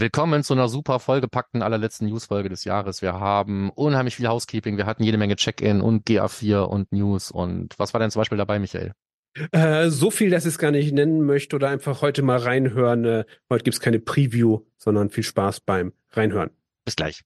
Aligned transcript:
Willkommen 0.00 0.44
zu 0.44 0.52
einer 0.52 0.68
super 0.68 1.00
vollgepackten 1.00 1.60
allerletzten 1.60 2.06
Newsfolge 2.06 2.48
des 2.48 2.62
Jahres. 2.62 3.02
Wir 3.02 3.14
haben 3.14 3.68
unheimlich 3.70 4.14
viel 4.14 4.28
Housekeeping, 4.28 4.76
wir 4.76 4.86
hatten 4.86 5.02
jede 5.02 5.18
Menge 5.18 5.34
Check-in 5.34 5.80
und 5.80 6.06
GA4 6.06 6.60
und 6.60 6.92
News 6.92 7.32
und 7.32 7.76
was 7.80 7.94
war 7.94 7.98
denn 7.98 8.12
zum 8.12 8.20
Beispiel 8.20 8.38
dabei, 8.38 8.60
Michael? 8.60 8.92
Äh, 9.50 9.88
so 9.88 10.12
viel, 10.12 10.30
dass 10.30 10.44
ich 10.44 10.50
es 10.50 10.58
gar 10.58 10.70
nicht 10.70 10.94
nennen 10.94 11.22
möchte 11.22 11.56
oder 11.56 11.68
einfach 11.68 12.00
heute 12.00 12.22
mal 12.22 12.38
reinhören. 12.38 13.04
Äh, 13.04 13.24
heute 13.50 13.64
gibt's 13.64 13.80
keine 13.80 13.98
Preview, 13.98 14.60
sondern 14.76 15.10
viel 15.10 15.24
Spaß 15.24 15.62
beim 15.62 15.92
Reinhören. 16.12 16.50
Bis 16.84 16.94
gleich. 16.94 17.24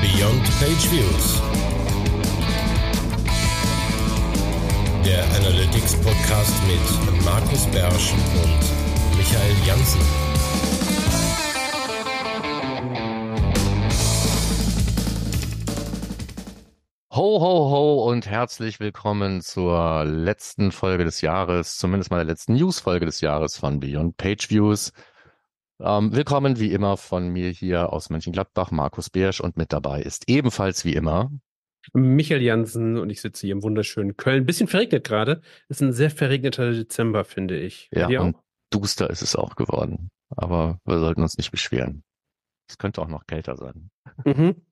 Beyond 0.00 0.44
Page 0.58 0.90
Views. 0.90 1.40
Der 5.06 5.24
Analytics 5.36 5.94
Podcast 6.02 6.54
mit 6.66 7.24
Markus 7.24 7.66
Bersch 7.66 8.12
und 8.12 8.79
Michael 9.20 9.52
Janssen. 9.66 10.00
Ho, 17.10 17.40
ho, 17.40 17.70
ho 17.70 18.08
und 18.10 18.26
herzlich 18.26 18.80
willkommen 18.80 19.42
zur 19.42 20.06
letzten 20.06 20.72
Folge 20.72 21.04
des 21.04 21.20
Jahres, 21.20 21.76
zumindest 21.76 22.10
mal 22.10 22.24
der 22.24 22.32
letzten 22.32 22.54
News-Folge 22.54 23.04
des 23.04 23.20
Jahres 23.20 23.58
von 23.58 23.78
Beyond 23.78 24.16
Page 24.16 24.48
Views. 24.48 24.94
Ähm, 25.80 26.16
willkommen 26.16 26.58
wie 26.58 26.72
immer 26.72 26.96
von 26.96 27.28
mir 27.28 27.50
hier 27.50 27.92
aus 27.92 28.08
Mönchengladbach, 28.08 28.70
Markus 28.70 29.10
Beersch 29.10 29.42
und 29.42 29.58
mit 29.58 29.74
dabei 29.74 30.00
ist 30.00 30.30
ebenfalls 30.30 30.86
wie 30.86 30.94
immer 30.94 31.30
Michael 31.92 32.40
Jansen 32.40 32.96
und 32.96 33.10
ich 33.10 33.20
sitze 33.20 33.46
hier 33.46 33.54
im 33.54 33.62
wunderschönen 33.62 34.16
Köln. 34.16 34.46
Bisschen 34.46 34.66
verregnet 34.66 35.04
gerade. 35.04 35.42
Ist 35.68 35.82
ein 35.82 35.92
sehr 35.92 36.10
verregneter 36.10 36.72
Dezember, 36.72 37.24
finde 37.24 37.58
ich. 37.58 37.88
Ja, 37.92 38.06
und 38.20 38.36
duster 38.70 39.10
ist 39.10 39.22
es 39.22 39.36
auch 39.36 39.56
geworden. 39.56 40.10
Aber 40.36 40.78
wir 40.84 40.98
sollten 40.98 41.22
uns 41.22 41.36
nicht 41.36 41.50
beschweren. 41.50 42.04
Es 42.68 42.78
könnte 42.78 43.02
auch 43.02 43.08
noch 43.08 43.26
kälter 43.26 43.56
sein. 43.56 43.90
Mhm. 44.24 44.62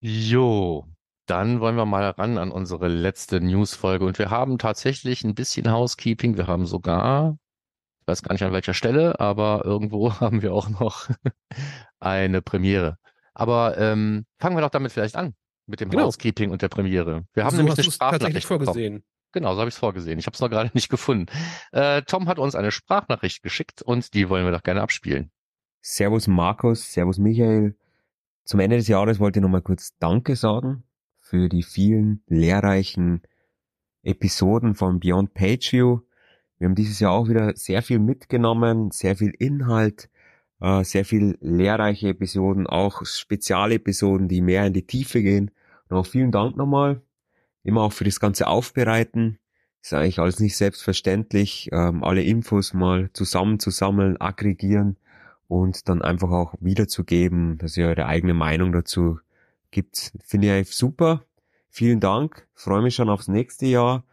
Jo, 0.00 0.88
dann 1.26 1.60
wollen 1.60 1.76
wir 1.76 1.86
mal 1.86 2.10
ran 2.10 2.38
an 2.38 2.50
unsere 2.50 2.88
letzte 2.88 3.40
Newsfolge. 3.40 4.04
Und 4.04 4.18
wir 4.18 4.30
haben 4.30 4.58
tatsächlich 4.58 5.22
ein 5.22 5.34
bisschen 5.34 5.70
Housekeeping. 5.70 6.36
Wir 6.36 6.48
haben 6.48 6.66
sogar, 6.66 7.38
ich 8.00 8.08
weiß 8.08 8.22
gar 8.22 8.32
nicht 8.32 8.42
an 8.42 8.52
welcher 8.52 8.74
Stelle, 8.74 9.20
aber 9.20 9.62
irgendwo 9.64 10.12
haben 10.20 10.42
wir 10.42 10.52
auch 10.52 10.68
noch 10.68 11.08
eine 12.00 12.42
Premiere. 12.42 12.98
Aber 13.34 13.78
ähm, 13.78 14.26
fangen 14.38 14.56
wir 14.56 14.60
doch 14.60 14.70
damit 14.70 14.92
vielleicht 14.92 15.16
an 15.16 15.34
mit 15.66 15.80
dem 15.80 15.90
genau. 15.90 16.04
Housekeeping 16.04 16.50
und 16.50 16.62
der 16.62 16.68
Premiere. 16.68 17.24
Wir 17.32 17.44
haben 17.44 17.56
so 17.56 17.62
nämlich 17.62 17.78
eine 17.78 17.90
Sprachnachricht 17.90 18.46
vorgesehen. 18.46 18.94
Bekommen. 18.94 19.11
Genau, 19.32 19.54
so 19.54 19.60
habe 19.60 19.68
ich 19.68 19.74
es 19.74 19.78
vorgesehen. 19.80 20.18
Ich 20.18 20.26
habe 20.26 20.34
es 20.34 20.40
noch 20.40 20.50
gerade 20.50 20.70
nicht 20.74 20.88
gefunden. 20.88 21.26
Äh, 21.72 22.02
Tom 22.02 22.28
hat 22.28 22.38
uns 22.38 22.54
eine 22.54 22.70
Sprachnachricht 22.70 23.42
geschickt 23.42 23.82
und 23.82 24.14
die 24.14 24.28
wollen 24.28 24.44
wir 24.44 24.52
doch 24.52 24.62
gerne 24.62 24.82
abspielen. 24.82 25.30
Servus 25.80 26.28
Markus, 26.28 26.92
Servus 26.92 27.18
Michael. 27.18 27.76
Zum 28.44 28.60
Ende 28.60 28.76
des 28.76 28.88
Jahres 28.88 29.18
wollte 29.18 29.38
ich 29.38 29.42
nochmal 29.42 29.62
kurz 29.62 29.96
Danke 29.98 30.36
sagen 30.36 30.84
für 31.18 31.48
die 31.48 31.62
vielen 31.62 32.22
lehrreichen 32.26 33.22
Episoden 34.02 34.74
von 34.74 35.00
Beyond 35.00 35.34
Pageview. 35.34 36.00
Wir 36.58 36.68
haben 36.68 36.74
dieses 36.74 37.00
Jahr 37.00 37.12
auch 37.12 37.28
wieder 37.28 37.56
sehr 37.56 37.82
viel 37.82 37.98
mitgenommen, 37.98 38.90
sehr 38.90 39.16
viel 39.16 39.32
Inhalt, 39.38 40.10
äh, 40.60 40.84
sehr 40.84 41.04
viel 41.04 41.38
lehrreiche 41.40 42.08
Episoden, 42.08 42.66
auch 42.66 43.04
Spezialepisoden, 43.04 44.28
die 44.28 44.42
mehr 44.42 44.66
in 44.66 44.72
die 44.72 44.86
Tiefe 44.86 45.22
gehen. 45.22 45.50
Auch 45.88 46.06
vielen 46.06 46.32
Dank 46.32 46.56
nochmal 46.56 47.02
immer 47.64 47.82
auch 47.82 47.92
für 47.92 48.04
das 48.04 48.20
ganze 48.20 48.46
Aufbereiten. 48.46 49.38
Ist 49.82 49.92
eigentlich 49.92 50.18
alles 50.20 50.38
nicht 50.38 50.56
selbstverständlich, 50.56 51.68
ähm, 51.72 52.04
alle 52.04 52.22
Infos 52.22 52.72
mal 52.72 53.10
zusammenzusammeln, 53.12 54.20
aggregieren 54.20 54.96
und 55.48 55.88
dann 55.88 56.02
einfach 56.02 56.30
auch 56.30 56.54
wiederzugeben, 56.60 57.58
dass 57.58 57.76
ihr 57.76 57.88
eure 57.88 58.06
eigene 58.06 58.34
Meinung 58.34 58.72
dazu 58.72 59.18
gibt. 59.70 60.12
Finde 60.24 60.46
ich 60.46 60.52
eigentlich 60.52 60.76
super. 60.76 61.24
Vielen 61.68 62.00
Dank. 62.00 62.46
Freue 62.54 62.82
mich 62.82 62.94
schon 62.94 63.08
aufs 63.08 63.28
nächste 63.28 63.66
Jahr. 63.66 64.04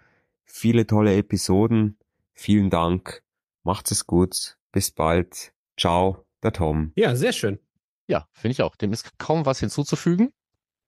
Viele 0.44 0.88
tolle 0.88 1.16
Episoden. 1.16 1.98
Vielen 2.34 2.70
Dank. 2.70 3.22
Macht's 3.64 3.92
es 3.92 4.08
gut. 4.08 4.58
Bis 4.72 4.92
bald. 4.92 5.54
Ciao, 5.78 6.26
der 6.42 6.54
Tom. 6.54 6.94
Ja, 6.96 7.16
sehr 7.16 7.34
schön. 7.34 7.60
Ja, 8.08 8.28
finde 8.34 8.54
ich 8.54 8.62
auch. 8.64 8.76
Dem 8.76 8.92
ist 8.92 9.18
kaum 9.20 9.46
was 9.46 9.60
hinzuzufügen. 9.60 10.32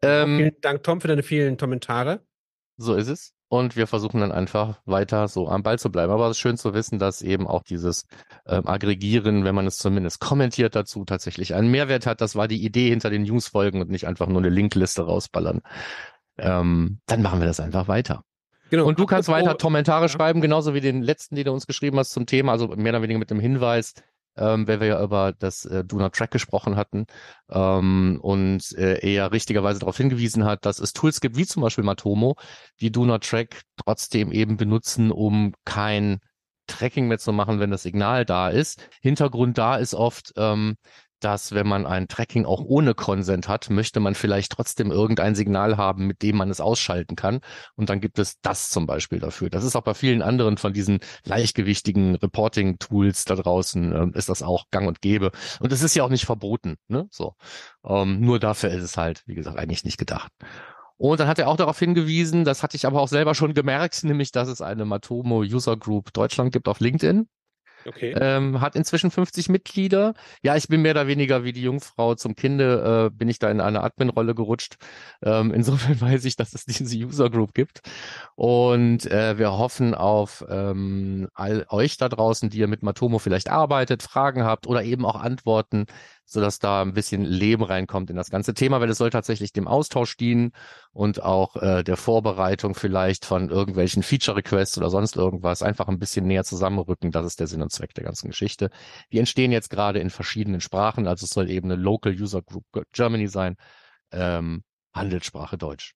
Ähm, 0.01 0.37
vielen 0.37 0.61
Dank, 0.61 0.83
Tom, 0.83 1.01
für 1.01 1.07
deine 1.07 1.23
vielen 1.23 1.57
Kommentare. 1.57 2.25
So 2.81 2.95
ist 2.95 3.07
es. 3.07 3.33
Und 3.47 3.75
wir 3.75 3.85
versuchen 3.85 4.21
dann 4.21 4.31
einfach 4.31 4.79
weiter 4.85 5.27
so 5.27 5.49
am 5.49 5.61
Ball 5.61 5.77
zu 5.77 5.91
bleiben. 5.91 6.11
Aber 6.11 6.27
es 6.27 6.37
ist 6.37 6.39
schön 6.39 6.57
zu 6.57 6.73
wissen, 6.73 6.99
dass 6.99 7.21
eben 7.21 7.47
auch 7.47 7.63
dieses 7.63 8.05
ähm, 8.47 8.65
Aggregieren, 8.65 9.43
wenn 9.43 9.53
man 9.53 9.67
es 9.67 9.77
zumindest 9.77 10.19
kommentiert 10.19 10.73
dazu, 10.73 11.03
tatsächlich 11.03 11.53
einen 11.53 11.69
Mehrwert 11.69 12.05
hat. 12.05 12.21
Das 12.21 12.35
war 12.35 12.47
die 12.47 12.63
Idee 12.63 12.89
hinter 12.89 13.09
den 13.09 13.23
Newsfolgen 13.23 13.81
und 13.81 13.89
nicht 13.89 14.07
einfach 14.07 14.27
nur 14.27 14.39
eine 14.39 14.49
Linkliste 14.49 15.03
rausballern. 15.03 15.61
Ähm, 16.37 16.99
dann 17.07 17.21
machen 17.21 17.39
wir 17.39 17.47
das 17.47 17.59
einfach 17.59 17.87
weiter. 17.87 18.23
Genau. 18.71 18.85
Und 18.85 18.97
du 18.97 19.05
kannst 19.05 19.27
weiter 19.27 19.53
Kommentare 19.55 20.05
ja. 20.05 20.09
schreiben, 20.09 20.39
genauso 20.39 20.73
wie 20.73 20.79
den 20.79 21.01
letzten, 21.01 21.35
den 21.35 21.43
du 21.43 21.51
uns 21.51 21.67
geschrieben 21.67 21.99
hast 21.99 22.11
zum 22.11 22.25
Thema, 22.25 22.53
also 22.53 22.69
mehr 22.69 22.93
oder 22.93 23.01
weniger 23.01 23.19
mit 23.19 23.29
dem 23.29 23.41
Hinweis, 23.41 23.93
ähm, 24.37 24.67
weil 24.67 24.79
wir 24.79 24.87
ja 24.87 25.03
über 25.03 25.33
das 25.33 25.65
äh, 25.65 25.83
Not 25.91 26.13
Track 26.13 26.31
gesprochen 26.31 26.75
hatten 26.75 27.05
ähm, 27.49 28.19
und 28.21 28.71
äh, 28.77 28.99
er 29.13 29.31
richtigerweise 29.31 29.79
darauf 29.79 29.97
hingewiesen 29.97 30.45
hat, 30.45 30.65
dass 30.65 30.79
es 30.79 30.93
Tools 30.93 31.21
gibt, 31.21 31.37
wie 31.37 31.45
zum 31.45 31.61
Beispiel 31.61 31.83
Matomo, 31.83 32.35
die 32.79 32.91
Do 32.91 33.05
Not 33.05 33.23
Track 33.25 33.61
trotzdem 33.83 34.31
eben 34.31 34.57
benutzen, 34.57 35.11
um 35.11 35.53
kein 35.65 36.19
Tracking 36.67 37.07
mehr 37.07 37.19
zu 37.19 37.33
machen, 37.33 37.59
wenn 37.59 37.71
das 37.71 37.83
Signal 37.83 38.25
da 38.25 38.49
ist. 38.49 38.87
Hintergrund 39.01 39.57
da 39.57 39.75
ist 39.75 39.93
oft, 39.93 40.31
ähm, 40.37 40.75
dass 41.23 41.53
wenn 41.53 41.67
man 41.67 41.85
ein 41.85 42.07
Tracking 42.07 42.45
auch 42.45 42.61
ohne 42.61 42.93
Consent 42.93 43.47
hat, 43.47 43.69
möchte 43.69 43.99
man 43.99 44.15
vielleicht 44.15 44.51
trotzdem 44.51 44.91
irgendein 44.91 45.35
Signal 45.35 45.77
haben, 45.77 46.07
mit 46.07 46.21
dem 46.21 46.37
man 46.37 46.49
es 46.49 46.61
ausschalten 46.61 47.15
kann. 47.15 47.39
Und 47.75 47.89
dann 47.89 48.01
gibt 48.01 48.19
es 48.19 48.39
das 48.41 48.69
zum 48.69 48.85
Beispiel 48.85 49.19
dafür. 49.19 49.49
Das 49.49 49.63
ist 49.63 49.75
auch 49.75 49.83
bei 49.83 49.93
vielen 49.93 50.21
anderen 50.21 50.57
von 50.57 50.73
diesen 50.73 50.99
leichtgewichtigen 51.23 52.15
Reporting-Tools 52.15 53.25
da 53.25 53.35
draußen, 53.35 54.13
äh, 54.13 54.17
ist 54.17 54.29
das 54.29 54.43
auch 54.43 54.65
gang 54.71 54.87
und 54.87 55.01
gäbe. 55.01 55.31
Und 55.59 55.71
es 55.71 55.83
ist 55.83 55.95
ja 55.95 56.03
auch 56.03 56.09
nicht 56.09 56.25
verboten. 56.25 56.77
Ne? 56.87 57.07
So. 57.11 57.35
Ähm, 57.85 58.19
nur 58.19 58.39
dafür 58.39 58.69
ist 58.71 58.83
es 58.83 58.97
halt, 58.97 59.23
wie 59.25 59.35
gesagt, 59.35 59.57
eigentlich 59.57 59.83
nicht 59.83 59.97
gedacht. 59.97 60.31
Und 60.97 61.19
dann 61.19 61.27
hat 61.27 61.39
er 61.39 61.47
auch 61.47 61.57
darauf 61.57 61.79
hingewiesen, 61.79 62.45
das 62.45 62.61
hatte 62.61 62.77
ich 62.77 62.85
aber 62.85 63.01
auch 63.01 63.07
selber 63.07 63.33
schon 63.33 63.55
gemerkt, 63.55 64.03
nämlich, 64.03 64.31
dass 64.31 64.47
es 64.47 64.61
eine 64.61 64.85
Matomo 64.85 65.39
User 65.39 65.75
Group 65.75 66.13
Deutschland 66.13 66.53
gibt 66.53 66.67
auf 66.67 66.79
LinkedIn. 66.79 67.27
Okay. 67.85 68.13
Ähm, 68.19 68.61
hat 68.61 68.75
inzwischen 68.75 69.11
50 69.11 69.49
Mitglieder. 69.49 70.13
Ja, 70.41 70.55
ich 70.55 70.67
bin 70.67 70.81
mehr 70.81 70.91
oder 70.91 71.07
weniger 71.07 71.43
wie 71.43 71.51
die 71.51 71.63
Jungfrau 71.63 72.15
zum 72.15 72.35
Kinde, 72.35 73.09
äh, 73.11 73.15
bin 73.15 73.29
ich 73.29 73.39
da 73.39 73.49
in 73.49 73.61
eine 73.61 73.81
Admin-Rolle 73.83 74.35
gerutscht. 74.35 74.75
Ähm, 75.23 75.51
insofern 75.53 75.99
weiß 75.99 76.25
ich, 76.25 76.35
dass 76.35 76.53
es 76.53 76.65
diese 76.65 76.95
User 76.97 77.29
Group 77.29 77.53
gibt. 77.53 77.81
Und 78.35 79.05
äh, 79.05 79.37
wir 79.37 79.51
hoffen 79.51 79.93
auf 79.95 80.43
ähm, 80.49 81.27
all 81.33 81.65
euch 81.69 81.97
da 81.97 82.09
draußen, 82.09 82.49
die 82.49 82.59
ihr 82.59 82.67
mit 82.67 82.83
Matomo 82.83 83.19
vielleicht 83.19 83.49
arbeitet, 83.49 84.03
Fragen 84.03 84.43
habt 84.43 84.67
oder 84.67 84.83
eben 84.83 85.05
auch 85.05 85.15
Antworten 85.15 85.85
sodass 86.31 86.59
da 86.59 86.81
ein 86.81 86.93
bisschen 86.93 87.25
Leben 87.25 87.63
reinkommt 87.63 88.09
in 88.09 88.15
das 88.15 88.29
ganze 88.29 88.53
Thema, 88.53 88.79
weil 88.79 88.89
es 88.89 88.97
soll 88.97 89.09
tatsächlich 89.09 89.51
dem 89.51 89.67
Austausch 89.67 90.15
dienen 90.15 90.53
und 90.93 91.21
auch 91.21 91.57
äh, 91.57 91.83
der 91.83 91.97
Vorbereitung 91.97 92.73
vielleicht 92.73 93.25
von 93.25 93.49
irgendwelchen 93.49 94.01
Feature-Requests 94.01 94.77
oder 94.77 94.89
sonst 94.89 95.17
irgendwas 95.17 95.61
einfach 95.61 95.89
ein 95.89 95.99
bisschen 95.99 96.25
näher 96.25 96.45
zusammenrücken. 96.45 97.11
Das 97.11 97.25
ist 97.25 97.41
der 97.41 97.47
Sinn 97.47 97.61
und 97.61 97.73
Zweck 97.73 97.93
der 97.95 98.05
ganzen 98.05 98.29
Geschichte. 98.29 98.69
Die 99.11 99.19
entstehen 99.19 99.51
jetzt 99.51 99.69
gerade 99.69 99.99
in 99.99 100.09
verschiedenen 100.09 100.61
Sprachen, 100.61 101.05
also 101.05 101.25
es 101.25 101.31
soll 101.31 101.49
eben 101.49 101.69
eine 101.69 101.81
Local 101.81 102.13
User 102.13 102.41
Group 102.41 102.63
Germany 102.93 103.27
sein, 103.27 103.57
ähm, 104.13 104.63
Handelssprache 104.93 105.57
Deutsch. 105.57 105.93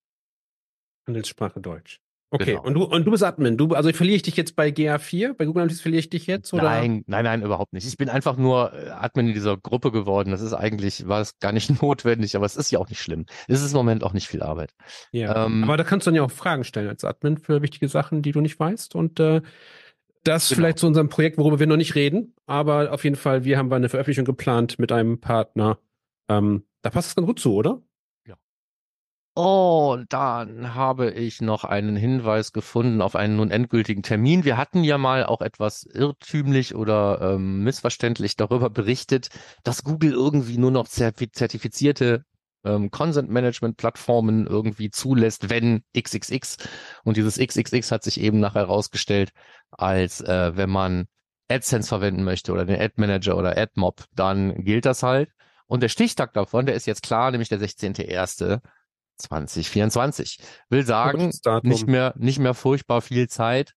Handelssprache 1.07 1.61
Deutsch. 1.61 2.01
Okay, 2.35 2.51
genau. 2.51 2.63
und 2.63 2.73
du 2.73 2.83
und 2.83 3.05
du 3.05 3.11
bist 3.11 3.23
Admin. 3.23 3.57
Du, 3.57 3.73
also 3.73 3.91
verliere 3.93 4.17
ich 4.17 4.21
dich 4.21 4.35
jetzt 4.35 4.55
bei 4.55 4.69
GA4? 4.69 5.33
Bei 5.33 5.45
Google 5.45 5.61
Analytics 5.61 5.81
verliere 5.81 5.99
ich 5.99 6.09
dich 6.09 6.27
jetzt? 6.27 6.53
Oder? 6.53 6.63
Nein, 6.63 7.03
nein, 7.07 7.23
nein, 7.23 7.41
überhaupt 7.41 7.73
nicht. 7.73 7.87
Ich 7.87 7.97
bin 7.97 8.09
einfach 8.09 8.37
nur 8.37 8.73
äh, 8.73 8.89
Admin 8.89 9.29
in 9.29 9.33
dieser 9.33 9.57
Gruppe 9.57 9.91
geworden. 9.91 10.31
Das 10.31 10.41
ist 10.41 10.53
eigentlich, 10.53 11.07
war 11.07 11.21
es 11.21 11.39
gar 11.39 11.51
nicht 11.51 11.69
notwendig, 11.81 12.35
aber 12.35 12.45
es 12.45 12.55
ist 12.55 12.71
ja 12.71 12.79
auch 12.79 12.89
nicht 12.89 13.01
schlimm. 13.01 13.25
Es 13.47 13.61
ist 13.61 13.71
im 13.71 13.77
Moment 13.77 14.03
auch 14.03 14.13
nicht 14.13 14.27
viel 14.27 14.43
Arbeit. 14.43 14.71
Ja. 15.11 15.45
Ähm, 15.45 15.63
aber 15.63 15.77
da 15.77 15.83
kannst 15.83 16.05
du 16.05 16.11
dann 16.11 16.15
ja 16.15 16.23
auch 16.23 16.31
Fragen 16.31 16.63
stellen 16.63 16.89
als 16.89 17.03
Admin 17.03 17.37
für 17.37 17.61
wichtige 17.61 17.87
Sachen, 17.87 18.21
die 18.21 18.31
du 18.31 18.41
nicht 18.41 18.59
weißt. 18.59 18.95
Und 18.95 19.19
äh, 19.19 19.41
das 20.23 20.49
genau. 20.49 20.57
vielleicht 20.57 20.79
zu 20.79 20.87
unserem 20.87 21.07
Projekt, 21.09 21.37
worüber 21.37 21.59
wir 21.59 21.67
noch 21.67 21.77
nicht 21.77 21.95
reden. 21.95 22.33
Aber 22.47 22.91
auf 22.91 23.03
jeden 23.03 23.15
Fall, 23.15 23.45
wir 23.45 23.57
haben 23.57 23.71
eine 23.71 23.89
Veröffentlichung 23.89 24.25
geplant 24.25 24.79
mit 24.79 24.91
einem 24.91 25.19
Partner. 25.19 25.79
Ähm, 26.27 26.63
da 26.81 26.89
passt 26.89 27.09
es 27.09 27.15
ganz 27.15 27.27
gut 27.27 27.39
zu, 27.39 27.53
oder? 27.53 27.81
Oh, 29.37 29.97
dann 30.07 30.75
habe 30.75 31.11
ich 31.11 31.41
noch 31.41 31.65
einen 31.65 31.97
Hinweis 31.97 32.53
gefunden 32.53 33.01
auf 33.01 33.17
einen 33.17 33.35
nun 33.35 33.51
endgültigen 33.51 34.01
Termin. 34.01 34.45
Wir 34.45 34.55
hatten 34.55 34.85
ja 34.85 34.97
mal 34.97 35.25
auch 35.25 35.41
etwas 35.41 35.83
irrtümlich 35.83 36.73
oder 36.73 37.19
ähm, 37.21 37.61
missverständlich 37.61 38.37
darüber 38.37 38.69
berichtet, 38.69 39.27
dass 39.63 39.83
Google 39.83 40.13
irgendwie 40.13 40.57
nur 40.57 40.71
noch 40.71 40.87
zertifizierte 40.87 42.23
ähm, 42.63 42.91
Consent 42.91 43.29
Management 43.29 43.75
Plattformen 43.75 44.47
irgendwie 44.47 44.89
zulässt, 44.89 45.49
wenn 45.49 45.83
XXX. 45.97 46.55
Und 47.03 47.17
dieses 47.17 47.37
XXX 47.37 47.91
hat 47.91 48.03
sich 48.03 48.21
eben 48.21 48.39
nachher 48.39 48.61
herausgestellt, 48.61 49.31
als 49.69 50.21
äh, 50.21 50.55
wenn 50.55 50.69
man 50.69 51.07
AdSense 51.49 51.89
verwenden 51.89 52.23
möchte 52.23 52.53
oder 52.53 52.63
den 52.63 52.79
Ad 52.79 52.93
Manager 52.95 53.35
oder 53.37 53.57
AdMob, 53.57 54.05
dann 54.13 54.63
gilt 54.63 54.85
das 54.85 55.03
halt. 55.03 55.29
Und 55.67 55.83
der 55.83 55.89
Stichtag 55.89 56.31
davon, 56.31 56.65
der 56.65 56.75
ist 56.75 56.87
jetzt 56.87 57.03
klar, 57.03 57.31
nämlich 57.31 57.49
der 57.49 57.59
16.01.2024. 59.21 60.39
Will 60.69 60.85
sagen, 60.85 61.31
nicht 61.63 61.87
mehr, 61.87 62.13
nicht 62.17 62.39
mehr 62.39 62.53
furchtbar 62.53 63.01
viel 63.01 63.27
Zeit, 63.27 63.73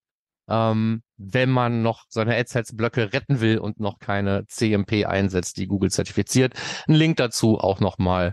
ähm, 0.48 1.02
wenn 1.16 1.50
man 1.50 1.82
noch 1.82 2.04
seine 2.08 2.36
AdSense-Blöcke 2.36 3.12
retten 3.12 3.40
will 3.40 3.58
und 3.58 3.80
noch 3.80 3.98
keine 3.98 4.46
CMP 4.46 5.04
einsetzt, 5.04 5.56
die 5.58 5.66
Google 5.66 5.90
zertifiziert. 5.90 6.54
Ein 6.86 6.94
Link 6.94 7.16
dazu 7.16 7.58
auch 7.58 7.80
nochmal 7.80 8.32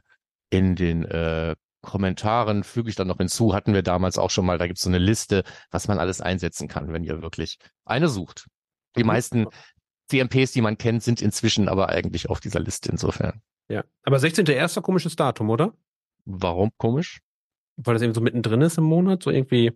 in 0.50 0.76
den 0.76 1.04
äh, 1.06 1.56
Kommentaren 1.82 2.64
füge 2.64 2.90
ich 2.90 2.96
dann 2.96 3.08
noch 3.08 3.18
hinzu, 3.18 3.54
hatten 3.54 3.74
wir 3.74 3.84
damals 3.84 4.18
auch 4.18 4.32
schon 4.32 4.46
mal, 4.46 4.58
da 4.58 4.66
gibt 4.68 4.80
es 4.80 4.84
so 4.84 4.90
eine 4.90 4.98
Liste, 4.98 5.44
was 5.72 5.88
man 5.88 6.00
alles 6.00 6.20
einsetzen 6.20 6.68
kann, 6.68 6.92
wenn 6.92 7.04
ihr 7.04 7.22
wirklich 7.22 7.58
eine 7.86 8.10
sucht. 8.10 8.48
Die 8.98 9.04
mhm. 9.04 9.08
meisten 9.08 9.46
CMPs, 10.10 10.52
die 10.52 10.62
man 10.62 10.78
kennt, 10.78 11.04
sind 11.04 11.22
inzwischen 11.22 11.70
aber 11.70 11.90
eigentlich 11.90 12.30
auf 12.30 12.40
dieser 12.40 12.60
Liste 12.60 12.92
insofern. 12.92 13.42
Ja, 13.68 13.84
aber 14.04 14.18
16.01. 14.18 14.82
komisches 14.82 15.16
Datum, 15.16 15.50
oder? 15.50 15.74
Warum 16.26 16.72
komisch? 16.78 17.22
Weil 17.78 17.94
das 17.96 18.02
irgendwie 18.02 18.20
so 18.20 18.24
mittendrin 18.24 18.62
ist 18.62 18.78
im 18.78 18.86
Monat, 18.86 19.24
so 19.24 19.32
irgendwie 19.32 19.72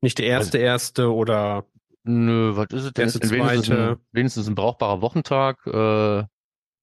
nicht 0.00 0.18
der 0.18 0.26
erste, 0.26 0.58
also, 0.58 0.66
erste 0.66 1.14
oder. 1.14 1.66
Nö, 2.04 2.56
was 2.56 2.66
ist 2.70 2.84
es 2.84 2.92
denn? 2.92 3.04
Erste, 3.04 3.30
wenigstens, 3.30 3.70
ein, 3.70 3.96
wenigstens 4.12 4.48
ein 4.48 4.54
brauchbarer 4.54 5.00
Wochentag. 5.00 5.66
Äh, 5.66 6.24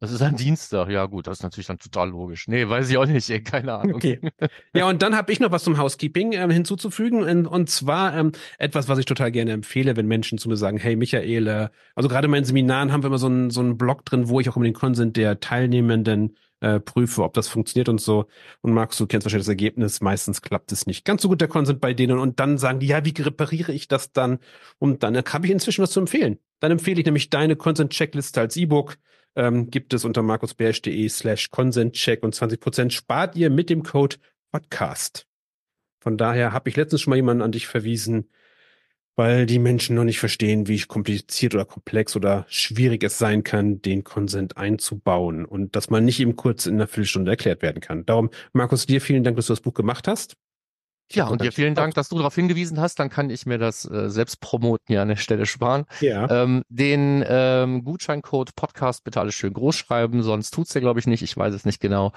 das 0.01 0.11
ist 0.11 0.23
ein 0.23 0.35
Dienstag, 0.35 0.89
ja 0.89 1.05
gut, 1.05 1.27
das 1.27 1.37
ist 1.37 1.43
natürlich 1.43 1.67
dann 1.67 1.77
total 1.77 2.09
logisch. 2.09 2.47
Nee, 2.47 2.67
weiß 2.67 2.89
ich 2.89 2.97
auch 2.97 3.05
nicht, 3.05 3.29
ey, 3.29 3.43
keine 3.43 3.73
Ahnung. 3.73 3.97
Okay. 3.97 4.19
Ja, 4.73 4.89
und 4.89 5.03
dann 5.03 5.15
habe 5.15 5.31
ich 5.31 5.39
noch 5.39 5.51
was 5.51 5.63
zum 5.63 5.77
Housekeeping 5.77 6.33
ähm, 6.33 6.49
hinzuzufügen. 6.49 7.21
Und, 7.21 7.45
und 7.45 7.69
zwar 7.69 8.17
ähm, 8.17 8.31
etwas, 8.57 8.89
was 8.89 8.97
ich 8.97 9.05
total 9.05 9.31
gerne 9.31 9.51
empfehle, 9.51 9.95
wenn 9.95 10.07
Menschen 10.07 10.39
zu 10.39 10.49
mir 10.49 10.57
sagen, 10.57 10.77
hey 10.77 10.95
Michael, 10.95 11.69
also 11.93 12.09
gerade 12.09 12.25
in 12.25 12.31
meinen 12.31 12.45
Seminaren 12.45 12.91
haben 12.91 13.03
wir 13.03 13.09
immer 13.09 13.19
so 13.19 13.27
einen 13.27 13.51
so 13.51 13.61
einen 13.61 13.77
Blog 13.77 14.03
drin, 14.03 14.27
wo 14.27 14.39
ich 14.39 14.49
auch 14.49 14.55
über 14.55 14.65
den 14.65 14.73
Consent 14.73 15.17
der 15.17 15.39
Teilnehmenden 15.39 16.35
äh, 16.61 16.79
prüfe, 16.79 17.23
ob 17.23 17.33
das 17.33 17.47
funktioniert 17.47 17.89
und 17.89 17.99
so. 17.99 18.25
Und 18.61 18.73
Markus, 18.73 18.97
du 18.97 19.07
kennst 19.07 19.25
wahrscheinlich 19.25 19.45
das 19.45 19.51
Ergebnis. 19.51 20.01
Meistens 20.01 20.41
klappt 20.41 20.71
es 20.71 20.87
nicht 20.87 21.05
ganz 21.05 21.21
so 21.21 21.27
gut, 21.27 21.41
der 21.41 21.47
Consent 21.47 21.81
bei 21.81 21.93
denen. 21.93 22.17
Und 22.17 22.39
dann 22.39 22.57
sagen 22.57 22.79
die, 22.79 22.87
ja, 22.87 23.03
wie 23.05 23.13
repariere 23.21 23.73
ich 23.73 23.87
das 23.87 24.13
dann? 24.13 24.39
Und 24.79 25.03
dann 25.03 25.15
habe 25.17 25.45
ich 25.45 25.51
inzwischen 25.51 25.83
was 25.83 25.91
zu 25.91 25.99
empfehlen. 25.99 26.39
Dann 26.59 26.71
empfehle 26.71 26.99
ich 26.99 27.05
nämlich 27.05 27.29
deine 27.29 27.55
Consent-Checkliste 27.55 28.39
als 28.39 28.55
E-Book 28.55 28.97
ähm, 29.35 29.69
gibt 29.69 29.93
es 29.93 30.05
unter 30.05 30.21
markusbersch.de 30.21 31.07
slash 31.09 31.49
consentcheck 31.49 32.23
und 32.23 32.35
20% 32.35 32.91
spart 32.91 33.35
ihr 33.35 33.49
mit 33.49 33.69
dem 33.69 33.83
Code 33.83 34.17
Podcast. 34.51 35.27
Von 36.01 36.17
daher 36.17 36.51
habe 36.51 36.69
ich 36.69 36.75
letztens 36.75 37.01
schon 37.01 37.11
mal 37.11 37.15
jemanden 37.15 37.43
an 37.43 37.51
dich 37.51 37.67
verwiesen, 37.67 38.29
weil 39.15 39.45
die 39.45 39.59
Menschen 39.59 39.95
noch 39.95 40.03
nicht 40.03 40.19
verstehen, 40.19 40.67
wie 40.67 40.79
kompliziert 40.79 41.53
oder 41.53 41.65
komplex 41.65 42.15
oder 42.15 42.45
schwierig 42.47 43.03
es 43.03 43.17
sein 43.17 43.43
kann, 43.43 43.81
den 43.81 44.03
Consent 44.03 44.57
einzubauen 44.57 45.45
und 45.45 45.75
dass 45.75 45.89
man 45.89 46.05
nicht 46.05 46.19
eben 46.19 46.35
kurz 46.35 46.65
in 46.65 46.75
einer 46.75 46.87
Viertelstunde 46.87 47.31
erklärt 47.31 47.61
werden 47.61 47.81
kann. 47.81 48.05
Darum, 48.05 48.29
Markus, 48.53 48.85
dir 48.85 49.01
vielen 49.01 49.23
Dank, 49.23 49.35
dass 49.35 49.47
du 49.47 49.53
das 49.53 49.61
Buch 49.61 49.73
gemacht 49.73 50.07
hast. 50.07 50.35
Ja, 51.13 51.27
und 51.27 51.41
dir 51.41 51.51
vielen 51.51 51.75
Dank, 51.75 51.93
dass 51.95 52.09
du 52.09 52.17
darauf 52.17 52.35
hingewiesen 52.35 52.79
hast. 52.79 52.99
Dann 52.99 53.09
kann 53.09 53.29
ich 53.29 53.45
mir 53.45 53.57
das 53.57 53.89
äh, 53.89 54.09
selbst 54.09 54.39
promoten 54.39 54.85
hier 54.87 55.01
an 55.01 55.09
der 55.09 55.17
Stelle 55.17 55.45
sparen. 55.45 55.85
Ja. 55.99 56.43
Ähm, 56.43 56.63
den 56.69 57.23
ähm, 57.27 57.83
Gutscheincode 57.83 58.55
Podcast 58.55 59.03
bitte 59.03 59.19
alles 59.19 59.35
schön 59.35 59.53
groß 59.53 59.75
schreiben, 59.75 60.23
sonst 60.23 60.51
tut's 60.51 60.73
ja, 60.73 60.81
glaube 60.81 60.99
ich, 60.99 61.07
nicht. 61.07 61.21
Ich 61.21 61.35
weiß 61.35 61.53
es 61.53 61.65
nicht 61.65 61.79
genau. 61.79 62.13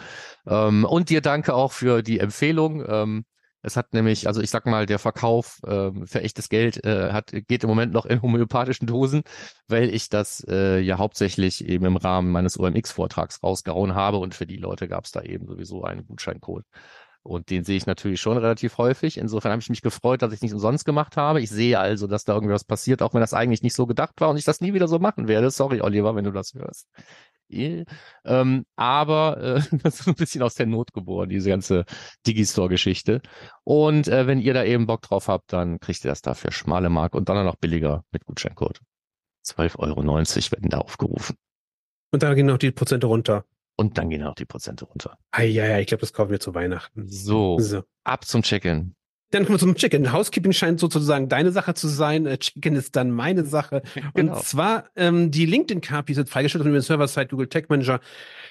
Ähm, 0.47 0.85
und 0.85 1.11
dir 1.11 1.21
danke 1.21 1.55
auch 1.55 1.73
für 1.73 2.03
die 2.03 2.21
Empfehlung. 2.21 2.85
Ähm, 2.87 3.25
es 3.65 3.77
hat 3.77 3.93
nämlich, 3.95 4.27
also 4.27 4.41
ich 4.41 4.51
sag 4.51 4.67
mal, 4.67 4.87
der 4.87 4.99
Verkauf 4.99 5.61
äh, 5.67 5.91
für 6.05 6.21
echtes 6.21 6.49
Geld 6.49 6.85
äh, 6.85 7.13
hat, 7.13 7.33
geht 7.33 7.65
im 7.65 7.69
Moment 7.69 7.93
noch 7.93 8.07
in 8.07 8.21
homöopathischen 8.21 8.87
Dosen, 8.87 9.23
weil 9.69 9.93
ich 9.93 10.09
das 10.11 10.45
äh, 10.49 10.81
ja 10.81 10.99
hauptsächlich 10.99 11.67
eben 11.67 11.87
im 11.87 11.97
Rahmen 11.97 12.31
meines 12.31 12.59
OMX-Vortrags 12.59 13.43
rausgehauen 13.43 13.95
habe 13.95 14.19
und 14.19 14.35
für 14.35 14.47
die 14.47 14.57
Leute 14.59 14.87
gab 14.87 15.07
es 15.07 15.13
da 15.13 15.23
eben 15.23 15.47
sowieso 15.47 15.83
einen 15.83 16.07
Gutscheincode. 16.07 16.65
Und 17.23 17.49
den 17.49 17.65
sehe 17.65 17.79
ich 17.79 17.87
natürlich 17.87 18.21
schon 18.21 18.37
relativ 18.37 18.77
häufig. 18.77 19.17
Insofern 19.17 19.51
habe 19.51 19.63
ich 19.63 19.71
mich 19.71 19.81
gefreut, 19.81 20.21
dass 20.21 20.35
ich 20.35 20.43
nicht 20.43 20.53
umsonst 20.53 20.85
gemacht 20.85 21.17
habe. 21.17 21.41
Ich 21.41 21.49
sehe 21.49 21.79
also, 21.79 22.07
dass 22.07 22.25
da 22.25 22.35
irgendwas 22.35 22.65
passiert, 22.65 23.01
auch 23.01 23.15
wenn 23.15 23.23
das 23.23 23.33
eigentlich 23.33 23.63
nicht 23.63 23.75
so 23.75 23.87
gedacht 23.87 24.21
war 24.21 24.29
und 24.29 24.37
ich 24.37 24.45
das 24.45 24.61
nie 24.61 24.75
wieder 24.75 24.89
so 24.89 24.99
machen 24.99 25.27
werde. 25.27 25.51
Sorry, 25.51 25.81
Oliver, 25.81 26.15
wenn 26.15 26.25
du 26.25 26.33
das 26.33 26.53
hörst. 26.53 26.87
Ähm, 27.51 28.65
aber 28.77 29.39
äh, 29.41 29.63
das 29.83 30.01
ist 30.01 30.09
ein 30.09 30.15
bisschen 30.15 30.43
aus 30.43 30.55
der 30.55 30.67
Not 30.67 30.93
geboren, 30.93 31.29
diese 31.29 31.51
ganze 31.51 31.85
Digistore-Geschichte. 32.27 33.21
Und 33.65 34.09
äh, 34.09 34.27
wenn 34.27 34.41
ihr 34.41 34.55
da 34.55 34.65
eben 34.65 34.87
Bock 34.87 35.03
drauf 35.03 35.29
habt, 35.29 35.53
dann 35.53 35.81
kriegt 35.81 36.05
ihr 36.05 36.11
das 36.11 36.23
dafür 36.23 36.53
schmale 36.53 36.91
Mark 36.91 37.15
und 37.15 37.29
dann 37.29 37.45
noch 37.45 37.57
billiger 37.57 38.05
mit 38.11 38.25
Gutscheincode. 38.25 38.81
12,90 39.47 39.79
Euro 39.79 40.03
werden 40.53 40.71
da 40.71 40.79
aufgerufen. 40.79 41.37
Und 42.11 42.23
da 42.23 42.35
gehen 42.35 42.47
noch 42.47 42.59
die 42.59 42.71
Prozente 42.71 43.07
runter. 43.07 43.45
Und 43.77 43.99
dann 43.99 44.09
gehen 44.09 44.23
auch 44.23 44.37
die 44.37 44.45
Prozente 44.45 44.85
runter. 44.85 45.19
Ah, 45.33 45.43
ja, 45.43 45.67
ja, 45.67 45.79
ich 45.81 45.89
glaube, 45.89 46.01
das 46.01 46.13
kaufen 46.13 46.31
wir 46.31 46.41
zu 46.41 46.55
Weihnachten. 46.55 47.09
So, 47.09 47.59
so. 47.59 47.83
ab 48.05 48.25
zum 48.25 48.43
Check-in. 48.43 48.95
Dann 49.35 49.47
kommen 49.47 49.57
wir 49.57 49.61
zum 49.61 49.75
Check-in. 49.75 50.13
Housekeeping 50.13 50.53
scheint 50.53 50.79
sozusagen 50.79 51.29
deine 51.29 51.51
Sache 51.51 51.75
zu 51.75 51.89
sein. 51.89 52.25
Äh, 52.27 52.39
Check-in 52.39 52.77
ist 52.77 52.95
dann 52.95 53.11
meine 53.11 53.45
Sache. 53.45 53.83
genau. 54.15 54.37
Und 54.37 54.45
zwar 54.45 54.85
ähm, 54.95 55.33
die 55.33 55.45
LinkedIn-KPI 55.45 56.15
sind 56.15 56.29
freigestellt 56.29 56.63
und 56.63 56.69
über 56.69 56.79
den 56.79 56.85
Server-Side 56.85 57.27
Google 57.27 57.49
Tech 57.49 57.65
Manager 57.69 57.99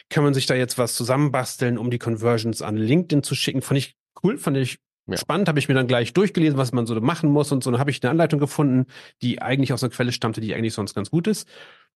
kann 0.10 0.26
man 0.26 0.34
sich 0.34 0.46
da 0.46 0.56
jetzt 0.56 0.78
was 0.78 0.96
zusammenbasteln, 0.96 1.78
um 1.78 1.90
die 1.90 2.00
Conversions 2.00 2.62
an 2.62 2.76
LinkedIn 2.76 3.24
zu 3.24 3.34
schicken. 3.34 3.62
Fand 3.62 3.78
ich 3.78 3.96
cool, 4.24 4.38
fand 4.38 4.58
ich 4.58 4.80
ja. 5.06 5.18
Spannend, 5.18 5.50
habe 5.50 5.60
ich 5.60 5.68
mir 5.68 5.76
dann 5.76 5.88
gleich 5.88 6.14
durchgelesen, 6.14 6.58
was 6.58 6.72
man 6.72 6.86
so 6.86 6.96
machen 7.02 7.30
muss 7.30 7.52
und 7.52 7.62
so. 7.62 7.72
Dann 7.72 7.80
habe 7.80 7.92
ich 7.92 8.02
eine 8.02 8.12
Anleitung 8.12 8.40
gefunden, 8.40 8.86
die 9.22 9.42
eigentlich 9.42 9.74
aus 9.74 9.84
einer 9.84 9.92
Quelle 9.92 10.14
stammte, 10.14 10.40
die 10.40 10.56
eigentlich 10.56 10.74
sonst 10.74 10.94
ganz 10.94 11.12
gut 11.12 11.28
ist. 11.28 11.46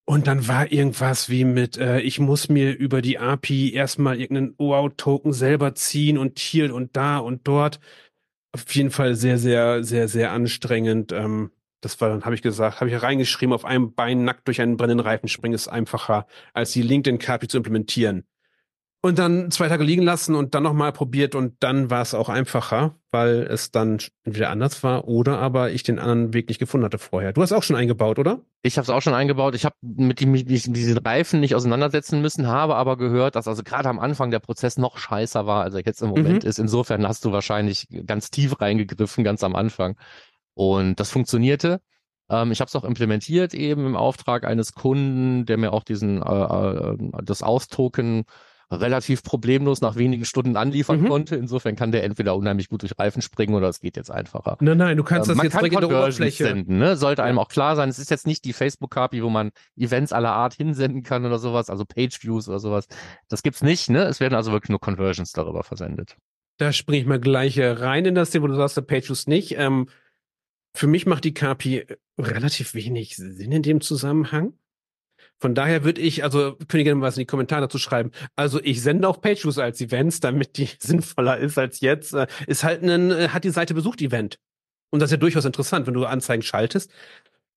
Und 0.10 0.28
dann 0.28 0.48
war 0.48 0.72
irgendwas 0.72 1.30
wie 1.30 1.44
mit, 1.44 1.78
äh, 1.78 2.00
ich 2.00 2.20
muss 2.20 2.48
mir 2.48 2.74
über 2.78 3.02
die 3.02 3.18
API 3.18 3.74
erstmal 3.74 4.20
irgendeinen 4.20 4.56
OAuth-Token 4.58 5.34
selber 5.34 5.76
ziehen 5.76 6.18
und 6.18 6.40
hier 6.40 6.74
und 6.74 6.96
da 6.96 7.18
und 7.18 7.46
dort. 7.46 7.80
Auf 8.58 8.74
jeden 8.74 8.90
Fall 8.90 9.14
sehr, 9.16 9.38
sehr, 9.38 9.84
sehr, 9.84 10.08
sehr 10.08 10.32
anstrengend. 10.32 11.12
Ähm, 11.12 11.52
das 11.82 12.02
war 12.02 12.10
dann, 12.10 12.26
habe 12.26 12.34
ich 12.34 12.42
gesagt, 12.42 12.82
habe 12.82 12.90
ich 12.90 13.02
reingeschrieben, 13.04 13.54
auf 13.54 13.66
einem 13.66 13.94
Bein 13.94 14.24
nackt 14.24 14.48
durch 14.48 14.62
einen 14.62 14.78
brennenden 14.78 15.06
Reifen 15.06 15.30
springen 15.30 15.54
ist 15.54 15.68
einfacher, 15.68 16.26
als 16.54 16.72
die 16.72 16.82
LinkedIn-KPI 16.82 17.48
zu 17.48 17.58
implementieren. 17.58 18.26
Und 19.08 19.20
dann 19.20 19.52
zwei 19.52 19.70
Tage 19.70 19.86
liegen 19.86 20.02
lassen 20.02 20.36
und 20.36 20.54
dann 20.54 20.64
nochmal 20.64 20.92
probiert 20.92 21.34
und 21.34 21.54
dann 21.62 21.90
war 21.90 22.02
es 22.02 22.14
auch 22.14 22.28
einfacher, 22.28 22.96
weil 23.10 23.48
es 23.50 23.72
dann 23.72 24.00
entweder 24.26 24.50
anders 24.50 24.84
war 24.84 25.08
oder 25.08 25.40
aber 25.40 25.72
ich 25.72 25.84
den 25.84 25.98
anderen 25.98 26.34
Weg 26.34 26.50
nicht 26.50 26.58
gefunden 26.58 26.84
hatte 26.84 26.98
vorher. 26.98 27.32
Du 27.32 27.42
hast 27.42 27.54
auch 27.54 27.64
schon 27.64 27.78
eingebaut, 27.78 28.20
oder? 28.20 28.42
Ich 28.64 28.78
habe 28.78 28.84
es 28.84 28.90
auch 28.90 29.02
schon 29.02 29.14
eingebaut. 29.14 29.56
Ich 29.56 29.64
habe 29.64 29.76
mit 29.82 30.20
mit 30.26 30.50
diesen 30.50 30.98
Reifen 30.98 31.40
nicht 31.40 31.56
auseinandersetzen 31.56 32.22
müssen, 32.22 32.48
habe 32.48 32.76
aber 32.76 32.98
gehört, 32.98 33.38
dass 33.38 33.48
also 33.48 33.64
gerade 33.64 33.88
am 33.88 33.98
Anfang 33.98 34.30
der 34.30 34.40
Prozess 34.40 34.78
noch 34.78 34.98
scheißer 34.98 35.48
war, 35.48 35.64
als 35.64 35.74
er 35.74 35.86
jetzt 35.86 36.02
im 36.02 36.10
Moment 36.10 36.44
mhm. 36.44 36.50
ist. 36.50 36.60
Insofern 36.60 37.08
hast 37.08 37.24
du 37.24 37.32
wahrscheinlich 37.32 37.88
ganz 38.06 38.30
tief 38.30 38.60
reingegriffen, 38.60 39.24
ganz 39.24 39.42
am 39.42 39.56
Anfang. 39.56 39.96
Und 40.54 41.00
das 41.00 41.12
funktionierte. 41.12 41.80
Ähm, 42.30 42.52
ich 42.52 42.60
habe 42.60 42.68
es 42.68 42.76
auch 42.76 42.84
implementiert 42.84 43.54
eben 43.54 43.86
im 43.86 43.96
Auftrag 43.96 44.44
eines 44.44 44.74
Kunden, 44.74 45.46
der 45.46 45.56
mir 45.56 45.72
auch 45.72 45.86
diesen 45.86 46.22
äh, 46.22 46.44
äh, 46.44 46.98
das 47.24 47.42
Austoken 47.42 48.26
relativ 48.72 49.24
problemlos 49.24 49.82
nach 49.82 49.96
wenigen 49.96 50.26
Stunden 50.26 50.58
anliefern 50.58 51.02
mhm. 51.02 51.08
konnte. 51.08 51.36
Insofern 51.36 51.76
kann 51.76 51.92
der 51.92 52.04
entweder 52.04 52.36
unheimlich 52.36 52.70
gut 52.70 52.82
durch 52.82 52.98
Reifen 53.00 53.22
springen 53.22 53.56
oder 53.56 53.70
es 53.70 53.80
geht 53.80 53.96
jetzt 53.96 54.12
einfacher. 54.12 54.58
Nein, 54.60 54.78
nein, 54.78 54.98
du 54.98 55.04
kannst 55.04 55.30
ähm, 55.30 55.38
das 55.38 55.44
jetzt 55.44 55.54
kann 55.54 55.70
direkt 55.70 55.86
Oberfläche 55.86 56.44
senden. 56.44 56.78
Ne? 56.78 56.98
Sollte 56.98 57.24
einem 57.24 57.40
auch 57.40 57.48
klar 57.48 57.76
sein. 57.76 57.90
Es 57.90 58.00
ist 58.00 58.12
jetzt 58.12 58.28
nicht 58.28 58.44
die 58.46 58.54
Facebook-KPI, 58.54 59.24
wo 59.24 59.30
man 59.30 59.52
Events 59.78 60.12
aller 60.12 60.34
Art 60.34 60.54
hinsenden 60.54 61.04
kann 61.04 61.26
oder 61.26 61.40
sowas, 61.40 61.70
also 61.70 61.86
Page-Views 61.86 62.50
oder 62.50 62.60
sowas. 62.60 62.88
Das 63.30 63.42
gibt's 63.42 63.62
nicht. 63.62 63.90
Ne? 63.90 64.04
Es 64.04 64.20
werden 64.20 64.36
also 64.36 64.52
wirklich 64.52 64.70
nur 64.70 64.80
Conversions 64.80 65.32
darüber 65.32 65.64
versendet. 65.64 66.18
Da 66.58 66.74
springe 66.74 67.02
ich 67.02 67.08
mal 67.08 67.20
gleich 67.20 67.60
rein 67.60 68.06
in 68.06 68.16
das 68.16 68.32
Thema, 68.32 68.46
wo 68.46 68.48
du 68.48 68.56
sagst, 68.56 68.76
der 68.76 68.82
Page-Views 68.82 69.28
nicht. 69.28 69.58
Ähm, 69.58 69.88
für 70.76 70.88
mich 70.88 71.06
macht 71.06 71.24
die 71.24 71.34
KPI 71.34 71.86
relativ 72.18 72.74
wenig 72.74 73.16
Sinn 73.16 73.52
in 73.52 73.64
dem 73.64 73.82
Zusammenhang. 73.82 74.54
Von 75.40 75.54
daher 75.54 75.84
würde 75.84 76.02
ich, 76.02 76.24
also 76.24 76.56
könnt 76.68 76.82
ihr 76.82 76.84
gerne 76.84 77.02
was 77.02 77.16
in 77.16 77.22
die 77.22 77.28
Kommentare 77.28 77.62
dazu 77.62 77.78
schreiben. 77.78 78.12
Also 78.36 78.60
ich 78.64 78.82
sende 78.82 79.08
auch 79.08 79.22
Pageviews 79.22 79.60
als 79.60 79.80
Events, 79.82 80.20
damit 80.20 80.58
die 80.58 80.70
sinnvoller 80.80 81.38
ist 81.38 81.58
als 81.58 81.80
jetzt. 81.82 82.14
Äh, 82.14 82.28
ist 82.48 82.64
halt 82.64 82.84
ein, 82.84 83.12
äh, 83.12 83.30
hat 83.30 83.44
die 83.44 83.50
Seite 83.50 83.74
besucht 83.74 84.02
Event. 84.02 84.40
Und 84.90 85.02
das 85.02 85.08
ist 85.08 85.12
ja 85.12 85.18
durchaus 85.18 85.46
interessant, 85.46 85.86
wenn 85.86 85.94
du 85.94 86.06
Anzeigen 86.06 86.42
schaltest. 86.42 86.92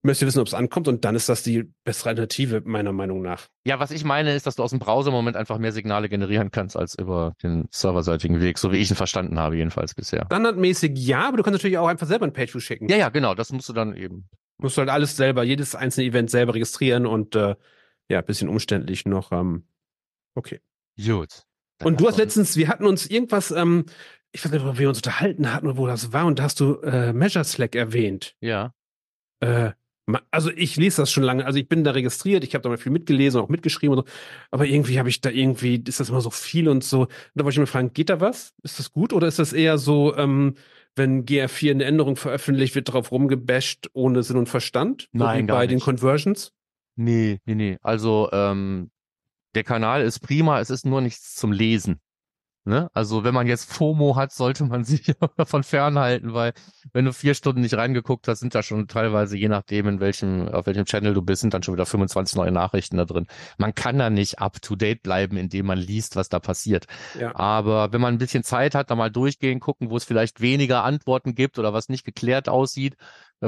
Müsst 0.03 0.23
ihr 0.23 0.27
wissen, 0.27 0.41
ob 0.41 0.47
es 0.47 0.55
ankommt 0.55 0.89
und 0.89 1.05
dann 1.05 1.15
ist 1.15 1.29
das 1.29 1.43
die 1.43 1.71
bessere 1.85 2.11
Alternative, 2.11 2.63
meiner 2.65 2.91
Meinung 2.91 3.21
nach. 3.21 3.49
Ja, 3.67 3.81
was 3.81 3.91
ich 3.91 4.03
meine, 4.03 4.35
ist, 4.35 4.47
dass 4.47 4.57
du 4.57 4.63
aus 4.63 4.71
dem 4.71 4.79
Browser 4.79 5.09
im 5.09 5.15
Moment 5.15 5.37
einfach 5.37 5.59
mehr 5.59 5.73
Signale 5.73 6.09
generieren 6.09 6.51
kannst 6.51 6.75
als 6.75 6.99
über 6.99 7.35
den 7.43 7.69
serverseitigen 7.71 8.41
Weg, 8.41 8.57
so 8.57 8.73
wie 8.73 8.79
ich 8.79 8.91
ihn 8.91 8.97
verstanden 8.97 9.39
habe, 9.39 9.57
jedenfalls 9.57 9.95
bisher. 9.95 10.25
Standardmäßig 10.25 10.93
ja, 10.95 11.29
aber 11.29 11.37
du 11.37 11.43
kannst 11.43 11.59
natürlich 11.59 11.77
auch 11.77 11.87
einfach 11.87 12.07
selber 12.07 12.25
ein 12.25 12.33
Pageview 12.33 12.61
schicken. 12.61 12.89
Ja, 12.89 12.97
ja, 12.97 13.11
genau, 13.11 13.35
das 13.35 13.53
musst 13.53 13.69
du 13.69 13.75
dann 13.75 13.95
eben 13.95 14.27
Musst 14.61 14.77
du 14.77 14.81
halt 14.81 14.91
alles 14.91 15.17
selber, 15.17 15.43
jedes 15.43 15.75
einzelne 15.75 16.07
Event 16.07 16.31
selber 16.31 16.55
registrieren 16.55 17.07
und 17.07 17.35
äh, 17.35 17.57
ja, 18.09 18.21
bisschen 18.21 18.49
umständlich 18.49 19.07
noch. 19.07 19.33
Ähm, 19.33 19.65
okay. 20.35 20.61
Gut. 21.79 21.89
Und 21.89 22.01
du 22.01 22.09
hast 22.09 22.19
letztens, 22.19 22.57
wir 22.57 22.69
hatten 22.69 22.85
uns 22.87 23.07
irgendwas, 23.07 23.51
ähm, 23.51 23.87
ich 24.33 24.45
weiß 24.45 24.53
nicht, 24.53 24.65
wo 24.65 24.77
wir 24.77 24.89
uns 24.89 24.99
unterhalten 24.99 25.53
hatten 25.53 25.67
oder 25.67 25.77
wo 25.77 25.87
das 25.87 26.13
war, 26.13 26.27
und 26.27 26.39
da 26.39 26.43
hast 26.45 26.61
du 26.61 26.75
äh, 26.83 27.13
Measure 27.13 27.45
Slack 27.45 27.75
erwähnt. 27.75 28.37
Ja. 28.41 28.75
Äh, 29.41 29.73
Also 30.33 30.51
ich 30.51 30.77
lese 30.77 31.03
das 31.03 31.13
schon 31.13 31.23
lange. 31.23 31.47
Also 31.47 31.59
ich 31.59 31.69
bin 31.69 31.85
da 31.85 31.93
registriert, 31.93 32.43
ich 32.45 32.55
habe 32.55 32.63
da 32.63 32.69
mal 32.69 32.79
viel 32.79 32.93
mitgelesen, 32.93 33.41
auch 33.41 33.49
mitgeschrieben 33.49 33.97
und 33.97 34.07
so. 34.07 34.13
Aber 34.51 34.67
irgendwie 34.67 34.99
habe 34.99 35.09
ich 35.09 35.21
da 35.21 35.31
irgendwie, 35.31 35.83
ist 35.87 36.01
das 36.01 36.09
immer 36.09 36.21
so 36.21 36.31
viel 36.31 36.69
und 36.69 36.83
so. 36.83 37.03
Und 37.03 37.11
da 37.35 37.45
wollte 37.45 37.55
ich 37.55 37.61
mir 37.61 37.67
fragen, 37.67 37.93
geht 37.93 38.11
da 38.11 38.21
was? 38.21 38.53
Ist 38.63 38.79
das 38.79 38.93
gut 38.93 39.13
oder 39.13 39.29
ist 39.29 39.39
das 39.39 39.53
eher 39.53 39.79
so, 39.79 40.17
ähm, 40.17 40.55
wenn 40.97 41.25
GR4 41.25 41.71
eine 41.71 41.85
Änderung 41.85 42.17
veröffentlicht, 42.17 42.75
wird 42.75 42.89
darauf 42.89 43.11
rumgebasht 43.13 43.89
ohne 43.93 44.23
Sinn 44.23 44.37
und 44.37 44.49
Verstand? 44.49 45.09
Nein, 45.13 45.47
gar 45.47 45.59
bei 45.59 45.67
nicht. 45.67 45.73
den 45.73 45.81
Conversions? 45.81 46.53
Nee, 46.97 47.39
nee, 47.45 47.55
nee. 47.55 47.79
Also 47.83 48.29
ähm, 48.33 48.91
der 49.55 49.65
Kanal 49.65 50.03
ist 50.03 50.21
prima, 50.21 50.61
es 50.61 50.71
ist 50.71 50.85
nur 50.85 51.01
nichts 51.01 51.35
zum 51.35 51.53
Lesen. 51.53 52.01
Ne? 52.65 52.91
Also 52.93 53.25
wenn 53.25 53.33
man 53.33 53.47
jetzt 53.47 53.73
FOMO 53.73 54.17
hat, 54.17 54.33
sollte 54.33 54.65
man 54.65 54.85
sich 54.85 55.15
davon 55.37 55.63
fernhalten, 55.63 56.35
weil 56.35 56.53
wenn 56.93 57.07
du 57.07 57.13
vier 57.13 57.35
Stunden 57.35 57.63
nicht 57.63 57.75
reingeguckt 57.75 58.29
hast, 58.29 58.41
sind 58.41 58.55
da 58.55 58.63
schon 58.63 58.87
teilweise, 58.87 59.37
je 59.37 59.49
nachdem, 59.49 59.89
in 59.89 60.01
welchem, 60.01 60.49
auf 60.49 60.67
welchem 60.67 60.85
Channel 60.85 61.15
du 61.15 61.23
bist, 61.23 61.41
sind 61.41 61.55
dann 61.55 61.63
schon 61.63 61.75
wieder 61.75 61.87
25 61.87 62.37
neue 62.37 62.53
Nachrichten 62.53 62.99
da 62.99 63.07
drin. 63.07 63.27
Man 63.57 63.75
kann 63.75 63.99
da 63.99 64.11
nicht 64.11 64.41
up 64.41 64.61
to 64.61 64.77
date 64.77 65.03
bleiben, 65.03 65.39
indem 65.39 65.67
man 65.67 65.79
liest, 65.79 66.17
was 66.17 66.29
da 66.29 66.39
passiert. 66.39 66.87
Ja. 67.19 67.35
Aber 67.35 67.93
wenn 67.93 68.01
man 68.01 68.15
ein 68.15 68.19
bisschen 68.19 68.45
Zeit 68.45 68.75
hat, 68.75 68.91
da 68.91 68.95
mal 68.95 69.11
durchgehen, 69.11 69.59
gucken, 69.61 69.91
wo 69.91 69.97
es 69.97 70.05
vielleicht 70.05 70.41
weniger 70.43 70.85
Antworten 70.85 71.35
gibt 71.35 71.59
oder 71.59 71.73
was 71.73 71.89
nicht 71.89 72.05
geklärt 72.05 72.49
aussieht, 72.49 72.97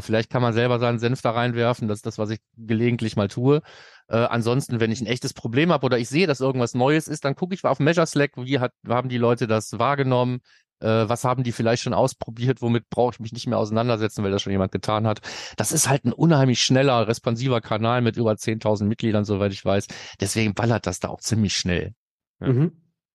vielleicht 0.01 0.31
kann 0.31 0.43
man 0.43 0.53
selber 0.53 0.79
seinen 0.79 0.99
Senf 0.99 1.21
da 1.23 1.33
reinwerfen. 1.33 1.89
Das 1.89 1.99
ist 1.99 2.07
das, 2.07 2.19
was 2.19 2.31
ich 2.31 2.41
gelegentlich 2.57 3.17
mal 3.17 3.29
tue. 3.29 3.61
Äh, 4.09 4.17
ansonsten, 4.17 4.81
wenn 4.81 4.91
ich 4.91 5.01
ein 5.01 5.07
echtes 5.07 5.35
Problem 5.35 5.73
habe 5.73 5.85
oder 5.85 5.99
ich 5.99 6.09
sehe, 6.09 6.27
dass 6.27 6.41
irgendwas 6.41 6.75
Neues 6.75 7.09
ist, 7.09 7.25
dann 7.25 7.35
gucke 7.35 7.55
ich 7.55 7.65
auf 7.65 7.79
Measure 7.79 8.07
Slack, 8.07 8.33
wie 8.37 8.59
hat, 8.59 8.73
haben 8.89 9.09
die 9.09 9.19
Leute 9.19 9.47
das 9.47 9.79
wahrgenommen, 9.79 10.41
äh, 10.81 11.09
was 11.09 11.25
haben 11.25 11.45
die 11.45 11.53
vielleicht 11.53 11.83
schon 11.83 11.95
ausprobiert, 11.95 12.61
womit 12.61 12.89
brauche 12.91 13.15
ich 13.15 13.21
mich 13.21 13.33
nicht 13.33 13.47
mehr 13.47 13.59
auseinandersetzen, 13.59 14.25
weil 14.25 14.31
das 14.31 14.43
schon 14.43 14.53
jemand 14.53 14.73
getan 14.73 15.07
hat. 15.07 15.21
Das 15.57 15.73
ist 15.73 15.89
halt 15.89 16.05
ein 16.05 16.13
unheimlich 16.13 16.61
schneller, 16.61 17.07
responsiver 17.07 17.61
Kanal 17.61 18.03
mit 18.03 18.17
über 18.17 18.33
10.000 18.33 18.85
Mitgliedern, 18.85 19.25
soweit 19.25 19.53
ich 19.53 19.65
weiß. 19.65 19.87
Deswegen 20.21 20.55
ballert 20.55 20.87
das 20.87 21.01
da 21.01 21.09
auch 21.09 21.21
ziemlich 21.21 21.57
schnell. 21.57 21.95
Ja. 22.41 22.49
Mhm. 22.49 22.73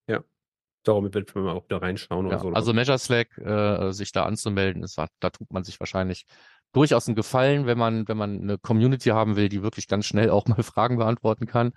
Ja. 0.07 0.23
Darum 0.83 1.13
wird 1.13 1.35
man 1.35 1.49
auch 1.49 1.67
da 1.67 1.77
reinschauen 1.77 2.27
oder 2.27 2.37
Ja, 2.37 2.41
so. 2.41 2.49
also 2.53 2.73
Measure 2.73 2.97
Slack, 2.97 3.37
äh, 3.37 3.91
sich 3.91 4.13
da 4.13 4.23
anzumelden, 4.23 4.83
ist, 4.83 4.97
da 4.97 5.29
tut 5.29 5.51
man 5.51 5.65
sich 5.65 5.79
wahrscheinlich 5.81 6.25
durchaus 6.77 7.07
einen 7.07 7.15
Gefallen, 7.15 7.65
wenn 7.65 7.77
man, 7.77 8.07
wenn 8.07 8.17
man 8.17 8.39
eine 8.39 8.59
Community 8.59 9.09
haben 9.09 9.35
will, 9.35 9.49
die 9.49 9.63
wirklich 9.63 9.87
ganz 9.87 10.05
schnell 10.05 10.29
auch 10.29 10.45
mal 10.47 10.61
Fragen 10.61 10.97
beantworten 10.97 11.47
kann. 11.47 11.73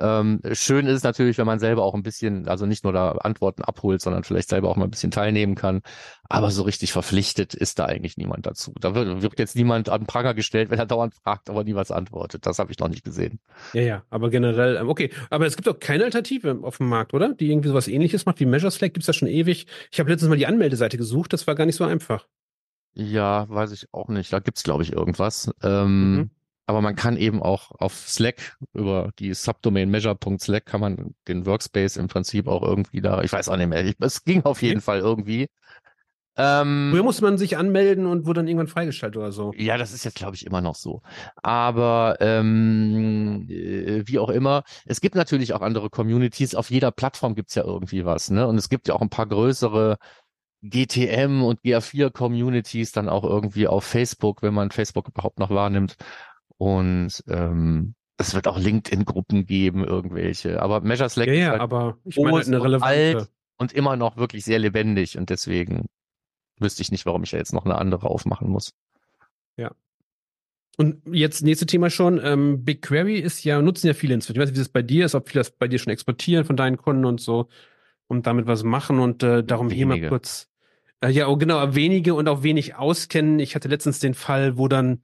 Ähm, 0.00 0.40
schön 0.52 0.86
ist 0.86 0.94
es 0.94 1.02
natürlich, 1.02 1.38
wenn 1.38 1.46
man 1.46 1.58
selber 1.58 1.82
auch 1.82 1.94
ein 1.94 2.04
bisschen, 2.04 2.48
also 2.48 2.66
nicht 2.66 2.84
nur 2.84 2.92
da 2.92 3.10
Antworten 3.12 3.62
abholt, 3.62 4.00
sondern 4.00 4.22
vielleicht 4.22 4.48
selber 4.48 4.70
auch 4.70 4.76
mal 4.76 4.84
ein 4.84 4.90
bisschen 4.90 5.10
teilnehmen 5.10 5.54
kann. 5.54 5.82
Aber 6.28 6.50
so 6.50 6.62
richtig 6.62 6.92
verpflichtet 6.92 7.52
ist 7.52 7.78
da 7.78 7.86
eigentlich 7.86 8.16
niemand 8.16 8.46
dazu. 8.46 8.72
Da 8.80 8.94
wird, 8.94 9.22
wird 9.22 9.38
jetzt 9.38 9.56
niemand 9.56 9.88
an 9.88 10.06
Pranger 10.06 10.34
gestellt, 10.34 10.70
wenn 10.70 10.78
er 10.78 10.86
dauernd 10.86 11.14
fragt, 11.14 11.50
aber 11.50 11.64
nie 11.64 11.74
was 11.74 11.90
antwortet. 11.90 12.46
Das 12.46 12.58
habe 12.58 12.70
ich 12.70 12.78
noch 12.78 12.88
nicht 12.88 13.04
gesehen. 13.04 13.40
Ja, 13.72 13.82
ja, 13.82 14.02
aber 14.08 14.30
generell, 14.30 14.76
ähm, 14.76 14.88
okay. 14.88 15.10
Aber 15.30 15.46
es 15.46 15.56
gibt 15.56 15.68
auch 15.68 15.80
keine 15.80 16.04
Alternative 16.04 16.60
auf 16.62 16.76
dem 16.76 16.88
Markt, 16.88 17.12
oder? 17.12 17.34
Die 17.34 17.50
irgendwie 17.50 17.68
sowas 17.68 17.88
ähnliches 17.88 18.24
macht 18.24 18.38
wie 18.40 18.46
Measure 18.46 18.70
Slack, 18.70 18.94
gibt's 18.94 19.06
das 19.06 19.16
schon 19.16 19.28
ewig. 19.28 19.66
Ich 19.90 19.98
habe 19.98 20.10
letztens 20.10 20.28
mal 20.28 20.38
die 20.38 20.46
Anmeldeseite 20.46 20.96
gesucht, 20.96 21.32
das 21.32 21.46
war 21.46 21.56
gar 21.56 21.66
nicht 21.66 21.76
so 21.76 21.84
einfach. 21.84 22.26
Ja, 22.94 23.48
weiß 23.48 23.72
ich 23.72 23.86
auch 23.92 24.08
nicht. 24.08 24.32
Da 24.32 24.40
gibt's 24.40 24.62
glaube 24.62 24.82
ich, 24.82 24.92
irgendwas. 24.92 25.50
Ähm, 25.62 26.16
Mhm. 26.16 26.30
Aber 26.66 26.82
man 26.82 26.96
kann 26.96 27.16
eben 27.16 27.42
auch 27.42 27.70
auf 27.72 27.94
Slack 27.94 28.58
über 28.74 29.10
die 29.18 29.32
Subdomain 29.32 29.88
measure.slack 29.88 30.66
kann 30.66 30.82
man 30.82 31.14
den 31.26 31.46
Workspace 31.46 31.96
im 31.96 32.08
Prinzip 32.08 32.46
auch 32.46 32.62
irgendwie 32.62 33.00
da, 33.00 33.22
ich 33.22 33.32
weiß 33.32 33.48
auch 33.48 33.56
nicht 33.56 33.68
mehr, 33.68 33.94
es 34.00 34.22
ging 34.22 34.44
auf 34.44 34.60
jeden 34.60 34.78
Okay. 34.78 34.84
Fall 34.84 34.98
irgendwie. 34.98 35.48
Ähm, 36.36 36.90
Früher 36.92 37.02
musste 37.02 37.22
man 37.22 37.38
sich 37.38 37.56
anmelden 37.56 38.06
und 38.06 38.26
wurde 38.26 38.40
dann 38.40 38.48
irgendwann 38.48 38.68
freigeschaltet 38.68 39.16
oder 39.16 39.32
so. 39.32 39.52
ja, 39.56 39.76
das 39.78 39.92
ist 39.92 40.04
jetzt, 40.04 40.16
glaube 40.16 40.36
ich, 40.36 40.46
immer 40.46 40.60
noch 40.60 40.76
so. 40.76 41.02
Aber 41.42 42.16
ähm, 42.20 43.46
äh, 43.48 44.02
wie 44.06 44.18
auch 44.18 44.28
immer, 44.28 44.62
es 44.86 45.00
gibt 45.00 45.14
natürlich 45.14 45.52
auch 45.54 45.62
andere 45.62 45.90
Communities. 45.90 46.54
Auf 46.54 46.70
jeder 46.70 46.92
Plattform 46.92 47.34
gibt's 47.34 47.54
ja 47.54 47.64
irgendwie 47.64 48.04
was, 48.04 48.30
ne? 48.30 48.46
Und 48.46 48.56
es 48.58 48.68
gibt 48.68 48.88
ja 48.88 48.94
auch 48.94 49.00
ein 49.00 49.10
paar 49.10 49.26
größere 49.26 49.96
GTM 50.62 51.42
und 51.42 51.60
GA4-Communities 51.62 52.92
dann 52.92 53.08
auch 53.08 53.24
irgendwie 53.24 53.68
auf 53.68 53.84
Facebook, 53.84 54.42
wenn 54.42 54.54
man 54.54 54.70
Facebook 54.70 55.08
überhaupt 55.08 55.38
noch 55.38 55.50
wahrnimmt. 55.50 55.96
Und 56.56 57.22
ähm, 57.28 57.94
es 58.16 58.34
wird 58.34 58.48
auch 58.48 58.58
LinkedIn-Gruppen 58.58 59.46
geben, 59.46 59.84
irgendwelche. 59.84 60.60
Aber 60.60 60.80
Measure 60.80 61.08
Slack 61.08 61.28
Ja, 61.28 61.32
ist 61.32 61.40
ja, 61.40 61.50
halt 61.50 61.60
aber 61.60 61.98
ich 62.04 62.16
meine 62.16 62.40
eine 62.40 62.62
relevante. 62.62 62.84
alt. 62.84 63.30
und 63.58 63.72
immer 63.72 63.96
noch 63.96 64.16
wirklich 64.16 64.44
sehr 64.44 64.58
lebendig. 64.58 65.16
Und 65.16 65.30
deswegen 65.30 65.86
wüsste 66.58 66.82
ich 66.82 66.90
nicht, 66.90 67.06
warum 67.06 67.22
ich 67.22 67.32
ja 67.32 67.38
jetzt 67.38 67.52
noch 67.52 67.64
eine 67.64 67.76
andere 67.76 68.08
aufmachen 68.08 68.48
muss. 68.48 68.72
Und 70.78 71.02
jetzt 71.12 71.42
nächste 71.42 71.66
Thema 71.66 71.90
schon. 71.90 72.20
Ähm, 72.24 72.64
BigQuery 72.64 73.18
ist 73.18 73.42
ja, 73.42 73.60
nutzen 73.60 73.88
ja 73.88 73.94
viele 73.94 74.14
inzwischen. 74.14 74.36
Ich 74.36 74.42
weiß 74.42 74.50
nicht, 74.50 74.56
wie 74.56 74.60
das 74.62 74.68
bei 74.68 74.82
dir 74.82 75.06
ist, 75.06 75.16
ob 75.16 75.28
viele 75.28 75.40
das 75.40 75.50
bei 75.50 75.66
dir 75.66 75.80
schon 75.80 75.92
exportieren 75.92 76.44
von 76.44 76.56
deinen 76.56 76.76
Kunden 76.76 77.04
und 77.04 77.20
so 77.20 77.48
und 78.08 78.26
damit 78.26 78.46
was 78.46 78.64
machen 78.64 78.98
und 78.98 79.22
äh, 79.22 79.44
darum 79.44 79.70
hier 79.70 79.86
mal 79.86 79.94
Wenige. 79.94 80.08
kurz. 80.08 80.48
Äh, 81.00 81.10
ja, 81.10 81.28
oh, 81.28 81.36
genau, 81.36 81.74
wenige 81.74 82.14
und 82.14 82.28
auch 82.28 82.42
wenig 82.42 82.74
auskennen. 82.74 83.38
Ich 83.38 83.54
hatte 83.54 83.68
letztens 83.68 84.00
den 84.00 84.14
Fall, 84.14 84.58
wo 84.58 84.66
dann 84.66 85.02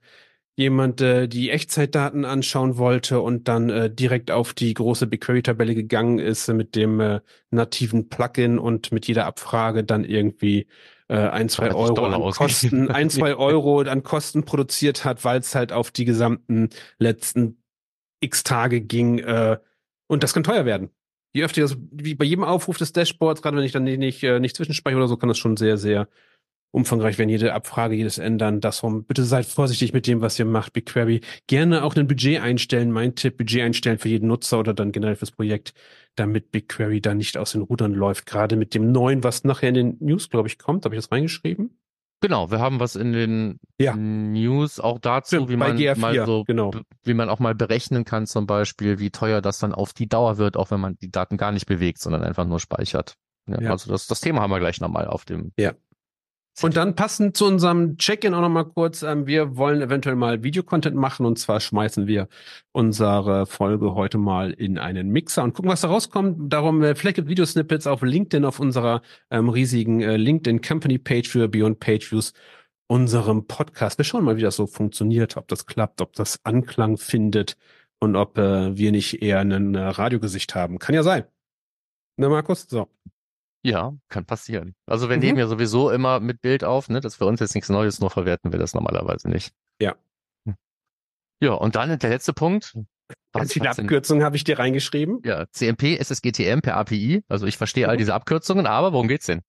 jemand 0.57 1.01
äh, 1.01 1.27
die 1.27 1.49
Echtzeitdaten 1.49 2.23
anschauen 2.25 2.77
wollte 2.77 3.19
und 3.19 3.47
dann 3.47 3.69
äh, 3.69 3.93
direkt 3.93 4.31
auf 4.31 4.53
die 4.53 4.73
große 4.73 5.07
BigQuery-Tabelle 5.07 5.75
gegangen 5.75 6.19
ist 6.19 6.47
äh, 6.47 6.53
mit 6.53 6.75
dem 6.75 6.99
äh, 6.99 7.19
nativen 7.51 8.07
Plugin 8.09 8.57
und 8.57 8.91
mit 8.91 9.07
jeder 9.07 9.25
Abfrage 9.25 9.83
dann 9.83 10.05
irgendwie 10.05 10.67
äh, 11.09 11.17
ein, 11.17 11.49
zwei 11.49 11.69
30 11.69 11.77
Euro 11.77 11.93
Dollar 11.93 12.25
an. 12.25 12.31
Kosten, 12.31 12.89
ein, 12.89 13.09
zwei 13.09 13.35
Euro 13.37 13.81
an 13.81 14.03
Kosten 14.03 14.45
produziert 14.45 15.03
hat, 15.03 15.25
weil 15.25 15.39
es 15.39 15.55
halt 15.55 15.73
auf 15.73 15.91
die 15.91 16.05
gesamten 16.05 16.69
letzten 16.99 17.61
x 18.21 18.43
Tage 18.43 18.79
ging. 18.79 19.19
Äh, 19.19 19.57
und 20.07 20.23
das 20.23 20.33
kann 20.33 20.43
teuer 20.43 20.65
werden. 20.65 20.89
Je 21.35 21.43
öfter 21.43 21.61
das, 21.61 21.75
wie 21.91 22.15
bei 22.15 22.23
jedem 22.23 22.45
Aufruf 22.45 22.77
des 22.77 22.93
Dashboards, 22.93 23.41
gerade 23.41 23.57
wenn 23.57 23.65
ich 23.65 23.73
dann 23.73 23.83
nicht, 23.83 24.23
äh, 24.23 24.39
nicht 24.39 24.55
zwischenspreche 24.55 24.95
oder 24.95 25.09
so, 25.09 25.17
kann 25.17 25.27
das 25.27 25.37
schon 25.37 25.57
sehr, 25.57 25.77
sehr 25.77 26.07
umfangreich 26.71 27.17
werden. 27.17 27.27
Jede 27.27 27.53
Abfrage, 27.53 27.93
jedes 27.93 28.19
Ändern, 28.19 28.61
das 28.61 28.83
rum. 28.83 29.03
Bitte 29.03 29.25
seid 29.25 29.45
vorsichtig 29.45 29.91
mit 29.91 30.07
dem, 30.07 30.21
was 30.21 30.39
ihr 30.39 30.45
macht, 30.45 30.71
BigQuery. 30.71 31.19
Gerne 31.47 31.83
auch 31.83 31.93
ein 31.97 32.07
Budget 32.07 32.39
einstellen. 32.39 32.89
Mein 32.89 33.15
Tipp, 33.15 33.35
Budget 33.35 33.63
einstellen 33.63 33.97
für 33.97 34.07
jeden 34.07 34.29
Nutzer 34.29 34.59
oder 34.59 34.73
dann 34.73 34.93
generell 34.93 35.17
fürs 35.17 35.31
Projekt, 35.31 35.73
damit 36.15 36.51
BigQuery 36.51 37.01
da 37.01 37.13
nicht 37.13 37.37
aus 37.37 37.51
den 37.51 37.63
Rudern 37.63 37.93
läuft. 37.93 38.25
Gerade 38.25 38.55
mit 38.55 38.73
dem 38.73 38.93
neuen, 38.93 39.21
was 39.25 39.43
nachher 39.43 39.67
in 39.67 39.75
den 39.75 39.97
News, 39.99 40.29
glaube 40.29 40.47
ich, 40.47 40.57
kommt. 40.57 40.85
Habe 40.85 40.95
ich 40.95 41.01
das 41.01 41.11
reingeschrieben? 41.11 41.77
Genau, 42.25 42.49
wir 42.49 42.57
haben 42.57 42.79
was 42.79 42.95
in 42.95 43.13
den 43.13 43.59
Ja. 43.79 43.95
News 43.95 44.79
auch 44.79 44.97
dazu, 44.97 45.35
Stimmt, 45.35 45.49
wie 45.49 45.57
man 45.57 45.77
GR4, 45.77 45.99
mal 45.99 46.25
so, 46.25 46.43
genau. 46.43 46.71
wie 47.03 47.13
man 47.13 47.29
auch 47.29 47.37
mal 47.37 47.53
berechnen 47.53 48.03
kann, 48.03 48.25
zum 48.25 48.47
Beispiel, 48.47 48.97
wie 48.97 49.11
teuer 49.11 49.41
das 49.43 49.59
dann 49.59 49.75
auf 49.75 49.93
die 49.93 50.09
Dauer 50.09 50.39
wird, 50.39 50.57
auch 50.57 50.71
wenn 50.71 50.79
man 50.79 50.95
die 50.97 51.11
Daten 51.11 51.37
gar 51.37 51.51
nicht 51.51 51.67
bewegt, 51.67 51.99
sondern 51.99 52.23
einfach 52.23 52.45
nur 52.45 52.59
speichert. 52.59 53.13
Ja, 53.47 53.61
Ja. 53.61 53.69
Also 53.69 53.91
das, 53.91 54.07
das 54.07 54.21
Thema 54.21 54.41
haben 54.41 54.49
wir 54.49 54.57
gleich 54.57 54.81
nochmal 54.81 55.05
auf 55.05 55.23
dem. 55.23 55.51
Ja. 55.55 55.73
Und 56.61 56.77
dann 56.77 56.95
passend 56.95 57.35
zu 57.35 57.45
unserem 57.45 57.97
Check-in 57.97 58.33
auch 58.33 58.41
nochmal 58.41 58.65
kurz, 58.65 59.03
ähm, 59.03 59.27
wir 59.27 59.57
wollen 59.57 59.81
eventuell 59.81 60.15
mal 60.15 60.41
Videocontent 60.41 60.95
machen 60.95 61.25
und 61.25 61.37
zwar 61.37 61.59
schmeißen 61.59 62.07
wir 62.07 62.29
unsere 62.71 63.45
Folge 63.45 63.93
heute 63.93 64.17
mal 64.17 64.51
in 64.51 64.77
einen 64.77 65.09
Mixer 65.09 65.43
und 65.43 65.53
gucken, 65.53 65.69
was 65.69 65.81
da 65.81 65.89
rauskommt. 65.89 66.53
Darum, 66.53 66.81
äh, 66.81 66.95
vielleicht 66.95 67.17
gibt 67.17 67.27
Videosnippets 67.27 67.87
auf 67.87 68.03
LinkedIn 68.03 68.45
auf 68.45 68.61
unserer 68.61 69.01
ähm, 69.31 69.49
riesigen 69.49 70.01
äh, 70.01 70.15
LinkedIn 70.15 70.61
Company 70.61 70.97
Page 70.97 71.27
für 71.27 71.49
Beyond 71.49 71.79
Page 71.81 72.09
Views, 72.11 72.31
unserem 72.87 73.47
Podcast. 73.47 73.97
Wir 73.97 74.05
schauen 74.05 74.23
mal, 74.23 74.37
wie 74.37 74.41
das 74.41 74.55
so 74.55 74.65
funktioniert, 74.65 75.35
ob 75.35 75.49
das 75.49 75.65
klappt, 75.65 75.99
ob 75.99 76.13
das 76.13 76.39
Anklang 76.45 76.97
findet 76.97 77.57
und 77.99 78.15
ob 78.15 78.37
äh, 78.37 78.77
wir 78.77 78.91
nicht 78.91 79.21
eher 79.21 79.39
ein 79.39 79.75
äh, 79.75 79.79
Radiogesicht 79.79 80.55
haben. 80.55 80.79
Kann 80.79 80.95
ja 80.95 81.03
sein. 81.03 81.25
Ne, 82.17 82.29
Markus? 82.29 82.65
So. 82.69 82.87
Ja, 83.65 83.93
kann 84.09 84.25
passieren. 84.25 84.75
Also 84.85 85.09
wir 85.09 85.15
Mhm. 85.17 85.23
nehmen 85.23 85.39
ja 85.39 85.47
sowieso 85.47 85.89
immer 85.89 86.19
mit 86.19 86.39
Bild 86.41 86.63
auf, 86.63 86.87
ne? 86.87 86.99
Das 87.01 87.13
ist 87.13 87.17
für 87.17 87.25
uns 87.25 87.39
jetzt 87.39 87.55
nichts 87.55 87.67
Neues, 87.69 87.99
nur 87.99 88.11
verwerten 88.11 88.51
wir 88.51 88.59
das 88.59 88.75
normalerweise 88.75 89.27
nicht. 89.27 89.53
Ja. 89.81 89.95
Hm. 90.47 90.53
Ja, 91.41 91.53
und 91.53 91.75
dann 91.75 91.97
der 91.97 92.09
letzte 92.11 92.31
Punkt. 92.33 92.77
Was 93.33 93.51
viele 93.53 93.69
Abkürzungen 93.71 94.23
habe 94.23 94.35
ich 94.35 94.43
dir 94.43 94.59
reingeschrieben. 94.59 95.19
Ja, 95.25 95.45
CMP, 95.51 95.97
SSGTM 95.97 96.61
per 96.61 96.77
API. 96.77 97.23
Also 97.27 97.47
ich 97.47 97.57
verstehe 97.57 97.87
all 97.89 97.95
Mhm. 97.95 97.99
diese 97.99 98.13
Abkürzungen, 98.13 98.67
aber 98.67 98.93
worum 98.93 99.07
geht's 99.07 99.25
denn? 99.25 99.41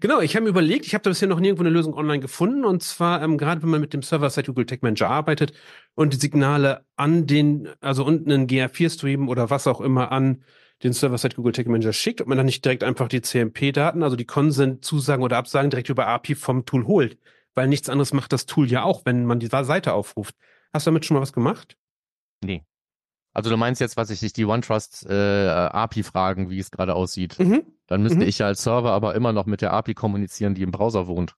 Genau, 0.00 0.20
ich 0.20 0.34
habe 0.36 0.42
mir 0.44 0.50
überlegt, 0.50 0.84
ich 0.84 0.92
habe 0.94 1.02
da 1.02 1.10
bisher 1.10 1.28
noch 1.28 1.40
nirgendwo 1.40 1.62
eine 1.62 1.70
Lösung 1.70 1.94
online 1.94 2.20
gefunden. 2.20 2.64
Und 2.64 2.82
zwar, 2.82 3.22
ähm, 3.22 3.38
gerade 3.38 3.62
wenn 3.62 3.70
man 3.70 3.80
mit 3.80 3.94
dem 3.94 4.02
Server-Side 4.02 4.46
Google 4.48 4.66
Tag 4.66 4.82
Manager 4.82 5.08
arbeitet 5.08 5.52
und 5.94 6.12
die 6.12 6.18
Signale 6.18 6.84
an 6.96 7.26
den, 7.26 7.68
also 7.80 8.04
unten 8.04 8.30
einen 8.32 8.46
GR4-Stream 8.48 9.28
oder 9.28 9.48
was 9.48 9.66
auch 9.66 9.80
immer 9.80 10.12
an 10.12 10.42
den 10.82 10.92
Server-Side 10.92 11.36
Google 11.36 11.52
Tag 11.52 11.66
Manager 11.66 11.92
schickt, 11.92 12.20
ob 12.20 12.26
man 12.26 12.36
dann 12.36 12.46
nicht 12.46 12.64
direkt 12.64 12.82
einfach 12.84 13.08
die 13.08 13.20
CMP-Daten, 13.20 14.02
also 14.02 14.16
die 14.16 14.24
Consent-Zusagen 14.24 15.22
oder 15.22 15.36
Absagen 15.36 15.70
direkt 15.70 15.88
über 15.90 16.06
API 16.06 16.34
vom 16.34 16.64
Tool 16.64 16.86
holt. 16.86 17.18
Weil 17.54 17.68
nichts 17.68 17.88
anderes 17.88 18.12
macht 18.12 18.32
das 18.32 18.46
Tool 18.46 18.70
ja 18.70 18.84
auch, 18.84 19.02
wenn 19.04 19.26
man 19.26 19.40
die 19.40 19.48
Seite 19.48 19.92
aufruft. 19.92 20.34
Hast 20.72 20.86
du 20.86 20.90
damit 20.90 21.04
schon 21.04 21.16
mal 21.16 21.20
was 21.20 21.32
gemacht? 21.32 21.76
Nee. 22.42 22.62
Also 23.32 23.50
du 23.50 23.56
meinst 23.56 23.80
jetzt, 23.80 23.96
was 23.96 24.10
ich 24.10 24.20
dich 24.20 24.32
die 24.32 24.44
OneTrust 24.44 25.06
äh, 25.08 25.48
API 25.48 26.02
fragen, 26.02 26.50
wie 26.50 26.58
es 26.58 26.70
gerade 26.70 26.94
aussieht. 26.94 27.38
Mhm. 27.38 27.62
Dann 27.86 28.02
müsste 28.02 28.20
Mhm. 28.20 28.26
ich 28.28 28.38
ja 28.38 28.46
als 28.46 28.62
Server 28.62 28.92
aber 28.92 29.14
immer 29.14 29.32
noch 29.32 29.46
mit 29.46 29.60
der 29.60 29.72
API 29.72 29.94
kommunizieren, 29.94 30.54
die 30.54 30.62
im 30.62 30.70
Browser 30.70 31.06
wohnt. 31.06 31.34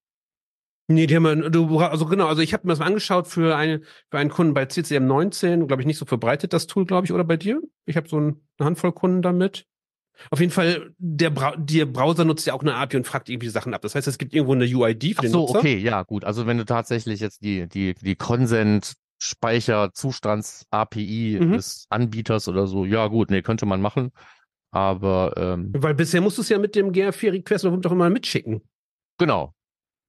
Nee, 0.89 1.07
die 1.07 1.17
haben 1.17 1.23
wir, 1.23 1.51
du, 1.51 1.79
also 1.79 2.07
genau, 2.07 2.27
also 2.27 2.43
ich 2.43 2.53
habe 2.53 2.67
mir 2.67 2.73
das 2.73 2.81
mal 2.81 2.87
angeschaut 2.87 3.27
für, 3.29 3.57
eine, 3.57 3.81
für 4.11 4.19
einen 4.19 4.31
Kunden 4.31 4.53
bei 4.53 4.67
CCM 4.67 5.07
19, 5.07 5.67
glaube 5.69 5.83
ich, 5.83 5.87
nicht 5.87 5.99
so 5.99 6.05
verbreitet 6.05 6.53
das 6.53 6.67
Tool, 6.67 6.85
glaube 6.85 7.07
ich, 7.07 7.13
oder 7.13 7.25
bei 7.25 7.37
dir? 7.37 7.61
Ich 7.87 7.97
habe 7.97 8.09
so 8.09 8.17
eine 8.19 8.37
Handvoll 8.61 8.93
Kunden 8.93 9.23
damit. 9.23 9.67
Auf 10.31 10.41
jeden 10.41 10.53
Fall, 10.53 10.93
der, 10.99 11.31
Bra 11.31 11.55
der 11.57 11.87
Browser 11.87 12.25
nutzt 12.25 12.47
ja 12.47 12.53
auch 12.53 12.61
eine 12.63 12.75
API 12.75 12.99
und 12.99 13.07
fragt 13.07 13.29
irgendwie 13.29 13.49
Sachen 13.49 13.75
ab. 13.75 13.83
Das 13.83 13.95
heißt, 13.95 14.07
es 14.07 14.19
gibt 14.19 14.35
irgendwo 14.35 14.53
eine 14.53 14.65
UID 14.67 15.05
für 15.15 15.19
Ach 15.19 15.23
den 15.23 15.31
so, 15.31 15.41
Nutzer. 15.47 15.59
okay, 15.61 15.79
ja, 15.79 16.03
gut. 16.03 16.25
Also 16.25 16.47
wenn 16.47 16.59
du 16.59 16.65
tatsächlich 16.65 17.21
jetzt 17.21 17.43
die, 17.43 17.69
die, 17.69 17.95
die 17.95 18.15
Consent 18.17 18.95
Speicher 19.19 19.93
Zustands 19.95 20.67
API 20.71 21.39
Mhm. 21.41 21.53
des 21.53 21.87
Anbieters 21.91 22.49
oder 22.49 22.67
so, 22.67 22.85
ja 22.85 23.07
gut, 23.07 23.31
nee, 23.31 23.41
könnte 23.43 23.67
man 23.67 23.81
machen. 23.81 24.11
Aber 24.73 25.35
ähm, 25.37 25.71
Weil 25.77 25.95
bisher 25.95 26.21
musst 26.21 26.39
du 26.39 26.43
es 26.43 26.49
ja 26.49 26.59
mit 26.59 26.75
dem 26.75 26.93
GR4-Request 26.93 27.65
doch 27.65 27.93
immer 27.93 28.11
mitschicken. 28.11 28.63
genau, 29.19 29.55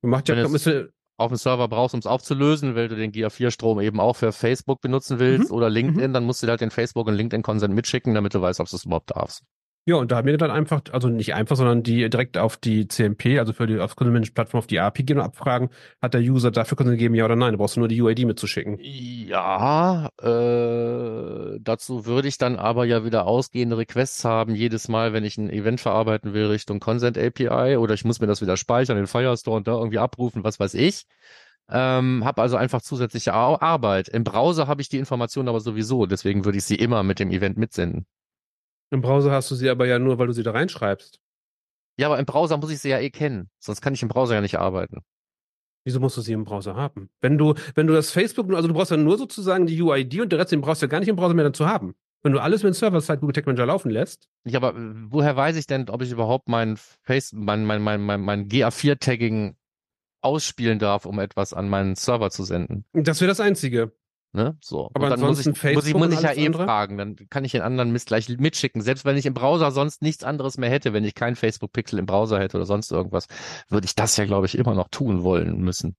Macht 0.03 0.29
ja, 0.29 0.35
Wenn 0.35 0.45
es- 0.45 0.51
müsste, 0.51 0.93
auf 1.17 1.31
dem 1.31 1.37
Server 1.37 1.67
brauchst, 1.67 1.93
um 1.93 1.99
es 1.99 2.05
aufzulösen, 2.07 2.75
weil 2.75 2.87
du 2.89 2.95
den 2.95 3.11
GA4-Strom 3.11 3.79
eben 3.81 3.99
auch 3.99 4.15
für 4.15 4.31
Facebook 4.31 4.81
benutzen 4.81 5.19
willst 5.19 5.49
Mhm. 5.49 5.55
oder 5.55 5.69
LinkedIn, 5.69 6.11
dann 6.13 6.25
musst 6.25 6.43
du 6.43 6.47
halt 6.47 6.61
den 6.61 6.71
Facebook 6.71 7.07
und 7.07 7.13
LinkedIn-Consent 7.15 7.73
mitschicken, 7.73 8.13
damit 8.13 8.33
du 8.33 8.41
weißt, 8.41 8.59
ob 8.59 8.67
du 8.69 8.75
es 8.75 8.85
überhaupt 8.85 9.11
darfst. 9.15 9.43
Ja, 9.85 9.95
und 9.95 10.11
da 10.11 10.17
haben 10.17 10.27
wir 10.27 10.37
dann 10.37 10.49
einfach, 10.49 10.81
also 10.93 11.09
nicht 11.09 11.33
einfach, 11.33 11.57
sondern 11.57 11.83
die 11.83 12.09
direkt 12.09 12.37
auf 12.37 12.55
die 12.55 12.87
CMP, 12.87 13.37
also 13.37 13.51
für 13.51 13.67
die 13.67 13.79
auf 13.79 13.97
Content-Plattform 13.97 14.59
auf 14.59 14.67
die 14.67 14.79
API 14.79 15.03
gehen 15.03 15.17
und 15.17 15.25
abfragen, 15.25 15.69
hat 16.01 16.13
der 16.13 16.21
User 16.21 16.51
dafür 16.51 16.77
Consent 16.77 16.97
gegeben, 16.97 17.15
ja 17.15 17.25
oder 17.25 17.35
nein? 17.35 17.51
Du 17.51 17.57
brauchst 17.57 17.75
nur 17.75 17.89
die 17.89 18.01
UID 18.01 18.25
mitzuschicken. 18.25 18.77
Ja, 18.79 20.07
äh, 20.21 21.59
dazu 21.59 22.05
würde 22.05 22.29
ich 22.29 22.37
dann 22.37 22.55
aber 22.55 22.85
ja 22.85 23.03
wieder 23.03 23.25
ausgehende 23.27 23.77
Requests 23.77 24.23
haben, 24.23 24.55
jedes 24.55 24.87
Mal, 24.87 25.11
wenn 25.11 25.25
ich 25.25 25.37
ein 25.37 25.49
Event 25.49 25.81
verarbeiten 25.81 26.33
will 26.33 26.45
Richtung 26.45 26.79
Consent 26.79 27.17
API 27.17 27.75
oder 27.75 27.93
ich 27.93 28.05
muss 28.05 28.21
mir 28.21 28.27
das 28.27 28.41
wieder 28.41 28.55
speichern 28.55 28.97
in 28.97 29.07
Firestore 29.07 29.57
und 29.57 29.67
da 29.67 29.73
irgendwie 29.73 29.99
abrufen, 29.99 30.45
was 30.45 30.61
weiß 30.61 30.75
ich. 30.75 31.03
Ähm, 31.69 32.23
habe 32.23 32.41
also 32.41 32.55
einfach 32.57 32.81
zusätzliche 32.81 33.33
Ar 33.33 33.61
Arbeit. 33.61 34.07
Im 34.09 34.23
Browser 34.23 34.67
habe 34.67 34.81
ich 34.81 34.89
die 34.89 34.97
Informationen 34.97 35.49
aber 35.49 35.59
sowieso, 35.59 36.05
deswegen 36.05 36.45
würde 36.45 36.57
ich 36.57 36.63
sie 36.65 36.75
immer 36.75 37.03
mit 37.03 37.19
dem 37.19 37.31
Event 37.31 37.57
mitsenden. 37.57 38.05
Im 38.93 39.01
Browser 39.01 39.31
hast 39.31 39.49
du 39.49 39.55
sie 39.55 39.69
aber 39.69 39.87
ja 39.87 39.97
nur, 39.97 40.19
weil 40.19 40.27
du 40.27 40.33
sie 40.33 40.43
da 40.43 40.51
reinschreibst. 40.51 41.19
Ja, 41.99 42.07
aber 42.07 42.19
im 42.19 42.25
Browser 42.25 42.57
muss 42.57 42.71
ich 42.71 42.79
sie 42.79 42.89
ja 42.89 42.99
eh 42.99 43.09
kennen, 43.09 43.49
sonst 43.59 43.81
kann 43.81 43.93
ich 43.95 44.01
im 44.03 44.07
Browser 44.07 44.35
ja 44.35 44.41
nicht 44.41 44.59
arbeiten. 44.59 44.99
Wieso 45.85 45.99
musst 45.99 46.15
du 46.15 46.21
sie 46.21 46.33
im 46.33 46.43
Browser 46.45 46.75
haben? 46.75 47.09
Wenn 47.19 47.37
du, 47.37 47.55
wenn 47.75 47.87
du 47.87 47.93
das 47.93 48.11
Facebook, 48.11 48.47
nur- 48.47 48.55
also 48.57 48.67
du 48.67 48.73
brauchst 48.73 48.91
ja 48.91 48.97
nur 48.97 49.17
sozusagen 49.17 49.65
die 49.65 49.81
UID 49.81 50.21
und 50.21 50.31
der 50.31 50.39
Rest, 50.39 50.51
den 50.51 50.61
brauchst 50.61 50.81
du 50.81 50.85
ja 50.85 50.89
gar 50.89 50.99
nicht 50.99 51.09
im 51.09 51.15
Browser 51.15 51.33
mehr 51.33 51.43
dann 51.43 51.53
zu 51.55 51.67
haben. 51.67 51.95
Wenn 52.21 52.31
du 52.33 52.39
alles 52.39 52.63
mit 52.63 52.71
dem 52.73 52.75
Server-Side 52.75 53.17
Google 53.17 53.33
Tag 53.33 53.47
Manager 53.47 53.65
laufen 53.65 53.89
lässt, 53.89 54.29
Ja, 54.45 54.59
aber 54.61 54.77
äh, 54.79 54.93
woher 55.09 55.35
weiß 55.35 55.57
ich 55.57 55.67
denn, 55.67 55.89
ob 55.89 56.01
ich 56.03 56.11
überhaupt 56.11 56.47
mein 56.47 56.77
Face, 56.77 57.33
mein, 57.33 57.65
mein, 57.65 57.81
mein, 57.81 57.99
mein, 58.01 58.21
mein 58.21 58.47
GA4-Tagging 58.47 59.57
ausspielen 60.21 60.79
darf, 60.79 61.05
um 61.05 61.19
etwas 61.19 61.53
an 61.53 61.67
meinen 61.67 61.95
Server 61.95 62.29
zu 62.29 62.43
senden? 62.43 62.85
das 62.93 63.19
wäre 63.19 63.27
das 63.29 63.39
Einzige. 63.41 63.91
Ne? 64.35 64.57
So. 64.61 64.89
Aber 64.95 65.05
und 65.05 65.11
dann 65.11 65.19
muss 65.19 65.39
ich, 65.39 65.45
ansonsten 65.47 65.73
muss 65.73 65.85
ich, 65.85 65.93
Facebook 65.93 66.01
muss 66.01 66.13
ich 66.13 66.21
ja 66.21 66.33
eh 66.33 66.45
andere? 66.47 66.63
fragen. 66.65 66.97
Dann 66.97 67.15
kann 67.29 67.45
ich 67.45 67.51
den 67.51 67.61
anderen 67.61 67.91
Mist 67.91 68.07
gleich 68.07 68.27
mitschicken. 68.29 68.81
Selbst 68.81 69.05
wenn 69.05 69.15
ich 69.15 69.27
im 69.27 69.35
Browser 69.35 69.69
sonst 69.71 70.01
nichts 70.01 70.23
anderes 70.23 70.57
mehr 70.57 70.71
hätte, 70.71 70.91
wenn 70.91 71.03
ich 71.03 71.13
kein 71.13 71.35
Facebook-Pixel 71.35 71.99
im 71.99 72.07
Browser 72.07 72.39
hätte 72.39 72.57
oder 72.57 72.65
sonst 72.65 72.91
irgendwas, 72.91 73.27
würde 73.69 73.85
ich 73.85 73.93
das 73.95 74.17
ja, 74.17 74.25
glaube 74.25 74.47
ich, 74.47 74.57
immer 74.57 74.73
noch 74.73 74.87
tun 74.89 75.21
wollen 75.23 75.61
müssen. 75.61 75.95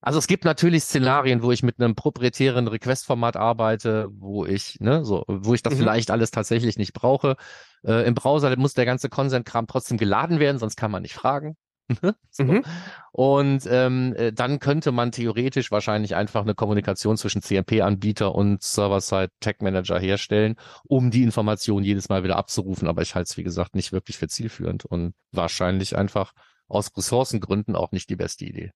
Also 0.00 0.18
es 0.18 0.26
gibt 0.26 0.44
natürlich 0.44 0.84
Szenarien, 0.84 1.42
wo 1.42 1.50
ich 1.50 1.62
mit 1.62 1.80
einem 1.80 1.94
proprietären 1.94 2.68
Request-Format 2.68 3.36
arbeite, 3.36 4.08
wo 4.10 4.44
ich, 4.44 4.78
ne, 4.80 5.02
so, 5.04 5.24
wo 5.28 5.54
ich 5.54 5.62
das 5.62 5.74
Mhm. 5.74 5.78
vielleicht 5.78 6.10
alles 6.10 6.30
tatsächlich 6.30 6.76
nicht 6.76 6.92
brauche. 6.92 7.36
Äh, 7.86 8.06
Im 8.06 8.14
Browser 8.14 8.54
muss 8.58 8.74
der 8.74 8.84
ganze 8.84 9.08
Consent-Kram 9.08 9.66
trotzdem 9.66 9.96
geladen 9.96 10.40
werden, 10.40 10.58
sonst 10.58 10.76
kann 10.76 10.90
man 10.90 11.02
nicht 11.02 11.14
fragen. 11.14 11.56
so. 12.30 12.44
Mhm. 12.44 12.64
Und 13.12 13.66
ähm, 13.70 14.14
äh, 14.16 14.32
dann 14.32 14.58
könnte 14.58 14.90
man 14.92 15.12
theoretisch 15.12 15.70
wahrscheinlich 15.70 16.14
einfach 16.14 16.42
eine 16.42 16.54
Kommunikation 16.54 17.16
zwischen 17.16 17.42
CMP-Anbieter 17.42 18.34
und 18.34 18.62
Server-Side 18.62 19.30
Tag 19.40 19.62
Manager 19.62 19.98
herstellen, 19.98 20.56
um 20.88 21.10
die 21.10 21.22
Information 21.22 21.84
jedes 21.84 22.08
Mal 22.08 22.24
wieder 22.24 22.36
abzurufen. 22.36 22.88
Aber 22.88 23.02
ich 23.02 23.14
halte 23.14 23.28
es, 23.30 23.36
wie 23.36 23.44
gesagt, 23.44 23.74
nicht 23.74 23.92
wirklich 23.92 24.16
für 24.18 24.28
zielführend 24.28 24.84
und 24.84 25.14
wahrscheinlich 25.32 25.96
einfach 25.96 26.32
aus 26.68 26.90
Ressourcengründen 26.96 27.76
auch 27.76 27.92
nicht 27.92 28.08
die 28.10 28.16
beste 28.16 28.44
Idee. 28.46 28.72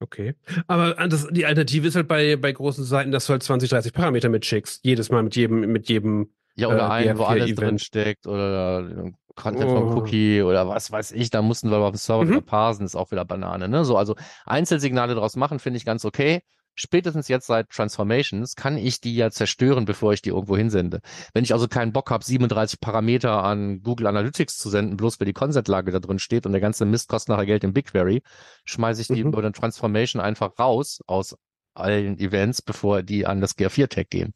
Okay. 0.00 0.34
Aber 0.66 0.94
das, 1.08 1.26
die 1.30 1.44
Alternative 1.44 1.88
ist 1.88 1.96
halt 1.96 2.08
bei, 2.08 2.36
bei 2.36 2.52
großen 2.52 2.84
Seiten, 2.84 3.10
dass 3.10 3.26
du 3.26 3.32
halt 3.32 3.42
20, 3.42 3.68
30 3.68 3.92
Parameter 3.92 4.28
mitschickst. 4.28 4.84
Jedes 4.84 5.10
Mal 5.10 5.22
mit 5.22 5.36
jedem, 5.36 5.60
mit 5.72 5.88
jedem. 5.88 6.32
Ja, 6.54 6.68
oder 6.68 6.86
Äh, 6.88 6.90
einen, 6.90 7.18
wo 7.18 7.24
alles 7.24 7.50
GA4-Event. 7.50 7.60
drin 7.60 7.78
steckt 7.78 8.26
oder 8.26 8.78
ein 8.78 9.16
Content 9.38 9.70
Oh. 9.70 9.74
vom 9.74 9.96
Cookie 9.96 10.42
oder 10.42 10.68
was 10.68 10.90
weiß 10.92 11.12
ich, 11.12 11.30
da 11.30 11.40
mussten 11.42 11.70
wir 11.70 11.76
aber 11.76 11.86
auf 11.86 11.92
dem 11.92 11.98
Server 11.98 12.24
Mhm. 12.24 12.28
wieder 12.30 12.40
parsen, 12.42 12.84
ist 12.84 12.96
auch 12.96 13.10
wieder 13.10 13.24
Banane, 13.24 13.68
ne? 13.68 13.84
So, 13.84 13.96
also 13.96 14.14
Einzelsignale 14.44 15.14
draus 15.14 15.36
machen, 15.36 15.58
finde 15.58 15.78
ich 15.78 15.84
ganz 15.84 16.04
okay. 16.04 16.40
Spätestens 16.80 17.26
jetzt 17.26 17.46
seit 17.48 17.70
Transformations 17.70 18.54
kann 18.54 18.76
ich 18.76 19.00
die 19.00 19.16
ja 19.16 19.32
zerstören, 19.32 19.84
bevor 19.84 20.12
ich 20.12 20.22
die 20.22 20.28
irgendwo 20.30 20.56
hinsende. 20.56 21.00
Wenn 21.34 21.42
ich 21.42 21.52
also 21.52 21.66
keinen 21.66 21.92
Bock 21.92 22.08
habe, 22.12 22.24
37 22.24 22.78
Parameter 22.80 23.42
an 23.42 23.82
Google 23.82 24.06
Analytics 24.06 24.58
zu 24.58 24.68
senden, 24.70 24.96
bloß 24.96 25.18
weil 25.18 25.26
die 25.26 25.32
Consent-Lage 25.32 25.90
da 25.90 25.98
drin 25.98 26.20
steht 26.20 26.46
und 26.46 26.52
der 26.52 26.60
ganze 26.60 26.84
Mist 26.84 27.08
kostet 27.08 27.30
nachher 27.30 27.46
Geld 27.46 27.64
im 27.64 27.72
BigQuery, 27.72 28.22
schmeiße 28.64 29.00
ich 29.00 29.08
die 29.08 29.24
Mhm. 29.24 29.30
über 29.30 29.42
den 29.42 29.54
Transformation 29.54 30.22
einfach 30.22 30.56
raus 30.60 31.00
aus 31.08 31.36
allen 31.74 32.16
Events, 32.20 32.62
bevor 32.62 33.02
die 33.02 33.26
an 33.26 33.40
das 33.40 33.56
GA4-Tag 33.56 34.08
gehen. 34.10 34.32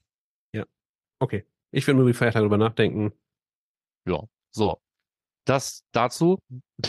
Okay. 1.20 1.46
Ich 1.70 1.86
will 1.86 1.94
nur 1.94 2.06
die 2.08 2.12
Feiertage 2.14 2.42
drüber 2.42 2.58
nachdenken. 2.58 3.12
Ja, 4.04 4.24
so. 4.50 4.78
Das 5.44 5.82
dazu. 5.90 6.38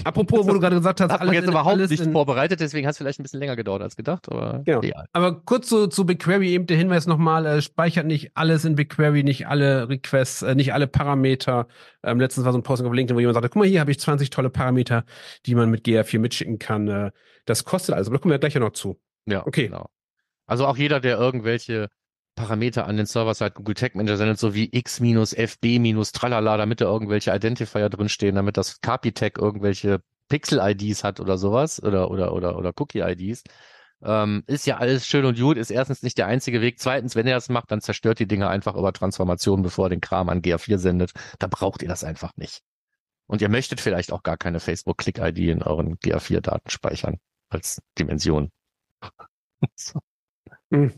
Apropos, 0.04 0.46
wo 0.48 0.54
du 0.54 0.60
gerade 0.60 0.76
gesagt 0.76 1.02
hast, 1.02 1.12
Hat 1.12 1.24
man 1.24 1.34
jetzt 1.34 1.46
in- 1.46 1.50
überhaupt 1.52 1.74
alles 1.76 1.90
nicht 1.90 2.02
in, 2.04 2.12
vorbereitet, 2.12 2.60
deswegen 2.60 2.86
hat 2.86 2.92
es 2.92 2.98
vielleicht 3.00 3.20
ein 3.20 3.24
bisschen 3.24 3.40
länger 3.40 3.56
gedauert 3.56 3.82
als 3.82 3.96
gedacht, 3.96 4.30
aber 4.32 4.62
Genau. 4.64 4.82
egal. 4.82 5.06
Aber 5.12 5.42
kurz 5.42 5.68
zu, 5.70 5.88
zu 5.88 6.06
BigQuery 6.06 6.50
eben 6.50 6.68
der 6.68 6.78
Hinweis 6.78 7.08
nochmal, 7.08 7.46
äh, 7.48 7.62
speichert 7.64 8.06
nicht 8.06 8.32
alles 8.36 8.64
in 8.66 8.76
BigQuery, 8.76 9.24
nicht 9.24 9.48
alle 9.48 9.90
Requests, 9.90 10.44
äh, 10.44 10.54
nicht 10.56 10.72
alle 10.74 10.86
Parameter. 10.88 11.68
Ähm, 12.04 12.20
letztens 12.20 12.46
war 12.46 12.52
so 12.54 12.60
ein 12.60 12.64
Posting 12.64 12.88
auf 12.88 12.94
LinkedIn, 12.94 13.16
wo 13.16 13.20
jemand 13.20 13.36
sagte, 13.36 13.50
guck 13.50 13.60
mal, 13.62 13.68
hier 13.68 13.80
habe 13.80 13.90
ich 13.92 14.00
20 14.00 14.30
tolle 14.30 14.50
Parameter, 14.52 15.04
die 15.48 15.56
man 15.56 15.70
mit 15.72 15.84
GR4 15.86 16.20
mitschicken 16.20 16.60
kann. 16.60 16.88
Äh, 16.88 17.12
das 17.46 17.64
kostet 17.66 17.96
alles, 17.96 18.08
aber 18.08 18.18
da 18.18 18.22
kommen 18.22 18.32
wir 18.34 18.40
gleich 18.40 18.54
ja 18.54 18.60
noch 18.60 18.72
zu. 18.74 19.00
Ja, 19.26 19.46
Okay. 19.48 19.68
genau. 19.68 19.90
Also 20.46 20.68
auch 20.68 20.78
jeder, 20.78 21.00
der 21.00 21.18
irgendwelche 21.18 21.88
Parameter 22.36 22.88
an 22.88 22.98
den 22.98 23.06
Server-Side 23.06 23.52
Google 23.52 23.76
Tag 23.76 23.96
Manager 23.96 24.18
sendet, 24.18 24.40
so 24.40 24.54
wie 24.54 24.70
x 24.72 25.00
fb 25.00 26.12
tralala, 26.12 26.58
damit 26.58 26.82
da 26.82 26.86
irgendwelche 26.86 27.34
Identifier 27.34 27.90
drinstehen, 27.90 28.36
damit 28.36 28.58
das 28.58 28.82
Capi-Tag 28.82 29.38
irgendwelche 29.38 30.02
Pixel-IDs 30.30 31.04
hat 31.04 31.20
oder 31.20 31.38
sowas 31.38 31.82
oder, 31.82 32.10
oder, 32.10 32.34
oder, 32.34 32.58
oder 32.58 32.72
Cookie-IDs. 32.76 33.44
Ähm, 34.02 34.44
ist 34.48 34.66
ja 34.66 34.78
alles 34.78 35.08
schön 35.08 35.26
und 35.26 35.40
gut, 35.40 35.58
ist 35.58 35.70
erstens 35.70 36.04
nicht 36.04 36.18
der 36.18 36.28
einzige 36.28 36.62
Weg. 36.62 36.80
Zweitens, 36.80 37.16
wenn 37.16 37.28
ihr 37.28 37.36
das 37.36 37.50
macht, 37.50 37.72
dann 37.72 37.82
zerstört 37.82 38.20
die 38.20 38.28
Dinge 38.28 38.50
einfach 38.50 38.76
über 38.76 38.92
Transformation, 38.92 39.62
bevor 39.62 39.86
ihr 39.86 39.90
den 39.90 40.02
Kram 40.02 40.30
an 40.30 40.42
GA4 40.42 40.78
sendet. 40.78 41.12
Da 41.40 41.48
braucht 41.48 41.82
ihr 41.82 41.88
das 41.88 42.04
einfach 42.04 42.36
nicht. 42.36 42.62
Und 43.28 43.42
ihr 43.42 43.50
möchtet 43.50 43.80
vielleicht 43.80 44.12
auch 44.12 44.24
gar 44.24 44.38
keine 44.38 44.60
Facebook-Click-ID 44.60 45.38
in 45.38 45.64
euren 45.64 45.98
GA4-Daten 46.00 46.70
speichern 46.70 47.18
als 47.50 47.82
Dimension. 47.98 48.52
So, 49.76 50.02
hm. 50.74 50.92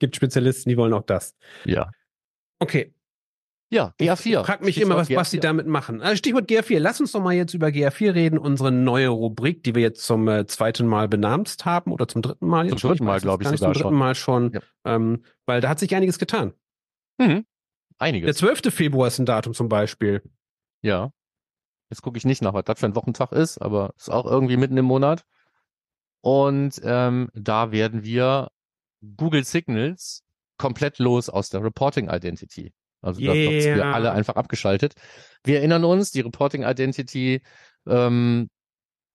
Gibt 0.00 0.16
Spezialisten, 0.16 0.68
die 0.68 0.76
wollen 0.76 0.92
auch 0.92 1.04
das. 1.04 1.36
ja. 1.64 1.90
Okay. 2.58 2.92
Ja, 3.72 3.94
GA4. 4.00 4.44
Frag 4.44 4.62
mich 4.62 4.74
Stichwort 4.74 4.90
immer, 4.92 5.00
was, 5.00 5.10
was 5.10 5.30
die 5.30 5.38
GA4. 5.38 5.42
damit 5.42 5.66
machen. 5.68 6.00
Äh, 6.00 6.16
Stichwort 6.16 6.50
GR4. 6.50 6.80
Lass 6.80 7.00
uns 7.00 7.12
doch 7.12 7.22
mal 7.22 7.34
jetzt 7.34 7.54
über 7.54 7.68
GR4 7.68 8.14
reden, 8.14 8.38
unsere 8.38 8.72
neue 8.72 9.08
Rubrik, 9.08 9.62
die 9.62 9.76
wir 9.76 9.82
jetzt 9.82 10.04
zum 10.04 10.26
äh, 10.26 10.44
zweiten 10.46 10.88
Mal 10.88 11.06
benamst 11.08 11.64
haben 11.66 11.92
oder 11.92 12.08
zum 12.08 12.20
dritten 12.20 12.48
Mal 12.48 12.64
Zum 12.68 12.76
jetzt. 12.76 12.82
dritten 12.82 13.04
Mal, 13.04 13.12
weiß 13.12 13.16
es 13.18 13.22
glaub 13.22 13.40
ich, 13.40 13.46
sogar 13.48 13.72
Zum 13.72 13.82
dritten. 13.82 13.94
Mal 13.96 14.14
schon. 14.16 14.52
Ja. 14.52 14.60
Ähm, 14.84 15.24
weil 15.46 15.60
da 15.60 15.68
hat 15.68 15.78
sich 15.78 15.94
einiges 15.94 16.18
getan. 16.18 16.52
Mhm. 17.18 17.46
Der 18.00 18.06
Einiges. 18.06 18.36
12. 18.38 18.74
Februar 18.74 19.06
ist 19.06 19.20
ein 19.20 19.26
Datum 19.26 19.54
zum 19.54 19.68
Beispiel. 19.68 20.22
Ja. 20.82 21.12
Jetzt 21.90 22.02
gucke 22.02 22.18
ich 22.18 22.24
nicht 22.24 22.42
nach, 22.42 22.54
was 22.54 22.64
das 22.64 22.80
für 22.80 22.86
ein 22.86 22.96
Wochentag 22.96 23.30
ist, 23.30 23.58
aber 23.58 23.94
ist 23.96 24.10
auch 24.10 24.26
irgendwie 24.26 24.56
mitten 24.56 24.76
im 24.76 24.84
Monat. 24.84 25.24
Und 26.22 26.80
ähm, 26.82 27.30
da 27.34 27.70
werden 27.70 28.02
wir 28.02 28.50
Google 29.16 29.44
Signals 29.44 30.22
komplett 30.58 30.98
los 30.98 31.28
aus 31.28 31.48
der 31.50 31.62
Reporting 31.62 32.08
Identity. 32.10 32.72
Also 33.02 33.20
da 33.20 33.28
wird 33.32 33.64
wir 33.64 33.76
Yeah. 33.76 33.92
alle 33.92 34.12
einfach 34.12 34.36
abgeschaltet. 34.36 34.92
Wir 35.42 35.56
erinnern 35.58 35.84
uns, 35.84 36.10
die 36.10 36.20
Reporting 36.20 36.64
Identity, 36.64 37.40
ähm, 37.88 38.50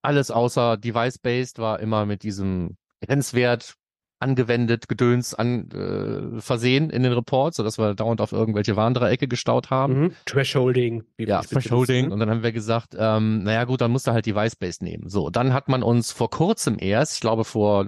alles 0.02 0.32
außer 0.32 0.78
Device-Based 0.78 1.60
war 1.60 1.80
immer 1.80 2.06
mit 2.06 2.24
diesem 2.24 2.78
Grenzwert 3.06 3.76
angewendet, 4.19 4.88
Gedöns 4.88 5.34
an, 5.36 5.69
äh, 5.71 6.41
versehen 6.41 6.89
in 6.89 7.04
den 7.04 7.12
Reports, 7.13 7.58
sodass 7.58 7.78
wir 7.78 7.93
dauernd 7.93 8.21
auf 8.21 8.32
irgendwelche 8.32 8.76
Warndreiecke 8.76 9.28
gestaut 9.28 9.69
haben. 9.69 10.00
Mhm. 10.00 10.12
Thresholding. 10.26 11.04
wie 11.17 11.26
Ja, 11.28 11.41
Thresholding. 11.41 12.08
ne? 12.08 12.13
Und 12.13 12.19
dann 12.21 12.30
haben 12.30 12.41
wir 12.41 12.54
gesagt, 12.54 12.95
ähm, 12.98 13.43
naja 13.43 13.65
gut, 13.65 13.82
dann 13.82 13.91
musst 13.91 14.08
du 14.08 14.12
halt 14.12 14.26
Device-Based 14.26 14.82
nehmen. 14.82 15.10
So, 15.10 15.30
dann 15.30 15.54
hat 15.54 15.67
man 15.67 15.84
uns 15.84 16.12
vor 16.12 16.30
kurzem 16.32 16.78
erst, 16.80 17.15
ich 17.15 17.21
glaube 17.21 17.43
vor 17.43 17.86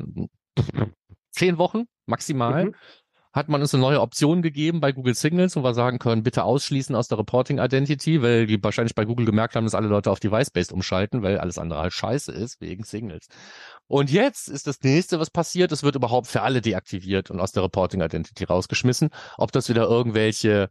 zehn 1.37 1.57
Wochen 1.57 1.83
maximal, 2.05 2.65
Mhm. 2.65 2.75
hat 3.33 3.49
man 3.49 3.61
uns 3.61 3.73
eine 3.73 3.81
neue 3.81 4.01
Option 4.01 4.41
gegeben 4.41 4.79
bei 4.79 4.91
Google 4.91 5.13
Signals, 5.13 5.55
wo 5.55 5.63
wir 5.63 5.73
sagen 5.75 5.99
können, 5.99 6.23
bitte 6.23 6.43
ausschließen 6.43 6.95
aus 6.95 7.07
der 7.07 7.19
Reporting 7.19 7.59
Identity, 7.59 8.21
weil 8.23 8.47
die 8.47 8.61
wahrscheinlich 8.63 8.95
bei 8.95 9.05
Google 9.05 9.25
gemerkt 9.27 9.55
haben, 9.55 9.65
dass 9.65 9.75
alle 9.75 9.87
Leute 9.87 10.09
auf 10.09 10.19
Device-Based 10.19 10.71
umschalten, 10.71 11.21
weil 11.21 11.37
alles 11.37 11.59
andere 11.59 11.79
halt 11.81 11.93
scheiße 11.93 12.31
ist 12.31 12.59
wegen 12.61 12.83
Signals. 12.83 13.27
Und 13.87 14.09
jetzt 14.11 14.47
ist 14.49 14.65
das 14.65 14.81
nächste, 14.81 15.19
was 15.19 15.29
passiert, 15.29 15.71
es 15.71 15.83
wird 15.83 15.95
überhaupt 15.95 16.27
für 16.27 16.41
alle 16.41 16.61
deaktiviert 16.61 17.29
und 17.29 17.39
aus 17.39 17.51
der 17.51 17.63
Reporting 17.63 18.01
Identity 18.01 18.43
rausgeschmissen. 18.43 19.09
Ob 19.37 19.51
das 19.51 19.69
wieder 19.69 19.83
irgendwelche 19.83 20.69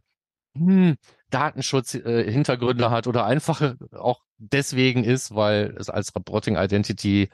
hm, 0.55 0.95
Datenschutz-Hintergründe 1.29 2.85
äh, 2.85 2.89
hat 2.89 3.07
oder 3.07 3.25
einfach 3.25 3.75
auch 3.93 4.21
deswegen 4.37 5.03
ist, 5.03 5.33
weil 5.33 5.75
es 5.79 5.89
als 5.89 6.13
Reporting 6.15 6.57
Identity 6.57 7.29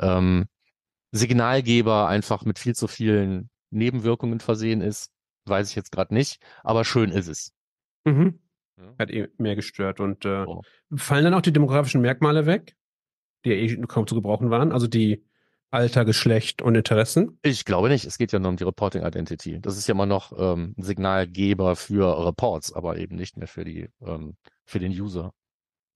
ähm, 0.00 0.46
Signalgeber 1.10 2.08
einfach 2.08 2.44
mit 2.44 2.58
viel 2.58 2.74
zu 2.74 2.86
vielen 2.86 3.50
Nebenwirkungen 3.70 4.40
versehen 4.40 4.80
ist, 4.80 5.10
weiß 5.46 5.70
ich 5.70 5.76
jetzt 5.76 5.92
gerade 5.92 6.14
nicht, 6.14 6.40
aber 6.62 6.84
schön 6.84 7.10
ist 7.10 7.28
es. 7.28 7.52
Mhm. 8.04 8.40
Hat 8.98 9.10
eh 9.10 9.28
mehr 9.38 9.56
gestört. 9.56 10.00
Und 10.00 10.24
äh, 10.24 10.44
oh. 10.46 10.62
fallen 10.94 11.24
dann 11.24 11.34
auch 11.34 11.42
die 11.42 11.52
demografischen 11.52 12.00
Merkmale 12.00 12.46
weg, 12.46 12.76
die 13.44 13.50
ja 13.50 13.56
eh 13.56 13.76
kaum 13.86 14.06
zu 14.06 14.14
gebrauchen 14.14 14.50
waren? 14.50 14.72
Also 14.72 14.86
die 14.86 15.24
Alter, 15.70 16.04
Geschlecht 16.04 16.62
und 16.62 16.74
Interessen? 16.74 17.38
Ich 17.42 17.64
glaube 17.64 17.88
nicht. 17.88 18.06
Es 18.06 18.16
geht 18.16 18.32
ja 18.32 18.38
nur 18.38 18.50
um 18.50 18.56
die 18.56 18.64
Reporting 18.64 19.04
Identity. 19.04 19.60
Das 19.60 19.76
ist 19.76 19.86
ja 19.86 19.94
immer 19.94 20.06
noch 20.06 20.32
ähm, 20.38 20.74
ein 20.78 20.82
Signalgeber 20.82 21.76
für 21.76 22.26
Reports, 22.26 22.72
aber 22.72 22.96
eben 22.96 23.16
nicht 23.16 23.36
mehr 23.36 23.48
für 23.48 23.64
die 23.64 23.90
ähm, 24.00 24.36
für 24.64 24.78
den 24.78 24.92
User 24.92 25.34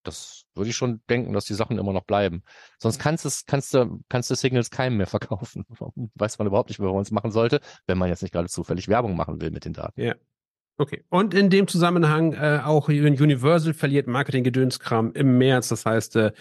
das 0.02 0.44
würde 0.54 0.70
ich 0.70 0.76
schon 0.76 1.00
denken, 1.08 1.32
dass 1.32 1.44
die 1.44 1.54
Sachen 1.54 1.78
immer 1.78 1.92
noch 1.92 2.04
bleiben. 2.04 2.42
Sonst 2.78 2.98
kannst 2.98 3.24
du, 3.24 3.30
kannst 3.46 3.74
du, 3.74 4.00
kannst 4.08 4.30
du 4.30 4.34
Signals 4.34 4.70
keinem 4.70 4.96
mehr 4.96 5.06
verkaufen. 5.08 5.64
Weiß 6.14 6.38
man 6.38 6.46
überhaupt 6.48 6.68
nicht, 6.68 6.80
was 6.80 6.92
man 6.92 7.02
es 7.02 7.10
machen 7.10 7.30
sollte, 7.30 7.60
wenn 7.86 7.98
man 7.98 8.08
jetzt 8.08 8.22
nicht 8.22 8.32
gerade 8.32 8.48
zufällig 8.48 8.88
Werbung 8.88 9.16
machen 9.16 9.40
will 9.40 9.50
mit 9.50 9.64
den 9.64 9.72
Daten. 9.72 10.00
Ja. 10.00 10.14
Okay. 10.78 11.04
Und 11.10 11.34
in 11.34 11.50
dem 11.50 11.68
Zusammenhang 11.68 12.32
äh, 12.32 12.60
auch 12.64 12.88
Universal 12.88 13.74
verliert 13.74 14.06
Marketing-Gedönskram 14.06 15.12
im 15.12 15.38
März. 15.38 15.68
Das 15.68 15.84
heißt, 15.86 16.16
äh, 16.16 16.32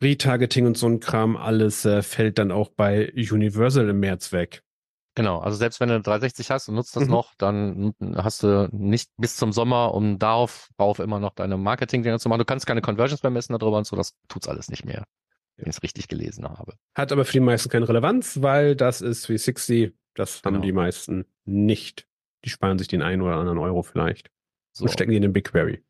Retargeting 0.00 0.66
und 0.66 0.78
so 0.78 0.86
ein 0.86 1.00
Kram, 1.00 1.36
alles 1.36 1.84
äh, 1.84 2.02
fällt 2.02 2.38
dann 2.38 2.52
auch 2.52 2.68
bei 2.68 3.12
Universal 3.12 3.88
im 3.88 4.00
März 4.00 4.32
weg. 4.32 4.62
Genau, 5.14 5.40
also 5.40 5.58
selbst 5.58 5.78
wenn 5.80 5.90
du 5.90 6.00
360 6.00 6.50
hast 6.50 6.68
und 6.68 6.74
nutzt 6.74 6.96
das 6.96 7.04
mhm. 7.04 7.10
noch, 7.10 7.34
dann 7.36 7.94
hast 8.16 8.42
du 8.42 8.68
nicht 8.72 9.10
bis 9.18 9.36
zum 9.36 9.52
Sommer, 9.52 9.92
um 9.92 10.18
darauf, 10.18 10.70
darauf 10.78 11.00
immer 11.00 11.20
noch 11.20 11.34
deine 11.34 11.58
Marketing-Dinger 11.58 12.18
zu 12.18 12.28
machen. 12.28 12.38
Du 12.38 12.44
kannst 12.46 12.66
keine 12.66 12.80
Conversions 12.80 13.22
mehr 13.22 13.30
messen 13.30 13.56
darüber 13.58 13.76
und 13.76 13.86
so, 13.86 13.94
das 13.94 14.14
tut's 14.28 14.48
alles 14.48 14.68
nicht 14.70 14.86
mehr, 14.86 15.04
wenn 15.56 15.68
ich 15.68 15.76
es 15.76 15.82
richtig 15.82 16.08
gelesen 16.08 16.48
habe. 16.48 16.76
Hat 16.94 17.12
aber 17.12 17.26
für 17.26 17.32
die 17.32 17.40
meisten 17.40 17.68
keine 17.68 17.86
Relevanz, 17.86 18.40
weil 18.40 18.74
das 18.74 19.02
ist 19.02 19.28
360, 19.28 19.92
das 20.14 20.40
genau. 20.40 20.56
haben 20.56 20.62
die 20.62 20.72
meisten 20.72 21.26
nicht. 21.44 22.06
Die 22.44 22.50
sparen 22.50 22.78
sich 22.78 22.88
den 22.88 23.02
einen 23.02 23.20
oder 23.20 23.36
anderen 23.36 23.58
Euro 23.58 23.82
vielleicht 23.82 24.30
so. 24.72 24.84
und 24.84 24.90
stecken 24.90 25.10
die 25.10 25.18
in 25.18 25.22
den 25.22 25.32
BigQuery. 25.34 25.84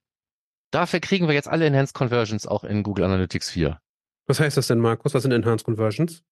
Dafür 0.72 1.00
kriegen 1.00 1.28
wir 1.28 1.34
jetzt 1.34 1.48
alle 1.48 1.66
Enhanced 1.66 1.94
Conversions 1.94 2.46
auch 2.46 2.64
in 2.64 2.82
Google 2.82 3.04
Analytics 3.04 3.50
4. 3.50 3.78
Was 4.26 4.40
heißt 4.40 4.56
das 4.56 4.66
denn, 4.66 4.78
Markus? 4.78 5.14
Was 5.14 5.22
sind 5.22 5.32
Enhanced 5.32 5.64
Conversions? 5.64 6.24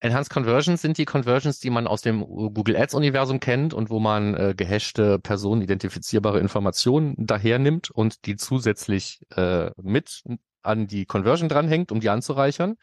Enhanced 0.00 0.30
Conversions 0.30 0.82
sind 0.82 0.98
die 0.98 1.06
Conversions, 1.06 1.58
die 1.58 1.70
man 1.70 1.86
aus 1.86 2.02
dem 2.02 2.20
Google 2.20 2.76
Ads 2.76 2.94
Universum 2.94 3.40
kennt 3.40 3.72
und 3.72 3.88
wo 3.88 3.98
man 3.98 4.34
äh, 4.34 4.54
gehashte 4.56 5.18
personenidentifizierbare 5.18 6.38
Informationen 6.38 7.14
daher 7.16 7.58
nimmt 7.58 7.90
und 7.90 8.26
die 8.26 8.36
zusätzlich 8.36 9.20
äh, 9.34 9.70
mit 9.80 10.22
an 10.62 10.86
die 10.86 11.06
Conversion 11.06 11.48
dranhängt, 11.48 11.92
um 11.92 12.00
die 12.00 12.10
anzureichern. 12.10 12.76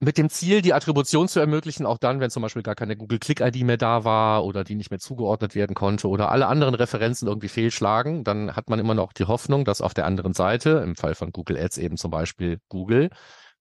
Mit 0.00 0.18
dem 0.18 0.28
Ziel, 0.28 0.60
die 0.60 0.74
Attribution 0.74 1.28
zu 1.28 1.38
ermöglichen, 1.38 1.86
auch 1.86 1.98
dann, 1.98 2.18
wenn 2.18 2.28
zum 2.28 2.42
Beispiel 2.42 2.62
gar 2.64 2.74
keine 2.74 2.96
Google 2.96 3.20
Click 3.20 3.40
ID 3.40 3.62
mehr 3.62 3.76
da 3.76 4.04
war 4.04 4.44
oder 4.44 4.64
die 4.64 4.74
nicht 4.74 4.90
mehr 4.90 4.98
zugeordnet 4.98 5.54
werden 5.54 5.74
konnte 5.74 6.08
oder 6.08 6.30
alle 6.32 6.48
anderen 6.48 6.74
Referenzen 6.74 7.28
irgendwie 7.28 7.48
fehlschlagen, 7.48 8.24
dann 8.24 8.56
hat 8.56 8.68
man 8.68 8.80
immer 8.80 8.94
noch 8.94 9.12
die 9.12 9.24
Hoffnung, 9.24 9.64
dass 9.64 9.80
auf 9.80 9.94
der 9.94 10.04
anderen 10.04 10.34
Seite, 10.34 10.82
im 10.84 10.96
Fall 10.96 11.14
von 11.14 11.30
Google 11.30 11.56
Ads 11.56 11.78
eben 11.78 11.96
zum 11.96 12.10
Beispiel 12.10 12.58
Google, 12.68 13.10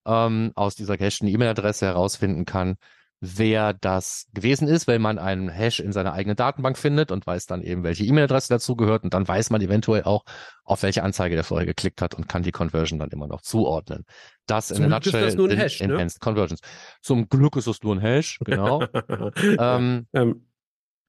ähm, 0.06 0.52
aus 0.56 0.76
dieser 0.76 0.98
gehashten 0.98 1.28
E-Mail-Adresse 1.28 1.86
herausfinden 1.86 2.46
kann, 2.46 2.76
wer 3.26 3.72
das 3.72 4.28
gewesen 4.34 4.68
ist, 4.68 4.86
weil 4.86 5.00
man 5.00 5.18
einen 5.18 5.48
Hash 5.48 5.80
in 5.80 5.94
seiner 5.94 6.12
eigenen 6.12 6.36
Datenbank 6.36 6.78
findet 6.78 7.10
und 7.10 7.26
weiß 7.26 7.46
dann 7.46 7.62
eben, 7.62 7.84
welche 7.84 8.04
E-Mail-Adresse 8.04 8.50
dazu 8.50 8.76
gehört 8.76 9.06
und 9.06 9.13
dann 9.13 9.26
weiß 9.26 9.50
man 9.50 9.62
eventuell 9.62 10.04
auch, 10.04 10.26
auf 10.66 10.84
welche 10.84 11.04
Anzeige 11.04 11.36
der 11.36 11.46
vorher 11.46 11.66
geklickt 11.66 12.02
hat 12.02 12.16
und 12.16 12.28
kann 12.28 12.44
die 12.44 12.52
Conversion 12.52 13.00
dann 13.00 13.12
immer 13.12 13.28
noch 13.28 13.39
zuordnen. 13.39 14.04
Das 14.46 14.68
Zum 14.68 14.78
in 14.78 14.82
der 14.84 14.89
Nutshell 14.89 15.22
ist 15.22 15.28
das 15.28 15.36
nur 15.36 15.50
ein 15.50 15.58
Hash, 15.58 15.80
ne? 15.80 15.94
Enhanced 15.94 16.20
Conversions. 16.20 16.60
Zum 17.02 17.30
Glück 17.30 17.56
ist 17.56 17.68
es 17.68 17.82
nur 17.82 17.96
ein 17.96 18.02
Hash, 18.02 18.39
genau. 18.44 18.84
ähm, 19.58 20.08
ähm, 20.12 20.46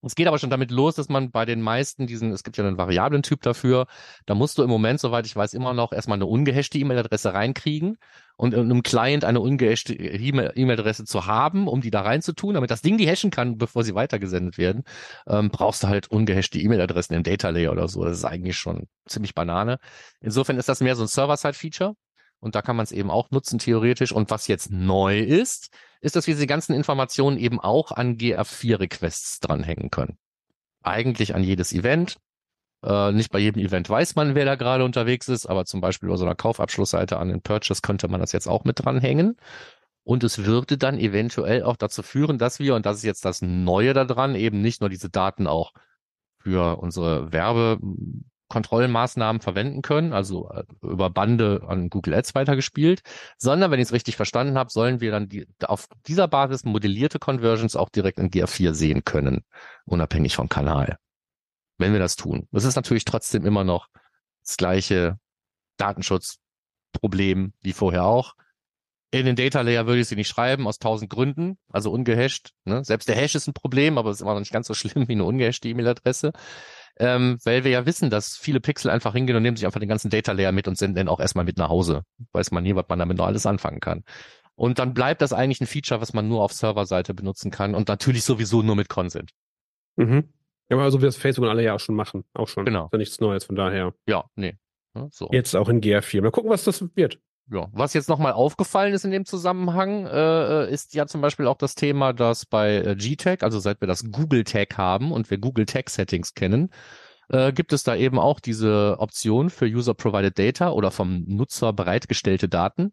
es 0.07 0.15
geht 0.15 0.27
aber 0.27 0.39
schon 0.39 0.51
damit 0.51 0.71
los, 0.71 0.95
dass 0.95 1.09
man 1.09 1.31
bei 1.31 1.45
den 1.45 1.61
meisten 1.61 2.07
diesen, 2.07 2.33
es 2.33 2.45
gibt 2.45 2.57
ja 2.57 2.67
einen 2.67 2.79
variablen 2.79 3.23
Typ 3.23 3.43
dafür, 3.43 3.87
da 4.27 4.35
musst 4.35 4.59
du 4.59 4.63
im 4.63 4.71
Moment, 4.71 5.01
soweit 5.01 5.27
ich 5.27 5.35
weiß, 5.35 5.55
immer 5.55 5.75
noch 5.75 5.93
erstmal 5.93 6.19
eine 6.19 6.27
ungehashte 6.27 6.79
E-Mail-Adresse 6.79 7.35
reinkriegen 7.35 7.99
und 8.37 8.55
in 8.55 8.61
einem 8.61 8.83
Client 8.83 9.25
eine 9.25 9.41
ungehashte 9.41 9.95
E-Mail-Adresse 9.95 11.05
zu 11.05 11.27
haben, 11.27 11.69
um 11.69 11.81
die 11.81 11.91
da 11.91 12.03
reinzutun, 12.03 12.55
damit 12.55 12.71
das 12.71 12.83
Ding 12.83 12.99
die 12.99 13.07
hashen 13.07 13.31
kann, 13.31 13.57
bevor 13.57 13.85
sie 13.85 13.95
weitergesendet 13.95 14.59
werden, 14.59 14.83
ähm, 15.27 15.51
brauchst 15.51 15.83
du 15.83 15.89
halt 15.89 16.09
ungehashte 16.09 16.59
E-Mail-Adressen 16.59 17.15
im 17.15 17.23
Data 17.23 17.51
Layer 17.51 17.73
oder 17.73 17.89
so. 17.89 18.05
Das 18.05 18.19
ist 18.19 18.25
eigentlich 18.25 18.57
schon 18.57 18.89
ziemlich 19.07 19.35
Banane. 19.35 19.79
Insofern 20.21 20.59
ist 20.59 20.69
das 20.69 20.81
mehr 20.81 20.97
so 20.97 21.05
ein 21.05 21.09
Server-Side-Feature. 21.09 21.95
Und 22.41 22.55
da 22.55 22.61
kann 22.61 22.77
man 22.77 22.85
es 22.85 22.93
eben 22.93 23.11
auch 23.11 23.31
nutzen, 23.31 23.59
theoretisch. 23.59 24.13
Und 24.13 24.31
was 24.31 24.49
jetzt 24.49 24.71
neu 24.71 25.19
ist, 25.21 25.71
ist, 26.05 26.17
dass 26.17 26.27
wir 26.27 26.35
diese 26.35 26.47
ganzen 26.47 26.75
Informationen 26.75 27.39
eben 27.39 27.59
auch 27.59 27.91
an 27.91 28.19
GR4-Requests 28.19 29.41
dranhängen 29.41 29.91
können. 29.91 30.19
Eigentlich 30.83 31.35
an 31.35 31.43
jedes 31.43 31.73
Event. 31.73 32.19
Äh, 32.85 33.13
nicht 33.13 33.31
bei 33.31 33.39
jedem 33.39 33.63
Event 33.63 33.89
weiß 33.89 34.15
man, 34.15 34.35
wer 34.35 34.45
da 34.45 34.57
gerade 34.57 34.85
unterwegs 34.85 35.29
ist, 35.29 35.47
aber 35.47 35.65
zum 35.65 35.81
Beispiel 35.81 36.11
bei 36.11 36.17
so 36.17 36.27
einer 36.27 36.35
Kaufabschlussseite 36.35 37.17
an 37.17 37.31
den 37.31 37.41
Purchase 37.41 37.81
könnte 37.81 38.09
man 38.09 38.21
das 38.21 38.33
jetzt 38.33 38.47
auch 38.47 38.65
mit 38.65 38.85
dranhängen. 38.85 39.37
Und 40.03 40.23
es 40.25 40.45
würde 40.45 40.77
dann 40.77 40.99
eventuell 40.99 41.63
auch 41.63 41.77
dazu 41.77 42.03
führen, 42.03 42.37
dass 42.37 42.59
wir, 42.59 42.75
und 42.75 42.85
das 42.85 42.99
ist 42.99 43.05
jetzt 43.05 43.25
das 43.25 43.41
Neue 43.41 43.95
daran, 43.95 44.35
eben 44.35 44.61
nicht 44.61 44.83
nur 44.83 44.91
diese 44.91 45.09
Daten 45.09 45.47
auch 45.47 45.73
für 46.37 46.79
unsere 46.79 47.33
Werbe 47.33 47.79
Kontrollmaßnahmen 48.55 49.43
verwenden 49.43 49.83
können, 49.83 50.13
also 50.13 50.49
äh, 50.49 50.63
über 50.81 51.11
Bande 51.11 51.65
an 51.67 51.91
Google 51.91 52.15
Ads 52.15 52.37
weitergespielt, 52.37 53.03
sondern 53.37 53.73
wenn 53.73 53.81
ich 53.81 53.87
es 53.87 53.93
richtig 53.93 54.15
verstanden 54.15 54.57
habe, 54.57 54.71
sollen 54.71 55.01
wir 55.01 55.11
dann 55.11 55.29
die, 55.29 55.49
auf 55.65 55.89
dieser 56.07 56.29
Basis 56.29 56.65
modellierte 56.65 57.19
Conversions 57.19 57.75
auch 57.75 57.89
direkt 57.89 58.21
in 58.21 58.31
GA4 58.31 58.73
sehen 58.73 59.05
können, 59.05 59.45
unabhängig 59.87 60.37
vom 60.37 60.49
Kanal. 60.49 60.99
Wenn 61.79 61.93
wir 61.93 61.99
das 61.99 62.15
tun. 62.15 62.47
Das 62.53 62.63
ist 62.63 62.77
natürlich 62.77 63.05
trotzdem 63.05 63.45
immer 63.45 63.65
noch 63.65 63.89
das 64.45 64.57
gleiche 64.57 65.19
Datenschutzproblem 65.77 67.55
wie 67.61 67.73
vorher 67.73 68.05
auch. 68.05 68.37
In 69.15 69.27
den 69.27 69.37
Data 69.37 69.61
Layer 69.61 69.87
würde 69.87 70.01
ich 70.01 70.09
sie 70.09 70.17
nicht 70.17 70.29
schreiben, 70.29 70.67
aus 70.67 70.79
tausend 70.79 71.11
Gründen, 71.11 71.59
also 71.71 71.93
ungehasht. 71.93 72.51
Ne? 72.65 72.85
Selbst 72.85 73.09
der 73.09 73.17
Hash 73.17 73.35
ist 73.35 73.47
ein 73.47 73.55
Problem, 73.55 73.97
aber 73.97 74.11
es 74.11 74.17
ist 74.17 74.23
immer 74.23 74.33
noch 74.33 74.41
nicht 74.41 74.53
ganz 74.53 74.67
so 74.67 74.75
schlimm 74.75 75.09
wie 75.09 75.13
eine 75.13 75.25
ungehashte 75.25 75.69
E-Mail-Adresse 75.69 76.33
ähm, 76.99 77.39
weil 77.45 77.65
wir 77.65 77.71
ja 77.71 77.87
wissen, 77.87 78.11
dass 78.11 78.37
viele 78.37 78.61
Pixel 78.61 78.91
einfach 78.91 79.15
hingehen 79.15 79.37
und 79.37 79.43
nehmen 79.43 79.57
sich 79.57 79.67
einfach 79.67 79.81
den 79.81 79.89
ganzen 79.89 80.11
Data 80.11 80.33
Layer 80.33 80.53
mit 80.53 80.69
und 80.69 80.79
senden 80.79 80.95
den 80.97 81.09
auch 81.09 81.21
erstmal 81.21 81.45
mit 81.45 81.59
nach 81.59 81.69
Hause. 81.69 82.03
Weiß 82.33 82.51
man 82.53 82.63
nie, 82.63 82.75
was 82.75 82.87
man 82.89 82.99
damit 82.99 83.19
noch 83.19 83.27
alles 83.27 83.47
anfangen 83.47 83.81
kann. 83.81 84.05
Und 84.55 84.79
dann 84.79 84.95
bleibt 84.95 85.21
das 85.21 85.33
eigentlich 85.33 85.61
ein 85.61 85.67
Feature, 85.67 86.01
was 86.01 86.13
man 86.13 86.29
nur 86.29 86.43
auf 86.43 86.53
Serverseite 86.53 87.13
benutzen 87.13 87.51
kann 87.51 87.75
und 87.75 87.89
natürlich 87.89 88.23
sowieso 88.23 88.63
nur 88.63 88.77
mit 88.77 88.89
Consent. 88.89 89.33
Mhm. 89.97 90.33
Ja, 90.71 90.77
aber 90.77 90.91
so 90.91 91.01
wie 91.01 91.07
das 91.07 91.17
Facebook 91.17 91.45
und 91.45 91.51
alle 91.51 91.65
ja 91.65 91.75
auch 91.75 91.81
schon 91.81 91.97
machen. 91.97 92.25
Auch 92.33 92.49
schon. 92.49 92.65
Genau. 92.65 92.87
Ist 92.87 92.93
ja 92.93 92.99
nichts 92.99 93.21
Neues, 93.21 93.45
von 93.45 93.57
daher. 93.57 93.93
Ja, 94.07 94.25
nee. 94.37 94.57
Ja, 94.95 95.09
so. 95.11 95.29
Jetzt 95.33 95.57
auch 95.57 95.69
in 95.69 95.81
GR4. 95.81 96.23
Mal 96.23 96.31
gucken, 96.31 96.51
was 96.51 96.65
das 96.65 96.85
wird. 96.95 97.19
Ja, 97.51 97.69
was 97.73 97.93
jetzt 97.93 98.09
nochmal 98.09 98.33
aufgefallen 98.33 98.95
ist 98.95 99.05
in 99.05 99.11
dem 99.11 99.27
Zusammenhang, 99.27 100.07
äh, 100.07 100.71
ist 100.71 100.95
ja 100.95 101.07
zum 101.07 101.21
Beispiel 101.21 101.47
auch 101.47 101.59
das 101.59 101.75
Thema, 101.75 102.15
dass 102.15 102.47
bei 102.47 102.77
äh, 102.77 102.97
GTAG, 102.97 103.43
also 103.43 103.59
seit 103.59 103.83
wir 103.83 103.89
das 103.89 104.11
Google 104.11 104.45
Tag 104.45 104.79
haben 104.79 105.13
und 105.13 105.31
wir 105.31 105.37
Google 105.37 105.67
Tag 105.67 105.91
Settings 105.91 106.33
kennen, 106.33 106.71
äh, 107.29 107.53
gibt 107.53 107.75
es 107.75 107.83
da 107.83 107.97
eben 107.97 108.19
auch 108.19 108.41
diese 108.41 108.97
Option 108.99 109.51
für 109.51 109.67
User-Provided 109.67 110.39
Data 110.39 110.71
oder 110.71 110.91
vom 110.91 111.25
Nutzer 111.27 111.75
bereitgestellte 111.75 112.49
Daten. 112.49 112.93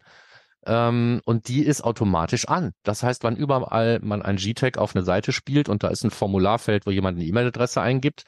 Ähm, 0.65 1.21
und 1.25 1.47
die 1.47 1.63
ist 1.63 1.81
automatisch 1.81 2.47
an. 2.47 2.73
Das 2.83 3.03
heißt, 3.03 3.23
wann 3.23 3.35
überall 3.35 3.99
man 4.01 4.21
ein 4.21 4.35
GTAG 4.35 4.77
auf 4.77 4.95
eine 4.95 5.03
Seite 5.03 5.31
spielt 5.31 5.69
und 5.69 5.83
da 5.83 5.87
ist 5.87 6.03
ein 6.03 6.11
Formularfeld, 6.11 6.85
wo 6.85 6.91
jemand 6.91 7.17
eine 7.17 7.25
E-Mail-Adresse 7.25 7.81
eingibt, 7.81 8.23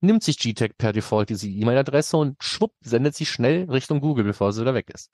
nimmt 0.00 0.22
sich 0.22 0.38
GTAG 0.38 0.76
per 0.78 0.92
Default 0.92 1.28
diese 1.30 1.48
E-Mail-Adresse 1.48 2.16
und 2.16 2.42
schwupp, 2.42 2.72
sendet 2.80 3.14
sie 3.14 3.26
schnell 3.26 3.70
Richtung 3.70 4.00
Google, 4.00 4.24
bevor 4.24 4.52
sie 4.52 4.62
wieder 4.62 4.74
weg 4.74 4.90
ist. 4.92 5.10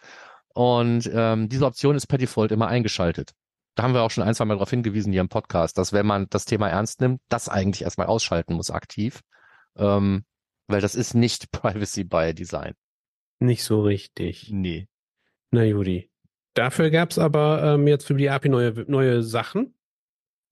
Und 0.54 1.10
ähm, 1.12 1.48
diese 1.48 1.66
Option 1.66 1.96
ist 1.96 2.06
per 2.06 2.18
Default 2.18 2.52
immer 2.52 2.68
eingeschaltet. 2.68 3.32
Da 3.74 3.84
haben 3.84 3.94
wir 3.94 4.02
auch 4.02 4.10
schon 4.10 4.24
ein, 4.24 4.34
zwei 4.34 4.44
Mal 4.44 4.54
darauf 4.54 4.70
hingewiesen 4.70 5.12
hier 5.12 5.22
im 5.22 5.28
Podcast, 5.28 5.78
dass 5.78 5.92
wenn 5.92 6.06
man 6.06 6.26
das 6.28 6.44
Thema 6.44 6.68
ernst 6.68 7.00
nimmt, 7.00 7.20
das 7.28 7.48
eigentlich 7.48 7.82
erstmal 7.82 8.06
ausschalten 8.06 8.54
muss 8.54 8.70
aktiv. 8.70 9.20
Ähm, 9.76 10.24
weil 10.66 10.80
das 10.80 10.94
ist 10.94 11.14
nicht 11.14 11.50
Privacy 11.52 12.04
by 12.04 12.34
Design. 12.34 12.74
Nicht 13.40 13.64
so 13.64 13.82
richtig. 13.82 14.50
Nee. 14.50 14.88
Na 15.50 15.64
Juri. 15.64 16.10
Dafür 16.54 16.90
gab's 16.90 17.18
aber 17.18 17.62
ähm, 17.62 17.88
jetzt 17.88 18.06
für 18.06 18.14
die 18.14 18.28
API 18.28 18.50
neue, 18.50 18.84
neue 18.86 19.22
Sachen. 19.22 19.74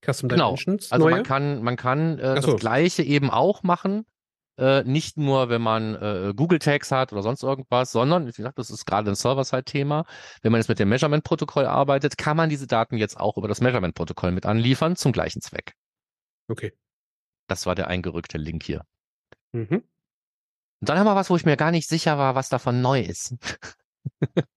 Custom 0.03 0.29
Genau. 0.29 0.55
Dimensions. 0.55 0.91
Also 0.91 1.05
neue? 1.05 1.17
man 1.17 1.23
kann, 1.23 1.63
man 1.63 1.75
kann 1.75 2.17
äh, 2.17 2.41
so. 2.41 2.53
das 2.53 2.59
Gleiche 2.59 3.03
eben 3.03 3.29
auch 3.29 3.61
machen. 3.61 4.05
Äh, 4.57 4.83
nicht 4.83 5.17
nur, 5.17 5.49
wenn 5.49 5.61
man 5.61 5.95
äh, 5.95 6.33
Google 6.35 6.59
Tags 6.59 6.91
hat 6.91 7.13
oder 7.13 7.23
sonst 7.23 7.41
irgendwas, 7.41 7.91
sondern, 7.91 8.27
wie 8.27 8.31
gesagt, 8.31 8.59
das 8.59 8.69
ist 8.69 8.85
gerade 8.85 9.09
ein 9.09 9.15
Server-Side-Thema. 9.15 10.05
Wenn 10.41 10.51
man 10.51 10.59
jetzt 10.59 10.67
mit 10.67 10.79
dem 10.79 10.89
Measurement-Protokoll 10.89 11.65
arbeitet, 11.65 12.17
kann 12.17 12.37
man 12.37 12.49
diese 12.49 12.67
Daten 12.67 12.97
jetzt 12.97 13.19
auch 13.19 13.37
über 13.37 13.47
das 13.47 13.61
Measurement-Protokoll 13.61 14.31
mit 14.31 14.45
anliefern 14.45 14.95
zum 14.95 15.13
gleichen 15.13 15.41
Zweck. 15.41 15.73
Okay. 16.47 16.73
Das 17.47 17.65
war 17.65 17.75
der 17.75 17.87
eingerückte 17.87 18.37
Link 18.37 18.63
hier. 18.63 18.85
Mhm. 19.53 19.83
Und 20.81 20.89
dann 20.89 20.97
haben 20.97 21.05
wir 21.05 21.15
was, 21.15 21.29
wo 21.29 21.35
ich 21.35 21.45
mir 21.45 21.57
gar 21.57 21.71
nicht 21.71 21.87
sicher 21.87 22.17
war, 22.17 22.35
was 22.35 22.49
davon 22.49 22.81
neu 22.81 23.01
ist. 23.01 23.35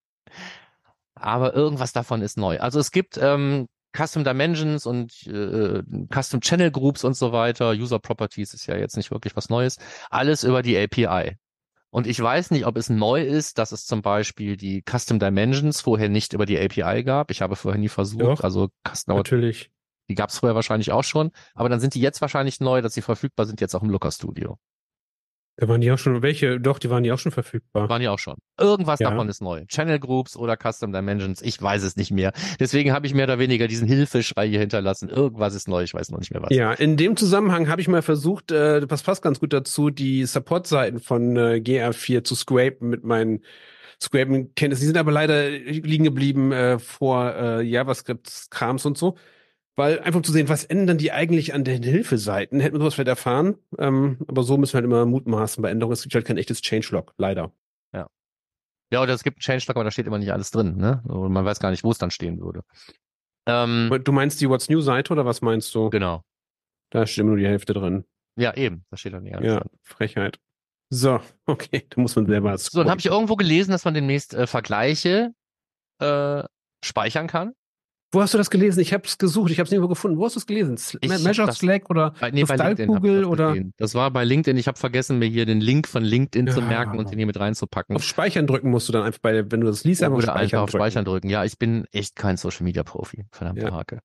Aber 1.15 1.55
irgendwas 1.55 1.93
davon 1.93 2.23
ist 2.23 2.37
neu. 2.37 2.59
Also 2.61 2.81
es 2.81 2.91
gibt 2.91 3.17
ähm, 3.17 3.69
Custom 3.97 4.25
Dimensions 4.25 4.87
und 4.87 5.27
äh, 5.27 5.83
Custom 6.13 6.41
Channel 6.41 6.71
Groups 6.71 7.05
und 7.05 7.17
so 7.17 7.33
weiter. 7.33 7.71
User 7.71 7.99
Properties 7.99 8.55
ist 8.55 8.67
ja 8.67 8.77
jetzt 8.77 8.97
nicht 8.97 9.11
wirklich 9.11 9.37
was 9.37 9.49
Neues. 9.49 9.79
Alles 10.11 10.45
über 10.45 10.63
die 10.63 10.77
API. 10.77 11.37
Und 11.91 12.09
ich 12.09 12.21
weiß 12.21 12.51
nicht, 12.51 12.67
ob 12.67 12.77
es 12.77 12.91
neu 12.91 13.23
ist, 13.23 13.59
dass 13.59 13.71
es 13.71 13.87
zum 13.87 14.03
Beispiel 14.03 14.57
die 14.57 14.83
Custom 14.83 15.21
Dimensions 15.21 15.81
vorher 15.81 16.09
nicht 16.09 16.33
über 16.33 16.45
die 16.45 16.59
API 16.59 17.05
gab. 17.05 17.31
Ich 17.31 17.41
habe 17.41 17.55
vorher 17.55 17.79
nie 17.79 17.89
versucht. 17.89 18.21
Doch. 18.21 18.41
Also 18.41 18.69
Custom, 18.85 19.17
Natürlich. 19.17 19.71
die 20.09 20.17
gab 20.17 20.31
es 20.31 20.39
vorher 20.39 20.57
wahrscheinlich 20.57 20.91
auch 20.91 21.05
schon. 21.05 21.31
Aber 21.55 21.69
dann 21.69 21.79
sind 21.79 21.95
die 21.95 22.01
jetzt 22.01 22.21
wahrscheinlich 22.21 22.59
neu, 22.59 22.83
dass 22.83 22.95
sie 22.95 23.03
verfügbar 23.03 23.47
sind 23.47 23.61
jetzt 23.61 23.77
auch 23.77 23.83
im 23.83 23.91
Looker 23.91 24.11
Studio. 24.11 24.59
Da 25.57 25.69
waren 25.69 25.81
die 25.81 25.91
auch 25.93 25.99
schon, 25.99 26.21
welche? 26.23 26.59
Doch, 26.59 26.81
die 26.81 26.91
waren 26.91 27.05
die 27.05 27.13
auch 27.13 27.19
schon 27.19 27.31
verfügbar. 27.31 27.89
Waren 27.89 28.03
ja 28.03 28.11
auch 28.11 28.19
schon. 28.19 28.35
Irgendwas 28.59 28.99
Ja. 28.99 29.11
davon 29.11 29.29
ist 29.29 29.41
neu. 29.41 29.65
Channel 29.67 30.01
Groups 30.01 30.37
oder 30.37 30.57
Custom 30.57 30.93
Dimensions, 30.93 31.41
ich 31.43 31.63
weiß 31.63 31.85
es 31.85 31.97
nicht 31.97 32.11
mehr. 32.11 32.33
Deswegen 32.59 32.93
habe 32.93 33.07
ich 33.07 33.15
mehr 33.15 33.25
oder 33.27 33.39
weniger 33.39 33.69
diesen 33.69 33.87
Hilfeschrei 33.87 34.49
hier 34.49 34.59
hinterlassen. 34.59 35.09
Irgendwas 35.09 35.55
ist 35.55 35.69
neu, 35.69 35.85
ich 35.85 35.95
weiß 35.95 36.11
noch 36.11 36.19
nicht 36.19 36.33
mehr 36.33 36.43
was. 36.43 36.55
Ja, 36.55 36.73
in 36.73 36.97
dem 36.97 37.17
Zusammenhang 37.17 37.69
habe 37.69 37.81
ich 37.81 37.87
mal 37.87 38.03
versucht, 38.03 38.51
äh, 38.51 38.85
das 38.85 39.05
passt 39.05 39.23
ganz 39.23 39.39
gut 39.39 39.53
dazu, 39.53 39.91
die 39.91 40.25
Support-Seiten 40.25 40.99
von 40.99 41.37
äh, 41.37 41.61
GR4 41.63 42.25
zu 42.25 42.35
scrapen 42.35 42.89
mit 42.89 43.05
meinen 43.05 43.45
Scrapen-Kenntnissen. 44.03 44.83
Die 44.83 44.87
sind 44.87 44.99
aber 44.99 45.13
leider 45.13 45.51
liegen 45.51 46.03
geblieben 46.05 46.51
äh, 46.51 46.81
vor 46.81 47.33
äh, 47.35 47.63
JavaScript-Krams 47.63 48.87
und 48.87 48.99
so. 48.99 49.17
Weil 49.77 50.01
einfach 50.01 50.23
zu 50.23 50.31
sehen, 50.31 50.49
was 50.49 50.65
ändern 50.65 50.99
die 50.99 51.11
eigentlich 51.11 51.53
an 51.53 51.65
den 51.65 51.83
Hilfeseiten, 51.83 52.61
hätten 52.61 52.77
wir 52.77 52.81
sowas 52.81 52.95
vielleicht 52.95 53.09
erfahren. 53.09 53.57
Ähm, 53.79 54.19
aber 54.29 54.45
so 54.45 54.57
müssen 54.57 54.73
wir 54.75 54.77
halt 54.77 54.85
immer 54.85 55.05
mutmaßen 55.05 55.61
bei 55.63 55.71
Änderungen. 55.71 55.95
Es 55.95 56.03
gibt 56.03 56.15
halt 56.15 56.25
kein 56.27 56.37
echtes 56.39 56.61
Changelog, 56.63 57.13
leider. 57.19 57.53
Ja, 58.93 59.03
oder 59.03 59.15
es 59.15 59.25
gibt 59.25 59.37
einen 59.39 59.41
Changelog, 59.41 59.77
aber 59.77 59.85
da 59.85 59.91
steht 59.91 60.07
immer 60.07 60.19
nicht 60.19 60.33
alles 60.33 60.53
drin, 60.53 60.77
ne? 60.77 61.03
Und 61.09 61.33
man 61.33 61.45
weiß 61.45 61.59
gar 61.59 61.71
nicht, 61.71 61.83
wo 61.83 61.91
es 61.91 61.99
dann 61.99 62.13
stehen 62.13 62.39
würde. 62.41 62.63
Ähm, 63.47 63.91
Du 64.05 64.13
meinst 64.13 64.41
die 64.41 64.49
What's 64.49 64.69
New-Seite 64.69 65.13
oder 65.13 65.25
was 65.25 65.41
meinst 65.43 65.75
du? 65.75 65.91
genau. 65.91 66.23
Da 66.91 67.05
steht 67.07 67.23
immer 67.23 67.31
nur 67.31 67.39
die 67.39 67.47
Hälfte 67.49 67.73
drin. 67.75 68.05
Ja, 68.37 68.55
eben. 68.55 68.85
Da 68.91 68.97
steht 68.97 69.15
dann 69.15 69.25
nicht 69.25 69.35
alles 69.35 69.49
Ja, 69.49 69.61
drin. 69.61 69.71
Frechheit. 69.83 70.39
So, 70.91 71.19
okay, 71.47 71.87
da 71.91 72.01
muss 72.01 72.15
man 72.15 72.27
selber 72.27 72.57
So, 72.59 72.79
dann 72.79 72.91
habe 72.91 73.01
ich 73.01 73.07
irgendwo 73.07 73.35
gelesen, 73.35 73.73
dass 73.73 73.85
man 73.85 73.95
demnächst 73.95 74.33
äh, 74.35 74.47
Vergleiche 74.47 75.33
äh, 76.01 76.45
speichern 76.85 77.27
kann. 77.27 77.55
Wo 78.15 78.23
hast 78.23 78.33
du 78.33 78.39
das 78.39 78.49
gelesen? 78.51 78.81
Ich 78.81 78.93
habe 78.93 79.03
es 79.07 79.19
gesucht, 79.19 79.51
ich 79.51 79.59
habe 79.59 79.65
es 79.65 79.71
nirgendwo 79.71 79.89
gefunden. 79.89 80.19
Wo 80.19 80.25
hast 80.25 80.37
du 80.37 80.39
es 80.41 80.47
gelesen? 80.47 80.77
Ich 81.01 81.09
Measure 81.23 81.47
das- 81.49 81.59
Slack 81.59 81.91
oder 81.91 82.15
Bei, 82.21 82.31
nee, 82.31 82.43
bei 82.45 82.49
Kristall 82.49 82.69
LinkedIn 82.69 82.89
hab 82.89 82.97
ich 82.97 83.03
Google 83.03 83.21
das 83.23 83.29
oder 83.31 83.49
gesehen. 83.49 83.75
Das 83.77 83.95
war 83.95 84.11
bei 84.11 84.25
LinkedIn. 84.25 84.57
Ich 84.57 84.69
habe 84.69 84.79
vergessen, 84.79 85.19
mir 85.19 85.27
hier 85.27 85.47
den 85.47 85.61
Link 85.61 85.89
von 85.89 86.05
LinkedIn 86.05 86.49
zu 86.49 86.61
Ja. 86.61 86.67
merken 86.67 86.99
und 86.99 87.11
den 87.11 87.19
hier 87.19 87.27
mit 87.27 87.39
reinzupacken. 87.39 87.97
auf 87.97 88.05
Speichern 88.05 88.47
drücken 88.47 88.71
musst 88.71 88.89
du 88.89 88.93
dann 88.93 89.03
einfach 89.03 89.21
bei, 89.21 89.51
wenn 89.51 89.61
du 89.61 89.67
das 89.67 89.85
liest, 89.85 90.03
einfach 90.03 90.17
auf 90.19 90.23
Oder 90.23 90.33
Speichern 90.33 90.43
einfach 90.45 90.59
auf 90.61 90.71
drücken. 90.71 90.83
Speichern 90.83 91.05
drücken. 91.05 91.29
Ja, 91.29 91.45
ich 91.45 91.59
bin 91.59 91.85
echt 91.93 92.17
kein 92.17 92.37
Social 92.37 92.65
Media 92.65 92.83
Profi. 92.85 93.25
Verdammte 93.33 93.63
Ja. 93.67 93.73
Hake. 93.73 93.99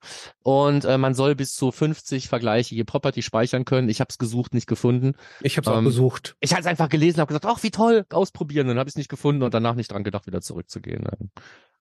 Und 0.43 0.85
äh, 0.85 0.97
man 0.97 1.13
soll 1.13 1.35
bis 1.35 1.53
zu 1.55 1.71
50 1.71 2.27
Vergleiche 2.27 2.73
je 2.75 2.83
Property 2.83 3.21
speichern 3.21 3.63
können. 3.63 3.89
Ich 3.89 3.99
habe 4.01 4.09
es 4.09 4.17
gesucht, 4.17 4.53
nicht 4.55 4.67
gefunden. 4.67 5.13
Ich 5.41 5.57
habe 5.57 5.69
es 5.69 5.73
auch 5.73 5.77
Ähm, 5.79 5.85
gesucht. 5.85 6.35
Ich 6.39 6.51
habe 6.51 6.61
es 6.61 6.67
einfach 6.67 6.89
gelesen, 6.89 7.19
habe 7.19 7.27
gesagt, 7.27 7.45
ach 7.45 7.61
wie 7.63 7.71
toll, 7.71 8.05
ausprobieren. 8.09 8.67
Dann 8.67 8.79
habe 8.79 8.87
ich 8.89 8.93
es 8.93 8.97
nicht 8.97 9.09
gefunden 9.09 9.43
und 9.43 9.53
danach 9.53 9.75
nicht 9.75 9.91
dran 9.91 10.03
gedacht, 10.03 10.25
wieder 10.25 10.41
zurückzugehen. 10.41 11.03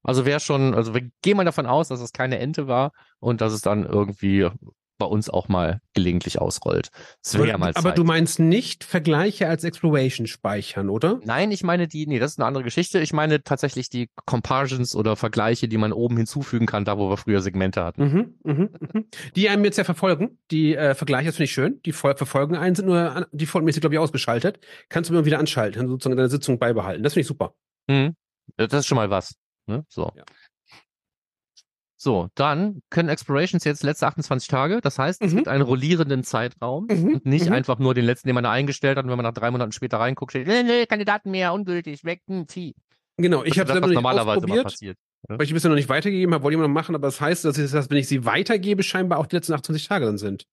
Also 0.02 0.24
wäre 0.24 0.40
schon, 0.40 0.74
also 0.74 0.94
wir 0.94 1.08
gehen 1.22 1.36
mal 1.36 1.44
davon 1.44 1.66
aus, 1.66 1.88
dass 1.88 2.00
es 2.00 2.12
keine 2.12 2.38
Ente 2.38 2.66
war 2.68 2.92
und 3.20 3.40
dass 3.40 3.52
es 3.52 3.60
dann 3.62 3.84
irgendwie 3.84 4.48
bei 4.98 5.06
uns 5.06 5.30
auch 5.30 5.46
mal 5.48 5.80
gelegentlich 5.94 6.40
ausrollt. 6.40 6.88
Es 7.24 7.34
wäre 7.34 7.46
ja 7.46 7.56
mal 7.58 7.70
aber 7.70 7.90
Zeit. 7.90 7.98
du 7.98 8.02
meinst 8.02 8.40
nicht 8.40 8.82
Vergleiche 8.82 9.48
als 9.48 9.62
Exploration 9.62 10.26
speichern, 10.26 10.88
oder? 10.90 11.20
Nein, 11.24 11.52
ich 11.52 11.62
meine 11.62 11.86
die, 11.86 12.06
nee, 12.08 12.18
das 12.18 12.32
ist 12.32 12.38
eine 12.40 12.46
andere 12.46 12.64
Geschichte. 12.64 12.98
Ich 12.98 13.12
meine 13.12 13.44
tatsächlich 13.44 13.90
die 13.90 14.10
Comparisons 14.26 14.96
oder 14.96 15.14
Vergleiche, 15.14 15.68
die 15.68 15.78
man 15.78 15.92
oben 15.92 16.16
hinzufügen 16.16 16.66
kann, 16.66 16.84
da 16.84 16.98
wo 16.98 17.08
wir 17.10 17.16
früher 17.16 17.40
Segmente 17.42 17.84
hatten. 17.84 18.02
Mhm, 18.02 18.52
mhm, 18.52 18.70
mhm. 18.92 19.04
Die 19.36 19.48
einem 19.48 19.64
jetzt 19.64 19.78
ja 19.78 19.84
verfolgen. 19.84 20.38
Die 20.50 20.74
äh, 20.74 20.96
Vergleiche, 20.96 21.26
das 21.26 21.36
finde 21.36 21.44
ich 21.44 21.52
schön. 21.52 21.80
Die 21.86 21.92
verfolgen 21.92 22.56
einen, 22.56 22.74
sind 22.74 22.86
nur 22.86 22.98
an- 22.98 23.26
defaultmäßig, 23.30 23.80
glaube 23.80 23.94
ich, 23.94 24.00
ausgeschaltet. 24.00 24.58
Kannst 24.88 25.10
du 25.10 25.14
immer 25.14 25.24
wieder 25.26 25.38
anschalten, 25.38 25.86
sozusagen 25.86 26.16
deine 26.16 26.28
Sitzung 26.28 26.58
beibehalten. 26.58 27.04
Das 27.04 27.12
finde 27.12 27.20
ich 27.20 27.28
super. 27.28 27.54
Mhm. 27.86 28.16
Das 28.56 28.72
ist 28.72 28.86
schon 28.86 28.96
mal 28.96 29.10
was. 29.10 29.36
Ne? 29.68 29.84
So. 29.88 30.10
Ja. 30.16 30.24
So, 32.00 32.28
dann 32.36 32.80
können 32.90 33.08
Explorations 33.08 33.64
jetzt 33.64 33.82
letzte 33.82 34.06
28 34.06 34.46
Tage. 34.46 34.80
Das 34.80 35.00
heißt, 35.00 35.20
es 35.20 35.32
Mhm. 35.32 35.36
gibt 35.36 35.48
einen 35.48 35.62
rollierenden 35.62 36.22
Zeitraum 36.22 36.86
Mhm, 36.88 37.14
und 37.14 37.26
nicht 37.26 37.46
mhm. 37.46 37.52
einfach 37.54 37.80
nur 37.80 37.92
den 37.92 38.04
letzten, 38.04 38.28
den 38.28 38.34
man 38.34 38.44
da 38.44 38.52
eingestellt 38.52 38.96
hat 38.96 39.04
und 39.04 39.10
wenn 39.10 39.16
man 39.16 39.24
nach 39.24 39.34
drei 39.34 39.50
Monaten 39.50 39.72
später 39.72 39.98
reinguckt, 39.98 40.30
steht, 40.30 40.46
nee, 40.46 40.62
nee, 40.62 40.86
keine 40.86 41.04
Daten 41.04 41.32
mehr, 41.32 41.52
ungültig, 41.52 42.04
weg, 42.04 42.22
hm, 42.28 42.46
zieh. 42.46 42.76
Genau, 43.16 43.42
ich 43.42 43.58
habe 43.58 43.72
das, 43.72 43.82
was 43.82 43.90
normalerweise 43.90 44.46
immer 44.46 44.62
passiert. 44.62 44.96
Weil 45.26 45.42
ich 45.42 45.48
die 45.48 45.54
bisher 45.54 45.70
noch 45.70 45.76
nicht 45.76 45.88
weitergegeben 45.88 46.32
habe, 46.32 46.44
wollte 46.44 46.54
ich 46.54 46.58
immer 46.58 46.68
noch 46.68 46.74
machen, 46.74 46.94
aber 46.94 47.08
das 47.08 47.20
heißt, 47.20 47.44
dass 47.44 47.58
ich 47.58 47.68
das, 47.68 47.90
wenn 47.90 47.96
ich 47.96 48.06
sie 48.06 48.24
weitergebe, 48.24 48.84
scheinbar 48.84 49.18
auch 49.18 49.26
die 49.26 49.34
letzten 49.34 49.54
28 49.54 49.88
Tage 49.88 50.06
dann 50.06 50.18
sind. 50.18 50.46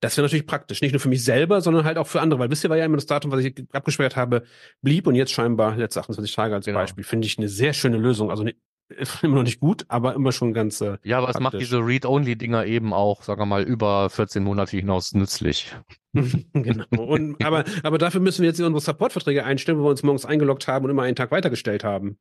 Das 0.00 0.16
wäre 0.16 0.24
natürlich 0.26 0.46
praktisch. 0.46 0.80
Nicht 0.80 0.92
nur 0.92 1.00
für 1.00 1.08
mich 1.08 1.24
selber, 1.24 1.60
sondern 1.60 1.84
halt 1.84 1.98
auch 1.98 2.06
für 2.06 2.20
andere. 2.20 2.38
Weil 2.40 2.48
bisher 2.48 2.70
war 2.70 2.76
ja 2.76 2.84
immer 2.84 2.96
das 2.96 3.06
Datum, 3.06 3.32
was 3.32 3.44
ich 3.44 3.64
abgesperrt 3.72 4.14
habe, 4.16 4.44
blieb 4.80 5.06
und 5.06 5.14
jetzt 5.16 5.32
scheinbar 5.32 5.76
letzte 5.76 6.00
28 6.00 6.34
Tage 6.34 6.54
als 6.54 6.66
Genau. 6.66 6.78
Beispiel. 6.78 7.02
Finde 7.04 7.26
ich 7.26 7.36
eine 7.38 7.48
sehr 7.48 7.72
schöne 7.72 7.96
Lösung. 7.96 8.30
Also 8.30 8.44
ne- 8.44 8.54
immer 9.22 9.36
noch 9.36 9.42
nicht 9.42 9.60
gut, 9.60 9.84
aber 9.88 10.14
immer 10.14 10.32
schon 10.32 10.52
ganz. 10.54 10.80
Äh, 10.80 10.98
Ja, 11.02 11.18
aber 11.18 11.28
es 11.28 11.40
macht 11.40 11.60
diese 11.60 11.78
Read-Only-Dinger 11.78 12.64
eben 12.66 12.92
auch, 12.94 13.22
sagen 13.22 13.40
wir 13.40 13.46
mal, 13.46 13.62
über 13.64 14.08
14 14.08 14.42
Monate 14.44 14.76
hinaus 14.76 15.12
nützlich. 15.14 15.74
genau. 16.14 16.86
Und, 16.96 17.44
aber, 17.44 17.64
aber 17.82 17.98
dafür 17.98 18.20
müssen 18.20 18.42
wir 18.42 18.48
jetzt 18.48 18.60
unsere 18.60 18.80
Support-Verträge 18.80 19.44
einstellen, 19.44 19.78
wo 19.78 19.84
wir 19.84 19.90
uns 19.90 20.02
morgens 20.04 20.24
eingeloggt 20.24 20.68
haben 20.68 20.84
und 20.84 20.90
immer 20.90 21.02
einen 21.02 21.16
Tag 21.16 21.30
weitergestellt 21.32 21.84
haben. 21.84 22.18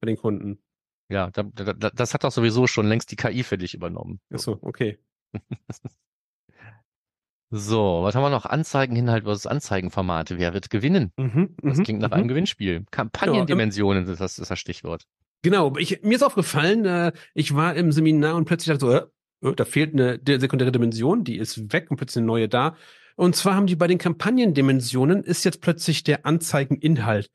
Bei 0.00 0.06
den 0.06 0.16
Kunden. 0.16 0.60
Ja, 1.10 1.30
da, 1.30 1.42
da, 1.42 1.72
da, 1.72 1.90
das 1.90 2.14
hat 2.14 2.22
doch 2.24 2.30
sowieso 2.32 2.66
schon 2.66 2.86
längst 2.86 3.10
die 3.10 3.16
KI 3.16 3.42
für 3.42 3.58
dich 3.58 3.74
übernommen. 3.74 4.20
Achso, 4.32 4.58
okay. 4.62 4.98
So, 7.50 8.02
was 8.02 8.14
haben 8.14 8.22
wir 8.22 8.30
noch? 8.30 8.44
Anzeigeninhalt 8.44 9.24
versus 9.24 9.46
Anzeigenformate. 9.46 10.38
Wer 10.38 10.52
wird 10.52 10.68
gewinnen? 10.68 11.12
Mhm, 11.16 11.56
Das 11.62 11.78
mhm, 11.78 11.84
klingt 11.84 12.00
nach 12.00 12.10
mhm. 12.10 12.14
einem 12.14 12.28
Gewinnspiel. 12.28 12.84
Kampagnendimensionen 12.90 14.06
ist 14.06 14.20
das, 14.20 14.38
ist 14.38 14.50
das 14.50 14.58
Stichwort. 14.58 15.04
Genau, 15.42 15.74
ich, 15.76 16.02
mir 16.02 16.16
ist 16.16 16.22
aufgefallen, 16.22 16.84
äh, 16.84 17.12
ich 17.32 17.54
war 17.54 17.74
im 17.74 17.92
Seminar 17.92 18.34
und 18.34 18.44
plötzlich 18.44 18.76
dachte 18.76 18.86
so, 18.86 18.92
äh, 18.92 19.50
äh, 19.50 19.54
da 19.54 19.64
fehlt 19.64 19.94
eine 19.94 20.20
sekundäre 20.40 20.72
Dimension, 20.72 21.24
die 21.24 21.38
ist 21.38 21.72
weg 21.72 21.90
und 21.90 21.96
plötzlich 21.96 22.18
eine 22.18 22.26
neue 22.26 22.48
da. 22.48 22.76
Und 23.16 23.34
zwar 23.34 23.54
haben 23.54 23.66
die 23.66 23.76
bei 23.76 23.86
den 23.86 23.98
Kampagnendimensionen 23.98 25.24
ist 25.24 25.44
jetzt 25.44 25.60
plötzlich 25.60 26.04
der 26.04 26.26
Anzeigeninhalt. 26.26 27.30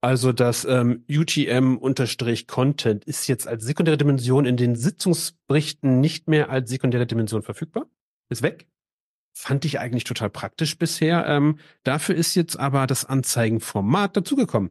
Also 0.00 0.32
das 0.32 0.64
ähm, 0.64 1.04
UTM-Content 1.10 3.04
ist 3.04 3.26
jetzt 3.26 3.48
als 3.48 3.64
sekundäre 3.64 3.96
Dimension 3.96 4.44
in 4.44 4.56
den 4.56 4.76
Sitzungsberichten 4.76 6.00
nicht 6.00 6.28
mehr 6.28 6.50
als 6.50 6.70
sekundäre 6.70 7.06
Dimension 7.06 7.42
verfügbar. 7.42 7.86
Ist 8.28 8.42
weg. 8.42 8.68
Fand 9.38 9.66
ich 9.66 9.78
eigentlich 9.80 10.04
total 10.04 10.30
praktisch 10.30 10.78
bisher. 10.78 11.26
Ähm, 11.26 11.58
dafür 11.84 12.14
ist 12.14 12.34
jetzt 12.36 12.58
aber 12.58 12.86
das 12.86 13.04
Anzeigenformat 13.04 14.16
dazugekommen. 14.16 14.70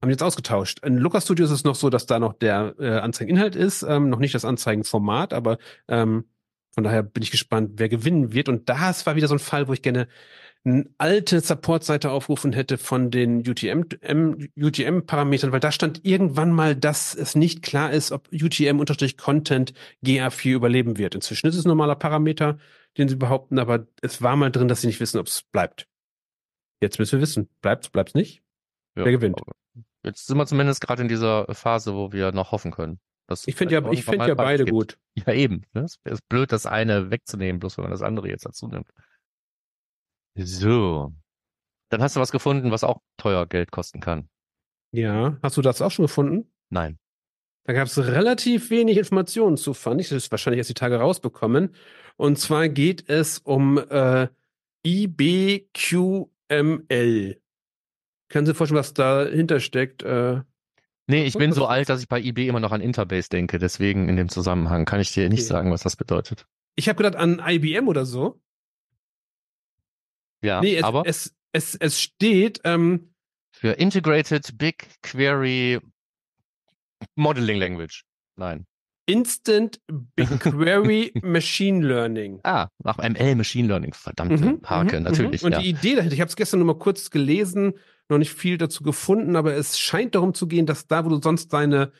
Haben 0.00 0.10
jetzt 0.10 0.22
ausgetauscht. 0.22 0.78
In 0.84 0.96
Looker 0.96 1.20
Studio 1.20 1.44
ist 1.44 1.50
es 1.50 1.64
noch 1.64 1.74
so, 1.74 1.90
dass 1.90 2.06
da 2.06 2.20
noch 2.20 2.34
der 2.34 2.76
äh, 2.78 2.98
Anzeigeninhalt 2.98 3.56
ist, 3.56 3.82
ähm, 3.82 4.08
noch 4.08 4.20
nicht 4.20 4.32
das 4.32 4.44
Anzeigenformat, 4.44 5.32
aber 5.32 5.58
ähm, 5.88 6.26
von 6.72 6.84
daher 6.84 7.02
bin 7.02 7.24
ich 7.24 7.32
gespannt, 7.32 7.72
wer 7.78 7.88
gewinnen 7.88 8.32
wird. 8.32 8.48
Und 8.48 8.68
das 8.68 9.06
war 9.06 9.16
wieder 9.16 9.26
so 9.26 9.34
ein 9.34 9.40
Fall, 9.40 9.66
wo 9.66 9.72
ich 9.72 9.82
gerne 9.82 10.06
eine 10.64 10.90
alte 10.98 11.40
Support-Seite 11.40 12.10
aufrufen 12.10 12.52
hätte 12.52 12.76
von 12.76 13.10
den 13.10 13.48
UTM, 13.48 13.84
UTM-Parametern, 14.56 15.52
weil 15.52 15.60
da 15.60 15.72
stand 15.72 16.04
irgendwann 16.04 16.52
mal, 16.52 16.76
dass 16.76 17.14
es 17.14 17.34
nicht 17.34 17.62
klar 17.62 17.92
ist, 17.92 18.12
ob 18.12 18.28
UTM-Content 18.32 19.72
GA4 20.04 20.50
überleben 20.50 20.98
wird. 20.98 21.14
Inzwischen 21.14 21.46
ist 21.46 21.56
es 21.56 21.64
ein 21.64 21.68
normaler 21.68 21.96
Parameter, 21.96 22.58
den 22.98 23.08
sie 23.08 23.16
behaupten, 23.16 23.58
aber 23.58 23.86
es 24.02 24.20
war 24.20 24.36
mal 24.36 24.50
drin, 24.50 24.68
dass 24.68 24.82
sie 24.82 24.88
nicht 24.88 25.00
wissen, 25.00 25.18
ob 25.18 25.28
es 25.28 25.42
bleibt. 25.42 25.86
Jetzt 26.82 26.98
müssen 26.98 27.18
wir 27.18 27.22
wissen, 27.22 27.48
bleibt's, 27.62 27.88
bleibt's 27.88 28.14
nicht? 28.14 28.42
Ja, 28.96 29.04
Wer 29.04 29.12
gewinnt? 29.12 29.40
Jetzt 30.02 30.26
sind 30.26 30.36
wir 30.36 30.46
zumindest 30.46 30.80
gerade 30.80 31.02
in 31.02 31.08
dieser 31.08 31.46
Phase, 31.54 31.94
wo 31.94 32.12
wir 32.12 32.32
noch 32.32 32.52
hoffen 32.52 32.70
können. 32.70 33.00
Ich 33.46 33.54
finde 33.54 33.74
ja, 33.74 33.92
ich 33.92 34.04
finde 34.04 34.24
irgendwann 34.24 34.28
ja 34.28 34.34
beide 34.34 34.64
beides 34.64 34.70
gut. 34.70 34.98
gibt. 35.14 35.28
Ja, 35.28 35.34
eben. 35.34 35.62
Ne? 35.72 35.82
Es 35.82 35.98
ist 36.04 36.28
blöd, 36.28 36.50
das 36.50 36.66
eine 36.66 37.10
wegzunehmen, 37.10 37.60
bloß 37.60 37.78
wenn 37.78 37.84
man 37.84 37.92
das 37.92 38.02
andere 38.02 38.28
jetzt 38.28 38.44
dazu 38.44 38.66
nimmt. 38.66 38.88
So. 40.36 41.12
Dann 41.90 42.02
hast 42.02 42.16
du 42.16 42.20
was 42.20 42.32
gefunden, 42.32 42.70
was 42.70 42.84
auch 42.84 43.00
teuer 43.16 43.46
Geld 43.46 43.72
kosten 43.72 44.00
kann. 44.00 44.28
Ja, 44.92 45.38
hast 45.42 45.56
du 45.56 45.62
das 45.62 45.82
auch 45.82 45.90
schon 45.90 46.04
gefunden? 46.06 46.50
Nein. 46.70 46.98
Da 47.64 47.72
gab 47.74 47.86
es 47.86 47.98
relativ 47.98 48.70
wenig 48.70 48.96
Informationen 48.96 49.56
zu, 49.56 49.74
fand 49.74 50.00
ich. 50.00 50.08
Das 50.08 50.24
ist 50.24 50.30
wahrscheinlich 50.30 50.58
erst 50.58 50.70
die 50.70 50.74
Tage 50.74 50.96
rausbekommen. 50.96 51.74
Und 52.16 52.38
zwar 52.38 52.68
geht 52.68 53.08
es 53.08 53.38
um 53.38 53.78
äh, 53.78 54.28
IBQML. 54.86 56.30
Können 58.28 58.46
Sie 58.46 58.50
sich 58.50 58.56
vorstellen, 58.56 58.78
was 58.78 58.94
dahinter 58.94 59.60
steckt? 59.60 60.02
Äh, 60.02 60.42
Nee, 61.06 61.24
ich 61.24 61.34
bin 61.34 61.52
so 61.52 61.66
alt, 61.66 61.88
dass 61.88 62.02
ich 62.02 62.08
bei 62.08 62.20
eBay 62.20 62.46
immer 62.46 62.60
noch 62.60 62.70
an 62.70 62.80
Interbase 62.80 63.28
denke. 63.30 63.58
Deswegen 63.58 64.08
in 64.08 64.16
dem 64.16 64.28
Zusammenhang 64.28 64.84
kann 64.84 65.00
ich 65.00 65.12
dir 65.12 65.28
nicht 65.28 65.40
Okay. 65.40 65.48
sagen, 65.48 65.72
was 65.72 65.82
das 65.82 65.96
bedeutet. 65.96 66.46
ich 66.76 66.88
habe 66.88 66.98
gedacht 67.02 67.16
an 67.16 67.42
IBM 67.44 67.88
oder 67.88 68.06
so. 68.06 68.40
Ja, 70.42 70.60
nee, 70.60 70.76
es, 70.76 70.84
aber 70.84 71.02
es, 71.06 71.34
es, 71.52 71.74
es 71.76 72.00
steht, 72.00 72.60
ähm, 72.64 73.12
für 73.52 73.72
Integrated 73.72 74.56
Big 74.56 74.88
Query 75.02 75.80
Modeling 77.14 77.58
Language. 77.58 78.04
Nein. 78.36 78.66
Instant 79.06 79.80
BigQuery 80.16 81.12
Machine 81.22 81.84
Learning. 81.86 82.40
Ah, 82.44 82.68
nach 82.84 82.98
ML 82.98 83.34
Machine 83.34 83.66
Learning. 83.66 83.92
Verdammte 83.92 84.60
Hake, 84.64 84.98
mhm, 84.98 85.02
natürlich. 85.02 85.42
mhm. 85.42 85.46
Und 85.46 85.52
ja. 85.52 85.58
die 85.58 85.70
Idee 85.70 85.96
dahinter, 85.96 86.14
ich 86.14 86.20
habe 86.20 86.28
es 86.28 86.36
gestern 86.36 86.60
nur 86.60 86.66
mal 86.68 86.78
kurz 86.78 87.10
gelesen, 87.10 87.74
noch 88.08 88.18
nicht 88.18 88.32
viel 88.32 88.56
dazu 88.56 88.82
gefunden, 88.82 89.36
aber 89.36 89.54
es 89.54 89.78
scheint 89.78 90.14
darum 90.14 90.32
zu 90.32 90.46
gehen, 90.46 90.66
dass 90.66 90.86
da, 90.86 91.04
wo 91.04 91.08
du 91.08 91.20
sonst 91.20 91.52
deine, 91.52 91.92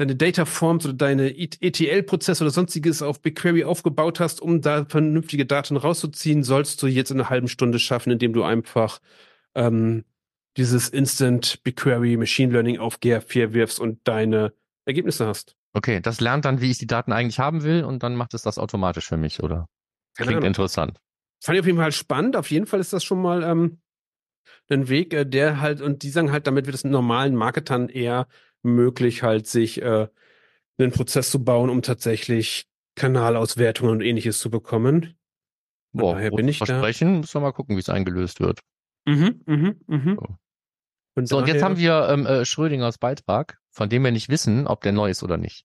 deine 0.00 0.16
Data 0.16 0.46
Forms 0.46 0.86
oder 0.86 0.94
deine 0.94 1.36
ETL-Prozesse 1.36 2.42
oder 2.42 2.50
sonstiges 2.50 3.02
auf 3.02 3.20
BigQuery 3.20 3.64
aufgebaut 3.64 4.18
hast, 4.18 4.40
um 4.40 4.62
da 4.62 4.86
vernünftige 4.86 5.44
Daten 5.44 5.76
rauszuziehen, 5.76 6.42
sollst 6.42 6.82
du 6.82 6.86
jetzt 6.86 7.10
in 7.10 7.20
einer 7.20 7.28
halben 7.28 7.48
Stunde 7.48 7.78
schaffen, 7.78 8.10
indem 8.10 8.32
du 8.32 8.42
einfach 8.42 9.00
ähm, 9.54 10.04
dieses 10.56 10.88
Instant 10.88 11.62
BigQuery 11.64 12.16
Machine 12.16 12.50
Learning 12.50 12.78
auf 12.78 12.98
GR4 12.98 13.52
wirfst 13.52 13.78
und 13.78 14.00
deine 14.04 14.54
Ergebnisse 14.86 15.26
hast. 15.26 15.54
Okay, 15.74 16.00
das 16.00 16.20
lernt 16.20 16.46
dann, 16.46 16.62
wie 16.62 16.70
ich 16.70 16.78
die 16.78 16.86
Daten 16.86 17.12
eigentlich 17.12 17.38
haben 17.38 17.62
will 17.62 17.84
und 17.84 18.02
dann 18.02 18.16
macht 18.16 18.32
es 18.32 18.42
das 18.42 18.58
automatisch 18.58 19.06
für 19.06 19.18
mich, 19.18 19.42
oder? 19.42 19.68
Klingt 20.16 20.44
interessant. 20.44 20.98
Fand 21.42 21.56
ich 21.56 21.60
auf 21.60 21.66
jeden 21.66 21.78
Fall 21.78 21.92
spannend. 21.92 22.36
Auf 22.36 22.50
jeden 22.50 22.66
Fall 22.66 22.80
ist 22.80 22.92
das 22.94 23.04
schon 23.04 23.20
mal 23.20 23.42
ähm, 23.42 23.80
ein 24.70 24.88
Weg, 24.88 25.12
äh, 25.12 25.26
der 25.26 25.60
halt, 25.60 25.82
und 25.82 26.02
die 26.02 26.10
sagen 26.10 26.32
halt, 26.32 26.46
damit 26.46 26.66
wird 26.66 26.74
es 26.74 26.84
normalen 26.84 27.36
Marketern 27.36 27.88
eher 27.88 28.26
möglich, 28.62 29.22
halt 29.22 29.46
sich 29.46 29.80
äh, 29.82 30.08
einen 30.78 30.92
Prozess 30.92 31.30
zu 31.30 31.42
bauen, 31.44 31.70
um 31.70 31.82
tatsächlich 31.82 32.66
Kanalauswertungen 32.96 33.92
und 33.92 34.00
ähnliches 34.00 34.38
zu 34.40 34.50
bekommen. 34.50 35.16
Von 35.92 36.00
Boah, 36.00 36.14
daher 36.14 36.30
bin 36.30 36.48
ich 36.48 36.58
da. 36.58 36.66
Versprechen, 36.66 37.20
müssen 37.20 37.34
wir 37.34 37.40
mal 37.40 37.52
gucken, 37.52 37.76
wie 37.76 37.80
es 37.80 37.88
eingelöst 37.88 38.40
wird. 38.40 38.60
Mhm, 39.06 39.42
mhm, 39.46 39.80
mhm. 39.86 40.18
So. 40.18 40.36
So, 41.24 41.38
und 41.38 41.48
jetzt 41.48 41.56
daher- 41.56 41.64
haben 41.64 41.76
wir 41.78 42.08
ähm, 42.10 42.26
äh, 42.26 42.44
Schrödingers 42.44 42.98
Beitrag, 42.98 43.58
von 43.70 43.88
dem 43.88 44.04
wir 44.04 44.10
nicht 44.12 44.28
wissen, 44.28 44.66
ob 44.66 44.80
der 44.82 44.92
neu 44.92 45.10
ist 45.10 45.22
oder 45.22 45.36
nicht. 45.36 45.64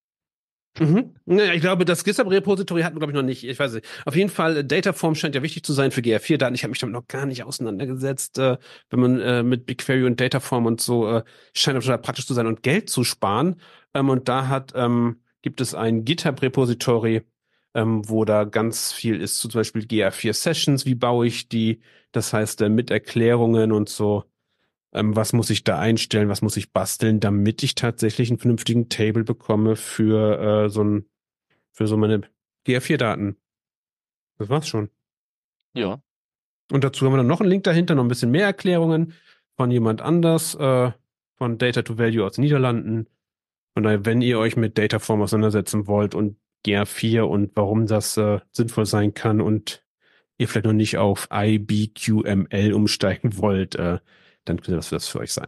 Mhm. 0.77 1.15
Naja, 1.25 1.53
ich 1.53 1.61
glaube, 1.61 1.85
das 1.85 2.03
GitHub-Repository 2.03 2.81
hatten 2.81 2.95
wir, 2.95 2.99
glaube 2.99 3.11
ich, 3.11 3.15
noch 3.15 3.23
nicht. 3.23 3.45
Ich 3.45 3.57
weiß 3.57 3.73
nicht. 3.73 3.87
Auf 4.05 4.15
jeden 4.15 4.29
Fall, 4.29 4.57
äh, 4.57 4.65
Dataform 4.65 5.15
scheint 5.15 5.33
ja 5.33 5.41
wichtig 5.41 5.63
zu 5.63 5.71
sein 5.71 5.91
für 5.91 6.01
GR4-Daten. 6.01 6.53
Ich 6.53 6.63
habe 6.63 6.71
mich 6.71 6.79
damit 6.79 6.93
noch 6.93 7.07
gar 7.07 7.25
nicht 7.25 7.43
auseinandergesetzt. 7.43 8.37
Äh, 8.39 8.57
wenn 8.89 8.99
man 8.99 9.19
äh, 9.21 9.43
mit 9.43 9.65
BigQuery 9.65 10.03
und 10.05 10.19
Dataform 10.19 10.65
und 10.65 10.81
so 10.81 11.09
äh, 11.09 11.23
scheint 11.53 11.77
das 11.77 11.85
praktisch 12.01 12.27
zu 12.27 12.33
sein 12.33 12.47
und 12.47 12.61
Geld 12.61 12.89
zu 12.89 13.05
sparen. 13.05 13.61
Ähm, 13.93 14.09
und 14.09 14.27
da 14.27 14.49
hat 14.49 14.73
ähm, 14.75 15.21
gibt 15.41 15.61
es 15.61 15.75
ein 15.75 16.03
GitHub-Repository, 16.05 17.21
ähm, 17.75 18.09
wo 18.09 18.25
da 18.25 18.43
ganz 18.45 18.91
viel 18.91 19.21
ist, 19.21 19.37
zum 19.37 19.51
Beispiel 19.51 19.83
GR4 19.83 20.33
Sessions, 20.33 20.85
wie 20.85 20.95
baue 20.95 21.27
ich 21.27 21.49
die, 21.49 21.81
das 22.11 22.33
heißt 22.33 22.61
äh, 22.61 22.69
mit 22.69 22.89
Erklärungen 22.91 23.71
und 23.71 23.87
so. 23.87 24.25
Ähm, 24.95 25.15
was 25.15 25.33
muss 25.33 25.49
ich 25.49 25.65
da 25.65 25.77
einstellen, 25.77 26.29
was 26.29 26.41
muss 26.41 26.55
ich 26.55 26.71
basteln, 26.71 27.19
damit 27.19 27.63
ich 27.63 27.75
tatsächlich 27.75 28.29
einen 28.29 28.39
vernünftigen 28.39 28.87
Table 28.87 29.25
bekomme 29.25 29.75
für 29.75 30.39
äh, 30.65 30.69
so 30.69 30.83
ein 30.83 31.05
für 31.73 31.85
so 31.87 31.97
meine 31.97 32.21
GR4-Daten. 32.65 33.35
Das 34.37 34.47
war's 34.47 34.69
schon. 34.69 34.89
Ja. 35.73 36.01
Und 36.71 36.85
dazu 36.85 37.05
haben 37.05 37.11
wir 37.11 37.17
dann 37.17 37.27
noch 37.27 37.41
einen 37.41 37.49
Link 37.49 37.65
dahinter, 37.65 37.93
noch 37.93 38.05
ein 38.05 38.07
bisschen 38.07 38.31
mehr 38.31 38.45
Erklärungen 38.45 39.13
von 39.57 39.69
jemand 39.69 40.01
anders, 40.01 40.55
äh, 40.55 40.91
von 41.35 41.57
Data 41.57 41.81
to 41.81 41.97
Value 41.97 42.25
aus 42.25 42.33
den 42.33 42.45
Niederlanden. 42.45 43.07
Von 43.73 43.83
daher, 43.83 44.05
wenn 44.05 44.21
ihr 44.21 44.39
euch 44.39 44.55
mit 44.55 44.77
Dataform 44.77 45.21
auseinandersetzen 45.21 45.87
wollt 45.87 46.15
und 46.15 46.37
GR4 46.65 47.21
und 47.21 47.51
warum 47.55 47.85
das 47.85 48.15
äh, 48.15 48.39
sinnvoll 48.53 48.85
sein 48.85 49.13
kann 49.13 49.41
und 49.41 49.83
ihr 50.37 50.47
vielleicht 50.47 50.65
noch 50.65 50.73
nicht 50.73 50.97
auf 50.97 51.27
IBQML 51.31 52.73
umsteigen 52.73 53.37
wollt, 53.37 53.75
äh, 53.75 53.99
dann 54.45 54.57
könnte 54.57 54.75
das, 54.77 54.89
das 54.89 55.07
für 55.07 55.19
euch 55.19 55.33
sein. 55.33 55.47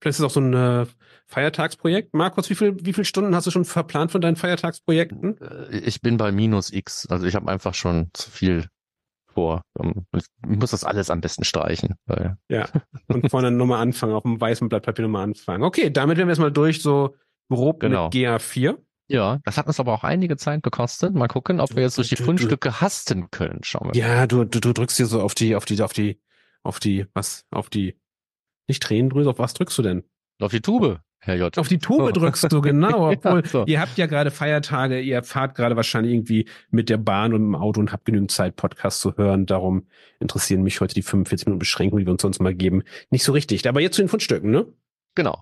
Vielleicht 0.00 0.16
ist 0.16 0.20
es 0.20 0.24
auch 0.26 0.30
so 0.30 0.40
ein 0.40 0.52
äh, 0.54 0.86
Feiertagsprojekt. 1.26 2.14
Markus, 2.14 2.50
wie 2.50 2.54
viel, 2.54 2.76
wie 2.84 2.92
viele 2.92 3.04
Stunden 3.06 3.34
hast 3.34 3.46
du 3.46 3.50
schon 3.50 3.64
verplant 3.64 4.12
von 4.12 4.20
deinen 4.20 4.36
Feiertagsprojekten? 4.36 5.38
Äh, 5.40 5.78
Ich 5.78 6.00
bin 6.00 6.16
bei 6.16 6.30
minus 6.32 6.72
X, 6.72 7.06
also 7.08 7.26
ich 7.26 7.34
habe 7.34 7.50
einfach 7.50 7.74
schon 7.74 8.10
zu 8.12 8.30
viel 8.30 8.68
vor. 9.32 9.62
Ähm, 9.80 10.04
Ich 10.14 10.26
muss 10.46 10.70
das 10.72 10.84
alles 10.84 11.10
am 11.10 11.20
besten 11.20 11.44
streichen, 11.44 11.94
weil 12.06 12.36
Ja. 12.48 12.68
Und 13.08 13.28
vorne 13.30 13.50
nochmal 13.50 13.80
anfangen, 13.80 14.12
auf 14.14 14.22
dem 14.22 14.40
weißen 14.40 14.68
Blatt 14.68 14.84
Papier 14.84 15.04
nochmal 15.04 15.24
anfangen. 15.24 15.62
Okay, 15.62 15.90
damit 15.90 16.18
werden 16.18 16.28
wir 16.28 16.32
erstmal 16.32 16.52
durch, 16.52 16.82
so 16.82 17.16
grob 17.50 17.80
Genau. 17.80 18.04
mit 18.06 18.14
GA4. 18.14 18.76
ja, 19.08 19.38
das 19.44 19.56
hat 19.58 19.66
uns 19.66 19.80
aber 19.80 19.92
auch 19.94 20.04
einige 20.04 20.36
Zeit 20.36 20.62
gekostet. 20.62 21.14
Mal 21.14 21.28
gucken, 21.28 21.60
ob 21.60 21.74
wir 21.76 21.82
jetzt 21.82 21.96
durch 21.98 22.08
die 22.10 22.16
Fundstücke 22.16 22.80
hasten 22.80 23.30
können. 23.30 23.60
Schauen 23.62 23.90
wir. 23.92 24.00
Ja, 24.00 24.26
du, 24.26 24.44
du, 24.44 24.60
du 24.60 24.72
drückst 24.74 24.96
hier 24.98 25.06
so 25.06 25.22
auf 25.22 25.34
die, 25.34 25.56
auf 25.56 25.64
die, 25.64 25.80
auf 25.82 25.92
die, 25.92 26.20
auf 26.64 26.80
die, 26.80 27.06
was, 27.14 27.46
auf 27.50 27.70
die, 27.70 27.96
nicht 28.68 28.82
Tränendrüse, 28.82 29.30
auf 29.30 29.38
was 29.38 29.54
drückst 29.54 29.78
du 29.78 29.82
denn? 29.82 30.04
Auf 30.40 30.50
die 30.50 30.60
Tube, 30.60 31.00
Herr 31.20 31.36
J. 31.36 31.56
Auf 31.56 31.68
die 31.68 31.78
Tube 31.78 32.12
drückst 32.12 32.50
du, 32.52 32.60
genau. 32.60 33.10
Obwohl, 33.12 33.42
Ja, 33.42 33.48
so. 33.48 33.64
ihr 33.66 33.80
habt 33.80 33.96
ja 33.96 34.06
gerade 34.06 34.30
Feiertage, 34.30 35.00
ihr 35.00 35.22
fahrt 35.22 35.54
gerade 35.54 35.76
wahrscheinlich 35.76 36.12
irgendwie 36.12 36.48
mit 36.70 36.88
der 36.88 36.96
Bahn 36.98 37.32
und 37.32 37.42
im 37.42 37.54
Auto 37.54 37.80
und 37.80 37.92
habt 37.92 38.04
genügend 38.04 38.30
Zeit, 38.30 38.56
Podcasts 38.56 39.00
zu 39.00 39.16
hören. 39.16 39.46
Darum 39.46 39.86
interessieren 40.20 40.62
mich 40.62 40.80
heute 40.80 40.94
die 40.94 41.02
45 41.02 41.46
Minuten 41.46 41.60
Beschränkung, 41.60 41.98
die 42.00 42.06
wir 42.06 42.12
uns 42.12 42.22
sonst 42.22 42.40
mal 42.40 42.54
geben, 42.54 42.82
nicht 43.10 43.24
so 43.24 43.32
richtig. 43.32 43.66
Aber 43.68 43.80
jetzt 43.80 43.96
zu 43.96 44.02
den 44.02 44.08
Fundstücken, 44.08 44.50
ne? 44.50 44.66
Genau. 45.14 45.40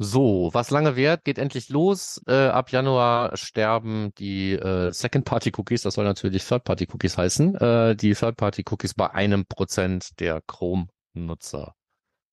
So, 0.00 0.50
was 0.52 0.70
lange 0.70 0.94
währt, 0.94 1.24
geht 1.24 1.38
endlich 1.38 1.70
los. 1.70 2.22
Äh, 2.28 2.46
ab 2.46 2.70
Januar 2.70 3.36
sterben 3.36 4.12
die 4.16 4.52
äh, 4.52 4.92
Second-Party-Cookies, 4.92 5.82
das 5.82 5.94
soll 5.94 6.04
natürlich 6.04 6.46
Third-Party-Cookies 6.46 7.18
heißen, 7.18 7.54
äh, 7.56 7.96
die 7.96 8.14
Third-Party-Cookies 8.14 8.94
bei 8.94 9.10
einem 9.10 9.44
Prozent 9.46 10.20
der 10.20 10.40
Chrome-Nutzer. 10.46 11.74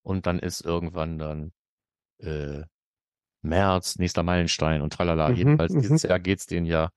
Und 0.04 0.28
dann 0.28 0.38
ist 0.38 0.62
irgendwann 0.62 1.18
dann 1.18 1.54
äh, 2.20 2.62
März, 3.42 3.98
nächster 3.98 4.22
Meilenstein 4.22 4.84
und 4.84 4.94
tralala. 4.94 5.30
Mhm, 5.30 5.36
Jedenfalls 5.36 5.74
mhm. 5.74 5.82
dieses 5.82 6.04
Jahr 6.04 6.20
geht's 6.20 6.46
denen 6.46 6.68
ja 6.68 6.90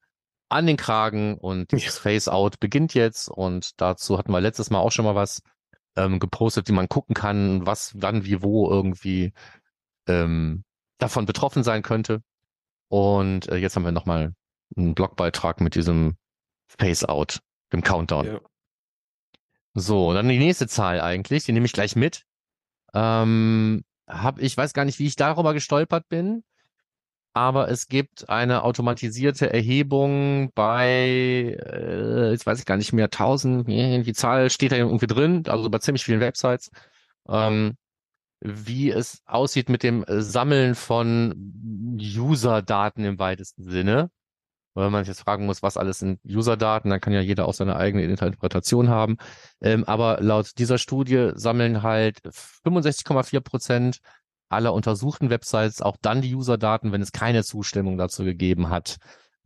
an 0.51 0.67
den 0.67 0.77
Kragen 0.77 1.39
und 1.39 1.73
dieses 1.73 1.99
Face-Out 1.99 2.61
beginnt 2.61 2.93
jetzt 2.93 3.31
und 3.31 3.81
dazu 3.81 4.19
hatten 4.19 4.33
wir 4.33 4.41
letztes 4.41 4.69
Mal 4.69 4.81
auch 4.81 4.93
schon 4.93 5.07
mal 5.07 5.15
was 5.15 5.41
ähm, 5.97 6.19
gepostet, 6.19 6.69
wie 6.69 6.73
man 6.73 6.89
gucken 6.89 7.15
kann, 7.15 7.67
was, 7.67 7.93
wann, 7.97 8.25
wie, 8.25 8.43
wo 8.43 8.71
irgendwie 8.71 9.33
ähm, 10.09 10.65
davon 10.99 11.27
betroffen 11.27 11.63
sein 11.63 11.83
könnte. 11.83 12.23
Und 12.89 13.49
äh, 13.49 13.57
jetzt 13.57 13.77
haben 13.77 13.85
wir 13.85 13.93
nochmal 13.93 14.33
einen 14.77 14.95
Blogbeitrag 14.95 15.61
mit 15.61 15.75
diesem 15.75 16.17
Face-Out, 16.67 17.41
dem 17.73 17.83
Countdown. 17.83 18.27
Ja. 18.27 18.41
So, 19.75 20.13
dann 20.13 20.29
die 20.29 20.39
nächste 20.39 20.67
Zahl 20.67 21.01
eigentlich, 21.01 21.45
die 21.45 21.53
nehme 21.53 21.67
ich 21.67 21.73
gleich 21.73 21.95
mit. 21.97 22.25
Ähm, 22.95 23.85
hab, 24.09 24.41
ich 24.41 24.57
weiß 24.57 24.73
gar 24.73 24.85
nicht, 24.85 24.99
wie 24.99 25.07
ich 25.07 25.17
darüber 25.17 25.53
gestolpert 25.53 26.09
bin, 26.09 26.43
aber 27.35 27.69
es 27.69 27.87
gibt 27.89 28.29
eine 28.29 28.65
automatisierte 28.65 29.53
Erhebung 29.53 30.51
bei, 30.55 31.57
äh, 31.61 32.31
jetzt 32.31 32.47
weiß 32.47 32.59
ich 32.59 32.67
gar 32.67 32.77
nicht 32.77 32.93
mehr, 32.93 33.05
1000, 33.11 33.69
nee, 33.69 34.03
die 34.03 34.15
Zahl 34.15 34.51
steht 34.51 34.73
da 34.73 34.77
irgendwie 34.77 35.07
drin, 35.07 35.45
also 35.47 35.69
bei 35.71 35.79
ziemlich 35.79 36.05
vielen 36.05 36.21
Websites, 36.21 36.71
ähm, 37.29 37.77
wie 38.41 38.91
es 38.91 39.23
aussieht 39.27 39.69
mit 39.69 39.83
dem 39.83 40.05
äh, 40.05 40.21
Sammeln 40.23 40.75
von 40.75 41.53
User-Daten 41.99 43.05
im 43.05 43.19
weitesten 43.19 43.65
Sinne. 43.65 44.11
Weil 44.75 44.91
man 44.91 45.03
sich 45.03 45.09
jetzt 45.09 45.23
fragen 45.23 45.47
muss, 45.47 45.63
was 45.63 45.77
alles 45.77 45.99
sind 45.99 46.21
User-Daten, 46.25 46.91
dann 46.91 47.01
kann 47.01 47.13
ja 47.13 47.21
jeder 47.21 47.49
auch 47.49 47.55
seine 47.55 47.77
eigene 47.77 48.05
Interpretation 48.05 48.89
haben. 48.89 49.17
Ähm, 49.61 49.85
aber 49.85 50.19
laut 50.21 50.59
dieser 50.59 50.79
Studie 50.79 51.33
sammeln 51.35 51.83
halt 51.83 52.21
65,4 52.21 53.41
Prozent 53.41 53.99
aller 54.49 54.73
untersuchten 54.73 55.31
Websites 55.31 55.83
auch 55.83 55.97
dann 56.01 56.23
die 56.23 56.35
User-Daten, 56.35 56.93
wenn 56.93 57.03
es 57.03 57.13
keine 57.13 57.45
Zustimmung 57.45 57.99
dazu 57.99 58.25
gegeben 58.25 58.71
hat. 58.71 58.99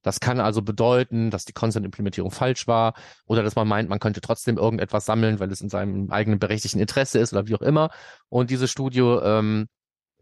Das 0.02 0.20
kann 0.20 0.40
also 0.40 0.62
bedeuten, 0.62 1.30
dass 1.30 1.44
die 1.44 1.52
Consent-Implementierung 1.52 2.30
falsch 2.30 2.66
war 2.66 2.94
oder 3.26 3.42
dass 3.42 3.56
man 3.56 3.68
meint, 3.68 3.88
man 3.88 4.00
könnte 4.00 4.20
trotzdem 4.20 4.58
irgendetwas 4.58 5.06
sammeln, 5.06 5.40
weil 5.40 5.50
es 5.50 5.60
in 5.60 5.68
seinem 5.68 6.10
eigenen 6.10 6.38
berechtigten 6.38 6.80
Interesse 6.80 7.18
ist 7.18 7.32
oder 7.32 7.46
wie 7.46 7.54
auch 7.54 7.62
immer. 7.62 7.90
Und 8.28 8.50
diese 8.50 8.68
Studie 8.68 9.00
ähm, 9.00 9.68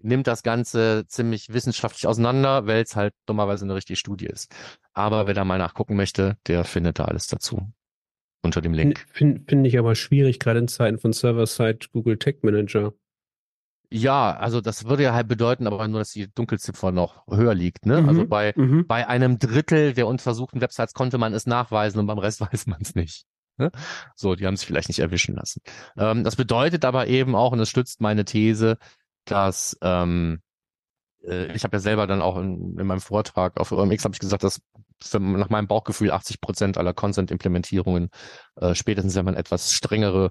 nimmt 0.03 0.27
das 0.27 0.43
Ganze 0.43 1.05
ziemlich 1.07 1.53
wissenschaftlich 1.53 2.07
auseinander, 2.07 2.67
weil 2.67 2.83
es 2.83 2.97
halt 2.97 3.15
dummerweise 3.27 3.65
eine 3.65 3.75
richtige 3.75 3.97
Studie 3.97 4.27
ist. 4.27 4.53
Aber 4.93 5.27
wer 5.27 5.35
da 5.35 5.45
mal 5.45 5.59
nachgucken 5.59 5.97
möchte, 5.97 6.37
der 6.47 6.65
findet 6.65 6.99
da 6.99 7.05
alles 7.05 7.27
dazu 7.27 7.73
unter 8.43 8.61
dem 8.61 8.73
Link. 8.73 9.07
Finde 9.11 9.43
find 9.47 9.67
ich 9.67 9.79
aber 9.79 9.95
schwierig, 9.95 10.39
gerade 10.39 10.61
in 10.61 10.69
Zeiten 10.69 10.99
von 10.99 11.13
Server-Side 11.13 11.89
Google 11.93 12.19
Tag 12.19 12.43
Manager. 12.43 12.95
Ja, 13.93 14.37
also 14.37 14.61
das 14.61 14.85
würde 14.85 15.03
ja 15.03 15.15
halt 15.15 15.27
bedeuten, 15.27 15.67
aber 15.67 15.87
nur, 15.89 15.99
dass 15.99 16.13
die 16.13 16.33
Dunkelziffer 16.33 16.93
noch 16.93 17.27
höher 17.27 17.55
liegt. 17.55 17.87
Ne? 17.87 18.01
Mhm, 18.03 18.09
Also 18.09 18.27
bei, 18.27 18.53
mhm. 18.57 18.87
bei 18.87 19.09
einem 19.09 19.39
Drittel 19.39 19.95
der 19.95 20.07
untersuchten 20.07 20.61
Websites 20.61 20.95
konnte 20.95 21.19
man 21.19 21.35
es 21.35 21.47
nachweisen 21.47 21.99
und 21.99 22.07
beim 22.07 22.19
Rest 22.19 22.41
weiß 22.53 22.67
man 22.67 22.81
es 22.81 22.95
nicht. 22.95 23.25
Ne? 23.57 23.71
So, 24.15 24.37
die 24.37 24.47
haben 24.47 24.55
es 24.55 24.63
vielleicht 24.63 24.89
nicht 24.89 25.01
erwischen 25.01 25.35
lassen. 25.35 25.61
Ähm, 25.97 26.23
das 26.23 26.37
bedeutet 26.37 26.85
aber 26.85 27.09
eben 27.09 27.35
auch, 27.35 27.51
und 27.53 27.59
das 27.59 27.69
stützt 27.69 28.01
meine 28.01 28.25
These, 28.25 28.79
dass 29.25 29.77
ähm, 29.83 30.41
äh, 31.25 31.53
ich 31.55 31.65
habe 31.65 31.77
ja 31.77 31.81
selber 31.81 32.07
dann 32.07 32.23
auch 32.23 32.37
in, 32.39 32.79
in 32.79 32.87
meinem 32.87 33.01
Vortrag 33.01 33.59
auf 33.59 33.73
OMX 33.73 34.05
habe 34.05 34.15
ich 34.15 34.21
gesagt, 34.21 34.45
dass 34.45 34.61
für, 35.03 35.19
nach 35.19 35.51
meinem 35.51 35.67
Bauchgefühl 35.67 36.11
80 36.11 36.41
Prozent 36.41 36.79
aller 36.79 36.95
Content-Implementierungen 36.95 38.11
äh, 38.57 38.75
spätestens, 38.75 39.15
wenn 39.15 39.25
man 39.25 39.35
etwas 39.35 39.73
strengere 39.73 40.31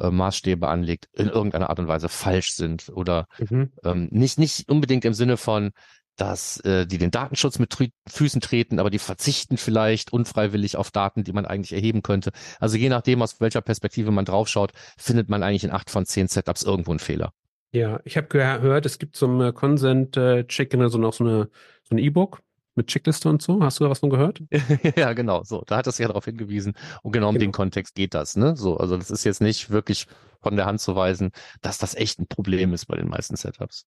äh, 0.00 0.10
Maßstäbe 0.10 0.68
anlegt, 0.68 1.08
in 1.12 1.28
irgendeiner 1.28 1.70
Art 1.70 1.78
und 1.78 1.88
Weise 1.88 2.08
falsch 2.08 2.54
sind 2.54 2.90
oder 2.94 3.26
Mhm. 3.38 3.70
ähm, 3.84 4.08
nicht 4.10 4.38
nicht 4.38 4.68
unbedingt 4.68 5.04
im 5.04 5.14
Sinne 5.14 5.36
von 5.36 5.70
dass 6.16 6.60
äh, 6.60 6.86
die 6.86 6.98
den 6.98 7.10
Datenschutz 7.10 7.58
mit 7.58 7.72
Trü- 7.72 7.92
Füßen 8.06 8.42
treten, 8.42 8.78
aber 8.78 8.90
die 8.90 8.98
verzichten 8.98 9.56
vielleicht 9.56 10.12
unfreiwillig 10.12 10.76
auf 10.76 10.90
Daten, 10.90 11.24
die 11.24 11.32
man 11.32 11.46
eigentlich 11.46 11.72
erheben 11.72 12.02
könnte. 12.02 12.32
Also 12.58 12.76
je 12.76 12.90
nachdem, 12.90 13.22
aus 13.22 13.40
welcher 13.40 13.62
Perspektive 13.62 14.10
man 14.10 14.26
draufschaut, 14.26 14.72
findet 14.98 15.30
man 15.30 15.42
eigentlich 15.42 15.64
in 15.64 15.70
acht 15.70 15.88
von 15.88 16.04
zehn 16.04 16.28
Setups 16.28 16.62
irgendwo 16.62 16.90
einen 16.90 16.98
Fehler. 16.98 17.32
Ja, 17.72 18.00
ich 18.04 18.18
habe 18.18 18.26
gehört, 18.26 18.84
es 18.84 18.98
gibt 18.98 19.16
zum 19.16 19.40
äh, 19.40 19.52
Consent-Check 19.52 20.76
so 20.88 20.98
noch 20.98 21.14
so 21.14 21.24
eine 21.24 21.48
so 21.84 21.94
ein 21.94 21.98
E-Book 21.98 22.42
mit 22.76 22.86
Checkliste 22.88 23.28
und 23.28 23.42
so. 23.42 23.62
Hast 23.62 23.80
du 23.80 23.84
da 23.84 23.90
was 23.90 23.98
von 24.00 24.10
gehört? 24.10 24.42
ja, 24.96 25.12
genau. 25.12 25.42
So, 25.44 25.62
da 25.66 25.76
hat 25.76 25.86
es 25.86 25.98
ja 25.98 26.06
darauf 26.08 26.24
hingewiesen. 26.24 26.74
Und 27.02 27.12
genau 27.12 27.28
um 27.28 27.34
Genau. 27.34 27.44
den 27.46 27.52
Kontext 27.52 27.94
geht 27.94 28.14
das. 28.14 28.36
Ne? 28.36 28.56
So, 28.56 28.76
also 28.76 28.96
das 28.96 29.10
ist 29.10 29.24
jetzt 29.24 29.40
nicht 29.40 29.70
wirklich 29.70 30.06
von 30.40 30.56
der 30.56 30.66
Hand 30.66 30.80
zu 30.80 30.94
weisen, 30.96 31.30
dass 31.60 31.78
das 31.78 31.94
echt 31.94 32.18
ein 32.20 32.26
Problem 32.26 32.72
ist 32.72 32.86
bei 32.86 32.96
den 32.96 33.08
meisten 33.08 33.36
Setups. 33.36 33.86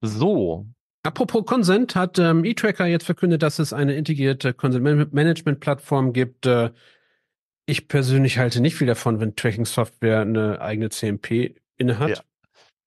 So, 0.00 0.66
Apropos 1.04 1.44
Consent 1.44 1.96
hat 1.96 2.18
ähm, 2.20 2.44
eTracker 2.44 2.86
jetzt 2.86 3.04
verkündet, 3.04 3.42
dass 3.42 3.58
es 3.58 3.72
eine 3.72 3.94
integrierte 3.94 4.54
Consent-Management-Plattform 4.54 6.12
gibt. 6.12 6.46
Äh, 6.46 6.70
ich 7.66 7.88
persönlich 7.88 8.38
halte 8.38 8.60
nicht 8.60 8.76
viel 8.76 8.86
davon, 8.86 9.18
wenn 9.18 9.34
Tracking-Software 9.34 10.20
eine 10.20 10.60
eigene 10.60 10.90
CMP 10.90 11.56
innehat. 11.76 12.10
Ja. 12.10 12.20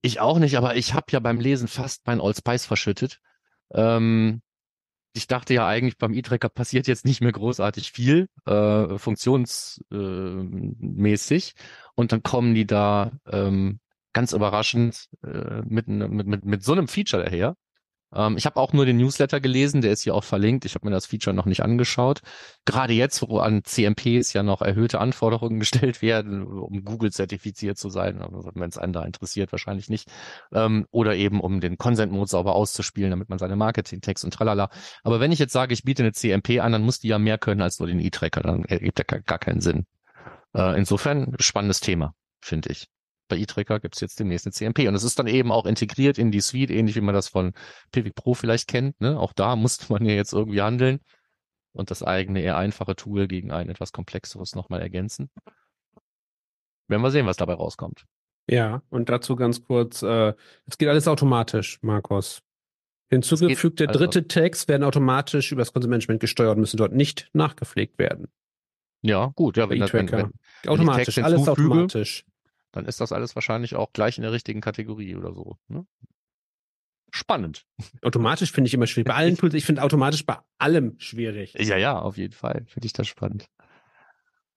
Ich 0.01 0.21
auch 0.21 0.39
nicht, 0.39 0.57
aber 0.57 0.77
ich 0.77 0.93
habe 0.93 1.07
ja 1.09 1.19
beim 1.19 1.39
Lesen 1.41 1.67
fast 1.67 2.07
mein 2.07 2.21
Old 2.21 2.37
Spice 2.37 2.65
verschüttet. 2.65 3.19
Ähm, 3.73 4.41
ich 5.15 5.27
dachte 5.27 5.53
ja 5.53 5.67
eigentlich, 5.67 5.97
beim 5.97 6.13
E-Tracker 6.13 6.49
passiert 6.49 6.87
jetzt 6.87 7.05
nicht 7.05 7.21
mehr 7.21 7.31
großartig 7.31 7.91
viel, 7.91 8.27
äh, 8.45 8.97
funktionsmäßig. 8.97 11.53
Äh, 11.57 11.61
und 11.95 12.11
dann 12.11 12.23
kommen 12.23 12.53
die 12.55 12.65
da 12.67 13.11
ähm, 13.27 13.79
ganz 14.13 14.33
überraschend 14.33 15.09
äh, 15.23 15.61
mit, 15.67 15.87
ne- 15.87 16.07
mit, 16.09 16.27
mit, 16.27 16.45
mit 16.45 16.63
so 16.63 16.73
einem 16.73 16.87
Feature 16.87 17.23
daher. 17.23 17.55
Ähm, 18.15 18.37
ich 18.37 18.45
habe 18.45 18.59
auch 18.59 18.73
nur 18.73 18.85
den 18.85 18.97
Newsletter 18.97 19.39
gelesen, 19.41 19.81
der 19.81 19.91
ist 19.91 20.01
hier 20.03 20.15
auch 20.15 20.23
verlinkt. 20.23 20.65
Ich 20.65 20.75
habe 20.75 20.85
mir 20.87 20.91
das 20.91 21.05
Feature 21.05 21.35
noch 21.35 21.45
nicht 21.45 21.61
angeschaut. 21.61 22.21
Gerade 22.65 22.93
jetzt, 22.93 23.21
wo 23.27 23.39
an 23.39 23.63
CMPs 23.63 24.33
ja 24.33 24.43
noch 24.43 24.61
erhöhte 24.61 24.99
Anforderungen 24.99 25.59
gestellt 25.59 26.01
werden, 26.01 26.43
um 26.43 26.83
Google 26.83 27.11
zertifiziert 27.11 27.77
zu 27.77 27.89
sein, 27.89 28.19
wenn 28.55 28.69
es 28.69 28.77
einen 28.77 28.93
da 28.93 29.03
interessiert, 29.03 29.51
wahrscheinlich 29.51 29.89
nicht. 29.89 30.09
Ähm, 30.53 30.85
oder 30.91 31.15
eben 31.15 31.41
um 31.41 31.59
den 31.59 31.77
Consent-Mode 31.77 32.29
sauber 32.29 32.55
auszuspielen, 32.55 33.11
damit 33.11 33.29
man 33.29 33.37
seine 33.39 33.55
Marketing-Tags 33.55 34.23
und 34.23 34.33
tralala. 34.33 34.69
Aber 35.03 35.19
wenn 35.19 35.31
ich 35.31 35.39
jetzt 35.39 35.53
sage, 35.53 35.73
ich 35.73 35.83
biete 35.83 36.03
eine 36.03 36.13
CMP 36.13 36.59
an, 36.61 36.71
dann 36.71 36.83
muss 36.83 36.99
die 36.99 37.09
ja 37.09 37.19
mehr 37.19 37.37
können 37.37 37.61
als 37.61 37.79
nur 37.79 37.87
den 37.87 37.99
E-Tracker. 37.99 38.41
Dann 38.41 38.63
ergibt 38.65 39.05
gar- 39.07 39.19
gar 39.21 39.39
keinen 39.39 39.61
Sinn. 39.61 39.85
Äh, 40.55 40.77
insofern 40.77 41.35
spannendes 41.39 41.81
Thema, 41.81 42.13
finde 42.41 42.71
ich. 42.71 42.87
Bei 43.27 43.37
E-Tracker 43.37 43.79
gibt 43.79 43.95
es 43.95 44.01
jetzt 44.01 44.19
demnächst 44.19 44.45
eine 44.45 44.53
CMP. 44.53 44.87
Und 44.87 44.95
es 44.95 45.03
ist 45.03 45.17
dann 45.17 45.27
eben 45.27 45.51
auch 45.51 45.65
integriert 45.65 46.17
in 46.17 46.31
die 46.31 46.41
Suite, 46.41 46.69
ähnlich 46.69 46.95
wie 46.95 47.01
man 47.01 47.15
das 47.15 47.27
von 47.27 47.53
Pivot 47.91 48.15
Pro 48.15 48.33
vielleicht 48.33 48.67
kennt. 48.67 48.99
Ne? 49.01 49.19
Auch 49.19 49.33
da 49.33 49.55
musste 49.55 49.91
man 49.91 50.05
ja 50.05 50.13
jetzt 50.13 50.33
irgendwie 50.33 50.61
handeln 50.61 50.99
und 51.73 51.91
das 51.91 52.03
eigene 52.03 52.41
eher 52.41 52.57
einfache 52.57 52.95
Tool 52.95 53.27
gegen 53.27 53.51
ein 53.51 53.69
etwas 53.69 53.91
komplexeres 53.91 54.55
nochmal 54.55 54.81
ergänzen. 54.81 55.29
Werden 56.87 57.01
wir 57.01 57.11
sehen, 57.11 57.25
was 57.25 57.37
dabei 57.37 57.53
rauskommt. 57.53 58.05
Ja, 58.47 58.83
und 58.89 59.09
dazu 59.09 59.35
ganz 59.35 59.63
kurz, 59.63 60.03
äh, 60.03 60.33
es 60.67 60.77
geht 60.77 60.87
alles 60.87 61.07
automatisch, 61.07 61.79
Markus. 61.81 62.41
Hinzugefügte 63.09 63.87
also- 63.87 63.99
dritte 63.99 64.27
Tags 64.27 64.67
werden 64.67 64.83
automatisch 64.83 65.51
über 65.51 65.61
das 65.61 65.73
Consent-Management 65.73 66.19
gesteuert 66.19 66.55
und 66.55 66.61
müssen 66.61 66.77
dort 66.77 66.93
nicht 66.93 67.29
nachgepflegt 67.33 67.97
werden. 67.97 68.27
Ja, 69.01 69.31
gut. 69.35 69.57
Ja, 69.57 69.69
wenn, 69.69 69.79
das- 69.79 69.93
wenn, 69.93 70.07
eTracker. 70.07 70.31
wenn, 70.63 70.69
Automatisch, 70.69 71.17
alles 71.19 71.47
automatisch. 71.47 72.25
Dann 72.75 72.85
ist 72.85 73.01
das 73.01 73.11
alles 73.11 73.35
wahrscheinlich 73.35 73.75
auch 73.75 73.91
gleich 73.93 74.17
in 74.17 74.21
der 74.21 74.31
richtigen 74.31 74.61
Kategorie 74.61 75.15
oder 75.15 75.33
so. 75.33 75.57
Ne? 75.67 75.85
Spannend. 77.11 77.65
Automatisch 78.03 78.51
finde 78.51 78.67
ich 78.67 78.73
immer 78.73 78.87
schwierig. 78.87 79.07
Bei 79.07 79.15
allen 79.15 79.37
Tools, 79.37 79.53
ich 79.53 79.65
finde 79.65 79.81
automatisch 79.83 80.25
bei 80.25 80.37
allem 80.59 80.95
schwierig. 80.99 81.53
Ja, 81.57 81.77
ja, 81.77 81.97
auf 81.97 82.17
jeden 82.17 82.33
Fall. 82.33 82.65
Finde 82.67 82.85
ich 82.85 82.93
das 82.93 83.07
spannend. 83.07 83.45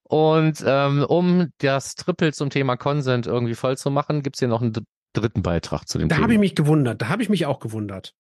Und 0.03 0.63
ähm, 0.67 1.05
um 1.05 1.51
das 1.59 1.95
Triple 1.95 2.33
zum 2.33 2.51
Thema 2.51 2.77
Consent 2.77 3.27
irgendwie 3.27 3.55
voll 3.55 3.77
zu 3.77 3.91
machen, 3.91 4.23
gibt's 4.23 4.39
hier 4.39 4.49
noch 4.49 4.63
einen 4.63 4.73
dr- 4.73 4.85
dritten 5.13 5.43
Beitrag 5.43 5.87
zu 5.87 5.99
dem 5.99 6.09
Da 6.09 6.17
Thema. 6.17 6.25
habe 6.25 6.33
ich 6.35 6.39
mich 6.41 6.55
gewundert. 6.55 7.03
Da 7.03 7.09
habe 7.09 7.23
ich 7.23 7.29
mich 7.29 7.45
auch 7.47 7.61
gewundert. 7.61 8.15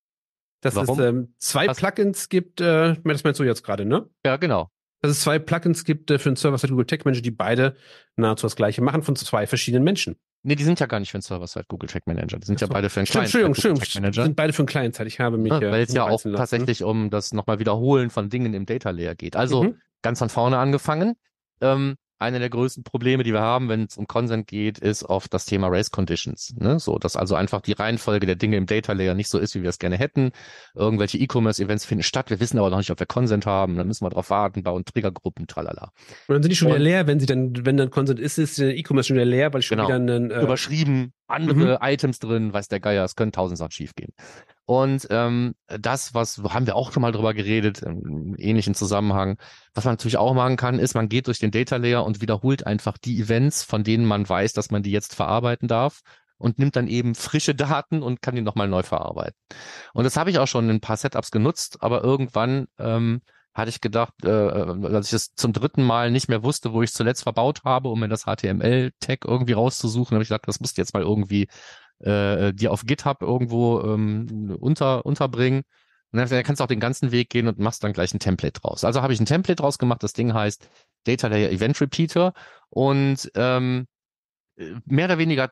Dass 0.60 0.74
Warum? 0.74 0.98
es 1.00 1.06
ähm, 1.06 1.34
zwei 1.38 1.66
Plugins 1.68 2.28
gibt, 2.28 2.60
äh, 2.60 2.96
das 3.04 3.24
meinst 3.24 3.38
du 3.40 3.44
jetzt 3.44 3.62
gerade, 3.62 3.84
ne? 3.86 4.08
ja, 4.24 4.36
genau. 4.36 4.70
Dass 5.00 5.12
es 5.12 5.20
zwei 5.20 5.38
Plugins 5.38 5.84
gibt 5.84 6.10
äh, 6.10 6.18
für 6.18 6.30
den 6.30 6.36
Server-Side 6.36 6.70
Google 6.72 6.86
Tech 6.86 7.04
Manager, 7.04 7.22
die 7.22 7.30
beide 7.30 7.76
nahezu 8.16 8.46
das 8.46 8.56
gleiche 8.56 8.82
machen 8.82 9.02
von 9.02 9.14
zwei 9.16 9.46
verschiedenen 9.46 9.84
Menschen. 9.84 10.16
Nee, 10.42 10.54
die 10.54 10.64
sind 10.64 10.78
ja 10.80 10.86
gar 10.86 11.00
nicht 11.00 11.10
für 11.10 11.18
den 11.18 11.22
Server-Side 11.22 11.66
Google 11.68 11.88
Tag 11.88 12.06
Manager. 12.06 12.38
Die 12.38 12.46
sind 12.46 12.60
ja 12.60 12.66
so. 12.68 12.72
beide 12.72 12.88
für 12.90 13.00
den 13.00 13.06
Client 13.06 13.24
Entschuldigung, 13.26 13.54
Google 13.54 13.76
stimmt. 13.76 13.92
Tag 13.92 14.02
Manager. 14.02 14.22
Sind 14.24 14.36
beide 14.36 14.52
für 14.52 14.60
einen 14.62 14.68
Client-Side. 14.68 15.06
Ich 15.08 15.20
habe 15.20 15.36
mich. 15.36 15.50
Ja, 15.52 15.60
äh, 15.60 15.70
weil 15.72 15.82
es 15.82 15.92
ja 15.92 16.04
auch 16.04 16.10
lassen. 16.24 16.34
tatsächlich 16.34 16.84
um 16.84 17.10
das 17.10 17.32
nochmal 17.32 17.58
Wiederholen 17.58 18.10
von 18.10 18.28
Dingen 18.30 18.54
im 18.54 18.64
Data 18.66 18.90
Layer 18.90 19.14
geht. 19.14 19.34
Also 19.36 19.64
Mhm. 19.64 19.74
ganz 20.02 20.20
von 20.20 20.28
vorne 20.28 20.58
angefangen. 20.58 21.14
Ähm, 21.60 21.96
eine 22.18 22.38
der 22.38 22.50
größten 22.50 22.82
Probleme, 22.84 23.22
die 23.22 23.32
wir 23.32 23.40
haben, 23.40 23.68
wenn 23.68 23.84
es 23.84 23.96
um 23.96 24.06
Consent 24.06 24.46
geht, 24.46 24.78
ist 24.78 25.04
oft 25.04 25.32
das 25.32 25.44
Thema 25.44 25.68
Race 25.68 25.90
Conditions. 25.90 26.54
Ne? 26.58 26.78
So, 26.80 26.98
dass 26.98 27.16
also 27.16 27.34
einfach 27.34 27.60
die 27.60 27.72
Reihenfolge 27.72 28.26
der 28.26 28.36
Dinge 28.36 28.56
im 28.56 28.66
Data 28.66 28.92
Layer 28.92 29.14
nicht 29.14 29.28
so 29.28 29.38
ist, 29.38 29.54
wie 29.54 29.62
wir 29.62 29.70
es 29.70 29.78
gerne 29.78 29.96
hätten. 29.96 30.32
Irgendwelche 30.74 31.18
E-Commerce-Events 31.18 31.84
finden 31.84 32.02
statt. 32.02 32.30
Wir 32.30 32.40
wissen 32.40 32.58
aber 32.58 32.70
noch 32.70 32.78
nicht, 32.78 32.90
ob 32.90 32.98
wir 32.98 33.06
Consent 33.06 33.46
haben. 33.46 33.76
Dann 33.76 33.86
müssen 33.86 34.04
wir 34.04 34.10
darauf 34.10 34.30
warten, 34.30 34.62
bauen 34.62 34.84
Triggergruppen, 34.84 35.46
tralala. 35.46 35.92
Und 36.26 36.34
dann 36.34 36.42
sind 36.42 36.50
die 36.50 36.56
schon 36.56 36.68
wieder 36.68 36.78
leer, 36.78 37.06
wenn 37.06 37.20
sie 37.20 37.26
dann, 37.26 37.52
wenn 37.64 37.76
dann 37.76 37.90
Consent 37.90 38.18
ist, 38.18 38.38
ist 38.38 38.58
der 38.58 38.76
E-Commerce 38.76 39.08
schon 39.08 39.16
wieder 39.16 39.26
leer, 39.26 39.52
weil 39.52 39.62
schon 39.62 39.78
Genau. 39.78 39.88
wieder 39.88 39.96
einen, 39.96 40.30
äh, 40.30 40.42
Überschrieben, 40.42 41.12
andere 41.28 41.78
Items 41.82 42.18
drin, 42.18 42.52
weiß 42.52 42.68
der 42.68 42.80
Geier, 42.80 43.04
es 43.04 43.14
können 43.14 43.32
tausend 43.32 43.58
Sachen 43.58 43.70
schiefgehen. 43.72 44.12
Und 44.68 45.06
ähm, 45.08 45.54
das, 45.66 46.12
was 46.12 46.36
haben 46.36 46.66
wir 46.66 46.76
auch 46.76 46.92
schon 46.92 47.00
mal 47.00 47.10
drüber 47.10 47.32
geredet, 47.32 47.80
im 47.80 48.34
ähnlichen 48.36 48.74
Zusammenhang, 48.74 49.38
was 49.72 49.86
man 49.86 49.94
natürlich 49.94 50.18
auch 50.18 50.34
machen 50.34 50.58
kann, 50.58 50.78
ist, 50.78 50.92
man 50.92 51.08
geht 51.08 51.26
durch 51.26 51.38
den 51.38 51.50
Data 51.50 51.76
Layer 51.76 52.04
und 52.04 52.20
wiederholt 52.20 52.66
einfach 52.66 52.98
die 52.98 53.18
Events, 53.18 53.62
von 53.62 53.82
denen 53.82 54.04
man 54.04 54.28
weiß, 54.28 54.52
dass 54.52 54.70
man 54.70 54.82
die 54.82 54.90
jetzt 54.90 55.14
verarbeiten 55.14 55.68
darf 55.68 56.02
und 56.36 56.58
nimmt 56.58 56.76
dann 56.76 56.86
eben 56.86 57.14
frische 57.14 57.54
Daten 57.54 58.02
und 58.02 58.20
kann 58.20 58.34
die 58.34 58.42
nochmal 58.42 58.68
neu 58.68 58.82
verarbeiten. 58.82 59.38
Und 59.94 60.04
das 60.04 60.18
habe 60.18 60.28
ich 60.28 60.38
auch 60.38 60.46
schon 60.46 60.66
in 60.68 60.76
ein 60.76 60.80
paar 60.82 60.98
Setups 60.98 61.30
genutzt, 61.30 61.78
aber 61.80 62.04
irgendwann 62.04 62.66
ähm, 62.78 63.22
hatte 63.54 63.70
ich 63.70 63.80
gedacht, 63.80 64.12
äh, 64.22 64.28
als 64.28 65.06
ich 65.06 65.14
es 65.14 65.34
zum 65.34 65.54
dritten 65.54 65.82
Mal 65.82 66.10
nicht 66.10 66.28
mehr 66.28 66.42
wusste, 66.42 66.74
wo 66.74 66.82
ich 66.82 66.92
zuletzt 66.92 67.22
verbaut 67.22 67.64
habe, 67.64 67.88
um 67.88 68.00
mir 68.00 68.08
das 68.08 68.24
HTML-Tag 68.24 69.24
irgendwie 69.24 69.54
rauszusuchen, 69.54 70.14
habe 70.14 70.22
ich 70.24 70.28
gedacht, 70.28 70.46
das 70.46 70.60
musst 70.60 70.76
du 70.76 70.82
jetzt 70.82 70.92
mal 70.92 71.02
irgendwie 71.02 71.48
äh, 72.00 72.52
dir 72.52 72.72
auf 72.72 72.84
GitHub 72.84 73.22
irgendwo 73.22 73.80
ähm, 73.80 74.56
unter, 74.60 75.04
unterbringen. 75.06 75.62
Und 76.10 76.18
dann 76.18 76.42
kannst 76.42 76.60
du 76.60 76.64
auch 76.64 76.68
den 76.68 76.80
ganzen 76.80 77.12
Weg 77.12 77.28
gehen 77.28 77.48
und 77.48 77.58
machst 77.58 77.84
dann 77.84 77.92
gleich 77.92 78.14
ein 78.14 78.20
Template 78.20 78.60
draus. 78.60 78.84
Also 78.84 79.02
habe 79.02 79.12
ich 79.12 79.20
ein 79.20 79.26
Template 79.26 79.60
draus 79.60 79.78
gemacht, 79.78 80.02
das 80.02 80.14
Ding 80.14 80.32
heißt 80.32 80.68
Data 81.04 81.28
Layer 81.28 81.50
Event 81.50 81.80
Repeater 81.80 82.32
und 82.70 83.30
ähm, 83.34 83.86
mehr 84.86 85.04
oder 85.04 85.18
weniger 85.18 85.50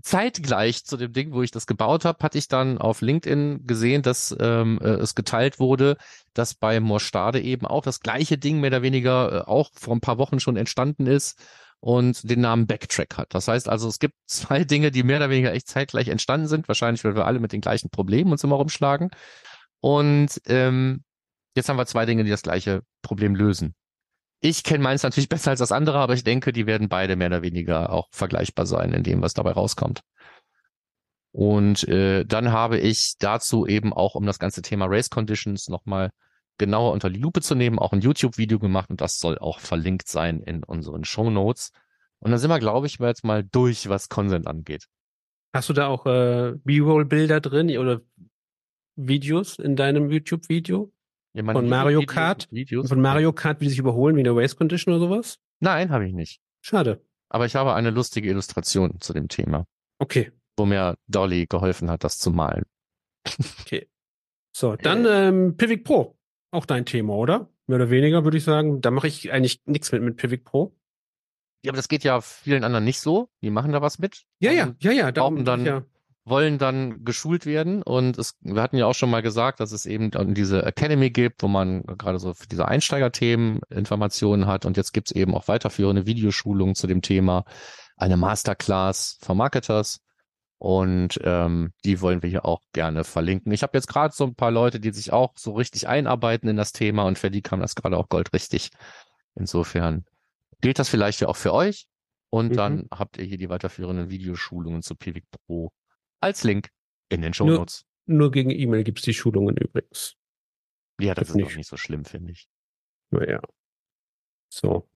zeitgleich 0.00 0.84
zu 0.84 0.96
dem 0.96 1.12
Ding, 1.12 1.32
wo 1.32 1.42
ich 1.42 1.50
das 1.50 1.66
gebaut 1.66 2.04
habe, 2.04 2.22
hatte 2.22 2.38
ich 2.38 2.48
dann 2.48 2.78
auf 2.78 3.02
LinkedIn 3.02 3.66
gesehen, 3.66 4.02
dass 4.02 4.34
ähm, 4.40 4.78
äh, 4.82 4.88
es 4.88 5.14
geteilt 5.14 5.58
wurde, 5.58 5.96
dass 6.32 6.54
bei 6.54 6.80
Morstade 6.80 7.40
eben 7.40 7.66
auch 7.66 7.82
das 7.82 8.00
gleiche 8.00 8.38
Ding 8.38 8.60
mehr 8.60 8.70
oder 8.70 8.82
weniger 8.82 9.32
äh, 9.32 9.50
auch 9.50 9.70
vor 9.74 9.94
ein 9.94 10.00
paar 10.00 10.18
Wochen 10.18 10.40
schon 10.40 10.56
entstanden 10.56 11.06
ist 11.06 11.38
und 11.82 12.30
den 12.30 12.40
Namen 12.40 12.68
Backtrack 12.68 13.18
hat. 13.18 13.34
Das 13.34 13.48
heißt 13.48 13.68
also, 13.68 13.88
es 13.88 13.98
gibt 13.98 14.14
zwei 14.26 14.62
Dinge, 14.64 14.92
die 14.92 15.02
mehr 15.02 15.16
oder 15.16 15.30
weniger 15.30 15.52
echt 15.52 15.66
zeitgleich 15.66 16.08
entstanden 16.08 16.46
sind, 16.46 16.68
wahrscheinlich, 16.68 17.04
weil 17.04 17.16
wir 17.16 17.26
alle 17.26 17.40
mit 17.40 17.52
den 17.52 17.60
gleichen 17.60 17.90
Problemen 17.90 18.30
uns 18.30 18.44
immer 18.44 18.54
rumschlagen. 18.54 19.10
Und 19.80 20.40
ähm, 20.46 21.02
jetzt 21.56 21.68
haben 21.68 21.76
wir 21.76 21.86
zwei 21.86 22.06
Dinge, 22.06 22.22
die 22.22 22.30
das 22.30 22.42
gleiche 22.42 22.82
Problem 23.02 23.34
lösen. 23.34 23.74
Ich 24.40 24.62
kenne 24.62 24.84
meins 24.84 25.02
natürlich 25.02 25.28
besser 25.28 25.50
als 25.50 25.58
das 25.58 25.72
andere, 25.72 25.98
aber 25.98 26.14
ich 26.14 26.22
denke, 26.22 26.52
die 26.52 26.66
werden 26.66 26.88
beide 26.88 27.16
mehr 27.16 27.26
oder 27.26 27.42
weniger 27.42 27.92
auch 27.92 28.06
vergleichbar 28.12 28.64
sein 28.64 28.92
in 28.92 29.02
dem, 29.02 29.20
was 29.20 29.34
dabei 29.34 29.50
rauskommt. 29.50 30.02
Und 31.32 31.88
äh, 31.88 32.24
dann 32.24 32.52
habe 32.52 32.78
ich 32.78 33.14
dazu 33.18 33.66
eben 33.66 33.92
auch, 33.92 34.14
um 34.14 34.24
das 34.24 34.38
ganze 34.38 34.62
Thema 34.62 34.86
Race 34.86 35.10
Conditions 35.10 35.68
nochmal 35.68 36.12
genauer 36.64 36.92
unter 36.92 37.10
die 37.10 37.18
Lupe 37.18 37.40
zu 37.42 37.54
nehmen, 37.56 37.78
auch 37.80 37.92
ein 37.92 38.00
YouTube-Video 38.00 38.58
gemacht 38.60 38.88
und 38.90 39.00
das 39.00 39.18
soll 39.18 39.36
auch 39.38 39.58
verlinkt 39.60 40.08
sein 40.08 40.40
in 40.42 40.62
unseren 40.62 41.04
Show 41.04 41.28
Notes. 41.30 41.72
Und 42.20 42.30
dann 42.30 42.38
sind 42.38 42.50
wir, 42.50 42.60
glaube 42.60 42.86
ich, 42.86 42.98
jetzt 43.00 43.24
mal 43.24 43.42
durch, 43.42 43.88
was 43.88 44.08
Consent 44.08 44.46
angeht. 44.46 44.86
Hast 45.54 45.68
du 45.68 45.72
da 45.72 45.88
auch 45.88 46.06
äh, 46.06 46.54
B-Roll-Bilder 46.64 47.40
drin 47.40 47.76
oder 47.78 48.00
Videos 48.96 49.58
in 49.58 49.74
deinem 49.76 50.10
YouTube-Video? 50.10 50.92
Ja, 51.34 51.44
Von 51.50 51.68
Mario 51.68 52.00
Videos- 52.00 52.06
Kart? 52.14 52.48
Videos. 52.52 52.88
Von 52.88 53.00
Mario 53.00 53.32
Kart, 53.32 53.60
wie 53.60 53.64
die 53.64 53.70
sich 53.70 53.78
überholen, 53.78 54.14
wie 54.16 54.20
in 54.20 54.24
der 54.24 54.36
Race 54.36 54.54
Condition 54.54 54.94
oder 54.94 55.00
sowas? 55.06 55.38
Nein, 55.60 55.90
habe 55.90 56.06
ich 56.06 56.12
nicht. 56.14 56.40
Schade. 56.60 57.04
Aber 57.28 57.46
ich 57.46 57.54
habe 57.56 57.74
eine 57.74 57.90
lustige 57.90 58.28
Illustration 58.28 59.00
zu 59.00 59.12
dem 59.14 59.28
Thema, 59.28 59.66
Okay. 59.98 60.30
wo 60.56 60.64
mir 60.66 60.96
Dolly 61.08 61.46
geholfen 61.46 61.90
hat, 61.90 62.04
das 62.04 62.18
zu 62.18 62.30
malen. 62.30 62.64
So, 64.54 64.76
dann 64.76 65.06
ähm, 65.08 65.56
Pivik 65.56 65.84
Pro. 65.84 66.18
Auch 66.52 66.66
dein 66.66 66.84
Thema, 66.86 67.14
oder? 67.14 67.48
Mehr 67.66 67.76
oder 67.76 67.90
weniger, 67.90 68.22
würde 68.24 68.36
ich 68.36 68.44
sagen. 68.44 68.80
Da 68.80 68.90
mache 68.92 69.08
ich 69.08 69.32
eigentlich 69.32 69.60
nichts 69.64 69.90
mit 69.90 70.02
mit 70.02 70.16
Pivik 70.16 70.44
Pro. 70.44 70.76
Ja, 71.64 71.70
aber 71.70 71.76
das 71.76 71.88
geht 71.88 72.04
ja 72.04 72.20
vielen 72.20 72.62
anderen 72.64 72.84
nicht 72.84 73.00
so. 73.00 73.28
Die 73.40 73.50
machen 73.50 73.72
da 73.72 73.80
was 73.82 73.98
mit. 73.98 74.22
Ja, 74.40 74.52
ja, 74.52 74.64
und 74.66 74.82
ja, 74.84 74.92
ja. 74.92 75.12
darum- 75.12 75.44
dann- 75.44 75.64
ja. 75.64 75.82
wollen 76.24 76.58
dann 76.58 77.04
geschult 77.04 77.46
werden 77.46 77.82
und 77.82 78.16
es, 78.16 78.36
wir 78.42 78.62
hatten 78.62 78.76
ja 78.76 78.86
auch 78.86 78.94
schon 78.94 79.10
mal 79.10 79.22
gesagt, 79.22 79.58
dass 79.58 79.72
es 79.72 79.86
eben 79.86 80.12
diese 80.34 80.64
Academy 80.64 81.10
gibt, 81.10 81.42
wo 81.42 81.48
man 81.48 81.82
gerade 81.82 82.20
so 82.20 82.32
für 82.34 82.46
diese 82.46 82.68
Einsteigerthemen 82.68 83.58
Informationen 83.70 84.46
hat 84.46 84.64
und 84.64 84.76
jetzt 84.76 84.92
gibt's 84.92 85.10
eben 85.10 85.34
auch 85.34 85.48
weiterführende 85.48 86.06
Videoschulungen 86.06 86.76
zu 86.76 86.86
dem 86.86 87.02
Thema, 87.02 87.44
eine 87.96 88.16
Masterclass 88.16 89.18
von 89.20 89.36
Marketers 89.36 90.00
und 90.62 91.18
ähm, 91.24 91.72
die 91.84 92.00
wollen 92.00 92.22
wir 92.22 92.30
hier 92.30 92.44
auch 92.44 92.60
gerne 92.72 93.02
verlinken. 93.02 93.50
Ich 93.50 93.64
habe 93.64 93.76
jetzt 93.76 93.88
gerade 93.88 94.14
so 94.14 94.22
ein 94.24 94.36
paar 94.36 94.52
Leute, 94.52 94.78
die 94.78 94.92
sich 94.92 95.12
auch 95.12 95.32
so 95.36 95.54
richtig 95.54 95.88
einarbeiten 95.88 96.48
in 96.48 96.56
das 96.56 96.70
Thema 96.72 97.02
und 97.02 97.18
für 97.18 97.32
die 97.32 97.42
kam 97.42 97.58
das 97.58 97.74
gerade 97.74 97.96
auch 97.96 98.08
goldrichtig. 98.08 98.70
Insofern 99.34 100.04
gilt 100.60 100.78
das 100.78 100.88
vielleicht 100.88 101.20
ja 101.20 101.26
auch 101.26 101.36
für 101.36 101.52
euch 101.52 101.88
und 102.30 102.52
Mhm. 102.52 102.56
dann 102.56 102.88
habt 102.92 103.16
ihr 103.18 103.24
hier 103.24 103.38
die 103.38 103.48
weiterführenden 103.48 104.08
Videoschulungen 104.08 104.82
zu 104.82 104.94
Pivik 104.94 105.24
Pro 105.32 105.72
als 106.20 106.44
Link 106.44 106.68
in 107.08 107.22
den 107.22 107.34
Show 107.34 107.44
Nur- 107.46 107.58
Notes. 107.58 107.84
Nur 108.06 108.30
gegen 108.30 108.50
E-Mail 108.50 108.84
gibt's 108.84 109.02
die 109.02 109.14
Schulungen 109.14 109.56
übrigens. 109.56 110.14
Ja, 111.00 111.14
das 111.14 111.22
das 111.26 111.28
ist 111.30 111.40
doch 111.40 111.46
nicht. 111.48 111.56
nicht 111.56 111.68
so 111.68 111.76
schlimm, 111.76 112.04
finde 112.04 112.30
ich. 112.32 112.46
Naja. 113.10 113.40
So. 114.48 114.88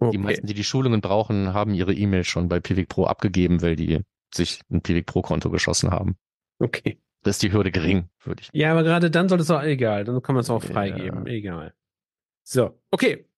Die 0.00 0.06
Okay. 0.06 0.18
meisten, 0.18 0.46
die 0.48 0.54
die 0.54 0.64
Schulungen 0.64 1.00
brauchen, 1.00 1.52
haben 1.54 1.72
ihre 1.74 1.94
E-Mail 1.94 2.24
schon 2.24 2.48
bei 2.48 2.58
Pivik 2.58 2.88
Pro 2.88 3.04
abgegeben, 3.06 3.62
weil 3.62 3.76
die 3.76 4.00
sich 4.34 4.60
ein 4.70 4.82
Pivik 4.82 5.06
Pro 5.06 5.22
Konto 5.22 5.50
geschossen 5.50 5.90
haben. 5.90 6.16
okay. 6.58 6.98
Das 7.24 7.36
ist 7.36 7.42
die 7.44 7.52
Hürde 7.52 7.70
gering, 7.70 8.08
würde 8.24 8.42
ich. 8.42 8.50
Ja, 8.52 8.72
aber 8.72 8.82
gerade 8.82 9.08
dann 9.08 9.28
sollte 9.28 9.42
es 9.42 9.50
auch 9.52 9.62
egal. 9.62 10.02
Dann 10.02 10.20
kann 10.22 10.34
man 10.34 10.40
es 10.42 10.50
auch 10.50 10.64
Ja. 10.64 10.70
freigeben. 10.72 11.24
Egal. 11.28 11.72
So, 12.42 12.82
okay. 12.90 13.28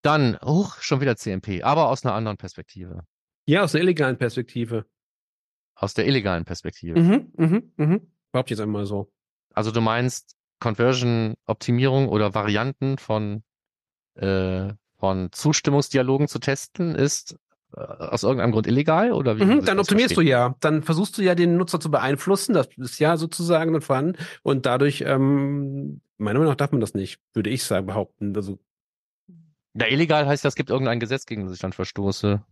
Dann, 0.00 0.38
huch, 0.42 0.78
schon 0.80 1.02
wieder 1.02 1.16
CMP, 1.16 1.62
aber 1.62 1.90
aus 1.90 2.02
einer 2.02 2.14
anderen 2.14 2.38
Perspektive. 2.38 3.04
Ja, 3.44 3.62
aus 3.62 3.72
der 3.72 3.82
illegalen 3.82 4.16
Perspektive. 4.16 4.86
Aus 5.74 5.92
der 5.92 6.06
illegalen 6.06 6.46
Perspektive. 6.46 6.98
Mhm, 6.98 7.30
mhm, 7.36 7.72
mhm. 7.76 8.10
Ich 8.42 8.50
jetzt 8.50 8.60
einmal 8.60 8.86
so. 8.86 9.12
Also 9.52 9.70
du 9.70 9.82
meinst 9.82 10.34
Conversion-Optimierung 10.60 12.08
oder 12.08 12.32
Varianten 12.34 12.96
von, 12.96 13.42
äh, 14.14 14.72
von 14.98 15.30
Zustimmungsdialogen 15.32 16.26
zu 16.26 16.38
testen 16.38 16.94
ist 16.94 17.38
aus 17.72 18.22
irgendeinem 18.22 18.52
Grund 18.52 18.66
illegal 18.66 19.12
oder 19.12 19.38
wie? 19.38 19.44
Mhm, 19.44 19.64
dann 19.64 19.76
das 19.76 19.86
optimierst 19.86 20.14
verstehen? 20.14 20.26
du 20.26 20.30
ja. 20.30 20.54
Dann 20.60 20.82
versuchst 20.82 21.16
du 21.18 21.22
ja 21.22 21.34
den 21.34 21.56
Nutzer 21.56 21.80
zu 21.80 21.90
beeinflussen. 21.90 22.54
Das 22.54 22.68
ist 22.76 22.98
ja 22.98 23.16
sozusagen 23.16 23.72
dann 23.72 23.82
vorhanden. 23.82 24.16
Und 24.42 24.66
dadurch, 24.66 25.04
ähm, 25.06 26.00
meiner 26.18 26.38
Meinung 26.38 26.52
nach 26.52 26.56
darf 26.56 26.72
man 26.72 26.80
das 26.80 26.94
nicht, 26.94 27.20
würde 27.32 27.50
ich 27.50 27.64
sagen, 27.64 27.86
behaupten. 27.86 28.34
Also, 28.34 28.58
Ja, 29.74 29.86
illegal 29.86 30.26
heißt 30.26 30.44
ja, 30.44 30.48
es 30.48 30.56
gibt 30.56 30.70
irgendein 30.70 31.00
Gesetz, 31.00 31.26
gegen 31.26 31.44
das 31.44 31.54
ich 31.54 31.60
dann 31.60 31.72
verstoße. 31.72 32.42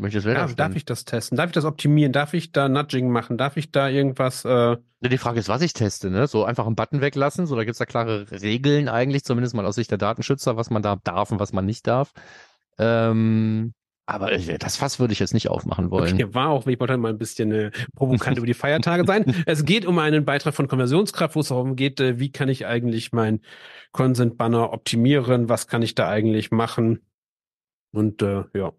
Möchtest 0.00 0.26
du 0.26 0.32
darf, 0.32 0.46
das 0.50 0.56
darf 0.56 0.76
ich 0.76 0.84
das 0.84 1.04
testen? 1.04 1.36
Darf 1.36 1.46
ich 1.46 1.54
das 1.54 1.64
optimieren? 1.64 2.12
Darf 2.12 2.32
ich 2.32 2.52
da 2.52 2.68
Nudging 2.68 3.10
machen? 3.10 3.36
Darf 3.36 3.56
ich 3.56 3.72
da 3.72 3.88
irgendwas, 3.88 4.44
äh, 4.44 4.76
Die 5.00 5.18
Frage 5.18 5.40
ist, 5.40 5.48
was 5.48 5.60
ich 5.60 5.72
teste, 5.72 6.08
ne? 6.08 6.28
So 6.28 6.44
einfach 6.44 6.66
einen 6.66 6.76
Button 6.76 7.00
weglassen, 7.00 7.46
so 7.46 7.56
da 7.56 7.64
gibt's 7.64 7.80
ja 7.80 7.86
klare 7.86 8.30
Regeln 8.30 8.88
eigentlich, 8.88 9.24
zumindest 9.24 9.56
mal 9.56 9.66
aus 9.66 9.74
Sicht 9.74 9.90
der 9.90 9.98
Datenschützer, 9.98 10.56
was 10.56 10.70
man 10.70 10.82
da 10.82 10.96
darf 11.02 11.32
und 11.32 11.40
was 11.40 11.52
man 11.52 11.66
nicht 11.66 11.88
darf. 11.88 12.12
Ähm, 12.78 13.72
aber 14.06 14.32
äh, 14.32 14.58
das 14.58 14.76
Fass 14.76 14.98
würde 14.98 15.12
ich 15.12 15.18
jetzt 15.18 15.34
nicht 15.34 15.50
aufmachen 15.50 15.90
wollen. 15.90 16.14
Okay, 16.14 16.34
war 16.34 16.48
auch, 16.48 16.66
ich 16.66 16.80
wollte 16.80 16.96
mal 16.96 17.10
ein 17.10 17.18
bisschen 17.18 17.52
äh, 17.52 17.70
provokant 17.94 18.38
über 18.38 18.46
die 18.46 18.54
Feiertage 18.54 19.04
sein. 19.06 19.44
Es 19.46 19.64
geht 19.64 19.84
um 19.84 19.98
einen 19.98 20.24
Beitrag 20.24 20.54
von 20.54 20.66
Konversionskraft, 20.68 21.36
wo 21.36 21.40
es 21.40 21.48
darum 21.48 21.76
geht, 21.76 22.00
äh, 22.00 22.18
wie 22.18 22.32
kann 22.32 22.48
ich 22.48 22.66
eigentlich 22.66 23.12
mein 23.12 23.40
Consent-Banner 23.92 24.72
optimieren, 24.72 25.48
was 25.48 25.66
kann 25.66 25.82
ich 25.82 25.94
da 25.94 26.08
eigentlich 26.08 26.50
machen. 26.50 27.00
Und 27.92 28.22
äh, 28.22 28.44
ja. 28.54 28.72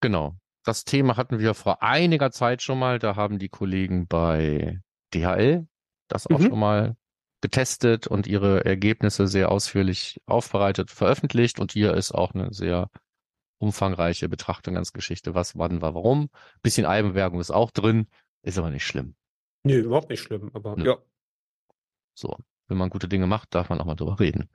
Genau. 0.00 0.36
Das 0.64 0.84
Thema 0.84 1.16
hatten 1.16 1.38
wir 1.38 1.54
vor 1.54 1.82
einiger 1.82 2.30
Zeit 2.30 2.62
schon 2.62 2.78
mal. 2.78 2.98
Da 2.98 3.16
haben 3.16 3.38
die 3.38 3.48
Kollegen 3.48 4.06
bei 4.06 4.80
DHL 5.14 5.66
das 6.08 6.26
auch 6.26 6.38
Mhm. 6.38 6.46
schon 6.48 6.58
mal 6.58 6.96
getestet 7.44 8.06
und 8.06 8.26
ihre 8.26 8.64
Ergebnisse 8.64 9.28
sehr 9.28 9.52
ausführlich 9.52 10.18
aufbereitet, 10.24 10.90
veröffentlicht. 10.90 11.60
Und 11.60 11.72
hier 11.72 11.92
ist 11.92 12.10
auch 12.12 12.32
eine 12.32 12.54
sehr 12.54 12.88
umfangreiche 13.58 14.30
Betrachtung 14.30 14.76
ganz 14.76 14.94
Geschichte. 14.94 15.34
Was, 15.34 15.58
wann, 15.58 15.82
war, 15.82 15.94
warum. 15.94 16.30
Bisschen 16.62 16.86
Eigenwerbung 16.86 17.40
ist 17.40 17.50
auch 17.50 17.70
drin. 17.70 18.08
Ist 18.40 18.56
aber 18.56 18.70
nicht 18.70 18.86
schlimm. 18.86 19.14
Nee, 19.62 19.76
überhaupt 19.76 20.08
nicht 20.08 20.22
schlimm, 20.22 20.50
aber 20.54 20.74
Nö. 20.76 20.86
ja. 20.86 20.96
So. 22.14 22.34
Wenn 22.66 22.78
man 22.78 22.88
gute 22.88 23.08
Dinge 23.08 23.26
macht, 23.26 23.54
darf 23.54 23.68
man 23.68 23.78
auch 23.78 23.84
mal 23.84 23.94
drüber 23.94 24.18
reden. 24.18 24.48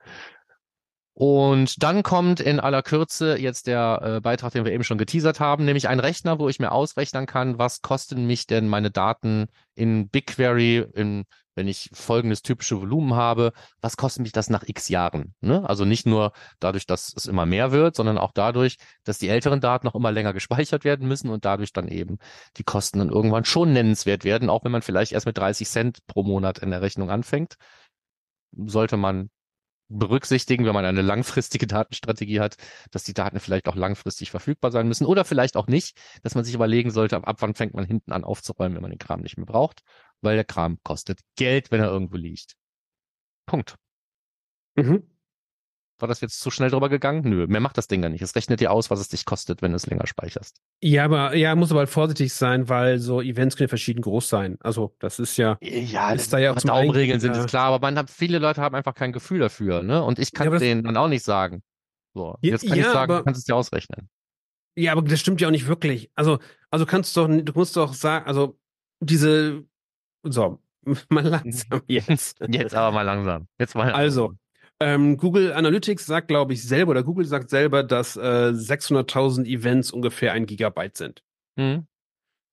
Und 1.20 1.84
dann 1.84 2.02
kommt 2.02 2.40
in 2.40 2.62
aller 2.62 2.82
Kürze 2.82 3.38
jetzt 3.38 3.68
der 3.68 4.00
äh, 4.02 4.22
Beitrag, 4.22 4.54
den 4.54 4.64
wir 4.64 4.72
eben 4.72 4.86
schon 4.86 4.98
geteasert 4.98 5.42
haben, 5.42 5.66
nämlich 5.66 5.90
ein 5.90 6.00
Rechner, 6.00 6.40
wo 6.40 6.48
ich 6.48 6.60
mir 6.60 6.72
ausrechnen 6.72 7.26
kann, 7.26 7.60
was 7.60 7.82
kosten 7.82 8.26
mich 8.26 8.48
denn 8.48 8.70
meine 8.70 8.90
Daten 8.90 9.48
in 9.76 10.08
BigQuery, 10.08 10.86
in, 10.94 11.26
wenn 11.56 11.68
ich 11.68 11.90
folgendes 11.92 12.42
typische 12.42 12.80
Volumen 12.80 13.16
habe, 13.16 13.52
was 13.82 13.98
kostet 13.98 14.22
mich 14.24 14.32
das 14.32 14.50
nach 14.50 14.64
x 14.66 14.88
Jahren? 14.88 15.36
Ne? 15.42 15.68
Also 15.68 15.84
nicht 15.84 16.06
nur 16.06 16.32
dadurch, 16.62 16.86
dass 16.86 17.14
es 17.14 17.26
immer 17.26 17.46
mehr 17.46 17.74
wird, 17.74 17.98
sondern 17.98 18.18
auch 18.18 18.32
dadurch, 18.34 18.78
dass 19.04 19.18
die 19.18 19.28
älteren 19.28 19.60
Daten 19.60 19.88
noch 19.88 19.96
immer 19.96 20.14
länger 20.14 20.32
gespeichert 20.40 20.86
werden 20.86 21.06
müssen 21.06 21.30
und 21.30 21.44
dadurch 21.44 21.74
dann 21.74 21.90
eben 21.90 22.18
die 22.56 22.64
Kosten 22.64 23.00
dann 23.00 23.10
irgendwann 23.10 23.44
schon 23.44 23.74
nennenswert 23.74 24.24
werden, 24.24 24.50
auch 24.50 24.64
wenn 24.64 24.72
man 24.72 24.84
vielleicht 24.84 25.12
erst 25.12 25.26
mit 25.26 25.38
30 25.38 25.68
Cent 25.68 26.08
pro 26.08 26.24
Monat 26.24 26.60
in 26.60 26.72
der 26.72 26.82
Rechnung 26.82 27.10
anfängt. 27.10 27.56
Sollte 28.54 28.96
man 28.96 29.30
berücksichtigen, 29.90 30.66
wenn 30.66 30.74
man 30.74 30.86
eine 30.86 31.02
langfristige 31.02 31.68
Datenstrategie 31.68 32.40
hat, 32.40 32.56
dass 32.92 33.04
die 33.04 33.14
Daten 33.14 33.40
vielleicht 33.40 33.68
auch 33.68 33.76
langfristig 33.76 34.32
verfügbar 34.32 34.72
sein 34.72 34.88
müssen 34.88 35.06
oder 35.06 35.26
vielleicht 35.26 35.58
auch 35.58 35.68
nicht, 35.68 35.98
dass 36.24 36.36
man 36.36 36.46
sich 36.46 36.54
überlegen 36.54 36.92
sollte, 36.92 37.18
ab, 37.18 37.38
wann 37.40 37.56
fängt 37.56 37.74
man 37.74 37.86
hinten 37.86 38.12
an 38.12 38.24
aufzuräumen, 38.24 38.76
wenn 38.76 38.82
man 38.84 38.92
den 38.92 39.00
Kram 39.00 39.22
nicht 39.22 39.38
mehr 39.38 39.46
braucht, 39.46 39.82
weil 40.22 40.36
der 40.36 40.46
Kram 40.46 40.78
kostet 40.84 41.20
Geld, 41.36 41.72
wenn 41.72 41.82
er 41.82 41.90
irgendwo 41.90 42.18
liegt. 42.18 42.56
Punkt. 43.46 43.76
Mhm. 44.76 45.04
War 46.00 46.08
das 46.08 46.22
jetzt 46.22 46.40
zu 46.40 46.50
schnell 46.52 46.70
drüber 46.70 46.90
gegangen? 46.90 47.22
Nö, 47.30 47.46
mehr 47.48 47.60
macht 47.60 47.78
das 47.78 47.88
Ding 47.88 48.02
ja 48.02 48.10
nicht. 48.10 48.22
Es 48.22 48.36
rechnet 48.36 48.60
dir 48.62 48.72
aus, 48.72 48.90
was 48.90 49.00
es 49.00 49.10
dich 49.10 49.26
kostet, 49.26 49.62
wenn 49.62 49.72
du 49.72 49.76
es 49.76 49.86
länger 49.86 50.08
speicherst. 50.08 50.62
Ja, 50.82 51.06
aber 51.06 51.36
ja, 51.36 51.56
muss 51.56 51.72
aber 51.72 51.82
halt 51.82 51.90
vorsichtig 51.90 52.34
sein, 52.34 52.70
weil 52.70 53.00
so 53.00 53.22
Events 53.22 53.56
können 53.58 53.66
ja 53.68 53.70
verschieden 53.70 54.02
groß 54.02 54.30
sein. 54.30 54.58
Also 54.62 54.96
das 55.00 55.20
ist 55.20 55.38
ja. 55.38 55.58
Ja, 55.62 56.12
Ist 56.14 56.32
da 56.32 56.38
ja 56.40 56.52
auch 56.54 56.56
zum 56.58 56.70
Daumenregeln 56.70 57.20
sind 57.20 57.36
ist 57.36 57.48
klar, 57.48 57.68
aber 57.74 57.80
man 57.86 57.98
hat, 57.98 58.10
viele 58.10 58.40
Leute 58.40 58.62
haben 58.62 58.76
einfach 58.76 58.94
kein 58.96 59.12
Gefühl 59.12 59.40
dafür, 59.40 59.84
ne? 59.84 60.04
Und 60.04 60.20
ich 60.20 60.30
Ja, 60.34 60.38
kann 60.38 60.52
das- 60.52 60.62
denen 60.62 60.84
dann 60.84 60.98
auch 60.98 61.08
nicht 61.10 61.24
sagen. 61.24 61.62
So, 62.16 62.38
Ja, 62.42 62.52
jetzt 62.52 62.68
kann 62.68 62.78
ich 62.78 62.86
ja, 62.86 62.92
sagen, 62.94 63.12
aber- 63.12 63.20
du 63.20 63.26
kannst 63.26 63.40
es 63.40 63.46
dir 63.46 63.56
ausrechnen. 63.56 64.10
Ja, 64.78 64.94
aber 64.94 65.02
das 65.02 65.20
stimmt 65.20 65.42
ja 65.42 65.48
auch 65.48 65.52
nicht 65.52 65.68
wirklich. 65.68 66.10
Also, 66.16 66.40
also 66.72 66.86
kannst 66.86 67.16
du 67.18 67.28
doch, 67.28 67.44
du 67.44 67.54
musst 67.54 67.76
doch 67.76 67.94
sagen, 67.94 68.26
also 68.26 68.58
diese, 69.02 69.66
so, 70.24 70.60
mal 71.10 71.26
langsam 71.28 71.82
jetzt. 71.88 72.40
Jetzt 72.50 72.74
aber 72.74 72.94
mal 72.94 73.02
langsam. 73.04 73.48
Jetzt 73.60 73.76
mal. 73.76 73.92
Also, 73.92 74.34
ähm, 74.82 75.18
Google 75.18 75.54
Analytics 75.54 76.06
sagt, 76.06 76.28
glaube 76.30 76.54
ich, 76.54 76.64
selber, 76.64 76.92
oder 76.92 77.04
Google 77.04 77.26
sagt 77.26 77.50
selber, 77.50 77.84
dass 77.84 78.16
äh, 78.16 78.20
600.000 78.20 79.46
Events 79.46 79.92
ungefähr 79.92 80.34
ein 80.34 80.46
Gigabyte 80.46 80.98
sind. 80.98 81.24
Hm? 81.58 81.86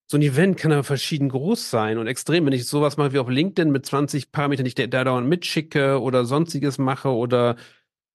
So 0.08 0.16
ein 0.16 0.22
Event 0.22 0.56
kann 0.56 0.72
aber 0.72 0.84
verschieden 0.84 1.28
groß 1.28 1.68
sein 1.68 1.98
und 1.98 2.06
extrem. 2.06 2.46
Wenn 2.46 2.52
ich 2.52 2.66
sowas 2.66 2.96
mache 2.96 3.12
wie 3.12 3.18
auf 3.18 3.28
LinkedIn 3.28 3.72
mit 3.72 3.86
20 3.86 4.30
Parametern, 4.30 4.64
die 4.64 4.68
ich 4.68 4.74
da 4.76 4.86
da 4.86 5.02
dauernd 5.02 5.28
mitschicke 5.28 6.00
oder 6.00 6.24
sonstiges 6.24 6.78
mache 6.78 7.08
oder 7.08 7.56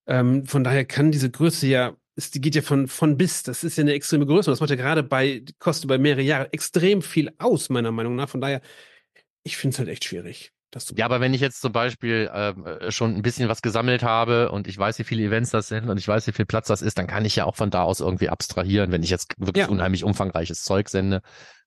ähm, 0.07 0.45
von 0.45 0.63
daher 0.63 0.85
kann 0.85 1.11
diese 1.11 1.29
Größe 1.29 1.67
ja, 1.67 1.95
ist, 2.15 2.35
die 2.35 2.41
geht 2.41 2.55
ja 2.55 2.61
von, 2.61 2.87
von 2.87 3.17
bis. 3.17 3.43
Das 3.43 3.63
ist 3.63 3.77
ja 3.77 3.81
eine 3.81 3.93
extreme 3.93 4.25
Größe 4.25 4.49
und 4.49 4.53
das 4.53 4.61
macht 4.61 4.69
ja 4.69 4.77
gerade 4.77 5.03
bei, 5.03 5.43
kostet 5.59 5.89
bei 5.89 5.97
mehrere 5.97 6.21
Jahre 6.21 6.53
extrem 6.53 7.01
viel 7.01 7.31
aus, 7.39 7.69
meiner 7.69 7.91
Meinung 7.91 8.15
nach. 8.15 8.29
Von 8.29 8.41
daher, 8.41 8.61
ich 9.43 9.57
finde 9.57 9.73
es 9.73 9.79
halt 9.79 9.89
echt 9.89 10.05
schwierig. 10.05 10.53
Ja, 10.95 11.05
aber 11.05 11.19
wenn 11.19 11.33
ich 11.33 11.41
jetzt 11.41 11.61
zum 11.61 11.71
Beispiel 11.73 12.29
ähm, 12.33 12.65
äh, 12.65 12.91
schon 12.91 13.15
ein 13.15 13.21
bisschen 13.21 13.49
was 13.49 13.61
gesammelt 13.61 14.03
habe 14.03 14.51
und 14.51 14.67
ich 14.67 14.77
weiß, 14.77 14.99
wie 14.99 15.03
viele 15.03 15.23
Events 15.23 15.51
das 15.51 15.67
sind 15.67 15.89
und 15.89 15.97
ich 15.97 16.07
weiß, 16.07 16.27
wie 16.27 16.31
viel 16.31 16.45
Platz 16.45 16.67
das 16.67 16.81
ist, 16.81 16.97
dann 16.97 17.07
kann 17.07 17.25
ich 17.25 17.35
ja 17.35 17.45
auch 17.45 17.55
von 17.55 17.69
da 17.69 17.83
aus 17.83 17.99
irgendwie 17.99 18.29
abstrahieren, 18.29 18.91
wenn 18.91 19.03
ich 19.03 19.09
jetzt 19.09 19.33
wirklich 19.37 19.65
Ja. 19.65 19.69
unheimlich 19.69 20.03
umfangreiches 20.03 20.63
Zeug 20.63 20.87
sende. 20.89 21.21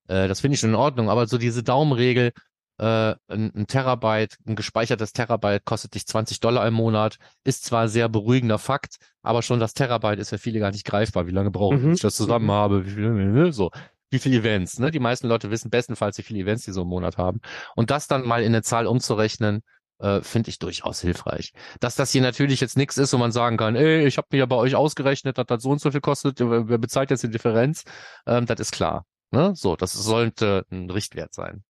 Äh, 0.08 0.28
das 0.28 0.40
finde 0.40 0.54
ich 0.54 0.60
schon 0.60 0.70
in 0.70 0.76
Ordnung. 0.76 1.10
Aber 1.10 1.26
so 1.26 1.36
diese 1.38 1.62
Daumenregel, 1.62 2.32
äh, 2.78 3.14
ein, 3.28 3.52
ein 3.54 3.66
Terabyte, 3.68 4.36
ein 4.46 4.56
gespeichertes 4.56 5.12
Terabyte 5.12 5.64
kostet 5.64 5.94
dich 5.94 6.06
20 6.06 6.40
Dollar 6.40 6.66
im 6.66 6.74
Monat, 6.74 7.18
ist 7.44 7.64
zwar 7.64 7.88
sehr 7.88 8.08
beruhigender 8.08 8.58
Fakt, 8.58 8.96
aber 9.22 9.42
schon 9.42 9.60
das 9.60 9.74
Terabyte 9.74 10.18
ist 10.18 10.30
für 10.30 10.38
viele 10.38 10.58
gar 10.60 10.72
nicht 10.72 10.84
greifbar. 10.84 11.26
Wie 11.26 11.30
lange 11.30 11.50
brauche 11.50 11.76
ich, 11.76 11.82
Mhm. 11.82 11.92
ich 11.92 12.00
das 12.00 12.16
zusammen 12.16 12.46
Mhm. 12.46 12.50
habe? 12.52 12.86
Wie 12.86 12.90
viel, 12.90 13.52
so. 13.52 13.70
Wie 14.14 14.18
viele 14.18 14.38
Events. 14.38 14.78
Ne? 14.78 14.90
Die 14.90 15.00
meisten 15.00 15.26
Leute 15.26 15.50
wissen 15.50 15.70
bestenfalls, 15.70 16.16
wie 16.18 16.22
viele 16.22 16.40
Events 16.40 16.64
die 16.64 16.72
so 16.72 16.82
im 16.82 16.88
Monat 16.88 17.18
haben. 17.18 17.40
Und 17.76 17.90
das 17.90 18.06
dann 18.06 18.26
mal 18.26 18.42
in 18.42 18.48
eine 18.48 18.62
Zahl 18.62 18.86
umzurechnen, 18.86 19.62
äh, 19.98 20.22
finde 20.22 20.50
ich 20.50 20.58
durchaus 20.58 21.00
hilfreich. 21.00 21.52
Dass 21.80 21.96
das 21.96 22.10
hier 22.10 22.22
natürlich 22.22 22.60
jetzt 22.60 22.76
nichts 22.76 22.96
ist, 22.96 23.12
wo 23.12 23.18
man 23.18 23.32
sagen 23.32 23.56
kann, 23.56 23.76
ey, 23.76 24.06
ich 24.06 24.16
habe 24.16 24.28
mir 24.32 24.38
ja 24.38 24.46
bei 24.46 24.56
euch 24.56 24.74
ausgerechnet, 24.74 25.38
dass 25.38 25.46
das 25.46 25.62
so 25.62 25.70
und 25.70 25.80
so 25.80 25.90
viel 25.90 26.00
kostet, 26.00 26.40
wer 26.40 26.78
bezahlt 26.78 27.10
jetzt 27.10 27.22
die 27.22 27.30
Differenz? 27.30 27.84
Ähm, 28.26 28.46
das 28.46 28.60
ist 28.60 28.72
klar. 28.72 29.04
Ne? 29.30 29.54
So, 29.54 29.76
das 29.76 29.92
sollte 29.92 30.64
ein 30.70 30.90
Richtwert 30.90 31.34
sein. 31.34 31.64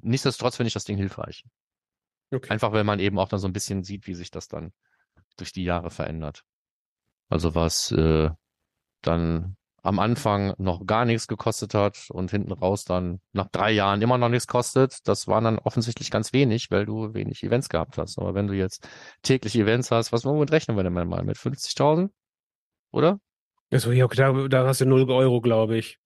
Nichtsdestotrotz 0.00 0.56
finde 0.56 0.68
ich 0.68 0.74
das 0.74 0.84
Ding 0.84 0.96
hilfreich. 0.96 1.44
Okay. 2.30 2.50
Einfach, 2.50 2.72
weil 2.72 2.84
man 2.84 2.98
eben 2.98 3.18
auch 3.18 3.28
dann 3.28 3.40
so 3.40 3.46
ein 3.46 3.52
bisschen 3.52 3.82
sieht, 3.82 4.06
wie 4.06 4.14
sich 4.14 4.30
das 4.30 4.48
dann 4.48 4.72
durch 5.36 5.52
die 5.52 5.64
Jahre 5.64 5.90
verändert. 5.90 6.44
Also 7.28 7.54
was 7.54 7.90
äh, 7.92 8.30
dann 9.02 9.56
am 9.82 9.98
Anfang 9.98 10.54
noch 10.58 10.86
gar 10.86 11.04
nichts 11.04 11.26
gekostet 11.26 11.74
hat 11.74 12.06
und 12.10 12.30
hinten 12.30 12.52
raus 12.52 12.84
dann 12.84 13.20
nach 13.32 13.48
drei 13.48 13.72
Jahren 13.72 14.00
immer 14.00 14.16
noch 14.16 14.28
nichts 14.28 14.46
kostet, 14.46 15.06
das 15.08 15.26
waren 15.26 15.44
dann 15.44 15.58
offensichtlich 15.58 16.10
ganz 16.10 16.32
wenig, 16.32 16.70
weil 16.70 16.86
du 16.86 17.14
wenig 17.14 17.42
Events 17.42 17.68
gehabt 17.68 17.98
hast. 17.98 18.18
Aber 18.18 18.34
wenn 18.34 18.46
du 18.46 18.54
jetzt 18.54 18.88
täglich 19.22 19.56
Events 19.56 19.90
hast, 19.90 20.12
was 20.12 20.24
womit 20.24 20.52
rechnen 20.52 20.76
wir 20.76 20.84
denn 20.84 20.92
mal? 20.92 21.24
Mit 21.24 21.36
50.000? 21.36 22.10
Oder? 22.92 23.18
Also, 23.72 23.90
ja, 23.90 24.06
da, 24.06 24.32
da 24.48 24.66
hast 24.66 24.80
du 24.80 24.86
0 24.86 25.10
Euro, 25.10 25.40
glaube 25.40 25.76
ich. 25.78 25.98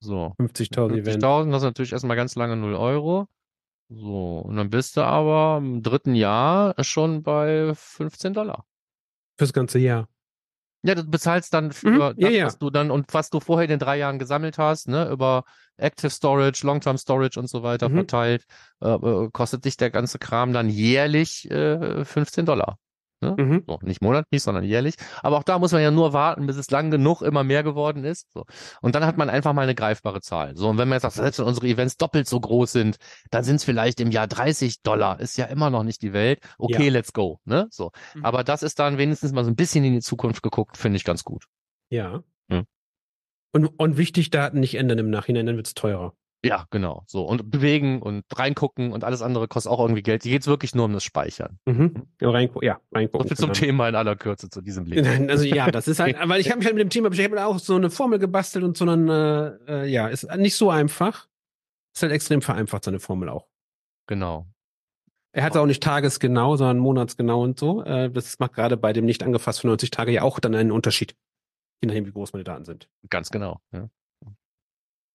So. 0.00 0.34
50.000 0.38 0.98
Events. 0.98 1.24
50.000, 1.24 1.50
das 1.50 1.56
ist 1.58 1.66
natürlich 1.66 1.92
erstmal 1.92 2.16
ganz 2.16 2.34
lange 2.34 2.56
0 2.56 2.74
Euro. 2.74 3.28
So. 3.88 4.38
Und 4.38 4.56
dann 4.56 4.70
bist 4.70 4.96
du 4.96 5.02
aber 5.02 5.58
im 5.58 5.82
dritten 5.82 6.14
Jahr 6.14 6.74
schon 6.82 7.22
bei 7.22 7.74
15 7.74 8.32
Dollar. 8.32 8.64
Fürs 9.36 9.52
ganze 9.52 9.78
Jahr. 9.78 10.08
Ja, 10.84 10.94
du 10.96 11.04
bezahlst 11.04 11.54
dann 11.54 11.70
für 11.72 11.90
Mhm, 11.90 11.98
das, 12.00 12.14
ja, 12.16 12.28
ja. 12.30 12.46
was 12.46 12.58
du 12.58 12.70
dann 12.70 12.90
und 12.90 13.12
was 13.14 13.30
du 13.30 13.38
vorher 13.40 13.64
in 13.64 13.70
den 13.70 13.78
drei 13.78 13.98
Jahren 13.98 14.18
gesammelt 14.18 14.58
hast, 14.58 14.88
ne, 14.88 15.08
über 15.10 15.44
Active 15.76 16.10
Storage, 16.10 16.66
Long-Term 16.66 16.98
Storage 16.98 17.38
und 17.38 17.48
so 17.48 17.62
weiter 17.62 17.88
Mhm. 17.88 17.94
verteilt, 17.96 18.44
äh, 18.80 18.88
äh, 18.88 19.30
kostet 19.32 19.64
dich 19.64 19.76
der 19.76 19.90
ganze 19.90 20.18
Kram 20.18 20.52
dann 20.52 20.68
jährlich 20.68 21.48
äh, 21.50 22.04
15 22.04 22.46
Dollar. 22.46 22.78
Mhm. 23.22 23.64
So, 23.66 23.78
nicht 23.82 24.02
monatlich, 24.02 24.42
sondern 24.42 24.64
jährlich. 24.64 24.96
Aber 25.22 25.38
auch 25.38 25.42
da 25.42 25.58
muss 25.58 25.72
man 25.72 25.82
ja 25.82 25.90
nur 25.90 26.12
warten, 26.12 26.46
bis 26.46 26.56
es 26.56 26.70
lang 26.70 26.90
genug 26.90 27.22
immer 27.22 27.44
mehr 27.44 27.62
geworden 27.62 28.04
ist. 28.04 28.30
So. 28.32 28.44
Und 28.80 28.94
dann 28.94 29.06
hat 29.06 29.16
man 29.16 29.30
einfach 29.30 29.52
mal 29.52 29.62
eine 29.62 29.74
greifbare 29.74 30.20
Zahl. 30.20 30.56
So, 30.56 30.68
und 30.68 30.78
wenn 30.78 30.88
man 30.88 30.96
jetzt 30.96 31.02
sagt, 31.02 31.14
selbst 31.14 31.38
wenn 31.38 31.46
unsere 31.46 31.66
Events 31.68 31.96
doppelt 31.96 32.28
so 32.28 32.40
groß 32.40 32.72
sind, 32.72 32.96
dann 33.30 33.44
sind 33.44 33.56
es 33.56 33.64
vielleicht 33.64 34.00
im 34.00 34.10
Jahr 34.10 34.26
30 34.26 34.82
Dollar. 34.82 35.20
Ist 35.20 35.38
ja 35.38 35.46
immer 35.46 35.70
noch 35.70 35.84
nicht 35.84 36.02
die 36.02 36.12
Welt. 36.12 36.40
Okay, 36.58 36.88
let's 36.88 37.12
go. 37.12 37.38
Ne? 37.44 37.68
So. 37.70 37.90
Mhm. 38.14 38.24
Aber 38.24 38.44
das 38.44 38.62
ist 38.62 38.78
dann 38.78 38.98
wenigstens 38.98 39.32
mal 39.32 39.44
so 39.44 39.50
ein 39.50 39.56
bisschen 39.56 39.84
in 39.84 39.92
die 39.94 40.00
Zukunft 40.00 40.42
geguckt, 40.42 40.76
finde 40.76 40.96
ich 40.96 41.04
ganz 41.04 41.24
gut. 41.24 41.44
Ja. 41.90 42.22
Hm. 42.48 42.64
Und, 43.52 43.66
und 43.66 43.96
wichtig, 43.98 44.30
Daten 44.30 44.60
nicht 44.60 44.76
ändern 44.76 44.98
im 44.98 45.10
Nachhinein, 45.10 45.46
dann 45.46 45.56
wird's 45.56 45.74
teurer. 45.74 46.14
Ja, 46.44 46.66
genau. 46.70 47.04
So. 47.06 47.24
Und 47.24 47.50
bewegen 47.50 48.02
und 48.02 48.24
reingucken 48.36 48.92
und 48.92 49.04
alles 49.04 49.22
andere 49.22 49.46
kostet 49.46 49.70
auch 49.70 49.78
irgendwie 49.78 50.02
Geld. 50.02 50.24
Hier 50.24 50.32
geht's 50.32 50.48
wirklich 50.48 50.74
nur 50.74 50.86
um 50.86 50.92
das 50.92 51.04
Speichern. 51.04 51.58
Mhm. 51.66 52.08
Ja, 52.20 52.30
reingu 52.30 52.60
ja, 52.62 52.80
So 52.90 52.96
reingucken. 52.96 53.28
viel 53.28 53.36
zum. 53.36 53.52
Thema 53.52 53.88
in 53.88 53.94
aller 53.94 54.16
Kürze 54.16 54.50
zu 54.50 54.60
diesem 54.60 54.84
Leben. 54.86 55.30
Also 55.30 55.44
ja, 55.44 55.70
das 55.70 55.86
ist 55.86 56.00
halt, 56.00 56.16
weil 56.28 56.40
ich 56.40 56.48
habe 56.48 56.58
mich 56.58 56.66
halt 56.66 56.74
mit 56.74 56.82
dem 56.82 56.90
Thema 56.90 57.10
beschäftigt, 57.10 57.34
ich 57.36 57.40
habe 57.40 57.54
auch 57.54 57.60
so 57.60 57.76
eine 57.76 57.90
Formel 57.90 58.18
gebastelt 58.18 58.64
und 58.64 58.76
so 58.76 58.84
dann, 58.84 59.08
äh, 59.08 59.46
äh, 59.68 59.86
ja, 59.88 60.08
ist 60.08 60.28
nicht 60.36 60.56
so 60.56 60.70
einfach. 60.70 61.28
Ist 61.94 62.02
halt 62.02 62.12
extrem 62.12 62.42
vereinfacht, 62.42 62.84
seine 62.84 62.98
Formel 62.98 63.28
auch. 63.28 63.46
Genau. 64.08 64.46
Er 65.34 65.44
hat 65.44 65.56
auch 65.56 65.66
nicht 65.66 65.82
tagesgenau, 65.82 66.56
sondern 66.56 66.78
monatsgenau 66.78 67.42
und 67.42 67.58
so. 67.58 67.82
Äh, 67.84 68.10
das 68.10 68.38
macht 68.38 68.54
gerade 68.54 68.76
bei 68.76 68.92
dem 68.92 69.04
nicht 69.04 69.22
angefasst 69.22 69.60
für 69.60 69.68
90 69.68 69.90
Tage 69.90 70.10
ja 70.10 70.22
auch 70.22 70.40
dann 70.40 70.54
einen 70.54 70.72
Unterschied. 70.72 71.14
Je 71.82 71.86
nachdem, 71.86 72.06
wie 72.06 72.12
groß 72.12 72.32
meine 72.32 72.44
Daten 72.44 72.64
sind. 72.64 72.88
Ganz 73.10 73.30
genau. 73.30 73.60
Ja. 73.72 73.88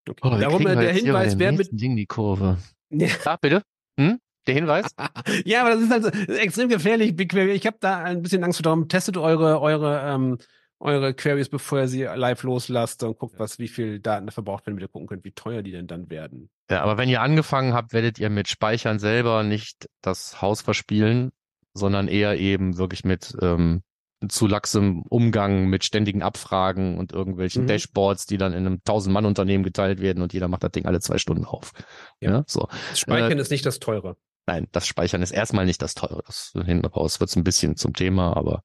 Okay. 0.09 0.21
Oh, 0.23 0.37
Darum 0.37 0.63
der 0.63 0.93
Hinweis, 0.93 1.37
wer 1.37 1.51
mit. 1.51 1.69
Ding 1.71 1.95
die 1.95 2.05
Kurve. 2.05 2.57
Ja. 2.89 3.07
Ah, 3.25 3.37
bitte? 3.39 3.63
Hm? 3.99 4.19
Der 4.47 4.55
Hinweis? 4.55 4.87
ja, 5.45 5.61
aber 5.61 5.71
das 5.71 5.81
ist 5.81 5.91
halt 5.91 6.29
extrem 6.29 6.69
gefährlich. 6.69 7.19
Ich 7.19 7.67
habe 7.67 7.77
da 7.79 8.03
ein 8.03 8.21
bisschen 8.21 8.43
Angst 8.43 8.59
vor. 8.59 8.63
Darum 8.63 8.87
testet 8.87 9.17
eure, 9.17 9.61
eure, 9.61 10.01
ähm, 10.05 10.37
eure 10.79 11.13
Queries, 11.13 11.49
bevor 11.49 11.79
ihr 11.79 11.87
sie 11.87 12.03
live 12.03 12.43
loslasst 12.43 13.03
und 13.03 13.17
guckt, 13.17 13.39
was, 13.39 13.59
wie 13.59 13.67
viel 13.67 13.99
Daten 13.99 14.27
da 14.27 14.31
verbraucht 14.31 14.65
werden, 14.65 14.75
damit 14.75 14.83
ihr 14.83 14.91
gucken 14.91 15.07
könnt, 15.07 15.25
wie 15.25 15.31
teuer 15.31 15.63
die 15.63 15.71
denn 15.71 15.87
dann 15.87 16.09
werden. 16.09 16.49
Ja, 16.69 16.81
aber 16.81 16.97
wenn 16.97 17.09
ihr 17.09 17.21
angefangen 17.21 17.73
habt, 17.73 17.93
werdet 17.93 18.19
ihr 18.19 18.29
mit 18.29 18.47
Speichern 18.47 18.99
selber 18.99 19.43
nicht 19.43 19.89
das 20.01 20.41
Haus 20.41 20.61
verspielen, 20.61 21.31
sondern 21.73 22.07
eher 22.07 22.39
eben 22.39 22.77
wirklich 22.77 23.03
mit 23.03 23.35
ähm, 23.41 23.81
zu 24.27 24.47
laxem 24.47 25.03
Umgang 25.09 25.67
mit 25.67 25.83
ständigen 25.83 26.23
Abfragen 26.23 26.97
und 26.97 27.11
irgendwelchen 27.11 27.63
Mhm. 27.63 27.67
Dashboards, 27.67 28.25
die 28.25 28.37
dann 28.37 28.53
in 28.53 28.65
einem 28.65 28.81
1000-Mann-Unternehmen 28.85 29.63
geteilt 29.63 30.01
werden 30.01 30.23
und 30.23 30.33
jeder 30.33 30.47
macht 30.47 30.63
das 30.63 30.71
Ding 30.71 30.85
alle 30.85 30.99
zwei 30.99 31.17
Stunden 31.17 31.45
auf. 31.45 31.71
Ja. 32.19 32.31
Ja, 32.31 32.43
so. 32.47 32.67
Das 32.89 32.99
Speichern 32.99 33.37
ist 33.37 33.51
nicht 33.51 33.65
das 33.65 33.79
teure. 33.79 34.17
Nein, 34.47 34.67
das 34.71 34.87
Speichern 34.87 35.21
ist 35.21 35.31
erstmal 35.31 35.65
nicht 35.65 35.81
das 35.81 35.93
Teure. 35.93 36.23
Das 36.25 36.53
hinten 36.65 36.85
raus 36.85 37.19
wird's 37.19 37.35
ein 37.35 37.43
bisschen 37.43 37.75
zum 37.75 37.93
Thema, 37.93 38.35
aber 38.35 38.63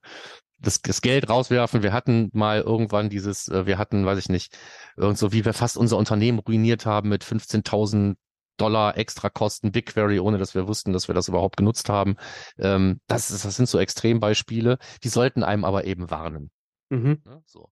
das, 0.58 0.80
das 0.80 1.02
Geld 1.02 1.28
rauswerfen, 1.28 1.82
wir 1.82 1.92
hatten 1.92 2.30
mal 2.32 2.60
irgendwann 2.60 3.10
dieses, 3.10 3.48
äh, 3.48 3.66
wir 3.66 3.78
hatten, 3.78 4.06
weiß 4.06 4.18
ich 4.18 4.28
nicht, 4.28 4.56
irgend 4.96 5.18
so, 5.18 5.32
wie 5.32 5.44
wir 5.44 5.52
fast 5.52 5.76
unser 5.76 5.96
Unternehmen 5.96 6.38
ruiniert 6.38 6.86
haben 6.86 7.08
mit 7.08 7.24
15.000 7.24 8.14
Dollar 8.56 8.96
extra 8.98 9.30
Kosten 9.30 9.72
BigQuery, 9.72 10.20
ohne 10.20 10.38
dass 10.38 10.54
wir 10.54 10.68
wussten, 10.68 10.92
dass 10.92 11.08
wir 11.08 11.14
das 11.14 11.28
überhaupt 11.28 11.56
genutzt 11.56 11.88
haben. 11.88 12.16
Ähm, 12.58 13.00
das, 13.06 13.30
ist, 13.30 13.44
das 13.44 13.56
sind 13.56 13.68
so 13.68 13.78
Extrembeispiele, 13.78 14.78
die 15.02 15.08
sollten 15.08 15.42
einem 15.42 15.64
aber 15.64 15.84
eben 15.84 16.10
warnen. 16.10 16.50
Mhm. 16.90 17.22
Ne? 17.24 17.42
So. 17.46 17.70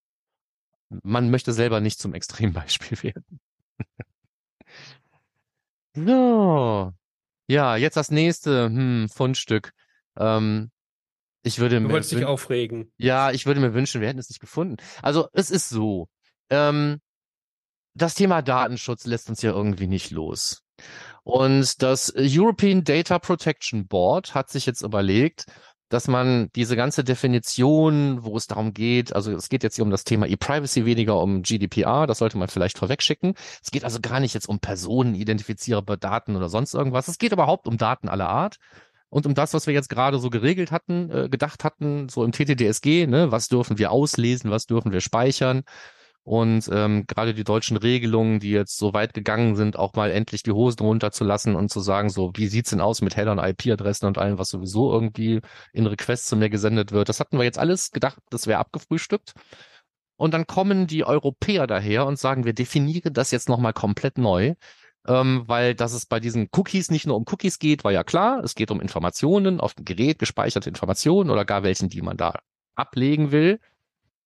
Man 1.02 1.30
möchte 1.30 1.52
selber 1.52 1.80
nicht 1.80 2.00
zum 2.00 2.14
Extrembeispiel 2.14 3.02
werden. 3.02 3.40
so. 5.94 6.92
Ja, 7.48 7.76
jetzt 7.76 7.96
das 7.96 8.10
nächste 8.10 8.66
hm, 8.66 9.08
Fundstück. 9.08 9.72
Ähm, 10.16 10.70
ich 11.42 11.58
würde 11.58 11.76
Du 11.76 11.82
mir 11.82 11.92
wolltest 11.92 12.12
dich 12.12 12.24
aufregen. 12.24 12.92
ja, 12.96 13.30
ich 13.32 13.46
würde 13.46 13.60
mir 13.60 13.74
wünschen, 13.74 14.00
wir 14.00 14.08
hätten 14.08 14.18
es 14.18 14.28
nicht 14.28 14.40
gefunden. 14.40 14.76
Also 15.02 15.28
es 15.32 15.50
ist 15.50 15.68
so. 15.68 16.08
Ähm, 16.50 17.00
das 17.94 18.14
Thema 18.14 18.42
Datenschutz 18.42 19.04
lässt 19.06 19.28
uns 19.28 19.42
ja 19.42 19.50
irgendwie 19.50 19.86
nicht 19.86 20.10
los. 20.10 20.62
Und 21.22 21.82
das 21.82 22.12
European 22.16 22.84
Data 22.84 23.18
Protection 23.18 23.86
Board 23.86 24.34
hat 24.34 24.50
sich 24.50 24.66
jetzt 24.66 24.82
überlegt, 24.82 25.46
dass 25.90 26.06
man 26.06 26.50
diese 26.54 26.76
ganze 26.76 27.02
Definition, 27.02 28.22
wo 28.22 28.36
es 28.36 28.46
darum 28.46 28.72
geht, 28.72 29.14
also 29.14 29.32
es 29.32 29.48
geht 29.48 29.64
jetzt 29.64 29.74
hier 29.74 29.84
um 29.84 29.90
das 29.90 30.04
Thema 30.04 30.26
E-Privacy, 30.26 30.86
weniger 30.86 31.20
um 31.20 31.42
GDPR, 31.42 32.06
das 32.06 32.18
sollte 32.18 32.38
man 32.38 32.48
vielleicht 32.48 32.78
vorwegschicken. 32.78 33.34
Es 33.62 33.72
geht 33.72 33.84
also 33.84 33.98
gar 34.00 34.20
nicht 34.20 34.32
jetzt 34.32 34.48
um 34.48 34.60
personenidentifizierbare 34.60 35.98
Daten 35.98 36.36
oder 36.36 36.48
sonst 36.48 36.74
irgendwas. 36.74 37.08
Es 37.08 37.18
geht 37.18 37.32
überhaupt 37.32 37.66
um 37.66 37.76
Daten 37.76 38.08
aller 38.08 38.28
Art. 38.28 38.56
Und 39.08 39.26
um 39.26 39.34
das, 39.34 39.52
was 39.52 39.66
wir 39.66 39.74
jetzt 39.74 39.88
gerade 39.88 40.20
so 40.20 40.30
geregelt 40.30 40.70
hatten, 40.70 41.10
äh, 41.10 41.28
gedacht 41.28 41.64
hatten, 41.64 42.08
so 42.08 42.22
im 42.22 42.30
TTDSG, 42.30 43.08
ne, 43.08 43.32
was 43.32 43.48
dürfen 43.48 43.76
wir 43.76 43.90
auslesen, 43.90 44.52
was 44.52 44.66
dürfen 44.66 44.92
wir 44.92 45.00
speichern. 45.00 45.64
Und 46.30 46.70
ähm, 46.72 47.08
gerade 47.08 47.34
die 47.34 47.42
deutschen 47.42 47.76
Regelungen, 47.76 48.38
die 48.38 48.52
jetzt 48.52 48.78
so 48.78 48.94
weit 48.94 49.14
gegangen 49.14 49.56
sind, 49.56 49.76
auch 49.76 49.94
mal 49.94 50.12
endlich 50.12 50.44
die 50.44 50.52
Hosen 50.52 50.86
runterzulassen 50.86 51.56
und 51.56 51.72
zu 51.72 51.80
sagen, 51.80 52.08
so, 52.08 52.30
wie 52.36 52.46
sieht's 52.46 52.70
denn 52.70 52.80
aus 52.80 53.02
mit 53.02 53.16
Header 53.16 53.36
IP-Adressen 53.48 54.06
und 54.06 54.16
allem, 54.16 54.38
was 54.38 54.50
sowieso 54.50 54.92
irgendwie 54.92 55.40
in 55.72 55.88
Requests 55.88 56.28
zu 56.28 56.36
mir 56.36 56.48
gesendet 56.48 56.92
wird. 56.92 57.08
Das 57.08 57.18
hatten 57.18 57.36
wir 57.36 57.42
jetzt 57.42 57.58
alles 57.58 57.90
gedacht, 57.90 58.18
das 58.30 58.46
wäre 58.46 58.60
abgefrühstückt. 58.60 59.32
Und 60.14 60.32
dann 60.32 60.46
kommen 60.46 60.86
die 60.86 61.04
Europäer 61.04 61.66
daher 61.66 62.06
und 62.06 62.16
sagen, 62.16 62.44
wir 62.44 62.52
definieren 62.52 63.12
das 63.12 63.32
jetzt 63.32 63.48
nochmal 63.48 63.72
komplett 63.72 64.16
neu, 64.16 64.54
ähm, 65.08 65.42
weil 65.46 65.74
dass 65.74 65.92
es 65.92 66.06
bei 66.06 66.20
diesen 66.20 66.48
Cookies 66.52 66.92
nicht 66.92 67.08
nur 67.08 67.16
um 67.16 67.24
Cookies 67.28 67.58
geht, 67.58 67.82
war 67.82 67.90
ja 67.90 68.04
klar. 68.04 68.44
Es 68.44 68.54
geht 68.54 68.70
um 68.70 68.80
Informationen 68.80 69.58
auf 69.58 69.74
dem 69.74 69.84
Gerät, 69.84 70.20
gespeicherte 70.20 70.68
Informationen 70.68 71.28
oder 71.28 71.44
gar 71.44 71.64
welchen, 71.64 71.88
die 71.88 72.02
man 72.02 72.16
da 72.16 72.38
ablegen 72.76 73.32
will. 73.32 73.58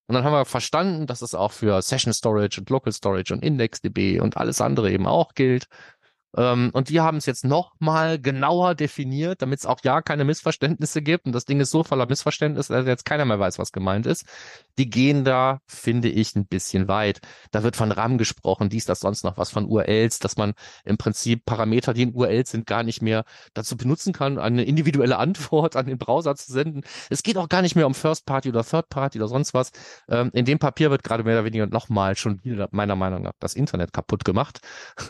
Und 0.07 0.15
dann 0.15 0.25
haben 0.25 0.33
wir 0.33 0.45
verstanden, 0.45 1.07
dass 1.07 1.23
es 1.23 1.35
auch 1.35 1.53
für 1.53 1.81
Session 1.81 2.13
Storage 2.13 2.61
und 2.61 2.69
Local 2.69 2.93
Storage 2.93 3.33
und 3.33 3.43
IndexDB 3.43 4.21
und 4.21 4.37
alles 4.37 4.61
andere 4.61 4.91
eben 4.93 5.07
auch 5.07 5.35
gilt. 5.35 5.67
Ähm, 6.37 6.71
und 6.73 6.89
die 6.89 7.01
haben 7.01 7.17
es 7.17 7.27
jetzt 7.27 7.45
noch 7.45 7.73
mal 7.79 8.19
genauer 8.21 8.75
definiert, 8.75 9.43
damit 9.43 9.61
es 9.61 9.67
auch 9.67 9.81
ja 9.85 10.03
keine 10.03 10.25
Missverständnisse 10.25 11.03
gibt. 11.03 11.27
Und 11.27 11.33
das 11.33 11.45
Ding 11.45 11.61
ist 11.61 11.71
so 11.71 11.85
voller 11.85 12.07
Missverständnisse, 12.07 12.73
dass 12.73 12.87
jetzt 12.87 13.05
keiner 13.05 13.25
mehr 13.25 13.39
weiß, 13.39 13.59
was 13.59 13.73
gemeint 13.73 14.07
ist. 14.07 14.25
Die 14.79 14.91
gehen 14.91 15.25
da, 15.25 15.61
finde 15.67 16.09
ich, 16.09 16.35
ein 16.35 16.47
bisschen 16.47 16.89
weit. 16.89 17.21
Da 17.53 17.63
wird 17.63 17.77
von 17.77 17.93
RAM 17.93 18.19
gesprochen, 18.19 18.69
dies, 18.69 18.85
das, 18.85 19.01
sonst 19.01 19.25
noch 19.25 19.39
was 19.39 19.51
von 19.51 19.67
URLs, 19.67 20.19
dass 20.19 20.37
man 20.37 20.55
im 20.85 20.97
Prinzip 20.97 21.45
Parameter, 21.45 21.95
die 21.95 22.03
in 22.03 22.15
URLs 22.15 22.51
sind, 22.51 22.67
gar 22.67 22.83
nicht 22.83 23.03
mehr 23.03 23.25
dazu 23.55 23.77
benutzen 23.77 24.13
kann, 24.13 24.39
eine 24.39 24.65
individuelle 24.65 25.19
Antwort 25.25 25.77
an 25.77 25.87
den 25.87 25.99
Browser 25.99 26.35
zu 26.35 26.53
senden. 26.53 26.83
Es 27.11 27.23
geht 27.23 27.37
auch 27.37 27.49
gar 27.49 27.63
nicht 27.63 27.77
mehr 27.77 27.87
um 27.87 27.95
First 27.95 28.27
Party 28.27 28.49
oder 28.49 28.65
Third 28.65 28.89
Party 28.89 29.19
oder 29.19 29.29
sonst 29.29 29.55
was. 29.55 29.71
Ähm, 30.09 30.31
in 30.33 30.45
dem 30.45 30.59
Papier 30.59 30.91
wird 30.91 31.05
gerade 31.05 31.23
mehr 31.23 31.35
oder 31.35 31.45
weniger 31.45 31.67
nochmal 31.67 32.17
schon 32.17 32.43
wieder 32.45 32.69
meiner 32.73 32.97
Meinung 32.97 33.23
nach 33.23 33.33
das 33.39 33.55
Internet 33.55 33.93
kaputt 33.93 34.25
gemacht, 34.25 34.61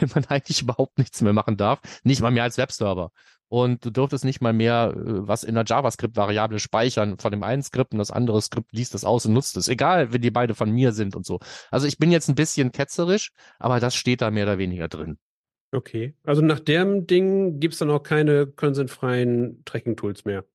wenn 0.00 0.10
man 0.14 0.24
eigentlich 0.26 0.61
überhaupt 0.62 0.98
nichts 0.98 1.20
mehr 1.20 1.32
machen 1.32 1.56
darf, 1.56 1.80
nicht 2.04 2.20
mal 2.20 2.30
mehr 2.30 2.44
als 2.44 2.58
Webserver. 2.58 3.10
Und 3.48 3.84
du 3.84 3.90
dürftest 3.90 4.24
nicht 4.24 4.40
mal 4.40 4.54
mehr 4.54 4.94
äh, 4.96 5.28
was 5.28 5.44
in 5.44 5.54
der 5.54 5.64
JavaScript-Variable 5.66 6.58
speichern 6.58 7.18
von 7.18 7.30
dem 7.30 7.42
einen 7.42 7.62
Skript 7.62 7.92
und 7.92 7.98
das 7.98 8.10
andere 8.10 8.40
Skript 8.40 8.72
liest 8.72 8.94
es 8.94 9.04
aus 9.04 9.26
und 9.26 9.34
nutzt 9.34 9.58
es. 9.58 9.68
Egal, 9.68 10.10
wenn 10.12 10.22
die 10.22 10.30
beide 10.30 10.54
von 10.54 10.70
mir 10.70 10.92
sind 10.92 11.14
und 11.14 11.26
so. 11.26 11.38
Also 11.70 11.86
ich 11.86 11.98
bin 11.98 12.10
jetzt 12.10 12.28
ein 12.28 12.34
bisschen 12.34 12.72
ketzerisch, 12.72 13.30
aber 13.58 13.78
das 13.78 13.94
steht 13.94 14.22
da 14.22 14.30
mehr 14.30 14.44
oder 14.44 14.56
weniger 14.56 14.88
drin. 14.88 15.18
Okay. 15.70 16.14
Also 16.24 16.40
nach 16.40 16.60
dem 16.60 17.06
Ding 17.06 17.60
gibt 17.60 17.74
es 17.74 17.80
dann 17.80 17.90
auch 17.90 18.02
keine 18.02 18.46
konsentfreien 18.46 19.62
Tracking-Tools 19.66 20.24
mehr. 20.24 20.46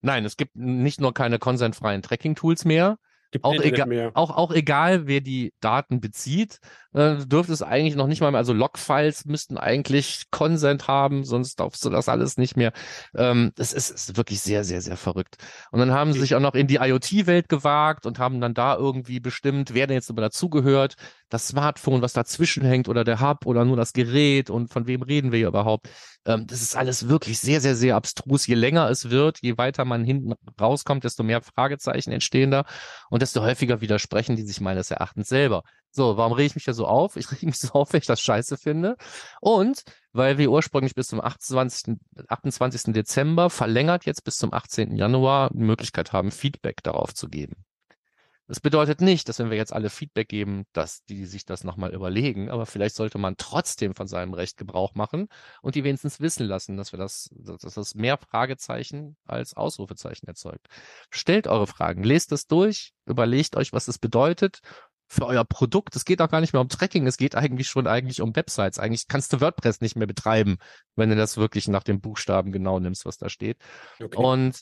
Nein, 0.00 0.24
es 0.24 0.36
gibt 0.36 0.54
nicht 0.54 1.00
nur 1.00 1.14
keine 1.14 1.38
konsentfreien 1.38 2.02
Tracking-Tools 2.02 2.64
mehr, 2.64 2.98
Gibt 3.32 3.46
auch, 3.46 3.54
egal, 3.54 4.10
auch, 4.12 4.30
auch 4.30 4.52
egal, 4.52 5.06
wer 5.06 5.22
die 5.22 5.54
Daten 5.60 6.00
bezieht, 6.00 6.60
äh, 6.92 7.16
dürfte 7.24 7.54
es 7.54 7.62
eigentlich 7.62 7.96
noch 7.96 8.06
nicht 8.06 8.20
mal 8.20 8.30
mehr, 8.30 8.38
also 8.38 8.52
Logfiles 8.52 9.24
müssten 9.24 9.56
eigentlich 9.56 10.24
Consent 10.30 10.86
haben, 10.86 11.24
sonst 11.24 11.58
darfst 11.58 11.82
du 11.82 11.88
das 11.88 12.10
alles 12.10 12.36
nicht 12.36 12.58
mehr. 12.58 12.72
Ähm, 13.16 13.52
es 13.56 13.72
ist, 13.72 13.88
ist 13.88 14.18
wirklich 14.18 14.42
sehr, 14.42 14.64
sehr, 14.64 14.82
sehr 14.82 14.98
verrückt. 14.98 15.36
Und 15.70 15.78
dann 15.80 15.92
haben 15.92 16.12
sie 16.12 16.20
sich 16.20 16.34
auch 16.34 16.40
noch 16.40 16.54
in 16.54 16.66
die 16.66 16.76
IoT-Welt 16.76 17.48
gewagt 17.48 18.04
und 18.04 18.18
haben 18.18 18.38
dann 18.42 18.52
da 18.52 18.76
irgendwie 18.76 19.18
bestimmt, 19.18 19.72
wer 19.72 19.86
denn 19.86 19.94
jetzt 19.94 20.10
immer 20.10 20.20
dazugehört, 20.20 20.96
das 21.30 21.48
Smartphone, 21.48 22.02
was 22.02 22.12
dazwischen 22.12 22.62
hängt 22.62 22.86
oder 22.86 23.02
der 23.02 23.20
Hub 23.20 23.46
oder 23.46 23.64
nur 23.64 23.78
das 23.78 23.94
Gerät 23.94 24.50
und 24.50 24.70
von 24.70 24.86
wem 24.86 25.00
reden 25.00 25.32
wir 25.32 25.38
hier 25.38 25.48
überhaupt. 25.48 25.88
Ähm, 26.24 26.46
das 26.46 26.62
ist 26.62 26.76
alles 26.76 27.08
wirklich 27.08 27.38
sehr, 27.40 27.60
sehr, 27.60 27.74
sehr 27.74 27.96
abstrus. 27.96 28.46
Je 28.46 28.54
länger 28.54 28.88
es 28.90 29.10
wird, 29.10 29.38
je 29.42 29.58
weiter 29.58 29.84
man 29.84 30.04
hinten 30.04 30.34
rauskommt, 30.60 31.04
desto 31.04 31.22
mehr 31.22 31.42
Fragezeichen 31.42 32.12
entstehen 32.12 32.50
da 32.50 32.64
und 33.10 33.22
desto 33.22 33.42
häufiger 33.42 33.80
widersprechen 33.80 34.36
die 34.36 34.42
sich 34.42 34.60
meines 34.60 34.90
Erachtens 34.90 35.28
selber. 35.28 35.62
So, 35.90 36.16
warum 36.16 36.32
rege 36.32 36.46
ich 36.46 36.54
mich 36.54 36.64
da 36.64 36.72
so 36.72 36.86
auf? 36.86 37.16
Ich 37.16 37.30
rege 37.30 37.46
mich 37.46 37.58
so 37.58 37.72
auf, 37.72 37.92
weil 37.92 38.00
ich 38.00 38.06
das 38.06 38.20
scheiße 38.20 38.56
finde. 38.56 38.96
Und 39.40 39.82
weil 40.12 40.38
wir 40.38 40.50
ursprünglich 40.50 40.94
bis 40.94 41.08
zum 41.08 41.20
28. 41.20 41.96
28. 42.28 42.92
Dezember 42.94 43.50
verlängert 43.50 44.06
jetzt 44.06 44.24
bis 44.24 44.36
zum 44.36 44.52
18. 44.54 44.96
Januar 44.96 45.50
die 45.52 45.58
Möglichkeit 45.64 46.12
haben, 46.12 46.30
Feedback 46.30 46.82
darauf 46.82 47.14
zu 47.14 47.28
geben. 47.28 47.64
Das 48.52 48.60
bedeutet 48.60 49.00
nicht, 49.00 49.30
dass 49.30 49.38
wenn 49.38 49.48
wir 49.48 49.56
jetzt 49.56 49.72
alle 49.72 49.88
Feedback 49.88 50.28
geben, 50.28 50.66
dass 50.74 51.06
die 51.06 51.24
sich 51.24 51.46
das 51.46 51.64
nochmal 51.64 51.94
überlegen, 51.94 52.50
aber 52.50 52.66
vielleicht 52.66 52.96
sollte 52.96 53.16
man 53.16 53.38
trotzdem 53.38 53.94
von 53.94 54.06
seinem 54.06 54.34
Recht 54.34 54.58
Gebrauch 54.58 54.94
machen 54.94 55.28
und 55.62 55.74
die 55.74 55.84
wenigstens 55.84 56.20
wissen 56.20 56.46
lassen, 56.46 56.76
dass 56.76 56.92
wir 56.92 56.98
das, 56.98 57.30
dass 57.32 57.72
das 57.72 57.94
mehr 57.94 58.18
Fragezeichen 58.18 59.16
als 59.24 59.54
Ausrufezeichen 59.54 60.28
erzeugt. 60.28 60.66
Stellt 61.08 61.46
eure 61.46 61.66
Fragen, 61.66 62.02
lest 62.02 62.30
es 62.30 62.46
durch, 62.46 62.92
überlegt 63.06 63.56
euch, 63.56 63.72
was 63.72 63.88
es 63.88 63.98
bedeutet 63.98 64.60
für 65.08 65.24
euer 65.24 65.46
Produkt. 65.46 65.96
Es 65.96 66.04
geht 66.04 66.20
auch 66.20 66.28
gar 66.28 66.42
nicht 66.42 66.52
mehr 66.52 66.60
um 66.60 66.68
Tracking, 66.68 67.06
es 67.06 67.16
geht 67.16 67.34
eigentlich 67.34 67.68
schon 67.68 67.86
eigentlich 67.86 68.20
um 68.20 68.36
Websites. 68.36 68.78
Eigentlich 68.78 69.08
kannst 69.08 69.32
du 69.32 69.40
WordPress 69.40 69.80
nicht 69.80 69.96
mehr 69.96 70.06
betreiben, 70.06 70.58
wenn 70.94 71.08
du 71.08 71.16
das 71.16 71.38
wirklich 71.38 71.68
nach 71.68 71.84
den 71.84 72.02
Buchstaben 72.02 72.52
genau 72.52 72.78
nimmst, 72.80 73.06
was 73.06 73.16
da 73.16 73.30
steht. 73.30 73.56
Okay. 73.98 74.14
Und 74.14 74.60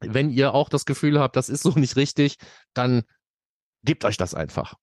wenn 0.00 0.30
ihr 0.30 0.54
auch 0.54 0.68
das 0.68 0.84
Gefühl 0.84 1.20
habt, 1.20 1.36
das 1.36 1.48
ist 1.48 1.62
so 1.62 1.70
nicht 1.70 1.96
richtig, 1.96 2.36
dann 2.74 3.02
gebt 3.82 4.04
euch 4.04 4.16
das 4.16 4.34
einfach. 4.34 4.74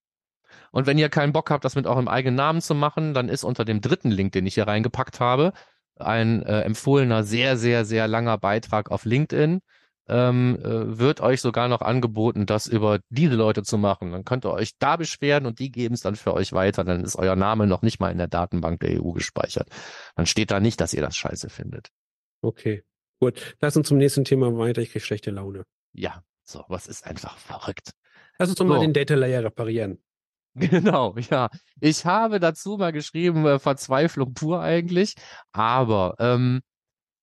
Und 0.72 0.86
wenn 0.86 0.98
ihr 0.98 1.10
keinen 1.10 1.34
Bock 1.34 1.50
habt, 1.50 1.66
das 1.66 1.76
mit 1.76 1.88
eurem 1.88 2.08
eigenen 2.08 2.36
Namen 2.36 2.62
zu 2.62 2.76
machen, 2.76 3.14
dann 3.14 3.30
ist 3.30 3.44
unter 3.44 3.66
dem 3.66 3.82
dritten 3.82 4.12
Link, 4.12 4.34
den 4.34 4.46
ich 4.46 4.56
hier 4.56 4.68
reingepackt 4.68 5.20
habe, 5.20 5.54
ein 5.96 6.44
äh, 6.44 6.62
empfohlener, 6.62 7.24
sehr, 7.24 7.58
sehr, 7.58 7.86
sehr 7.86 8.08
langer 8.08 8.38
Beitrag 8.38 8.92
auf 8.92 9.06
LinkedIn. 9.06 9.62
Ähm, 10.10 10.58
äh, 10.64 10.98
wird 10.98 11.20
euch 11.20 11.42
sogar 11.42 11.68
noch 11.68 11.82
angeboten, 11.82 12.46
das 12.46 12.68
über 12.68 13.00
diese 13.10 13.36
Leute 13.36 13.64
zu 13.64 13.78
machen. 13.78 14.14
Dann 14.14 14.24
könnt 14.24 14.46
ihr 14.46 14.54
euch 14.54 14.78
da 14.80 14.96
beschweren 14.96 15.46
und 15.46 15.60
die 15.60 15.70
geben 15.70 15.96
es 15.96 16.02
dann 16.02 16.16
für 16.16 16.34
euch 16.34 16.54
weiter. 16.54 16.86
Dann 16.86 17.04
ist 17.04 17.18
euer 17.18 17.36
Name 17.36 17.68
noch 17.68 17.82
nicht 17.82 18.00
mal 18.00 18.12
in 18.12 18.18
der 18.18 18.30
Datenbank 18.30 18.80
der 18.80 19.04
EU 19.04 19.12
gespeichert. 19.12 19.68
Dann 20.16 20.26
steht 20.26 20.52
da 20.52 20.62
nicht, 20.62 20.80
dass 20.80 20.94
ihr 20.94 21.02
das 21.02 21.18
scheiße 21.18 21.50
findet. 21.50 21.90
okay. 22.42 22.84
Gut. 23.20 23.56
Lass 23.62 23.76
uns 23.76 23.88
zum 23.88 23.98
nächsten 23.98 24.26
Thema 24.26 24.56
weiter. 24.58 24.82
Ich 24.82 24.92
kriege 24.92 25.04
schlechte 25.04 25.32
Laune. 25.32 25.64
Ja, 25.94 26.24
so, 26.44 26.64
was 26.68 26.88
ist 26.88 27.06
einfach 27.06 27.38
verrückt. 27.38 27.92
Lass 28.38 28.50
uns 28.50 28.58
doch 28.58 28.66
mal 28.66 28.76
So. 28.76 28.82
den 28.82 28.94
Data 28.94 29.16
Layer 29.16 29.44
reparieren. 29.44 30.02
Genau, 30.60 31.16
ja. 31.30 31.50
Ich 31.82 32.04
habe 32.06 32.40
dazu 32.40 32.78
mal 32.78 32.92
geschrieben, 32.92 33.46
äh, 33.46 33.60
Verzweiflung 33.60 34.34
pur 34.34 34.60
eigentlich. 34.60 35.14
Aber 35.52 36.16
ähm, 36.18 36.62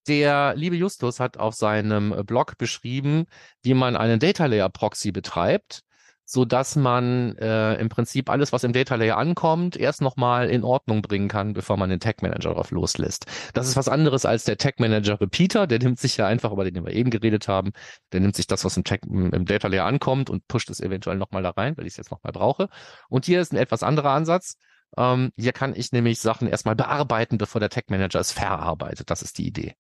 der 0.07 0.55
liebe 0.55 0.77
Justus 0.77 1.19
hat 1.19 1.37
auf 1.37 1.55
seinem 1.55 2.25
Blog 2.27 2.57
beschrieben, 2.59 3.25
wie 3.63 3.75
man 3.75 3.97
einen 3.97 4.21
Data 4.21 4.47
Layer 4.47 4.69
Proxy 4.69 5.11
betreibt, 5.11 5.81
so 6.25 6.45
dass 6.45 6.77
man 6.77 7.37
äh, 7.37 7.75
im 7.75 7.89
Prinzip 7.89 8.31
alles, 8.31 8.53
was 8.53 8.65
im 8.65 8.73
Data 8.73 8.95
Layer 8.95 9.19
ankommt, 9.19 9.77
erst 9.77 10.01
nochmal 10.01 10.49
in 10.49 10.65
Ordnung 10.65 11.03
bringen 11.03 11.29
kann, 11.29 11.53
bevor 11.53 11.77
man 11.77 11.91
den 11.91 12.01
Tag 12.01 12.23
Manager 12.23 12.55
drauf 12.55 12.71
loslässt. 12.71 13.27
Das 13.53 13.69
ist 13.69 13.77
was 13.77 13.89
anderes 13.89 14.25
als 14.25 14.45
der 14.45 14.57
Tag 14.57 14.81
Manager 14.81 15.21
Repeater. 15.21 15.67
Der 15.67 15.79
nimmt 15.79 15.99
sich 15.99 16.17
ja 16.17 16.27
einfach, 16.27 16.53
über 16.53 16.69
den 16.69 16.85
wir 16.85 16.93
eben 16.93 17.11
geredet 17.11 17.49
haben, 17.49 17.73
der 18.13 18.21
nimmt 18.21 18.37
sich 18.37 18.47
das, 18.47 18.65
was 18.65 18.77
im, 18.77 18.85
Tag, 18.85 19.01
im 19.05 19.45
Data 19.45 19.69
Layer 19.69 19.85
ankommt 19.85 20.31
und 20.31 20.47
pusht 20.49 20.71
es 20.71 20.81
eventuell 20.81 21.17
nochmal 21.17 21.43
da 21.43 21.51
rein, 21.51 21.77
weil 21.77 21.87
ich 21.87 21.93
es 21.93 21.97
jetzt 21.99 22.11
nochmal 22.11 22.33
brauche. 22.33 22.69
Und 23.09 23.27
hier 23.27 23.41
ist 23.41 23.53
ein 23.53 23.57
etwas 23.57 23.83
anderer 23.83 24.11
Ansatz. 24.11 24.57
Ähm, 24.97 25.33
hier 25.37 25.53
kann 25.53 25.75
ich 25.75 25.93
nämlich 25.93 26.21
Sachen 26.21 26.49
erstmal 26.49 26.77
bearbeiten, 26.77 27.39
bevor 27.39 27.61
der 27.61 27.71
Tag 27.71 27.91
Manager 27.91 28.21
es 28.21 28.33
verarbeitet. 28.33 29.11
Das 29.11 29.23
ist 29.23 29.39
die 29.39 29.47
Idee. 29.47 29.75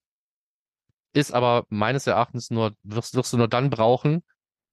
Ist 1.12 1.32
aber 1.32 1.64
meines 1.68 2.06
Erachtens 2.06 2.50
nur, 2.50 2.72
wirst, 2.82 3.14
wirst 3.14 3.32
du 3.32 3.36
nur 3.36 3.48
dann 3.48 3.70
brauchen, 3.70 4.22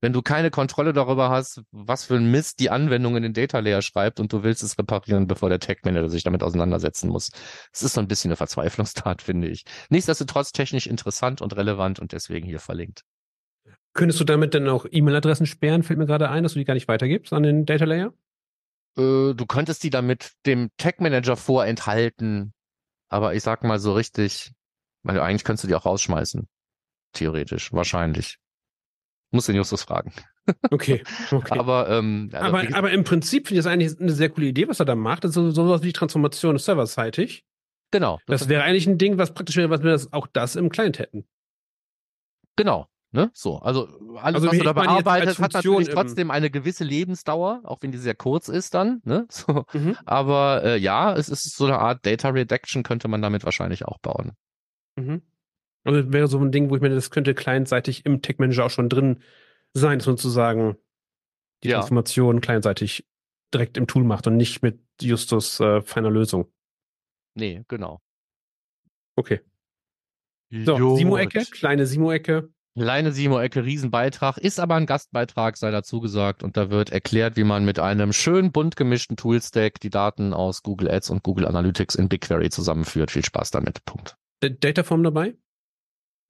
wenn 0.01 0.13
du 0.13 0.21
keine 0.21 0.49
Kontrolle 0.49 0.93
darüber 0.93 1.29
hast, 1.29 1.61
was 1.71 2.05
für 2.05 2.15
ein 2.15 2.29
Mist 2.31 2.59
die 2.59 2.71
Anwendung 2.71 3.15
in 3.15 3.23
den 3.23 3.33
Data 3.33 3.59
Layer 3.59 3.81
schreibt 3.81 4.19
und 4.19 4.33
du 4.33 4.43
willst 4.43 4.63
es 4.63 4.77
reparieren, 4.77 5.27
bevor 5.27 5.49
der 5.49 5.59
Tag 5.59 5.85
Manager 5.85 6.09
sich 6.09 6.23
damit 6.23 6.43
auseinandersetzen 6.43 7.09
muss. 7.09 7.29
Es 7.71 7.83
ist 7.83 7.93
so 7.93 8.01
ein 8.01 8.07
bisschen 8.07 8.29
eine 8.29 8.35
Verzweiflungstat, 8.35 9.21
finde 9.21 9.47
ich. 9.47 9.63
Nichtsdestotrotz 9.89 10.51
technisch 10.51 10.87
interessant 10.87 11.41
und 11.41 11.55
relevant 11.55 11.99
und 11.99 12.11
deswegen 12.11 12.47
hier 12.47 12.59
verlinkt. 12.59 13.03
Könntest 13.93 14.19
du 14.19 14.23
damit 14.23 14.55
dann 14.55 14.67
auch 14.67 14.85
E-Mail-Adressen 14.89 15.45
sperren? 15.45 15.83
Fällt 15.83 15.99
mir 15.99 16.05
gerade 16.05 16.29
ein, 16.29 16.43
dass 16.43 16.53
du 16.53 16.59
die 16.59 16.65
gar 16.65 16.73
nicht 16.73 16.87
weitergibst 16.87 17.31
an 17.31 17.43
den 17.43 17.65
Data 17.65 17.85
Layer? 17.85 18.13
Äh, 18.97 19.33
du 19.35 19.45
könntest 19.47 19.83
die 19.83 19.89
damit 19.89 20.31
dem 20.45 20.69
Tag 20.77 20.99
Manager 20.99 21.37
vorenthalten, 21.37 22.53
aber 23.09 23.35
ich 23.35 23.43
sag 23.43 23.63
mal 23.63 23.79
so 23.79 23.93
richtig, 23.93 24.51
weil 25.03 25.19
eigentlich 25.19 25.43
könntest 25.43 25.65
du 25.65 25.67
die 25.67 25.75
auch 25.75 25.85
rausschmeißen. 25.85 26.47
Theoretisch, 27.13 27.71
wahrscheinlich. 27.73 28.37
Muss 29.31 29.45
den 29.45 29.55
Justus 29.55 29.83
fragen. 29.83 30.13
Okay. 30.71 31.03
okay. 31.31 31.59
Aber, 31.59 31.87
ähm, 31.89 32.29
also, 32.33 32.45
aber, 32.47 32.59
gesagt, 32.61 32.75
aber 32.75 32.91
im 32.91 33.03
Prinzip 33.03 33.47
finde 33.47 33.59
ich 33.59 33.63
das 33.63 33.71
eigentlich 33.71 34.01
eine 34.01 34.11
sehr 34.11 34.29
coole 34.29 34.47
Idee, 34.47 34.67
was 34.67 34.79
er 34.79 34.85
da 34.85 34.95
macht. 34.95 35.23
Das 35.23 35.29
ist 35.29 35.35
so, 35.35 35.51
sowas 35.51 35.81
wie 35.83 35.87
die 35.87 35.93
Transformation 35.93 36.57
serverseitig. 36.57 37.45
genau. 37.91 38.19
Das 38.25 38.49
wäre 38.49 38.63
eigentlich 38.63 38.87
ein 38.87 38.97
Ding, 38.97 39.19
was 39.19 39.33
praktisch 39.33 39.55
wäre, 39.57 39.69
was 39.69 39.83
wir 39.83 39.91
das, 39.91 40.11
auch 40.11 40.25
das 40.27 40.55
im 40.55 40.69
Client 40.69 40.97
hätten. 40.97 41.25
Genau. 42.55 42.87
Ne? 43.13 43.29
So, 43.33 43.57
also 43.59 43.87
alles, 44.17 44.35
Also 44.41 44.47
was 44.47 44.57
du 44.57 44.63
da 44.63 44.71
als 45.11 45.39
hat 45.39 45.53
natürlich 45.53 45.89
trotzdem 45.89 46.31
eine 46.31 46.49
gewisse 46.49 46.83
Lebensdauer, 46.85 47.61
auch 47.63 47.77
wenn 47.81 47.91
die 47.91 47.97
sehr 47.97 48.15
kurz 48.15 48.47
ist 48.47 48.73
dann. 48.73 49.01
Ne? 49.03 49.27
So, 49.31 49.65
Mhm. 49.73 49.97
aber 50.05 50.63
äh, 50.63 50.77
ja, 50.77 51.13
es 51.15 51.29
ist 51.29 51.55
so 51.55 51.65
eine 51.65 51.77
Art 51.79 52.05
Data 52.05 52.29
Redaction, 52.29 52.83
könnte 52.83 53.07
man 53.09 53.21
damit 53.21 53.43
wahrscheinlich 53.45 53.85
auch 53.85 53.99
bauen. 53.99 54.31
Mhm. 54.95 55.21
Also 55.83 56.01
das 56.01 56.13
wäre 56.13 56.27
so 56.27 56.39
ein 56.39 56.51
Ding, 56.51 56.69
wo 56.69 56.75
ich 56.75 56.81
mir, 56.81 56.89
das 56.89 57.09
könnte 57.11 57.33
clientseitig 57.33 58.05
im 58.05 58.21
Tech 58.21 58.37
Manager 58.37 58.65
auch 58.65 58.69
schon 58.69 58.89
drin 58.89 59.21
sein, 59.73 59.99
dass 59.99 60.07
man 60.07 60.17
sozusagen 60.17 60.77
die 61.63 61.69
Ja. 61.69 61.77
Transformation 61.77 62.41
clientseitig 62.41 63.07
direkt 63.53 63.77
im 63.77 63.87
Tool 63.87 64.03
macht 64.03 64.27
und 64.27 64.37
nicht 64.37 64.61
mit 64.61 64.79
Justus 65.01 65.59
äh, 65.59 65.81
feiner 65.81 66.09
Lösung. 66.09 66.51
Nee, 67.35 67.63
genau. 67.67 68.01
Okay. 69.15 69.41
So. 70.51 70.97
Simo-Ecke, 70.97 71.45
kleine 71.51 71.85
Simo-Ecke. 71.85 72.49
Kleine 72.77 73.11
Simo-Ecke, 73.11 73.65
Riesenbeitrag, 73.65 74.37
ist 74.37 74.59
aber 74.59 74.75
ein 74.75 74.85
Gastbeitrag, 74.85 75.57
sei 75.57 75.71
dazu 75.71 75.99
gesagt. 75.99 76.43
Und 76.43 76.55
da 76.55 76.69
wird 76.69 76.89
erklärt, 76.89 77.35
wie 77.35 77.43
man 77.43 77.65
mit 77.65 77.79
einem 77.79 78.13
schön 78.13 78.51
bunt 78.51 78.75
gemischten 78.77 79.17
Toolstack 79.17 79.79
die 79.81 79.89
Daten 79.89 80.33
aus 80.33 80.63
Google 80.63 80.89
Ads 80.89 81.09
und 81.09 81.23
Google 81.23 81.47
Analytics 81.47 81.95
in 81.95 82.07
BigQuery 82.07 82.49
zusammenführt. 82.49 83.11
Viel 83.11 83.25
Spaß 83.25 83.51
damit. 83.51 83.83
Punkt. 83.85 84.15
D- 84.41 84.55
Dataform 84.57 85.03
dabei? 85.03 85.35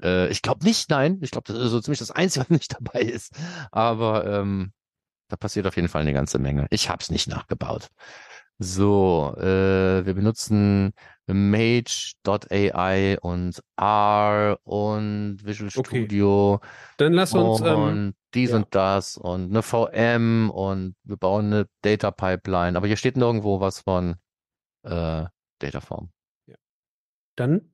Äh, 0.02 0.30
ich 0.30 0.42
glaube 0.42 0.66
nicht, 0.66 0.90
nein. 0.90 1.20
Ich 1.22 1.32
glaube, 1.32 1.52
das 1.52 1.62
ist 1.62 1.72
so 1.72 1.80
ziemlich 1.80 2.00
das 2.00 2.12
Einzige, 2.12 2.46
was 2.50 2.50
nicht 2.50 2.74
dabei 2.74 3.02
ist. 3.02 3.34
Aber 3.72 4.26
ähm, 4.26 4.74
da 5.28 5.36
passiert 5.38 5.68
auf 5.68 5.76
jeden 5.76 5.88
Fall 5.88 6.02
eine 6.02 6.14
ganze 6.14 6.40
Menge. 6.40 6.68
Ich 6.70 6.90
habe 6.90 7.02
es 7.02 7.10
nicht 7.10 7.28
nachgebaut. 7.28 7.90
So, 8.64 9.34
äh, 9.38 10.06
wir 10.06 10.14
benutzen 10.14 10.94
Mage.ai 11.26 13.18
und 13.20 13.60
R 13.76 14.60
und 14.64 15.40
Visual 15.44 15.72
Okay. 15.76 16.04
Studio 16.04 16.60
Dann 16.98 17.14
lass 17.14 17.34
uns, 17.34 17.62
und 17.62 17.68
ähm, 17.68 18.14
dies 18.36 18.52
ja. 18.52 18.58
und 18.58 18.68
das 18.76 19.18
und 19.18 19.50
eine 19.50 19.64
VM 19.64 20.52
und 20.52 20.96
wir 21.04 21.18
bauen 21.18 21.46
eine 21.48 21.68
Data 21.82 22.12
Pipeline. 22.12 22.78
Aber 22.78 22.86
hier 22.86 22.98
steht 22.98 23.18
nirgendwo 23.18 23.60
was 23.60 23.80
von 23.80 24.18
äh, 24.84 25.26
Dataform. 25.58 26.12
dann, 27.36 27.72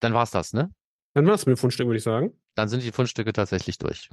Dann 0.00 0.12
war's 0.12 0.32
das, 0.32 0.52
ne? 0.52 0.70
Dann 1.14 1.26
war's 1.26 1.46
mit 1.46 1.56
dem 1.56 1.60
Fundstück, 1.60 1.86
würde 1.86 1.98
ich 1.98 2.04
sagen. 2.04 2.32
Dann 2.54 2.68
sind 2.68 2.82
die 2.82 2.92
Fundstücke 2.92 3.32
tatsächlich 3.32 3.78
durch. 3.78 4.08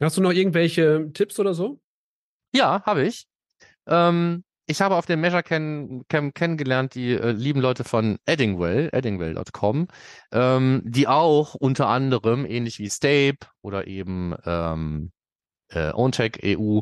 Hast 0.00 0.16
du 0.16 0.22
noch 0.22 0.32
irgendwelche 0.32 1.10
Tipps 1.12 1.38
oder 1.38 1.54
so? 1.54 1.80
Ja, 2.52 2.82
habe 2.84 3.04
ich. 3.04 3.26
Ähm, 3.86 4.44
ich 4.66 4.80
habe 4.80 4.96
auf 4.96 5.06
dem 5.06 5.20
Measure 5.20 5.42
Camp 5.42 6.34
kennengelernt 6.34 6.94
die 6.94 7.12
äh, 7.12 7.32
lieben 7.32 7.60
Leute 7.60 7.84
von 7.84 8.18
Eddingwell, 8.24 8.88
eddingwell.com, 8.92 9.88
ähm, 10.32 10.82
die 10.84 11.06
auch 11.06 11.54
unter 11.54 11.88
anderem, 11.88 12.46
ähnlich 12.46 12.78
wie 12.78 12.88
Stape 12.88 13.46
oder 13.60 13.86
eben 13.86 14.34
ähm, 14.46 15.12
äh, 15.68 15.92
OwnTech 15.92 16.40
EU, 16.44 16.80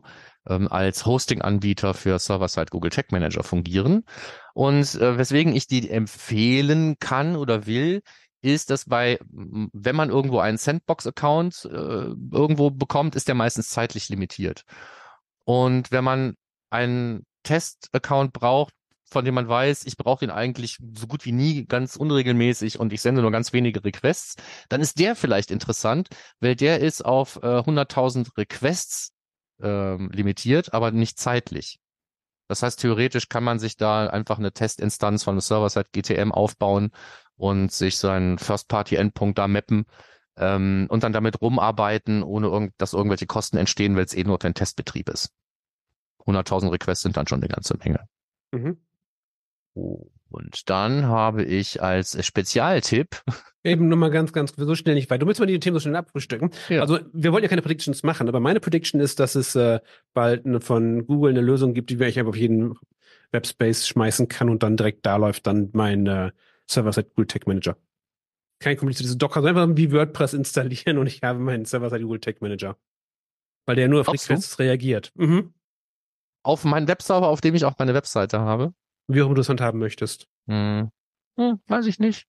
ähm, 0.49 0.69
als 0.69 1.07
Hosting-Anbieter 1.07 1.95
für 1.95 2.19
Server-Side 2.19 2.67
Google 2.71 2.91
Tech 2.91 3.07
Manager 3.11 3.43
fungieren. 3.43 4.05
Und 4.55 4.95
äh, 4.95 5.19
weswegen 5.19 5.55
ich 5.55 5.67
die 5.67 5.91
empfehlen 5.91 6.97
kann 7.01 7.35
oder 7.37 7.67
will, 7.67 8.03
ist, 8.43 8.71
dass 8.71 8.85
bei, 8.85 9.19
wenn 9.31 9.97
man 9.97 10.11
irgendwo 10.11 10.41
einen 10.41 10.59
Sandbox-Account 10.59 11.69
äh, 11.71 12.13
irgendwo 12.33 12.71
bekommt, 12.71 13.15
ist 13.15 13.29
der 13.29 13.35
meistens 13.35 13.69
zeitlich 13.69 14.09
limitiert. 14.09 14.65
Und 15.45 15.91
wenn 15.91 16.05
man 16.05 16.35
einen 16.71 17.25
Test-Account 17.45 18.33
braucht, 18.33 18.75
von 19.05 19.25
dem 19.25 19.35
man 19.35 19.49
weiß, 19.49 19.85
ich 19.85 19.97
brauche 19.97 20.21
den 20.21 20.31
eigentlich 20.31 20.79
so 20.95 21.07
gut 21.07 21.25
wie 21.25 21.33
nie 21.33 21.67
ganz 21.67 21.97
unregelmäßig 21.97 22.81
und 22.81 22.93
ich 22.93 23.03
sende 23.03 23.23
nur 23.23 23.31
ganz 23.31 23.53
wenige 23.53 23.85
Requests, 23.85 24.37
dann 24.69 24.81
ist 24.81 24.99
der 24.99 25.15
vielleicht 25.15 25.51
interessant, 25.51 26.09
weil 26.41 26.57
der 26.57 26.81
ist 26.81 27.05
auf 27.05 27.37
äh, 27.37 27.47
100.000 27.47 28.37
Requests 28.37 29.13
ähm, 29.61 30.11
limitiert, 30.13 30.73
aber 30.73 30.91
nicht 30.91 31.19
zeitlich. 31.19 31.79
Das 32.49 32.63
heißt, 32.63 32.81
theoretisch 32.81 33.29
kann 33.29 33.45
man 33.45 33.59
sich 33.59 33.77
da 33.77 34.07
einfach 34.09 34.39
eine 34.39 34.53
Testinstanz 34.53 35.23
von 35.23 35.33
einem 35.33 35.41
Server-Side 35.41 35.89
GTM 35.93 36.33
aufbauen 36.33 36.91
und 37.37 37.73
sich 37.73 37.97
seinen 37.97 38.39
First-Party-Endpunkt 38.39 39.39
da 39.39 39.49
mappen 39.49 39.87
ähm, 40.37 40.87
und 40.89 41.03
dann 41.03 41.13
damit 41.13 41.41
rumarbeiten, 41.41 42.23
ohne 42.23 42.49
irgend, 42.49 42.73
dass 42.79 42.93
irgendwelche 42.93 43.27
Kosten 43.27 43.57
entstehen, 43.57 43.97
weil 43.97 44.05
es 44.05 44.15
eh 44.15 44.25
nur 44.25 44.43
ein 44.45 44.55
Testbetrieb 44.55 45.09
ist. 45.09 45.31
100.000 46.27 46.71
Requests 46.71 47.03
sind 47.03 47.17
dann 47.17 47.27
schon 47.27 47.41
eine 47.41 47.49
ganze 47.49 47.77
Menge. 47.77 48.07
Mhm. 48.53 48.79
Und 49.75 50.71
dann 50.71 51.07
habe 51.07 51.45
ich 51.45 51.83
als 51.83 52.25
Spezialtipp. 52.25 53.23
Eben 53.65 53.89
nur 53.89 53.99
mal 53.99 54.11
ganz, 54.11 54.33
ganz 54.33 54.55
so 54.57 54.75
schnell 54.75 54.95
nicht 54.95 55.09
weit. 55.11 55.23
Du 55.23 55.27
willst 55.27 55.39
mal 55.39 55.47
die 55.47 55.61
Themen 55.61 55.75
so 55.75 55.81
schnell 55.81 55.95
abfrühstücken. 55.95 56.51
Ja. 56.69 56.81
Also 56.81 56.99
wir 57.13 57.33
wollen 57.33 57.45
ja 57.45 57.49
keine 57.49 57.63
Predictions 57.63 58.03
machen, 58.03 58.29
aber 58.29 58.41
meine 58.41 58.59
Prediction 58.59 59.01
ist, 59.01 59.21
dass 59.21 59.35
es 59.35 59.55
äh, 59.55 59.79
bald 60.15 60.47
eine, 60.47 60.61
von 60.61 61.07
Google 61.07 61.31
eine 61.31 61.43
Lösung 61.43 61.73
gibt, 61.75 61.91
die 61.91 62.03
ich 62.03 62.19
einfach 62.19 62.31
auf 62.31 62.37
jeden 62.37 62.75
Webspace 63.31 63.87
schmeißen 63.87 64.29
kann 64.29 64.51
und 64.51 64.63
dann 64.63 64.77
direkt 64.77 65.07
da 65.07 65.17
läuft 65.17 65.47
dann 65.47 65.71
mein 65.73 66.07
äh, 66.07 66.33
Server-Side 66.73 67.11
Google 67.11 67.27
Tech 67.27 67.47
Manager. 67.47 67.77
Kein 68.61 68.77
kompliziertes 68.77 69.19
Docker, 69.19 69.43
sondern 69.43 69.71
einfach 69.71 69.77
wie 69.77 69.93
WordPress 69.93 70.35
installieren 70.35 70.99
und 70.99 71.07
ich 71.07 71.23
habe 71.23 71.39
meinen 71.39 71.65
Server-Side 71.65 72.03
Google 72.03 72.21
Tech 72.21 72.41
Manager. 72.41 72.79
Weil 73.67 73.77
der 73.77 73.89
nur 73.89 74.01
auf 74.01 74.09
Requests 74.09 74.59
reagiert. 74.59 75.13
Mhm. 75.15 75.55
Auf 76.45 76.65
meinen 76.65 76.89
Webserver, 76.89 77.29
auf 77.29 77.41
dem 77.41 77.55
ich 77.55 77.65
auch 77.65 77.75
meine 77.79 77.95
Webseite 77.95 78.41
habe 78.41 78.75
wie 79.09 79.23
auch 79.23 79.27
immer 79.27 79.35
du 79.35 79.41
es 79.41 79.49
handhaben 79.49 79.79
möchtest. 79.79 80.29
Hm. 80.49 80.91
Hm, 81.39 81.61
weiß 81.67 81.87
ich 81.87 81.99
nicht. 81.99 82.27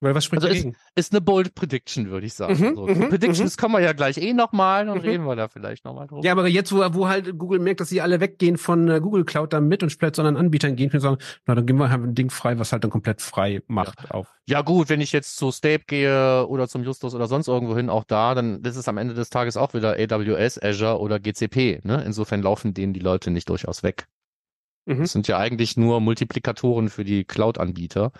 Weil 0.00 0.14
was 0.14 0.26
spricht 0.26 0.42
also 0.42 0.54
dagegen? 0.54 0.72
Ist, 0.94 1.06
ist 1.06 1.12
eine 1.12 1.22
bold 1.22 1.54
Prediction, 1.54 2.10
würde 2.10 2.26
ich 2.26 2.34
sagen. 2.34 2.52
Mhm, 2.52 2.74
so. 2.74 2.86
mhm, 2.86 3.08
Predictions 3.08 3.56
mhm. 3.56 3.60
kommen 3.60 3.74
wir 3.76 3.80
ja 3.80 3.94
gleich 3.94 4.18
eh 4.18 4.34
nochmal 4.34 4.88
und 4.90 4.98
mhm. 4.98 5.08
reden 5.08 5.24
wir 5.24 5.36
da 5.36 5.48
vielleicht 5.48 5.86
nochmal 5.86 6.06
drüber. 6.06 6.22
Ja, 6.22 6.32
aber 6.32 6.46
jetzt, 6.48 6.70
wo, 6.72 6.78
wo 6.92 7.08
halt 7.08 7.38
Google 7.38 7.60
merkt, 7.60 7.80
dass 7.80 7.88
sie 7.88 8.02
alle 8.02 8.20
weggehen 8.20 8.58
von 8.58 8.88
äh, 8.88 9.00
Google 9.00 9.24
Cloud 9.24 9.54
dann 9.54 9.68
mit 9.68 9.82
und 9.82 9.90
vielleicht 9.90 10.16
zu 10.16 10.22
anderen 10.22 10.36
Anbietern 10.36 10.76
gehen, 10.76 10.90
können 10.90 11.00
sagen, 11.00 11.18
na, 11.46 11.54
dann 11.54 11.64
gehen 11.64 11.76
wir 11.76 11.88
halt 11.88 12.02
ein 12.02 12.14
Ding 12.14 12.28
frei, 12.28 12.58
was 12.58 12.72
halt 12.72 12.84
dann 12.84 12.90
komplett 12.90 13.22
frei 13.22 13.62
macht 13.68 14.02
ja. 14.02 14.10
auf. 14.10 14.34
Ja 14.46 14.60
gut, 14.60 14.90
wenn 14.90 15.00
ich 15.00 15.12
jetzt 15.12 15.36
zu 15.36 15.50
Stape 15.50 15.84
gehe 15.86 16.46
oder 16.46 16.68
zum 16.68 16.84
Justus 16.84 17.14
oder 17.14 17.26
sonst 17.26 17.48
irgendwo 17.48 17.74
hin, 17.74 17.88
auch 17.88 18.04
da, 18.04 18.34
dann 18.34 18.62
ist 18.62 18.76
es 18.76 18.88
am 18.88 18.98
Ende 18.98 19.14
des 19.14 19.30
Tages 19.30 19.56
auch 19.56 19.72
wieder 19.72 19.96
AWS, 19.98 20.62
Azure 20.62 21.00
oder 21.00 21.18
GCP. 21.18 21.80
Ne? 21.84 22.02
Insofern 22.04 22.42
laufen 22.42 22.74
denen 22.74 22.92
die 22.92 23.00
Leute 23.00 23.30
nicht 23.30 23.48
durchaus 23.48 23.82
weg. 23.82 24.06
Mhm. 24.86 25.00
Das 25.00 25.12
sind 25.12 25.28
ja 25.28 25.38
eigentlich 25.38 25.76
nur 25.76 26.00
Multiplikatoren 26.00 26.88
für 26.88 27.04
die 27.04 27.24
Cloud-Anbieter. 27.24 28.12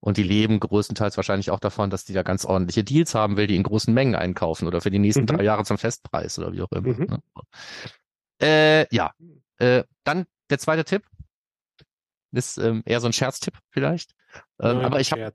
Und 0.00 0.16
die 0.16 0.22
leben 0.22 0.60
größtenteils 0.60 1.16
wahrscheinlich 1.16 1.50
auch 1.50 1.60
davon, 1.60 1.90
dass 1.90 2.04
die 2.04 2.14
da 2.14 2.22
ganz 2.22 2.44
ordentliche 2.44 2.84
Deals 2.84 3.14
haben 3.14 3.36
will, 3.36 3.46
die 3.46 3.56
in 3.56 3.62
großen 3.62 3.92
Mengen 3.92 4.14
einkaufen 4.14 4.66
oder 4.66 4.80
für 4.80 4.90
die 4.90 4.98
nächsten 4.98 5.22
mhm. 5.22 5.26
drei 5.26 5.44
Jahre 5.44 5.64
zum 5.64 5.78
Festpreis 5.78 6.38
oder 6.38 6.52
wie 6.52 6.62
auch 6.62 6.72
immer. 6.72 6.88
Mhm. 6.88 7.06
Ne? 7.06 7.18
Äh, 8.42 8.94
ja, 8.94 9.12
äh, 9.58 9.84
dann 10.04 10.26
der 10.48 10.58
zweite 10.58 10.84
Tipp 10.84 11.02
ist 12.32 12.58
ähm, 12.58 12.82
eher 12.86 13.00
so 13.00 13.08
ein 13.08 13.12
Scherztipp 13.12 13.58
vielleicht. 13.70 14.12
Ähm, 14.60 14.78
Nein, 14.78 14.84
aber 14.84 15.00
ich 15.00 15.12
habe 15.12 15.32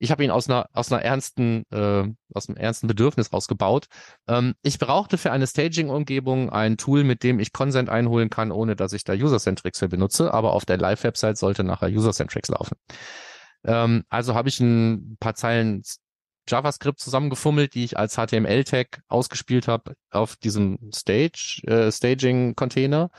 ich 0.00 0.10
habe 0.12 0.24
ihn 0.24 0.30
aus 0.30 0.48
einer 0.48 0.68
aus 0.72 0.92
einer 0.92 1.02
ernsten 1.02 1.64
äh, 1.70 2.04
aus 2.32 2.48
einem 2.48 2.56
ernsten 2.56 2.86
Bedürfnis 2.86 3.32
rausgebaut. 3.32 3.86
Ähm, 4.28 4.54
ich 4.62 4.78
brauchte 4.78 5.18
für 5.18 5.32
eine 5.32 5.46
Staging-Umgebung 5.46 6.50
ein 6.50 6.76
Tool, 6.76 7.04
mit 7.04 7.22
dem 7.22 7.40
ich 7.40 7.52
Consent 7.52 7.88
einholen 7.88 8.30
kann, 8.30 8.52
ohne 8.52 8.76
dass 8.76 8.92
ich 8.92 9.04
da 9.04 9.12
User-Centrics 9.12 9.80
für 9.80 9.88
benutze. 9.88 10.32
Aber 10.32 10.52
auf 10.52 10.64
der 10.64 10.78
Live-Website 10.78 11.36
sollte 11.36 11.64
nachher 11.64 11.88
User-Centrics 11.88 12.48
laufen. 12.48 12.76
Ähm, 13.68 14.04
also 14.08 14.34
habe 14.34 14.48
ich 14.48 14.58
ein 14.58 15.16
paar 15.20 15.34
Zeilen 15.34 15.82
JavaScript 16.48 16.98
zusammengefummelt, 16.98 17.74
die 17.74 17.84
ich 17.84 17.98
als 17.98 18.16
HTML-Tag 18.16 19.02
ausgespielt 19.08 19.68
habe 19.68 19.94
auf 20.10 20.36
diesem 20.36 20.90
Stage 20.92 21.60
äh, 21.66 21.92
Staging-Container 21.92 23.10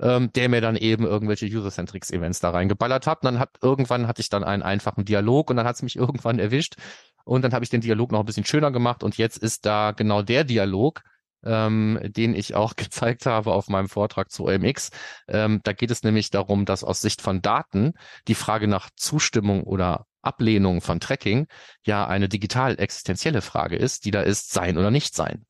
ähm, 0.00 0.30
der 0.34 0.48
mir 0.48 0.60
dann 0.60 0.76
eben 0.76 1.04
irgendwelche 1.04 1.46
User-Centrics-Events 1.46 2.40
da 2.40 2.50
reingeballert 2.50 3.06
hat. 3.06 3.22
Und 3.22 3.26
dann 3.26 3.38
hat 3.38 3.50
irgendwann 3.62 4.06
hatte 4.06 4.20
ich 4.20 4.28
dann 4.28 4.44
einen 4.44 4.62
einfachen 4.62 5.04
Dialog 5.04 5.50
und 5.50 5.56
dann 5.56 5.66
hat 5.66 5.76
es 5.76 5.82
mich 5.82 5.96
irgendwann 5.96 6.38
erwischt. 6.38 6.76
Und 7.24 7.42
dann 7.42 7.52
habe 7.52 7.64
ich 7.64 7.70
den 7.70 7.80
Dialog 7.80 8.12
noch 8.12 8.20
ein 8.20 8.26
bisschen 8.26 8.44
schöner 8.44 8.70
gemacht 8.70 9.02
und 9.02 9.16
jetzt 9.16 9.38
ist 9.38 9.64
da 9.64 9.92
genau 9.92 10.20
der 10.22 10.44
Dialog, 10.44 11.02
ähm, 11.44 11.98
den 12.02 12.34
ich 12.34 12.54
auch 12.54 12.76
gezeigt 12.76 13.26
habe 13.26 13.52
auf 13.52 13.68
meinem 13.68 13.88
Vortrag 13.88 14.30
zu 14.30 14.44
OMX. 14.46 14.90
Ähm, 15.28 15.60
da 15.64 15.72
geht 15.72 15.90
es 15.90 16.02
nämlich 16.02 16.30
darum, 16.30 16.64
dass 16.64 16.84
aus 16.84 17.00
Sicht 17.00 17.20
von 17.22 17.42
Daten 17.42 17.92
die 18.28 18.34
Frage 18.34 18.68
nach 18.68 18.90
Zustimmung 18.96 19.64
oder 19.64 20.06
Ablehnung 20.22 20.80
von 20.80 21.00
Tracking 21.00 21.46
ja 21.84 22.06
eine 22.06 22.28
digital 22.28 22.78
existenzielle 22.78 23.42
Frage 23.42 23.76
ist, 23.76 24.04
die 24.04 24.10
da 24.10 24.22
ist, 24.22 24.52
sein 24.52 24.78
oder 24.78 24.90
nicht 24.90 25.14
sein. 25.14 25.46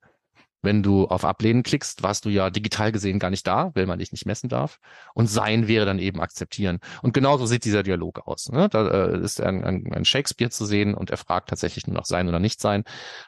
Wenn 0.64 0.82
du 0.82 1.06
auf 1.06 1.24
Ablehnen 1.24 1.62
klickst, 1.62 2.02
warst 2.02 2.24
du 2.24 2.30
ja 2.30 2.50
digital 2.50 2.92
gesehen 2.92 3.18
gar 3.18 3.30
nicht 3.30 3.46
da, 3.46 3.70
weil 3.74 3.86
man 3.86 3.98
dich 3.98 4.12
nicht 4.12 4.26
messen 4.26 4.48
darf. 4.48 4.78
Und 5.14 5.28
sein 5.28 5.68
wäre 5.68 5.86
dann 5.86 5.98
eben 5.98 6.20
akzeptieren. 6.20 6.80
Und 7.02 7.14
genauso 7.14 7.46
sieht 7.46 7.64
dieser 7.64 7.82
Dialog 7.82 8.26
aus. 8.26 8.50
Ne? 8.50 8.68
Da 8.68 8.88
äh, 8.88 9.20
ist 9.20 9.40
ein, 9.40 9.64
ein, 9.64 9.92
ein 9.92 10.04
Shakespeare 10.04 10.50
zu 10.50 10.64
sehen 10.64 10.94
und 10.94 11.10
er 11.10 11.16
fragt 11.16 11.50
tatsächlich 11.50 11.86
nur 11.86 11.96
nach 11.96 12.06
sein 12.06 12.28
oder 12.28 12.40
nicht 12.40 12.60
sein. 12.60 12.84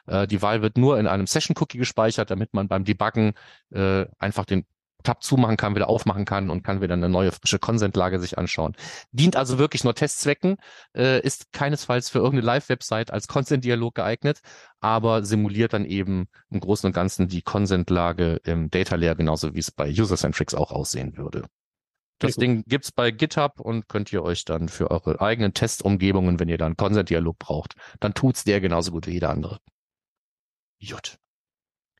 Äh, 0.07 0.27
die 0.27 0.41
Wahl 0.41 0.61
wird 0.61 0.77
nur 0.77 0.99
in 0.99 1.07
einem 1.07 1.27
Session-Cookie 1.27 1.77
gespeichert, 1.77 2.31
damit 2.31 2.53
man 2.53 2.67
beim 2.67 2.83
Debuggen 2.83 3.33
äh, 3.71 4.05
einfach 4.19 4.45
den 4.45 4.65
Tab 5.03 5.23
zumachen 5.23 5.57
kann, 5.57 5.75
wieder 5.75 5.89
aufmachen 5.89 6.25
kann 6.25 6.49
und 6.49 6.63
kann 6.63 6.81
wieder 6.81 6.93
eine 6.93 7.09
neue 7.09 7.31
frische 7.31 7.59
Consent-Lage 7.59 8.19
sich 8.19 8.37
anschauen. 8.37 8.75
Dient 9.11 9.35
also 9.35 9.57
wirklich 9.57 9.83
nur 9.83 9.95
Testzwecken, 9.95 10.57
äh, 10.95 11.21
ist 11.21 11.51
keinesfalls 11.53 12.09
für 12.09 12.19
irgendeine 12.19 12.45
Live-Website 12.45 13.11
als 13.11 13.27
Consent-Dialog 13.27 13.95
geeignet, 13.95 14.41
aber 14.79 15.23
simuliert 15.23 15.73
dann 15.73 15.85
eben 15.85 16.27
im 16.49 16.59
Großen 16.59 16.87
und 16.87 16.93
Ganzen 16.93 17.27
die 17.27 17.41
Consent-Lage 17.41 18.41
im 18.43 18.69
Data 18.69 18.95
Layer, 18.95 19.15
genauso 19.15 19.53
wie 19.53 19.59
es 19.59 19.71
bei 19.71 19.89
User-Centrics 19.89 20.55
auch 20.55 20.71
aussehen 20.71 21.15
würde. 21.17 21.45
Das 22.19 22.37
okay. 22.37 22.47
Ding 22.47 22.63
gibt's 22.65 22.91
bei 22.91 23.11
GitHub 23.11 23.59
und 23.59 23.87
könnt 23.87 24.11
ihr 24.11 24.23
euch 24.23 24.43
dann 24.43 24.69
für 24.69 24.89
eure 24.89 25.21
eigenen 25.21 25.53
Testumgebungen, 25.53 26.39
wenn 26.39 26.49
ihr 26.49 26.57
dann 26.57 26.75
Consent-Dialog 26.75 27.37
braucht, 27.37 27.75
dann 27.99 28.13
tut's 28.15 28.43
der 28.43 28.59
genauso 28.59 28.91
gut 28.91 29.05
wie 29.05 29.11
jeder 29.11 29.29
andere. 29.29 29.59
Gut. 30.79 31.17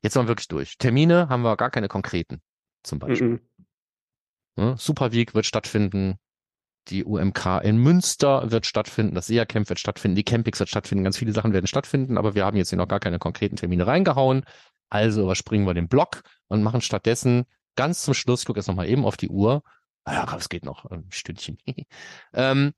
Jetzt 0.02 0.14
sind 0.14 0.24
wir 0.24 0.28
wirklich 0.28 0.48
durch. 0.48 0.78
Termine 0.78 1.28
haben 1.28 1.42
wir 1.42 1.56
gar 1.56 1.70
keine 1.70 1.88
konkreten 1.88 2.40
zum 2.82 2.98
Beispiel. 2.98 3.28
Mhm. 3.28 3.40
Ja, 4.56 4.76
Superweek 4.76 5.34
wird 5.34 5.46
stattfinden, 5.46 6.18
die 6.88 7.04
UMK 7.04 7.60
in 7.62 7.78
Münster 7.78 8.50
wird 8.50 8.66
stattfinden, 8.66 9.14
das 9.14 9.26
SEA-Camp 9.26 9.68
wird 9.68 9.78
stattfinden, 9.78 10.16
die 10.16 10.24
Campings 10.24 10.58
wird 10.58 10.68
stattfinden, 10.68 11.04
ganz 11.04 11.18
viele 11.18 11.32
Sachen 11.32 11.52
werden 11.52 11.66
stattfinden, 11.66 12.18
aber 12.18 12.34
wir 12.34 12.44
haben 12.44 12.56
jetzt 12.56 12.70
hier 12.70 12.78
noch 12.78 12.88
gar 12.88 13.00
keine 13.00 13.18
konkreten 13.18 13.56
Termine 13.56 13.86
reingehauen. 13.86 14.44
Also 14.88 15.22
überspringen 15.22 15.66
wir 15.66 15.74
den 15.74 15.88
Block 15.88 16.22
und 16.48 16.62
machen 16.62 16.80
stattdessen 16.80 17.44
ganz 17.76 18.02
zum 18.02 18.14
Schluss, 18.14 18.40
ich 18.40 18.46
gucke 18.46 18.58
jetzt 18.58 18.68
nochmal 18.68 18.88
eben 18.88 19.04
auf 19.04 19.16
die 19.16 19.28
Uhr, 19.28 19.62
ah 20.04 20.14
ja, 20.14 20.36
es 20.36 20.48
geht 20.48 20.64
noch 20.64 20.86
ein 20.86 21.06
Stündchen, 21.10 21.58
ähm, 22.32 22.72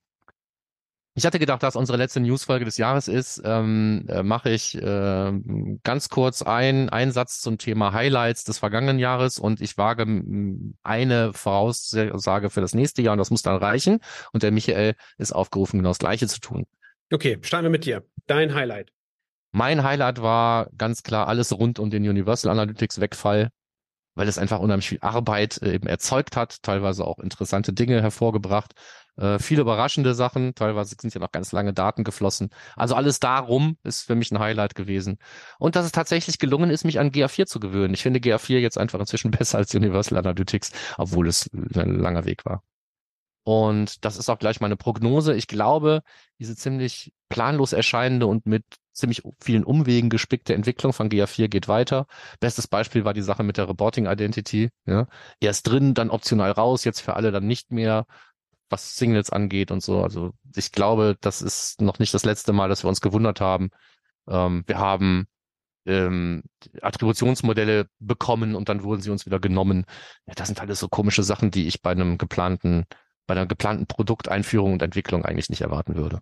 ich 1.20 1.26
hatte 1.26 1.38
gedacht, 1.38 1.62
dass 1.62 1.76
unsere 1.76 1.98
letzte 1.98 2.18
Newsfolge 2.18 2.64
des 2.64 2.78
Jahres 2.78 3.06
ist, 3.06 3.42
ähm, 3.44 4.06
äh, 4.08 4.22
mache 4.22 4.48
ich 4.48 4.74
äh, 4.74 5.32
ganz 5.82 6.08
kurz 6.08 6.40
ein, 6.40 6.88
einen 6.88 7.12
Satz 7.12 7.42
zum 7.42 7.58
Thema 7.58 7.92
Highlights 7.92 8.44
des 8.44 8.56
vergangenen 8.56 8.98
Jahres 8.98 9.38
und 9.38 9.60
ich 9.60 9.76
wage 9.76 10.06
eine 10.82 11.34
Voraussage 11.34 12.48
für 12.48 12.62
das 12.62 12.74
nächste 12.74 13.02
Jahr 13.02 13.12
und 13.12 13.18
das 13.18 13.30
muss 13.30 13.42
dann 13.42 13.56
reichen. 13.56 13.98
Und 14.32 14.42
der 14.42 14.50
Michael 14.50 14.94
ist 15.18 15.32
aufgerufen, 15.32 15.80
genau 15.80 15.90
das 15.90 15.98
Gleiche 15.98 16.26
zu 16.26 16.40
tun. 16.40 16.64
Okay, 17.12 17.36
starten 17.42 17.66
wir 17.66 17.70
mit 17.70 17.84
dir. 17.84 18.02
Dein 18.26 18.54
Highlight. 18.54 18.90
Mein 19.52 19.82
Highlight 19.82 20.22
war 20.22 20.70
ganz 20.78 21.02
klar 21.02 21.28
alles 21.28 21.52
rund 21.52 21.78
um 21.78 21.90
den 21.90 22.08
Universal 22.08 22.50
Analytics 22.50 22.98
Wegfall 22.98 23.50
weil 24.14 24.28
es 24.28 24.38
einfach 24.38 24.58
unheimlich 24.58 24.88
viel 24.88 24.98
Arbeit 25.00 25.62
äh, 25.62 25.74
eben 25.74 25.86
erzeugt 25.86 26.36
hat, 26.36 26.62
teilweise 26.62 27.06
auch 27.06 27.18
interessante 27.18 27.72
Dinge 27.72 28.02
hervorgebracht, 28.02 28.72
äh, 29.20 29.38
viele 29.38 29.60
überraschende 29.60 30.14
Sachen, 30.14 30.54
teilweise 30.54 30.96
sind 30.98 31.12
ja 31.12 31.20
noch 31.20 31.30
ganz 31.30 31.52
lange 31.52 31.74
Daten 31.74 32.04
geflossen. 32.04 32.48
Also 32.74 32.94
alles 32.94 33.20
darum 33.20 33.76
ist 33.84 34.02
für 34.02 34.14
mich 34.14 34.30
ein 34.32 34.38
Highlight 34.38 34.74
gewesen. 34.74 35.18
Und 35.58 35.76
dass 35.76 35.84
es 35.84 35.92
tatsächlich 35.92 36.38
gelungen 36.38 36.70
ist, 36.70 36.84
mich 36.84 36.98
an 36.98 37.10
GA4 37.10 37.46
zu 37.46 37.60
gewöhnen. 37.60 37.92
Ich 37.92 38.02
finde 38.02 38.20
GA4 38.20 38.58
jetzt 38.58 38.78
einfach 38.78 38.98
inzwischen 38.98 39.30
besser 39.30 39.58
als 39.58 39.74
Universal 39.74 40.18
Analytics, 40.18 40.72
obwohl 40.96 41.28
es 41.28 41.50
ein 41.52 41.98
langer 41.98 42.24
Weg 42.24 42.44
war. 42.46 42.62
Und 43.42 44.04
das 44.04 44.16
ist 44.16 44.28
auch 44.28 44.38
gleich 44.38 44.60
meine 44.60 44.76
Prognose. 44.76 45.34
Ich 45.34 45.46
glaube, 45.46 46.02
diese 46.38 46.56
ziemlich 46.56 47.12
planlos 47.28 47.72
erscheinende 47.72 48.26
und 48.26 48.46
mit 48.46 48.64
ziemlich 48.92 49.22
vielen 49.40 49.64
Umwegen 49.64 50.10
gespickte 50.10 50.54
Entwicklung 50.54 50.92
von 50.92 51.08
GA4 51.08 51.48
geht 51.48 51.68
weiter. 51.68 52.06
Bestes 52.38 52.68
Beispiel 52.68 53.04
war 53.04 53.14
die 53.14 53.22
Sache 53.22 53.42
mit 53.42 53.56
der 53.56 53.68
Reporting 53.68 54.06
Identity. 54.06 54.70
Ja. 54.86 55.06
Erst 55.40 55.68
drin, 55.68 55.94
dann 55.94 56.10
optional 56.10 56.50
raus, 56.50 56.84
jetzt 56.84 57.00
für 57.00 57.14
alle 57.16 57.32
dann 57.32 57.46
nicht 57.46 57.72
mehr, 57.72 58.04
was 58.70 58.96
Singles 58.96 59.30
angeht 59.30 59.70
und 59.70 59.82
so. 59.82 60.02
Also 60.02 60.32
ich 60.56 60.72
glaube, 60.72 61.16
das 61.20 61.42
ist 61.42 61.80
noch 61.80 61.98
nicht 61.98 62.14
das 62.14 62.24
letzte 62.24 62.52
Mal, 62.52 62.68
dass 62.68 62.84
wir 62.84 62.88
uns 62.88 63.00
gewundert 63.00 63.40
haben. 63.40 63.70
Ähm, 64.28 64.64
wir 64.66 64.78
haben 64.78 65.26
ähm, 65.86 66.42
Attributionsmodelle 66.82 67.86
bekommen 67.98 68.54
und 68.54 68.68
dann 68.68 68.82
wurden 68.82 69.02
sie 69.02 69.10
uns 69.10 69.26
wieder 69.26 69.40
genommen. 69.40 69.84
Ja, 70.26 70.34
das 70.34 70.48
sind 70.48 70.60
alles 70.60 70.78
so 70.80 70.88
komische 70.88 71.22
Sachen, 71.22 71.50
die 71.50 71.66
ich 71.66 71.82
bei 71.82 71.90
einem 71.90 72.18
geplanten, 72.18 72.84
bei 73.26 73.34
einer 73.34 73.46
geplanten 73.46 73.86
Produkteinführung 73.86 74.74
und 74.74 74.82
Entwicklung 74.82 75.24
eigentlich 75.24 75.50
nicht 75.50 75.62
erwarten 75.62 75.96
würde. 75.96 76.20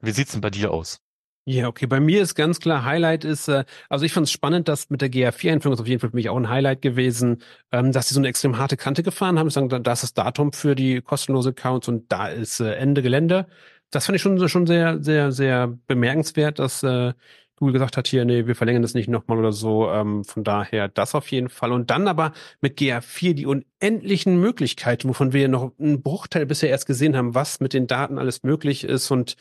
Wie 0.00 0.12
sieht's 0.12 0.32
denn 0.32 0.40
bei 0.40 0.50
dir 0.50 0.72
aus? 0.72 1.00
Ja, 1.48 1.68
okay. 1.68 1.86
Bei 1.86 2.00
mir 2.00 2.22
ist 2.22 2.34
ganz 2.34 2.58
klar, 2.58 2.84
Highlight 2.84 3.24
ist, 3.24 3.46
äh, 3.46 3.64
also 3.88 4.04
ich 4.04 4.12
fand 4.12 4.26
es 4.26 4.32
spannend, 4.32 4.66
dass 4.66 4.90
mit 4.90 5.00
der 5.00 5.08
GA4-Einführung 5.08 5.74
ist 5.74 5.80
auf 5.80 5.86
jeden 5.86 6.00
Fall 6.00 6.10
für 6.10 6.16
mich 6.16 6.28
auch 6.28 6.36
ein 6.36 6.48
Highlight 6.48 6.82
gewesen, 6.82 7.40
ähm, 7.70 7.92
dass 7.92 8.08
sie 8.08 8.14
so 8.14 8.20
eine 8.20 8.26
extrem 8.26 8.58
harte 8.58 8.76
Kante 8.76 9.04
gefahren 9.04 9.38
haben. 9.38 9.48
Sagen, 9.50 9.68
da 9.68 9.92
ist 9.92 10.02
das 10.02 10.12
Datum 10.12 10.52
für 10.52 10.74
die 10.74 11.00
kostenlose 11.02 11.50
Accounts 11.50 11.86
und 11.86 12.10
da 12.10 12.26
ist 12.26 12.58
äh, 12.58 12.74
Ende 12.74 13.00
Gelände. 13.00 13.46
Das 13.90 14.06
fand 14.06 14.16
ich 14.16 14.22
schon, 14.22 14.48
schon 14.48 14.66
sehr, 14.66 15.00
sehr, 15.04 15.30
sehr 15.30 15.68
bemerkenswert, 15.86 16.58
dass 16.58 16.82
äh, 16.82 17.12
Google 17.54 17.74
gesagt 17.74 17.96
hat, 17.96 18.08
hier, 18.08 18.24
nee, 18.24 18.46
wir 18.48 18.56
verlängern 18.56 18.82
das 18.82 18.94
nicht 18.94 19.08
nochmal 19.08 19.38
oder 19.38 19.52
so. 19.52 19.88
Ähm, 19.88 20.24
von 20.24 20.42
daher 20.42 20.88
das 20.88 21.14
auf 21.14 21.30
jeden 21.30 21.48
Fall. 21.48 21.70
Und 21.70 21.90
dann 21.90 22.08
aber 22.08 22.32
mit 22.60 22.76
GA4 22.76 23.34
die 23.34 23.46
unendlichen 23.46 24.40
Möglichkeiten, 24.40 25.08
wovon 25.08 25.32
wir 25.32 25.46
noch 25.46 25.72
einen 25.78 26.02
Bruchteil 26.02 26.44
bisher 26.44 26.70
erst 26.70 26.86
gesehen 26.86 27.16
haben, 27.16 27.36
was 27.36 27.60
mit 27.60 27.72
den 27.72 27.86
Daten 27.86 28.18
alles 28.18 28.42
möglich 28.42 28.82
ist 28.82 29.12
und 29.12 29.36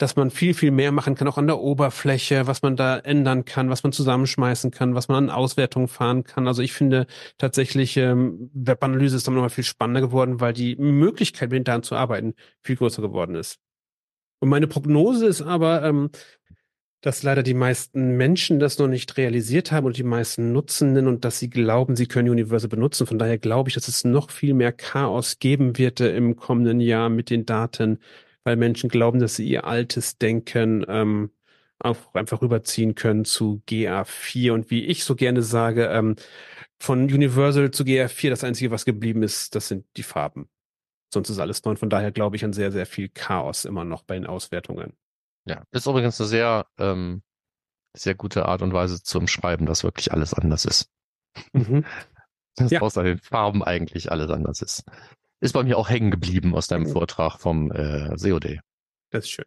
dass 0.00 0.16
man 0.16 0.30
viel, 0.30 0.54
viel 0.54 0.70
mehr 0.70 0.92
machen 0.92 1.14
kann, 1.14 1.28
auch 1.28 1.36
an 1.36 1.46
der 1.46 1.58
Oberfläche, 1.58 2.46
was 2.46 2.62
man 2.62 2.74
da 2.74 2.98
ändern 2.98 3.44
kann, 3.44 3.68
was 3.68 3.82
man 3.82 3.92
zusammenschmeißen 3.92 4.70
kann, 4.70 4.94
was 4.94 5.08
man 5.08 5.24
an 5.24 5.30
Auswertung 5.30 5.88
fahren 5.88 6.24
kann. 6.24 6.48
Also 6.48 6.62
ich 6.62 6.72
finde 6.72 7.06
tatsächlich, 7.36 7.98
ähm, 7.98 8.50
Webanalyse 8.54 9.16
ist 9.16 9.26
dann 9.26 9.34
nochmal 9.34 9.50
viel 9.50 9.62
spannender 9.62 10.00
geworden, 10.00 10.40
weil 10.40 10.54
die 10.54 10.74
Möglichkeit, 10.76 11.50
mit 11.50 11.58
den 11.58 11.64
Daten 11.64 11.82
zu 11.82 11.96
arbeiten, 11.96 12.32
viel 12.62 12.76
größer 12.76 13.02
geworden 13.02 13.34
ist. 13.34 13.58
Und 14.40 14.48
meine 14.48 14.68
Prognose 14.68 15.26
ist 15.26 15.42
aber, 15.42 15.82
ähm, 15.82 16.08
dass 17.02 17.22
leider 17.22 17.42
die 17.42 17.54
meisten 17.54 18.16
Menschen 18.16 18.58
das 18.58 18.78
noch 18.78 18.88
nicht 18.88 19.18
realisiert 19.18 19.70
haben 19.70 19.84
und 19.84 19.98
die 19.98 20.02
meisten 20.02 20.52
Nutzenden 20.52 21.08
und 21.08 21.26
dass 21.26 21.38
sie 21.38 21.50
glauben, 21.50 21.94
sie 21.94 22.06
können 22.06 22.30
Universal 22.30 22.70
benutzen. 22.70 23.06
Von 23.06 23.18
daher 23.18 23.36
glaube 23.36 23.68
ich, 23.68 23.74
dass 23.74 23.86
es 23.86 24.04
noch 24.04 24.30
viel 24.30 24.54
mehr 24.54 24.72
Chaos 24.72 25.38
geben 25.38 25.76
wird 25.76 26.00
äh, 26.00 26.16
im 26.16 26.36
kommenden 26.36 26.80
Jahr 26.80 27.10
mit 27.10 27.28
den 27.28 27.44
Daten, 27.44 27.98
weil 28.44 28.56
Menschen 28.56 28.88
glauben, 28.88 29.20
dass 29.20 29.36
sie 29.36 29.48
ihr 29.48 29.64
altes 29.64 30.18
Denken 30.18 30.84
ähm, 30.88 31.30
auch 31.78 32.14
einfach 32.14 32.42
rüberziehen 32.42 32.94
können 32.94 33.24
zu 33.24 33.62
GA4. 33.68 34.52
Und 34.52 34.70
wie 34.70 34.84
ich 34.84 35.04
so 35.04 35.16
gerne 35.16 35.42
sage, 35.42 35.86
ähm, 35.86 36.16
von 36.78 37.04
Universal 37.04 37.70
zu 37.70 37.84
GA4, 37.84 38.30
das 38.30 38.44
Einzige, 38.44 38.70
was 38.70 38.84
geblieben 38.84 39.22
ist, 39.22 39.54
das 39.54 39.68
sind 39.68 39.86
die 39.96 40.02
Farben. 40.02 40.48
Sonst 41.12 41.30
ist 41.30 41.38
alles 41.38 41.64
neu. 41.64 41.72
Und 41.72 41.78
von 41.78 41.90
daher 41.90 42.12
glaube 42.12 42.36
ich 42.36 42.44
an 42.44 42.52
sehr, 42.52 42.70
sehr 42.70 42.86
viel 42.86 43.08
Chaos 43.08 43.64
immer 43.64 43.84
noch 43.84 44.02
bei 44.02 44.14
den 44.14 44.26
Auswertungen. 44.26 44.96
Ja, 45.46 45.64
ist 45.72 45.86
übrigens 45.86 46.20
eine 46.20 46.28
sehr, 46.28 46.66
ähm, 46.78 47.22
sehr 47.96 48.14
gute 48.14 48.46
Art 48.46 48.62
und 48.62 48.72
Weise 48.72 49.02
zum 49.02 49.26
Schreiben, 49.26 49.66
dass 49.66 49.84
wirklich 49.84 50.12
alles 50.12 50.34
anders 50.34 50.64
ist. 50.64 50.90
Mhm. 51.52 51.84
dass 52.56 52.70
ja. 52.70 52.80
außer 52.80 53.02
den 53.02 53.18
Farben 53.18 53.62
eigentlich 53.64 54.12
alles 54.12 54.30
anders 54.30 54.60
ist 54.60 54.84
ist 55.40 55.52
bei 55.52 55.62
mir 55.62 55.78
auch 55.78 55.88
hängen 55.88 56.10
geblieben 56.10 56.54
aus 56.54 56.66
deinem 56.66 56.86
Vortrag 56.86 57.38
vom 57.38 57.72
äh, 57.72 58.14
COD. 58.16 58.60
Das 59.10 59.24
ist 59.24 59.30
schön. 59.30 59.46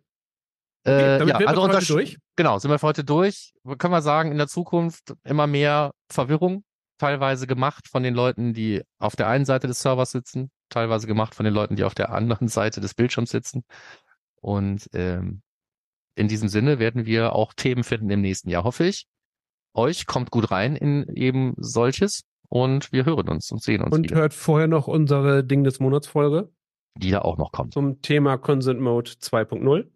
Äh, 0.86 1.22
okay, 1.22 1.30
ja, 1.30 1.36
also 1.48 1.62
heute 1.64 1.86
durch? 1.86 2.18
Genau, 2.36 2.60
sind 2.60 2.70
wir 2.70 2.80
für 2.80 2.88
heute 2.88 3.04
durch. 3.04 3.54
Können 3.78 3.94
wir 3.94 4.02
sagen, 4.02 4.32
in 4.32 4.38
der 4.38 4.48
Zukunft 4.48 5.14
immer 5.24 5.48
mehr 5.48 5.94
Verwirrung, 6.10 6.66
teilweise 6.98 7.48
gemacht 7.48 7.88
von 7.88 8.04
den 8.04 8.14
Leuten, 8.14 8.54
die 8.54 8.82
auf 9.00 9.16
der 9.16 9.28
einen 9.28 9.46
Seite 9.46 9.68
des 9.68 9.82
Servers 9.82 10.12
sitzen, 10.12 10.52
teilweise 10.70 11.08
gemacht 11.08 11.36
von 11.36 11.46
den 11.46 11.54
Leuten, 11.54 11.76
die 11.76 11.84
auf 11.84 11.96
der 11.96 12.12
anderen 12.12 12.48
Seite 12.50 12.82
des 12.82 12.96
Bildschirms 12.96 13.30
sitzen. 13.30 13.64
Und 14.42 14.90
ähm, 14.94 15.42
in 16.16 16.28
diesem 16.28 16.50
Sinne 16.50 16.80
werden 16.80 17.06
wir 17.06 17.34
auch 17.34 17.54
Themen 17.54 17.84
finden 17.84 18.10
im 18.10 18.22
nächsten 18.22 18.50
Jahr, 18.50 18.64
hoffe 18.64 18.86
ich. 18.86 19.08
Euch 19.74 20.06
kommt 20.06 20.32
gut 20.32 20.52
rein 20.52 20.76
in 20.76 21.08
eben 21.16 21.56
solches 21.58 22.24
und 22.54 22.92
wir 22.92 23.04
hören 23.06 23.28
uns 23.30 23.52
und 23.52 23.64
sehen 23.64 23.82
uns. 23.82 23.96
Und 23.96 24.04
wieder. 24.04 24.16
hört 24.16 24.34
vorher 24.36 24.68
noch 24.68 24.88
unsere 24.88 25.44
Ding 25.44 25.64
des 25.64 25.80
Monats 25.80 26.06
Folge. 26.06 26.54
Die 26.96 27.10
da 27.10 27.24
auch 27.24 27.38
noch 27.40 27.52
kommt. 27.52 27.74
Zum 27.74 28.00
Thema 28.04 28.38
Consent 28.38 28.80
Mode 28.80 29.10
2.0. 29.10 29.90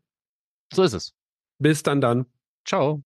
So 0.74 0.82
ist 0.82 0.94
es. 0.94 1.14
Bis 1.60 1.84
dann 1.84 2.02
dann. 2.02 2.26
Ciao. 2.66 3.04